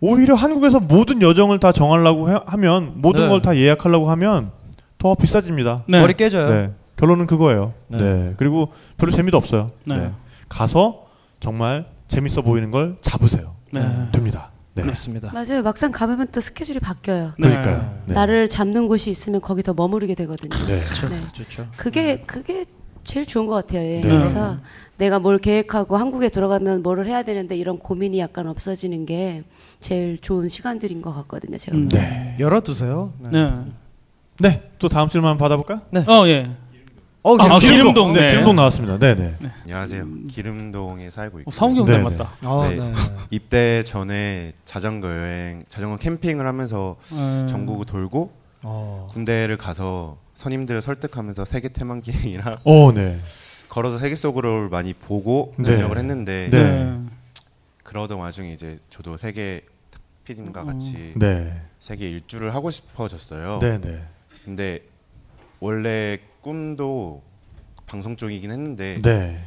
[0.06, 3.28] 오히려 한국에서 모든 여정을 다 정하려고 해- 하면 모든 네.
[3.28, 4.50] 걸다 예약하려고 하면
[4.98, 5.84] 더 비싸집니다.
[5.88, 6.00] 네.
[6.00, 6.48] 머리 깨져요.
[6.50, 6.70] 네.
[6.96, 7.72] 결론은 그거예요.
[7.88, 7.98] 네.
[7.98, 8.34] 네.
[8.36, 8.68] 그리고
[8.98, 9.70] 별로 재미도 없어요.
[9.86, 9.96] 네.
[9.96, 10.10] 네.
[10.50, 11.06] 가서
[11.40, 13.54] 정말 재밌어 보이는 걸 잡으세요.
[13.72, 13.80] 네.
[14.12, 14.50] 됩니다.
[14.74, 14.82] 네.
[14.82, 15.30] 그렇습니다.
[15.32, 15.62] 맞아요.
[15.62, 17.32] 막상 가보면 또 스케줄이 바뀌어요.
[17.40, 17.94] 그러니까요.
[18.06, 18.14] 네.
[18.14, 20.50] 나를 잡는 곳이 있으면 거기 더 머무르게 되거든요.
[20.66, 20.80] 네.
[20.80, 21.20] 네.
[21.32, 21.66] 좋죠.
[21.78, 22.66] 그게 그게
[23.04, 23.80] 제일 좋은 것 같아요.
[23.80, 24.02] 네.
[24.06, 24.58] 여행에서
[24.98, 29.44] 내가 뭘 계획하고 한국에 돌아가면 뭐를 해야 되는데 이런 고민이 약간 없어지는 게
[29.84, 31.58] 제일 좋은 시간들인 것 같거든요.
[31.58, 31.76] 제가.
[31.76, 31.88] 음.
[31.90, 32.36] 네.
[32.40, 33.12] 열어두세요.
[33.30, 33.30] 네.
[33.30, 33.64] 네.
[34.40, 34.70] 네.
[34.78, 35.82] 또 다음 질문 받아볼까요?
[36.06, 36.50] 어 예.
[37.22, 38.14] 어, 아, 기름동.
[38.14, 38.22] 네.
[38.22, 38.28] 네.
[38.30, 38.98] 기름동 나왔습니다.
[38.98, 39.36] 네, 네.
[39.64, 40.06] 안녕하세요.
[40.30, 42.32] 기름동에 살고 있고 어, 사무경 네, 닮았다.
[42.40, 42.76] 아, 네.
[42.76, 42.92] 네.
[43.28, 47.46] 입대 전에 자전거 여행, 자전거 캠핑을 하면서 음.
[47.46, 48.32] 전국을 돌고
[48.62, 49.08] 어.
[49.10, 53.18] 군대를 가서 선임들을 설득하면서 세계 태만 기행이랑 오, 네.
[53.68, 55.72] 걸어서 세계 속으로 많이 보고 네.
[55.72, 56.98] 능력을 했는데 네.
[57.82, 59.60] 그러던 와중에 이제 저도 세계
[60.24, 61.60] 피디님과 같이 네.
[61.78, 63.58] 세계 일주를 하고 싶어졌어요.
[63.60, 64.02] 네, 네.
[64.44, 64.82] 근데
[65.60, 67.22] 원래 꿈도
[67.86, 69.40] 방송 쪽이긴 했는데 네.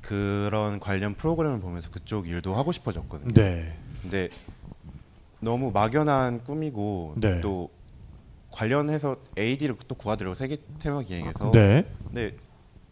[0.00, 3.32] 그런 관련 프로그램을 보면서 그쪽 일도 하고 싶어졌거든요.
[3.32, 3.74] 네.
[4.02, 4.28] 근데
[5.40, 7.40] 너무 막연한 꿈이고 네.
[7.40, 7.70] 또
[8.50, 11.52] 관련해서 AD를 또 구하더라고 세계 테마 기행에서.
[11.52, 11.86] 네.
[12.04, 12.36] 근데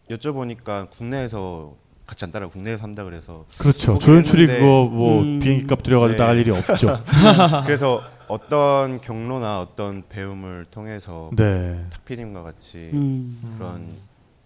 [0.09, 3.97] 여쭤보니까 국내에서 같이 안 따라 국내에서 한다 그래서 그렇죠.
[3.97, 5.39] 조연출이 그거 뭐 음.
[5.39, 6.19] 비행기 값 들여가지고 네.
[6.19, 7.01] 나갈 일이 없죠.
[7.65, 11.85] 그래서 어떤 경로나 어떤 배움을 통해서 네.
[11.91, 13.55] 탁피님과 같이 음.
[13.57, 13.87] 그런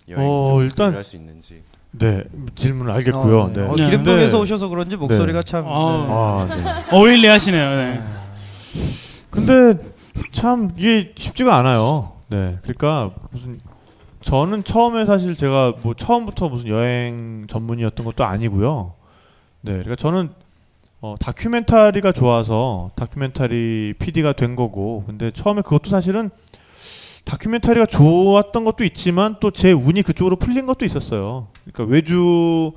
[0.09, 2.23] 여행 어, 일단- 할수 있는지 네.
[2.55, 3.39] 질문을 알겠고요.
[3.39, 3.61] 어, 네.
[3.61, 3.85] 어, 네.
[3.85, 4.43] 기름동에서 네.
[4.43, 5.43] 오셔서 그런지 목소리가 네.
[5.51, 5.65] 참.
[5.67, 6.45] 아.
[6.47, 6.53] 네.
[6.53, 6.95] 아, 네.
[6.95, 7.75] 어울리 하시네요.
[7.75, 8.03] 네.
[9.31, 9.79] 근데
[10.31, 12.13] 참 이게 쉽지가 않아요.
[12.29, 12.57] 네.
[12.61, 13.59] 그러니까 무슨
[14.27, 18.91] 저는 처음에 사실 제가 뭐 처음부터 무슨 여행 전문이었던 것도 아니고요.
[19.61, 19.71] 네.
[19.71, 20.27] 그러니까 저는
[20.99, 25.05] 어, 다큐멘터리가 좋아서 다큐멘터리 PD가 된 거고.
[25.07, 26.29] 근데 처음에 그것도 사실은
[27.23, 31.47] 다큐멘터리가 좋았던 것도 있지만 또 제 운이 그쪽으로 풀린 것도 있었어요.
[31.63, 32.73] 그러니까 외주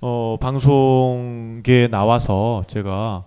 [0.00, 3.22] 어, 방송계에 나와서 제가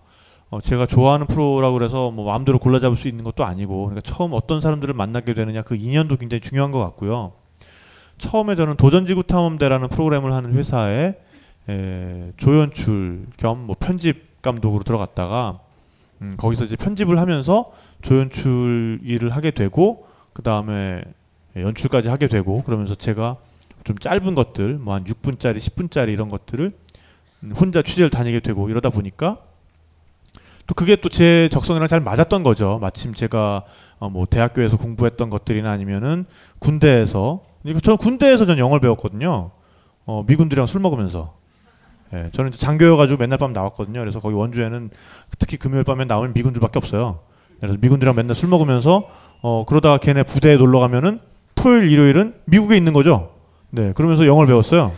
[0.49, 4.33] 어, 제가 좋아하는 프로라고 그래서 뭐 마음대로 골라 잡을 수 있는 것도 아니고 그러니까 처음
[4.33, 7.31] 어떤 사람들을 만나게 되느냐 그 인연도 굉장히 중요한 것 같고요.
[8.21, 11.15] 처음에 저는 도전지구 탐험대라는 프로그램을 하는 회사에
[11.69, 15.59] 에, 조연출 겸 뭐 편집 감독으로 들어갔다가
[16.21, 17.71] 음, 거기서 이제 편집을 하면서
[18.01, 21.03] 조연출 일을 하게 되고 그 다음에
[21.55, 23.37] 연출까지 하게 되고 그러면서 제가
[23.83, 26.71] 좀 짧은 것들 뭐 한 6분짜리 10분짜리 이런 것들을
[27.43, 29.37] 음, 혼자 취재를 다니게 되고 이러다 보니까
[30.67, 32.77] 또 그게 또 제 적성이랑 잘 맞았던 거죠.
[32.81, 33.63] 마침 제가
[33.99, 36.25] 어, 뭐 대학교에서 공부했던 것들이나 아니면은
[36.59, 39.51] 군대에서 이거 저는 군대에서 전 영어를 배웠거든요.
[40.05, 41.33] 어, 미군들이랑 술 먹으면서.
[42.13, 43.99] 예, 저는 이제 장교여가지고 맨날 밤 나왔거든요.
[43.99, 44.89] 그래서 거기 원주에는
[45.39, 47.19] 특히 금요일 밤에 나오는 미군들밖에 없어요.
[47.59, 49.07] 그래서 미군들이랑 맨날 술 먹으면서
[49.41, 51.19] 어, 그러다가 걔네 부대에 놀러 가면은
[51.55, 53.31] 토요일, 일요일은 미국에 있는 거죠.
[53.69, 54.91] 네, 그러면서 영어를 배웠어요.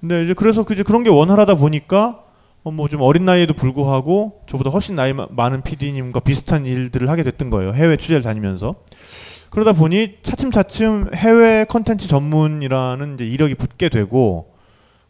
[0.00, 2.18] 근데 이제 그래서 그 이제 그런 게 원활하다 보니까
[2.64, 7.22] 어, 뭐 좀 어린 나이에도 불구하고 저보다 훨씬 나이 마- 많은 PD님과 비슷한 일들을 하게
[7.22, 7.72] 됐던 거예요.
[7.72, 8.74] 해외 취재를 다니면서.
[9.52, 14.54] 그러다 보니 차츰차츰 해외 컨텐츠 전문이라는 이제 이력이 붙게 되고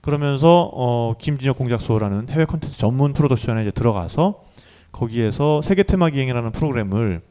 [0.01, 4.43] 그러면서 어, 김진혁 공작소라는 해외 컨텐츠 전문 프로덕션에 이제 들어가서
[4.91, 7.23] 거기에서 세계 테마 기행이라는 프로그램을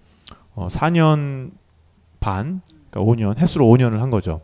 [0.55, 1.51] 어, 4년
[2.21, 4.39] 반, 그러니까 5년, 횟수로 5년을 한 거죠.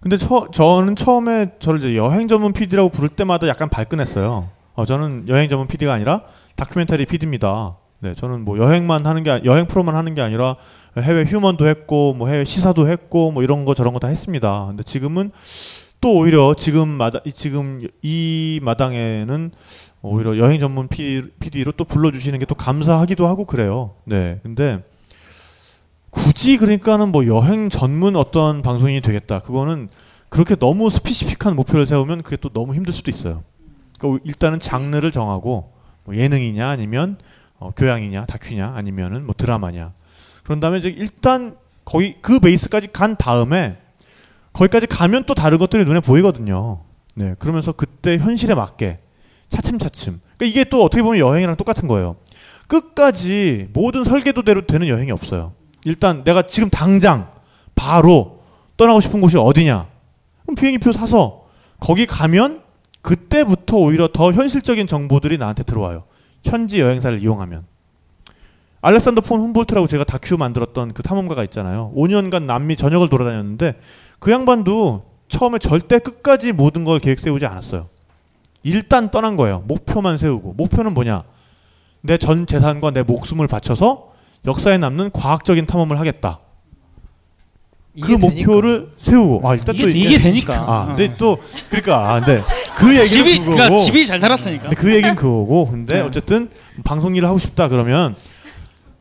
[0.00, 4.48] 근데 처, 저는 처음에 저를 이제 여행 전문 PD라고 부를 때마다 약간 발끈했어요.
[4.72, 6.22] 어, 저는 여행 전문 PD가 아니라
[6.56, 7.76] 다큐멘터리 PD입니다.
[8.00, 10.56] 네, 저는 뭐 여행만 하는 게 아니- 여행 프로만 하는 게 아니라
[10.98, 14.66] 해외 휴먼도 했고 뭐 해외 시사도 했고 뭐 이런 거 저런 거 다 했습니다.
[14.68, 15.30] 근데 지금은
[16.00, 19.50] 또 오히려 지금 마다 이- 지금 이 마당에는
[20.02, 23.94] 오히려 여행 전문 PD로 또 불러주시는 게 또 감사하기도 하고 그래요.
[24.04, 24.82] 네, 근데
[26.10, 29.40] 굳이 그러니까는 뭐 여행 전문 어떤 방송인이 되겠다.
[29.40, 29.88] 그거는
[30.28, 33.42] 그렇게 너무 스피시픽한 목표를 세우면 그게 또 너무 힘들 수도 있어요.
[33.98, 35.72] 그러니까 일단은 장르를 정하고
[36.04, 37.18] 뭐 예능이냐 아니면
[37.58, 39.92] 어, 교양이냐 다큐냐 아니면은 뭐 드라마냐.
[40.42, 43.78] 그런 다음에 이제 일단 거기 그 베이스까지 간 다음에
[44.52, 46.80] 거기까지 가면 또 다른 것들이 눈에 보이거든요.
[47.14, 48.98] 네, 그러면서 그때 현실에 맞게
[49.48, 50.20] 차츰차츰.
[50.36, 52.16] 그러니까 이게 또 어떻게 보면 여행이랑 똑같은 거예요.
[52.68, 55.52] 끝까지 모든 설계도대로 되는 여행이 없어요.
[55.84, 57.30] 일단 내가 지금 당장
[57.74, 58.40] 바로
[58.76, 59.88] 떠나고 싶은 곳이 어디냐?
[60.42, 61.44] 그럼 비행기표 사서
[61.78, 62.62] 거기 가면
[63.02, 66.04] 그때부터 오히려 더 현실적인 정보들이 나한테 들어와요.
[66.46, 67.64] 현지 여행사를 이용하면.
[68.82, 71.92] 알렉산더 폰 훔볼트라고 제가 다큐 만들었던 그 탐험가가 있잖아요.
[71.96, 73.80] 5년간 남미 전역을 돌아다녔는데
[74.20, 77.88] 그 양반도 처음에 절대 끝까지 모든 걸 계획 세우지 않았어요.
[78.62, 79.62] 일단 떠난 거예요.
[79.66, 80.54] 목표만 세우고.
[80.54, 81.24] 목표는 뭐냐?
[82.02, 84.12] 내 전 재산과 내 목숨을 바쳐서
[84.44, 86.38] 역사에 남는 과학적인 탐험을 하겠다.
[88.00, 90.54] 그 목표를 세우고 아 일단 이게- 또 이게 되니까.
[90.66, 90.86] 아 어.
[90.88, 91.38] 근데 또
[91.70, 92.42] 그러니까 아, 근데
[92.76, 94.70] 그 얘기는 집이 그거고 그러니까 집이 잘 살았으니까.
[94.70, 96.00] 그 얘기는 그거고 근데 네.
[96.02, 96.50] 어쨌든
[96.84, 98.14] 방송 일을 하고 싶다 그러면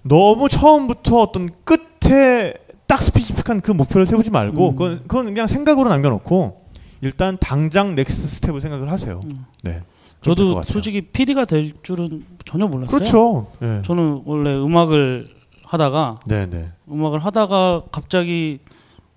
[0.02, 2.54] 너무 처음부터 어떤 끝에
[2.88, 4.76] 딱 specific한 그 목표를 세우지 말고 음.
[4.76, 6.58] 그건, 그건 그냥 생각으로 남겨놓고
[7.02, 9.20] 일단 당장 next step을 생각을 하세요.
[9.64, 9.82] 네.
[10.22, 10.64] 그럴 것 저도.
[10.72, 12.98] 솔직히 PD가 될 줄은 전혀 몰랐어요.
[12.98, 13.48] 그렇죠.
[13.60, 13.82] 네.
[13.84, 15.30] 저는 원래 음악을
[15.64, 16.68] 하다가 네네.
[16.92, 18.60] 음악을 하다가 갑자기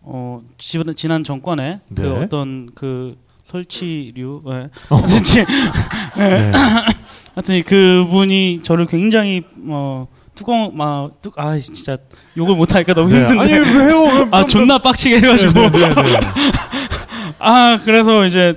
[0.02, 2.08] 어 지난, 정권에 그 네.
[2.08, 4.52] 어떤 그 설치류 예.
[4.90, 4.96] 어.
[4.96, 6.22] 하여튼 지- 예.
[6.22, 6.52] 네.
[7.34, 11.96] 하여튼 그분이 저를 굉장히 어 뚜껑 막아 진짜
[12.36, 13.20] 욕을 못 하니까 너무 네.
[13.20, 14.28] 힘든데 아니, 왜요?
[14.30, 16.18] 아 존나 빡치게 해가지고 네, 네, 네, 네.
[17.38, 18.56] 아 그래서 이제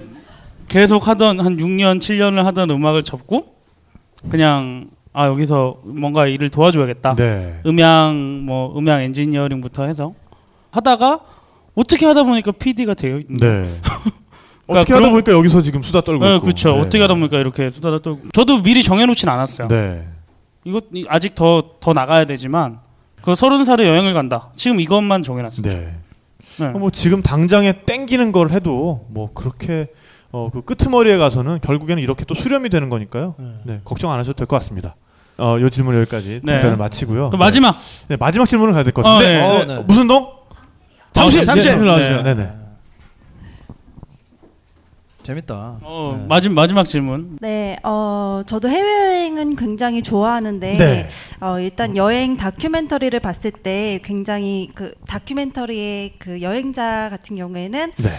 [0.67, 3.55] 계속 하던 한 6년 7년을 하던 음악을 접고
[4.29, 7.59] 그냥 아 여기서 뭔가 일을 도와줘야겠다 네.
[7.65, 10.13] 음향 뭐 음향 엔지니어링부터 해서
[10.71, 11.19] 하다가
[11.75, 13.37] 어떻게 하다 보니까 PD가 되어 있는.
[13.39, 13.69] 네.
[14.67, 16.43] 어떻게 하다 보니까 여기서 지금 수다 떨고 네, 있고.
[16.45, 16.73] 그렇죠.
[16.73, 16.79] 네.
[16.79, 19.67] 어떻게 하다 보니까 이렇게 수다를 떨고 저도 미리 정해놓진 않았어요.
[19.67, 20.07] 네.
[20.63, 22.79] 이거 이- 아직 더 더 나가야 되지만
[23.21, 24.49] 그 서른 살에 여행을 간다.
[24.55, 25.61] 지금 이것만 정해놨어요.
[25.63, 25.95] 네.
[26.59, 26.67] 네.
[26.69, 29.87] 뭐 지금 당장에 땡기는 걸 해도 뭐 그렇게
[30.31, 33.35] 어 그 끄트머리에 가서는 결국에는 이렇게 또 수렴이 되는 거니까요.
[33.65, 34.95] 네, 걱정 안 하셔도 될 것 같습니다.
[35.37, 36.53] 어, 요 질문 여기까지 네.
[36.53, 37.29] 답변을 마치고요.
[37.31, 37.71] 그럼 마지막.
[37.73, 39.41] 네, 네, 마지막 질문을 가야 될것 어, 같은데 네.
[39.43, 39.75] 어, 네.
[39.75, 39.83] 네.
[39.87, 40.25] 무슨 동?
[41.13, 41.75] 잠시 어, 잠시 네.
[41.75, 42.21] 나와주세요.
[42.23, 42.33] 네.
[42.33, 42.53] 네, 네.
[45.23, 45.77] 재밌다.
[45.83, 46.25] 어, 네.
[46.27, 47.37] 마지막 마지막 질문.
[47.41, 51.09] 네, 어, 저도 해외여행은 굉장히 좋아하는데, 네.
[51.39, 58.09] 어, 일단 여행 다큐멘터리를 봤을 때 굉장히 그 다큐멘터리의 그 여행자 같은 경우에는 네.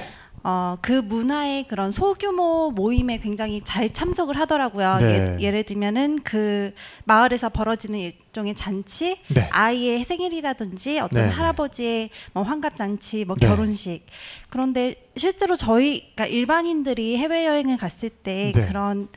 [0.45, 4.99] 어, 그 문화의 그런 소규모 모임에 굉장히 잘 참석을 하더라고요.
[4.99, 5.37] 네.
[5.39, 6.75] 예, 를 들면은 그
[7.05, 9.49] 마을에서 벌어지는 일종의 잔치, 네.
[9.51, 11.33] 아이의 생일이라든지 어떤 네.
[11.33, 13.47] 할아버지의 뭐 환갑 잔치, 뭐 네.
[13.47, 14.05] 결혼식.
[14.51, 18.67] 그런데 실제로 저희 그러니까 일반인들이 해외 여행을 갔을 때 네.
[18.67, 19.09] 그런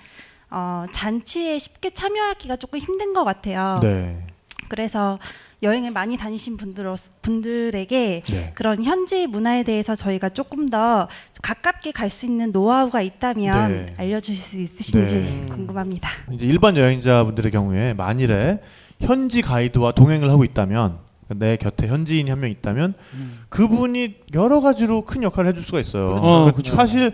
[0.51, 3.79] 어, 잔치에 쉽게 참여하기가 조금 힘든 것 같아요.
[3.81, 4.27] 네.
[4.69, 5.19] 그래서
[5.65, 6.85] 여행을 많이 다니신 분들
[7.21, 8.51] 분들에게 네.
[8.55, 11.07] 그런 현지 문화에 대해서 저희가 조금 더
[11.41, 13.93] 가깝게 갈 수 있는 노하우가 있다면 네.
[13.97, 15.47] 알려주실 수 있으신지 네.
[15.49, 16.09] 궁금합니다.
[16.31, 18.59] 이제 일반 여행자분들의 경우에 만일에
[19.01, 20.99] 현지 가이드와 동행을 하고 있다면
[21.35, 22.93] 내 곁에 현지인이 한 명 있다면
[23.49, 26.11] 그분이 여러 가지로 큰 역할을 해줄 수가 있어요.
[26.11, 26.75] 어, 그러니까 그쵸.
[26.75, 27.11] 사실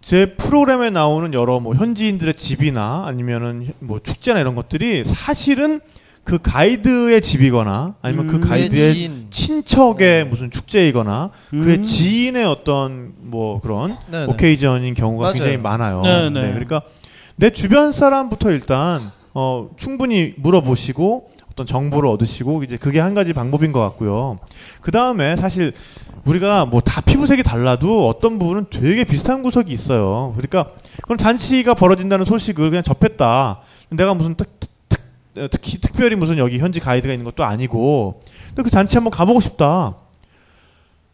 [0.00, 5.80] 제 프로그램에 나오는 여러 뭐 현지인들의 집이나 아니면은 뭐 축제나 이런 것들이 사실은
[6.24, 8.40] 그 가이드의 집이거나 아니면 그 음.
[8.40, 9.26] 가이드의 지인.
[9.30, 11.82] 친척의 무슨 축제이거나 그의 음.
[11.82, 14.26] 지인의 어떤 뭐 그런 네네.
[14.26, 15.34] 오케이전인 경우가 맞아요.
[15.34, 16.02] 굉장히 많아요.
[16.02, 16.40] 네, 네.
[16.52, 16.82] 그러니까
[17.36, 23.72] 내 주변 사람부터 일단 어, 충분히 물어보시고 어떤 정보를 얻으시고 이제 그게 한 가지 방법인
[23.72, 24.38] 것 같고요.
[24.82, 25.72] 그 다음에 사실
[26.26, 30.34] 우리가 뭐 다 피부색이 달라도 어떤 부분은 되게 비슷한 구석이 있어요.
[30.36, 30.70] 그러니까
[31.02, 33.60] 그런 잔치가 벌어진다는 소식을 그냥 접했다.
[33.90, 34.34] 내가 무슨
[35.48, 39.10] 특, 특, 특히 특별히 무슨 여기 현지 가이드가 있는 것도 아니고 근데 그 잔치 한번
[39.10, 39.96] 가보고 싶다.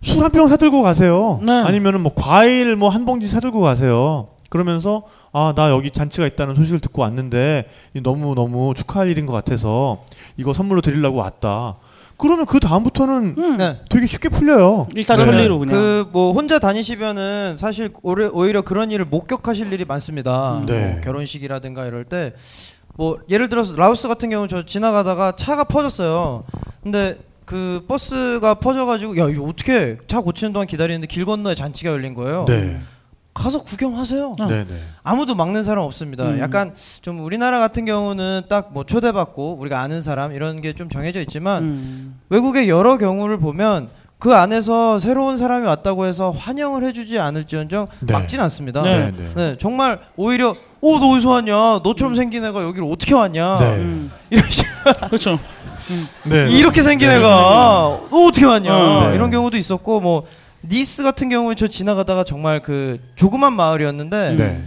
[0.03, 1.41] 술 한 병 사들고 가세요.
[1.43, 1.53] 네.
[1.53, 4.29] 아니면은 뭐 과일 뭐 한 봉지 사들고 가세요.
[4.51, 7.69] 그러면서 아 나 여기 잔치가 있다는 소식을 듣고 왔는데
[8.03, 10.05] 너무 너무 축하할 일인 것 같아서
[10.37, 11.77] 이거 선물로 드리려고 왔다.
[12.19, 13.81] 그러면 그 다음부터는 네.
[13.91, 14.85] 되게 쉽게 풀려요.
[14.95, 15.75] 일사천리로 그냥.
[15.75, 20.63] 그 뭐 혼자 다니시면은 사실 오히려, 오히려 그런 일을 목격하실 일이 많습니다.
[20.67, 20.93] 네.
[20.93, 22.33] 뭐 결혼식이라든가 이럴 때
[22.97, 26.44] 뭐 예를 들어서 라오스 같은 경우 저 지나가다가 차가 퍼졌어요.
[26.83, 32.15] 근데 그 버스가 퍼져가지고 야 이거 어떻게 차 고치는 동안 기다리는데 길 건너에 잔치가 열린
[32.15, 32.44] 거예요.
[32.49, 32.81] 네.
[33.34, 34.33] 가서 구경하세요.
[34.49, 34.81] 네, 네.
[35.02, 36.31] 아무도 막는 사람 없습니다.
[36.31, 36.39] 음.
[36.39, 41.20] 약간 좀 우리나라 같은 경우는 딱 뭐 초대받고 우리가 아는 사람 이런 게 좀 정해져
[41.20, 42.20] 있지만 음.
[42.31, 48.12] 외국의 여러 경우를 보면 그 안에서 새로운 사람이 왔다고 해서 환영을 해주지 않을지언정 네.
[48.12, 48.83] 막진 않습니다.
[48.83, 49.11] 네.
[49.11, 49.35] 네, 네.
[49.35, 51.55] 네, 정말 오히려 어, 너 어디서 왔냐?
[51.85, 53.59] 너처럼 생긴 애가 여기를 어떻게 왔냐?
[53.59, 53.77] 네.
[53.77, 54.11] 음.
[54.31, 54.67] 이런 식
[55.09, 55.39] 그렇죠.
[56.25, 56.51] 네.
[56.51, 57.17] 이렇게 생긴 네.
[57.17, 57.28] 애가
[58.11, 58.75] 너 어떻게 왔냐?
[58.75, 59.09] 어.
[59.09, 59.15] 네.
[59.17, 60.23] 이런 경우도 있었고 뭐
[60.67, 64.62] 니스 같은 경우에 저 지나가다가 정말 그 조그만 마을이었는데 네.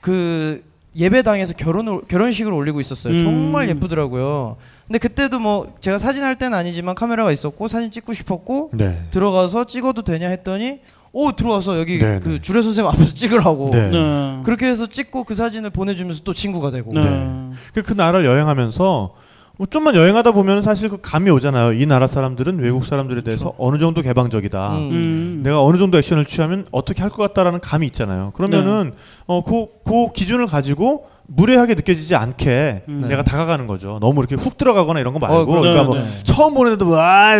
[0.00, 0.62] 그
[0.96, 3.12] 예배당에서 결혼을 결혼식을 올리고 있었어요.
[3.12, 3.24] 음.
[3.24, 4.56] 정말 예쁘더라고요.
[4.86, 8.98] 근데 그때도 뭐 제가 사진 할 때는 아니지만 카메라가 있었고 사진 찍고 싶었고 네.
[9.10, 10.80] 들어가서 찍어도 되냐 했더니
[11.12, 13.88] 오 들어와서 여기 네, 그 주례 선생님 앞에서 찍으라고 네.
[13.90, 14.40] 네.
[14.44, 17.50] 그렇게 해서 찍고 그 사진을 보내주면서 또 친구가 되고 네.
[17.72, 19.14] 그, 그 나라를 여행하면서
[19.56, 21.74] 뭐 좀만 여행하다 보면 사실 그 감이 오잖아요.
[21.74, 24.76] 이 나라 사람들은 외국 사람들에 대해서 어느 정도 개방적이다.
[24.76, 24.90] 음.
[24.90, 25.40] 음.
[25.44, 28.32] 내가 어느 정도 액션을 취하면 어떻게 할 것 같다라는 감이 있잖아요.
[28.34, 28.96] 그러면은 네.
[29.28, 33.06] 어, 그, 그 기준을 가지고 무례하게 느껴지지 않게 음.
[33.08, 33.98] 내가 다가가는 거죠.
[34.00, 36.04] 너무 이렇게 훅 들어가거나 이런 거 말고, 어, 그러니까 네, 뭐 네.
[36.22, 37.34] 처음 보는데도 와,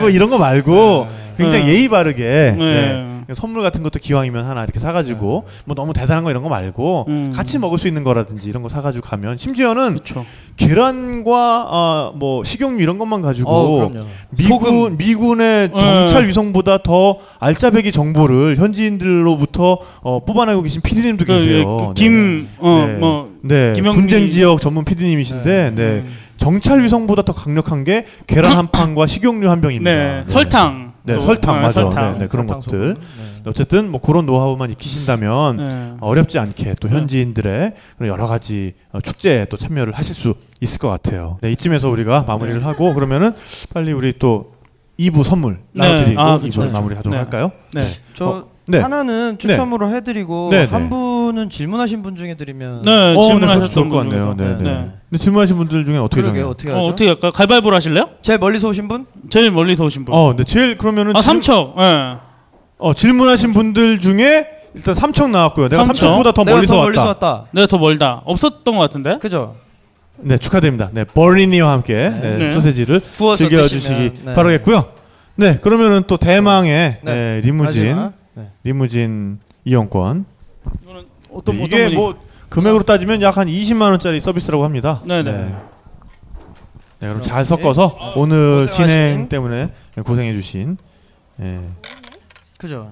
[0.00, 1.06] 뭐 이런 거 말고
[1.36, 1.72] 굉장히 네.
[1.72, 2.56] 예의 바르게 네.
[2.56, 3.17] 네.
[3.34, 7.32] 선물 같은 것도 기왕이면 하나 이렇게 사가지고 뭐 너무 대단한 거 이런 거 말고 음.
[7.34, 10.24] 같이 먹을 수 있는 거라든지 이런 거 사가지고 가면 심지어는 그렇죠.
[10.56, 13.92] 계란과 아, 뭐 식용유 이런 것만 가지고 어.
[14.30, 21.76] 미군 미군의 정찰 위성보다 더 알짜배기 정보를 현지인들로부터 어, 뽑아내고 계신 PD님도 그, 계세요.
[21.76, 22.96] 그 김, 어, 네.
[22.96, 26.04] 뭐, 네, 분쟁 지역 전문 PD님이신데 네.
[26.38, 29.90] 정찰 위성보다 더 강력한 게 계란 한 판과 식용유 한 병입니다.
[29.90, 30.87] 네, 설탕.
[31.08, 31.82] 네, 또, 설탕 네, 맞아.
[31.82, 32.12] 설탕.
[32.12, 32.94] 네, 네, 그런 것들.
[32.94, 33.42] 네.
[33.46, 35.94] 어쨌든 뭐 그런 노하우만 익히신다면 네.
[36.00, 40.88] 어렵지 않게 또 현지인들의 그런 여러 가지 어, 축제에 또 참여를 하실 수 있을 것
[40.88, 41.38] 같아요.
[41.40, 43.32] 네, 이쯤에서 우리가 마무리를 하고 그러면은
[43.72, 44.52] 빨리 우리 또
[44.98, 45.86] 2부 선물 네.
[45.86, 46.72] 나눠드리고 아, 그쵸, 2부 그쵸.
[46.74, 47.16] 마무리하도록 네.
[47.16, 47.52] 할까요?
[47.72, 47.88] 네.
[48.14, 48.78] 저 어, 네.
[48.80, 50.70] 하나는 추첨으로 해드리고 네, 네.
[50.70, 54.34] 한 분은 질문하신 분 중에 드리면 네, 어, 네, 질문하셨던 분 같네요.
[54.36, 54.54] 네, 네.
[54.62, 54.90] 네.
[55.08, 56.50] 근데 질문하신 분들 중에 어떻게 그러게 정해요?
[56.50, 56.78] 어떻게 하죠?
[56.80, 57.30] 어, 어떻게 할까?
[57.30, 58.10] 가위바위보로 하실래요?
[58.22, 59.06] 제일 멀리서 오신 분?
[59.30, 60.14] 제일 멀리서 오신 분.
[60.14, 61.76] 어, 근데 제일 그러면은 아, 질- 삼척.
[61.78, 62.16] 예.
[62.78, 65.68] 어, 질문하신 분들 중에 일단 삼척 나왔고요.
[65.68, 66.02] 내가 삼척?
[66.02, 66.84] 삼척보다 더 내가 멀리서 더 왔다.
[66.86, 67.44] 멀리서 왔다.
[67.52, 68.22] 내가 더 멀다.
[68.26, 69.18] 없었던 것 같은데?
[69.18, 69.56] 그죠?
[70.20, 70.90] 네, 축하드립니다.
[70.92, 72.54] 네, 버리니와 함께 네, 네.
[72.54, 74.32] 소세지를 구워서 즐겨주시기 드시면, 네.
[74.34, 74.84] 바라겠고요.
[75.36, 77.14] 네, 그러면은 또 대망의 네.
[77.14, 78.12] 네, 리무진, 마지막.
[78.38, 78.48] 네.
[78.62, 80.24] 리무진 이용권.
[80.86, 81.94] 어떤 네, 어떤 이게 분이?
[81.96, 82.14] 뭐
[82.48, 85.02] 금액으로 따지면 약 한 20만 원짜리 서비스라고 합니다.
[85.04, 85.30] 네네.
[85.32, 85.54] 네.
[87.00, 89.70] 네, 그럼 잘 섞어서 오늘 진행 때문에
[90.04, 90.76] 고생해 주신
[91.40, 91.60] 예.
[92.58, 92.90] 그죠?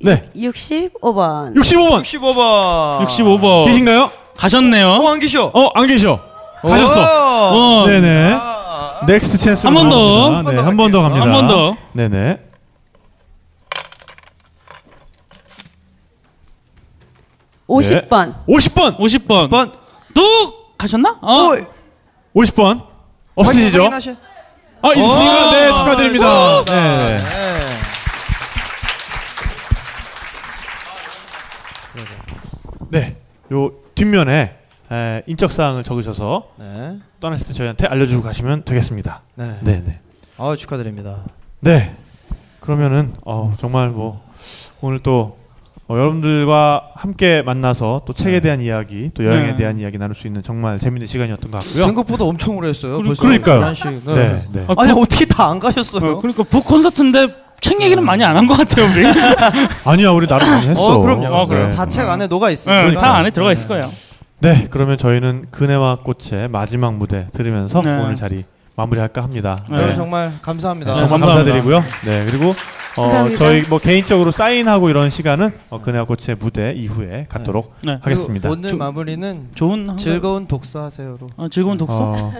[0.00, 1.54] 네, 65번.
[1.54, 3.06] 65번 65번.
[3.06, 3.64] 65번.
[3.66, 4.10] 계신가요?
[4.36, 4.88] 가셨네요.
[4.88, 5.50] 어, 안 계셔.
[5.54, 6.20] 어, 안 계셔.
[6.62, 7.82] 가셨어.
[7.82, 8.34] 어, 네네.
[9.06, 9.66] next chance.
[9.66, 10.42] 한 번 더.
[10.42, 11.24] 네, 한 번 더 갑니다.
[11.26, 11.76] 한 번 더.
[11.92, 12.38] 네네.
[17.66, 18.96] 오십 번 50번.
[18.98, 19.50] 50번.
[19.50, 19.72] 번.
[20.14, 21.18] 또 가셨나?
[21.20, 21.32] 어.
[21.54, 21.56] 어,
[22.34, 22.86] 50번.
[23.34, 23.78] 없으시죠?
[23.84, 24.14] 확인하셔.
[24.82, 25.50] 아, 있으니까 오!
[25.50, 26.64] 네, 축하드립니다.
[26.66, 27.18] 네.
[27.18, 27.24] 네.
[32.90, 33.16] 네.
[33.52, 34.58] 요 뒷면에
[34.92, 36.98] 에, 인적 사항을 적으셔서 네.
[37.20, 39.22] 떠났을 때 저희한테 알려주고 가시면 되겠습니다.
[39.36, 39.56] 네.
[39.62, 39.98] 네, 네.
[40.36, 41.16] 아, 축하드립니다.
[41.60, 41.94] 네.
[42.60, 44.22] 그러면은 어, 정말 뭐
[44.80, 45.38] 오늘 또
[45.86, 49.56] 어, 여러분들과 함께 만나서 또 책에 대한 이야기, 또 여행에 네.
[49.56, 51.84] 대한 이야기 나눌 수 있는 정말 재밌는 시간이었던 것 같고요.
[51.84, 52.94] 생각보다 엄청 오래 했어요.
[52.94, 53.60] 그러- 벌써 그러니까요.
[53.60, 54.00] 11시.
[54.14, 54.64] 네, 네.
[54.66, 56.12] 아, 그- 어떻게 다 안 가셨어요?
[56.12, 57.28] 어, 그러니까 북 콘서트인데
[57.60, 59.04] 책 얘기는 많이 안 한 것 같아요, 우리.
[59.84, 60.82] 아니야, 우리 나름 많이 했어.
[60.82, 61.26] 어, 그럼요.
[61.34, 61.68] 아, 그래요?
[61.68, 61.74] 네.
[61.74, 62.88] 다책 안에 녹아 있으니까.
[62.88, 63.90] 네, 다 안에 들어가 있을 거예요.
[64.40, 67.90] 네, 그러면 저희는 그네와 꽃의 마지막 무대 들으면서 네.
[67.90, 68.44] 오늘 자리
[68.76, 69.58] 마무리할까 합니다.
[69.70, 69.76] 네.
[69.76, 70.94] 여러분 정말 감사합니다.
[70.94, 71.60] 네, 네, 정말 감사합니다.
[71.62, 71.84] 감사드리고요.
[72.04, 72.54] 네, 그리고
[72.96, 73.28] 어.
[73.38, 77.98] 저희 뭐 개인적으로 사인하고 이런 시간은 어, 그네와 꽃의 무대 이후에 갖도록 네.
[78.02, 78.48] 하겠습니다.
[78.48, 81.26] 그리고 오늘 저- 마무리는 좋은 즐거운 독서하세요로.
[81.36, 81.94] 어, 즐거운 독서.
[82.12, 82.32] 어,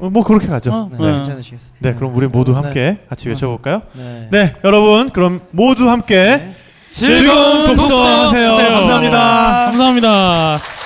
[0.00, 0.72] 어, 뭐 그렇게 가죠.
[0.72, 0.98] 어, 네.
[0.98, 1.12] 네.
[1.14, 1.72] 괜찮으시겠어요?
[1.78, 3.82] 네, 그럼 우리 모두 함께 같이 외쳐볼까요?
[3.94, 4.28] 네.
[4.30, 6.52] 네, 여러분, 그럼 모두 함께
[6.92, 8.50] 즐거운 독서 하세요.
[8.74, 9.64] 감사합니다.
[9.66, 10.77] 감사합니다.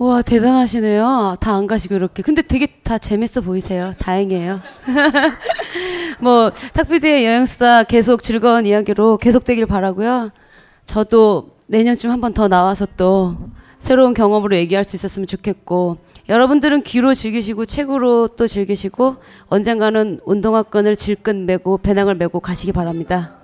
[0.00, 1.36] 우와 대단하시네요.
[1.40, 2.22] 다 안 가시고 이렇게.
[2.22, 3.92] 근데 되게 다 재밌어 보이세요.
[3.98, 4.60] 다행이에요.
[6.20, 10.30] 뭐 탁피디의 여행수다 계속 즐거운 이야기로 계속되길 바라고요.
[10.86, 13.36] 저도 내년쯤 한 번 더 나와서 또
[13.78, 15.98] 새로운 경험으로 얘기할 수 있었으면 좋겠고
[16.30, 19.16] 여러분들은 귀로 즐기시고 책으로 또 즐기시고
[19.48, 23.34] 언젠가는 운동화끈을 질끈 메고 배낭을 메고 가시기 바랍니다.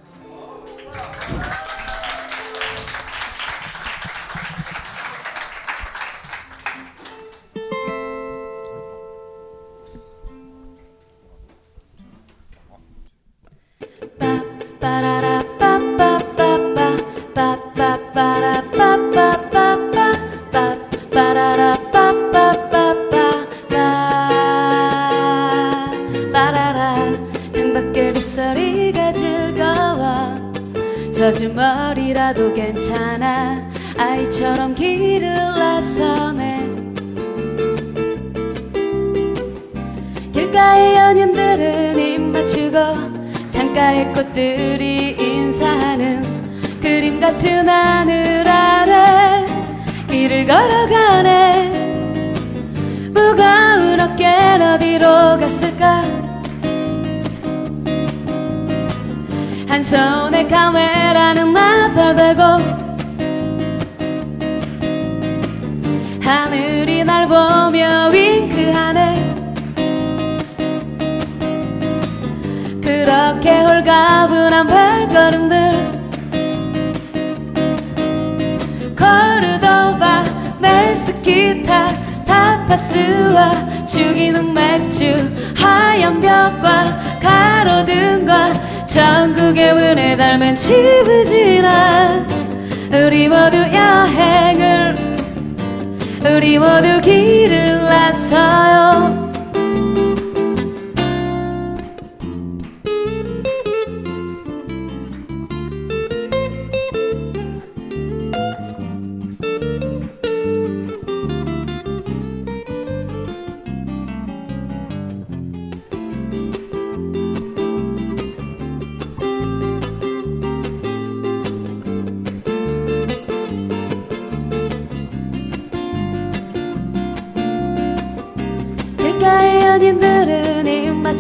[31.27, 33.69] 젖은 머리라도 괜찮아.
[33.99, 36.71] 아이처럼 길을 나서네.
[40.33, 46.23] 길가의 연인들은 입 맞추고 창가의 꽃들이 인사하는
[46.81, 49.49] 그림 같은 하늘 아래
[50.09, 51.71] 길을 걸어가네.
[53.13, 54.27] 무거운 어깨
[54.63, 55.39] 어디로
[59.77, 62.43] 왼손에 카메라는 나팔대고
[66.23, 69.35] 하늘이 날 보며 윙크하네.
[72.83, 75.57] 그렇게 홀가분한 발걸음들
[78.97, 80.25] 코르도바
[80.59, 85.15] 메스키타 타파스와 죽이는 맥주
[85.55, 88.66] 하얀 벽과 가로등과
[88.97, 92.27] 전국의 문에 닮은 집을 지나
[92.93, 94.97] 우리 모두 여행을
[96.35, 99.26] 우리 모두 길을 나서요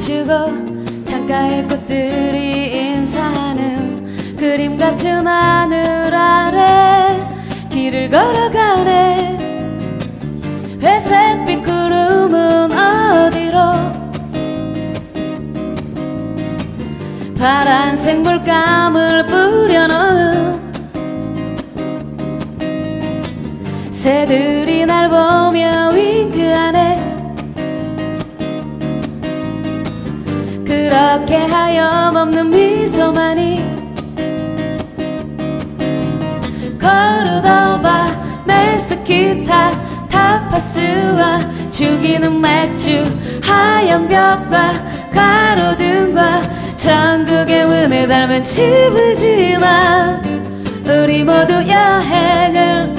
[0.07, 7.28] 입 맞추고 창가의 꽃들이 인사하는 그림 같은 하늘 아래
[7.70, 9.39] 길을 걸어가네.
[10.81, 13.59] 회색빛 구름은 어디로?
[17.39, 20.67] 파란색 물감을 뿌려놓은
[23.91, 26.95] 새들이 날 보며 윙크하네
[30.76, 33.64] 그렇게 하염없는 미소만이
[36.72, 39.70] 코르도바 메스키타
[40.06, 41.40] 타파스와
[41.70, 43.02] 죽이는 맥주
[43.42, 44.74] 하얀 벽과
[45.10, 46.42] 가로등과
[46.76, 50.20] 전국의 문에 닮은 지나
[50.84, 52.94] 우리 모두 여행을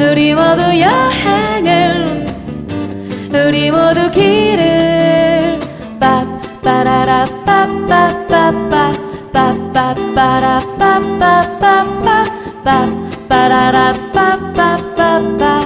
[0.00, 2.26] 우리 모두 여행을
[3.32, 5.19] 우리 모두 길을
[6.70, 8.92] 빠빠라라 빠빠빠빠
[9.32, 12.24] 빠빠빠라 빠빠빠빠
[12.62, 15.60] 빠빠라라 빠빠빠빠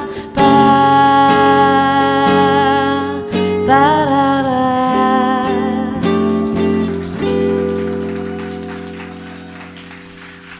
[3.66, 4.54] 빠라라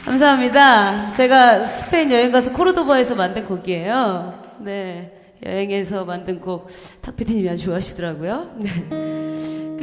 [0.04, 1.12] 감사합니다.
[1.14, 4.34] 제가 스페인 여행 가서 코르도바에서 만든 곡이에요.
[4.60, 5.10] 네.
[5.44, 6.68] 여행에서 만든 곡,
[7.00, 8.50] 탁피디님이 아주 좋아하시더라고요.
[8.58, 9.33] 네.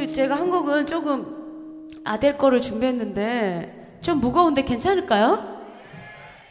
[0.02, 5.62] 그 제가 한 곡은 조금 아델 거를 준비했는데 좀 무거운데 괜찮을까요?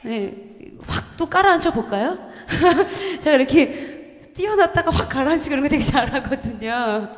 [0.04, 0.78] 네.
[0.88, 2.18] 확 또 깔아앉혀 볼까요?
[3.20, 7.12] 제가 이렇게 띄워놨다가 확 가라앉히고 거 되게 잘하거든요.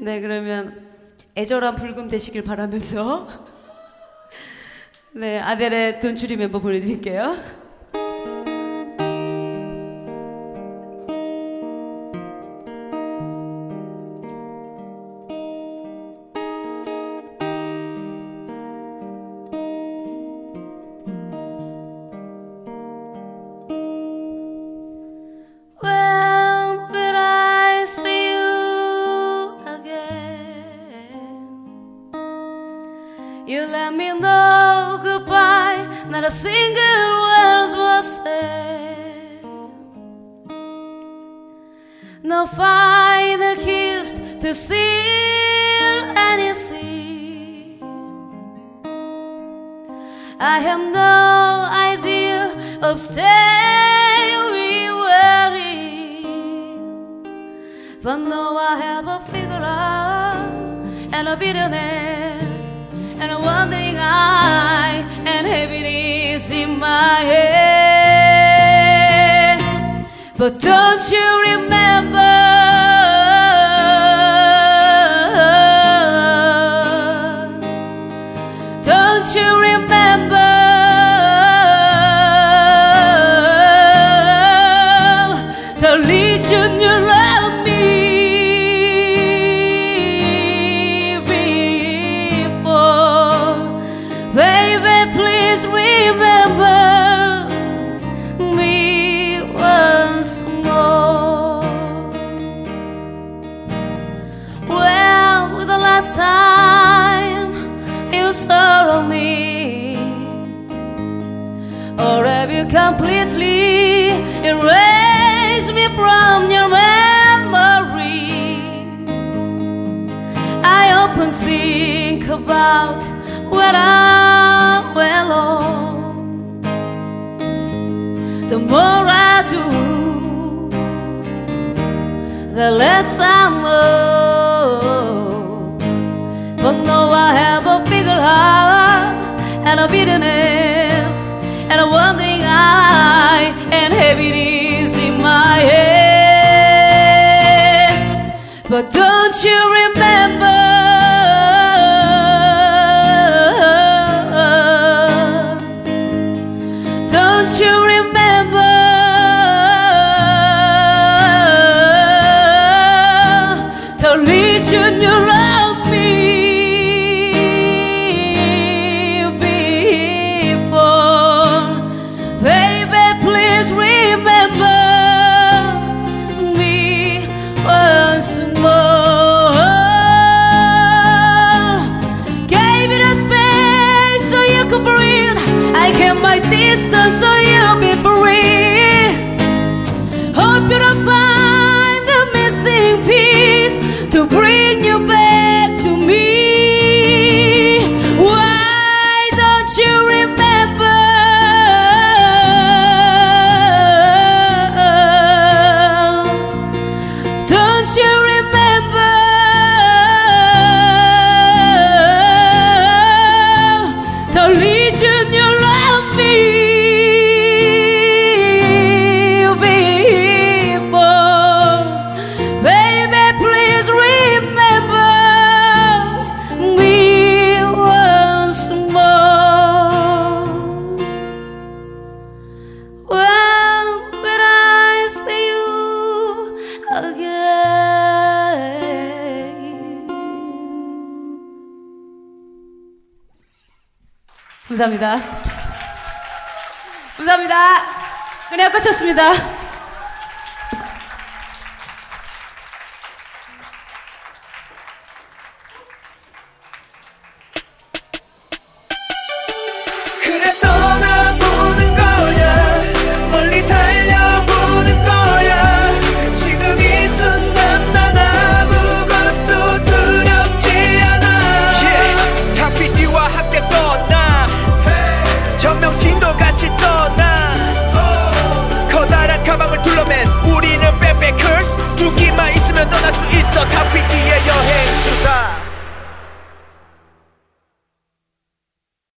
[0.00, 0.90] 네, 그러면
[1.36, 3.28] 애절한 불금 되시길 바라면서
[5.14, 7.36] 네, 아델의 돈추리 멤버 보내드릴게요.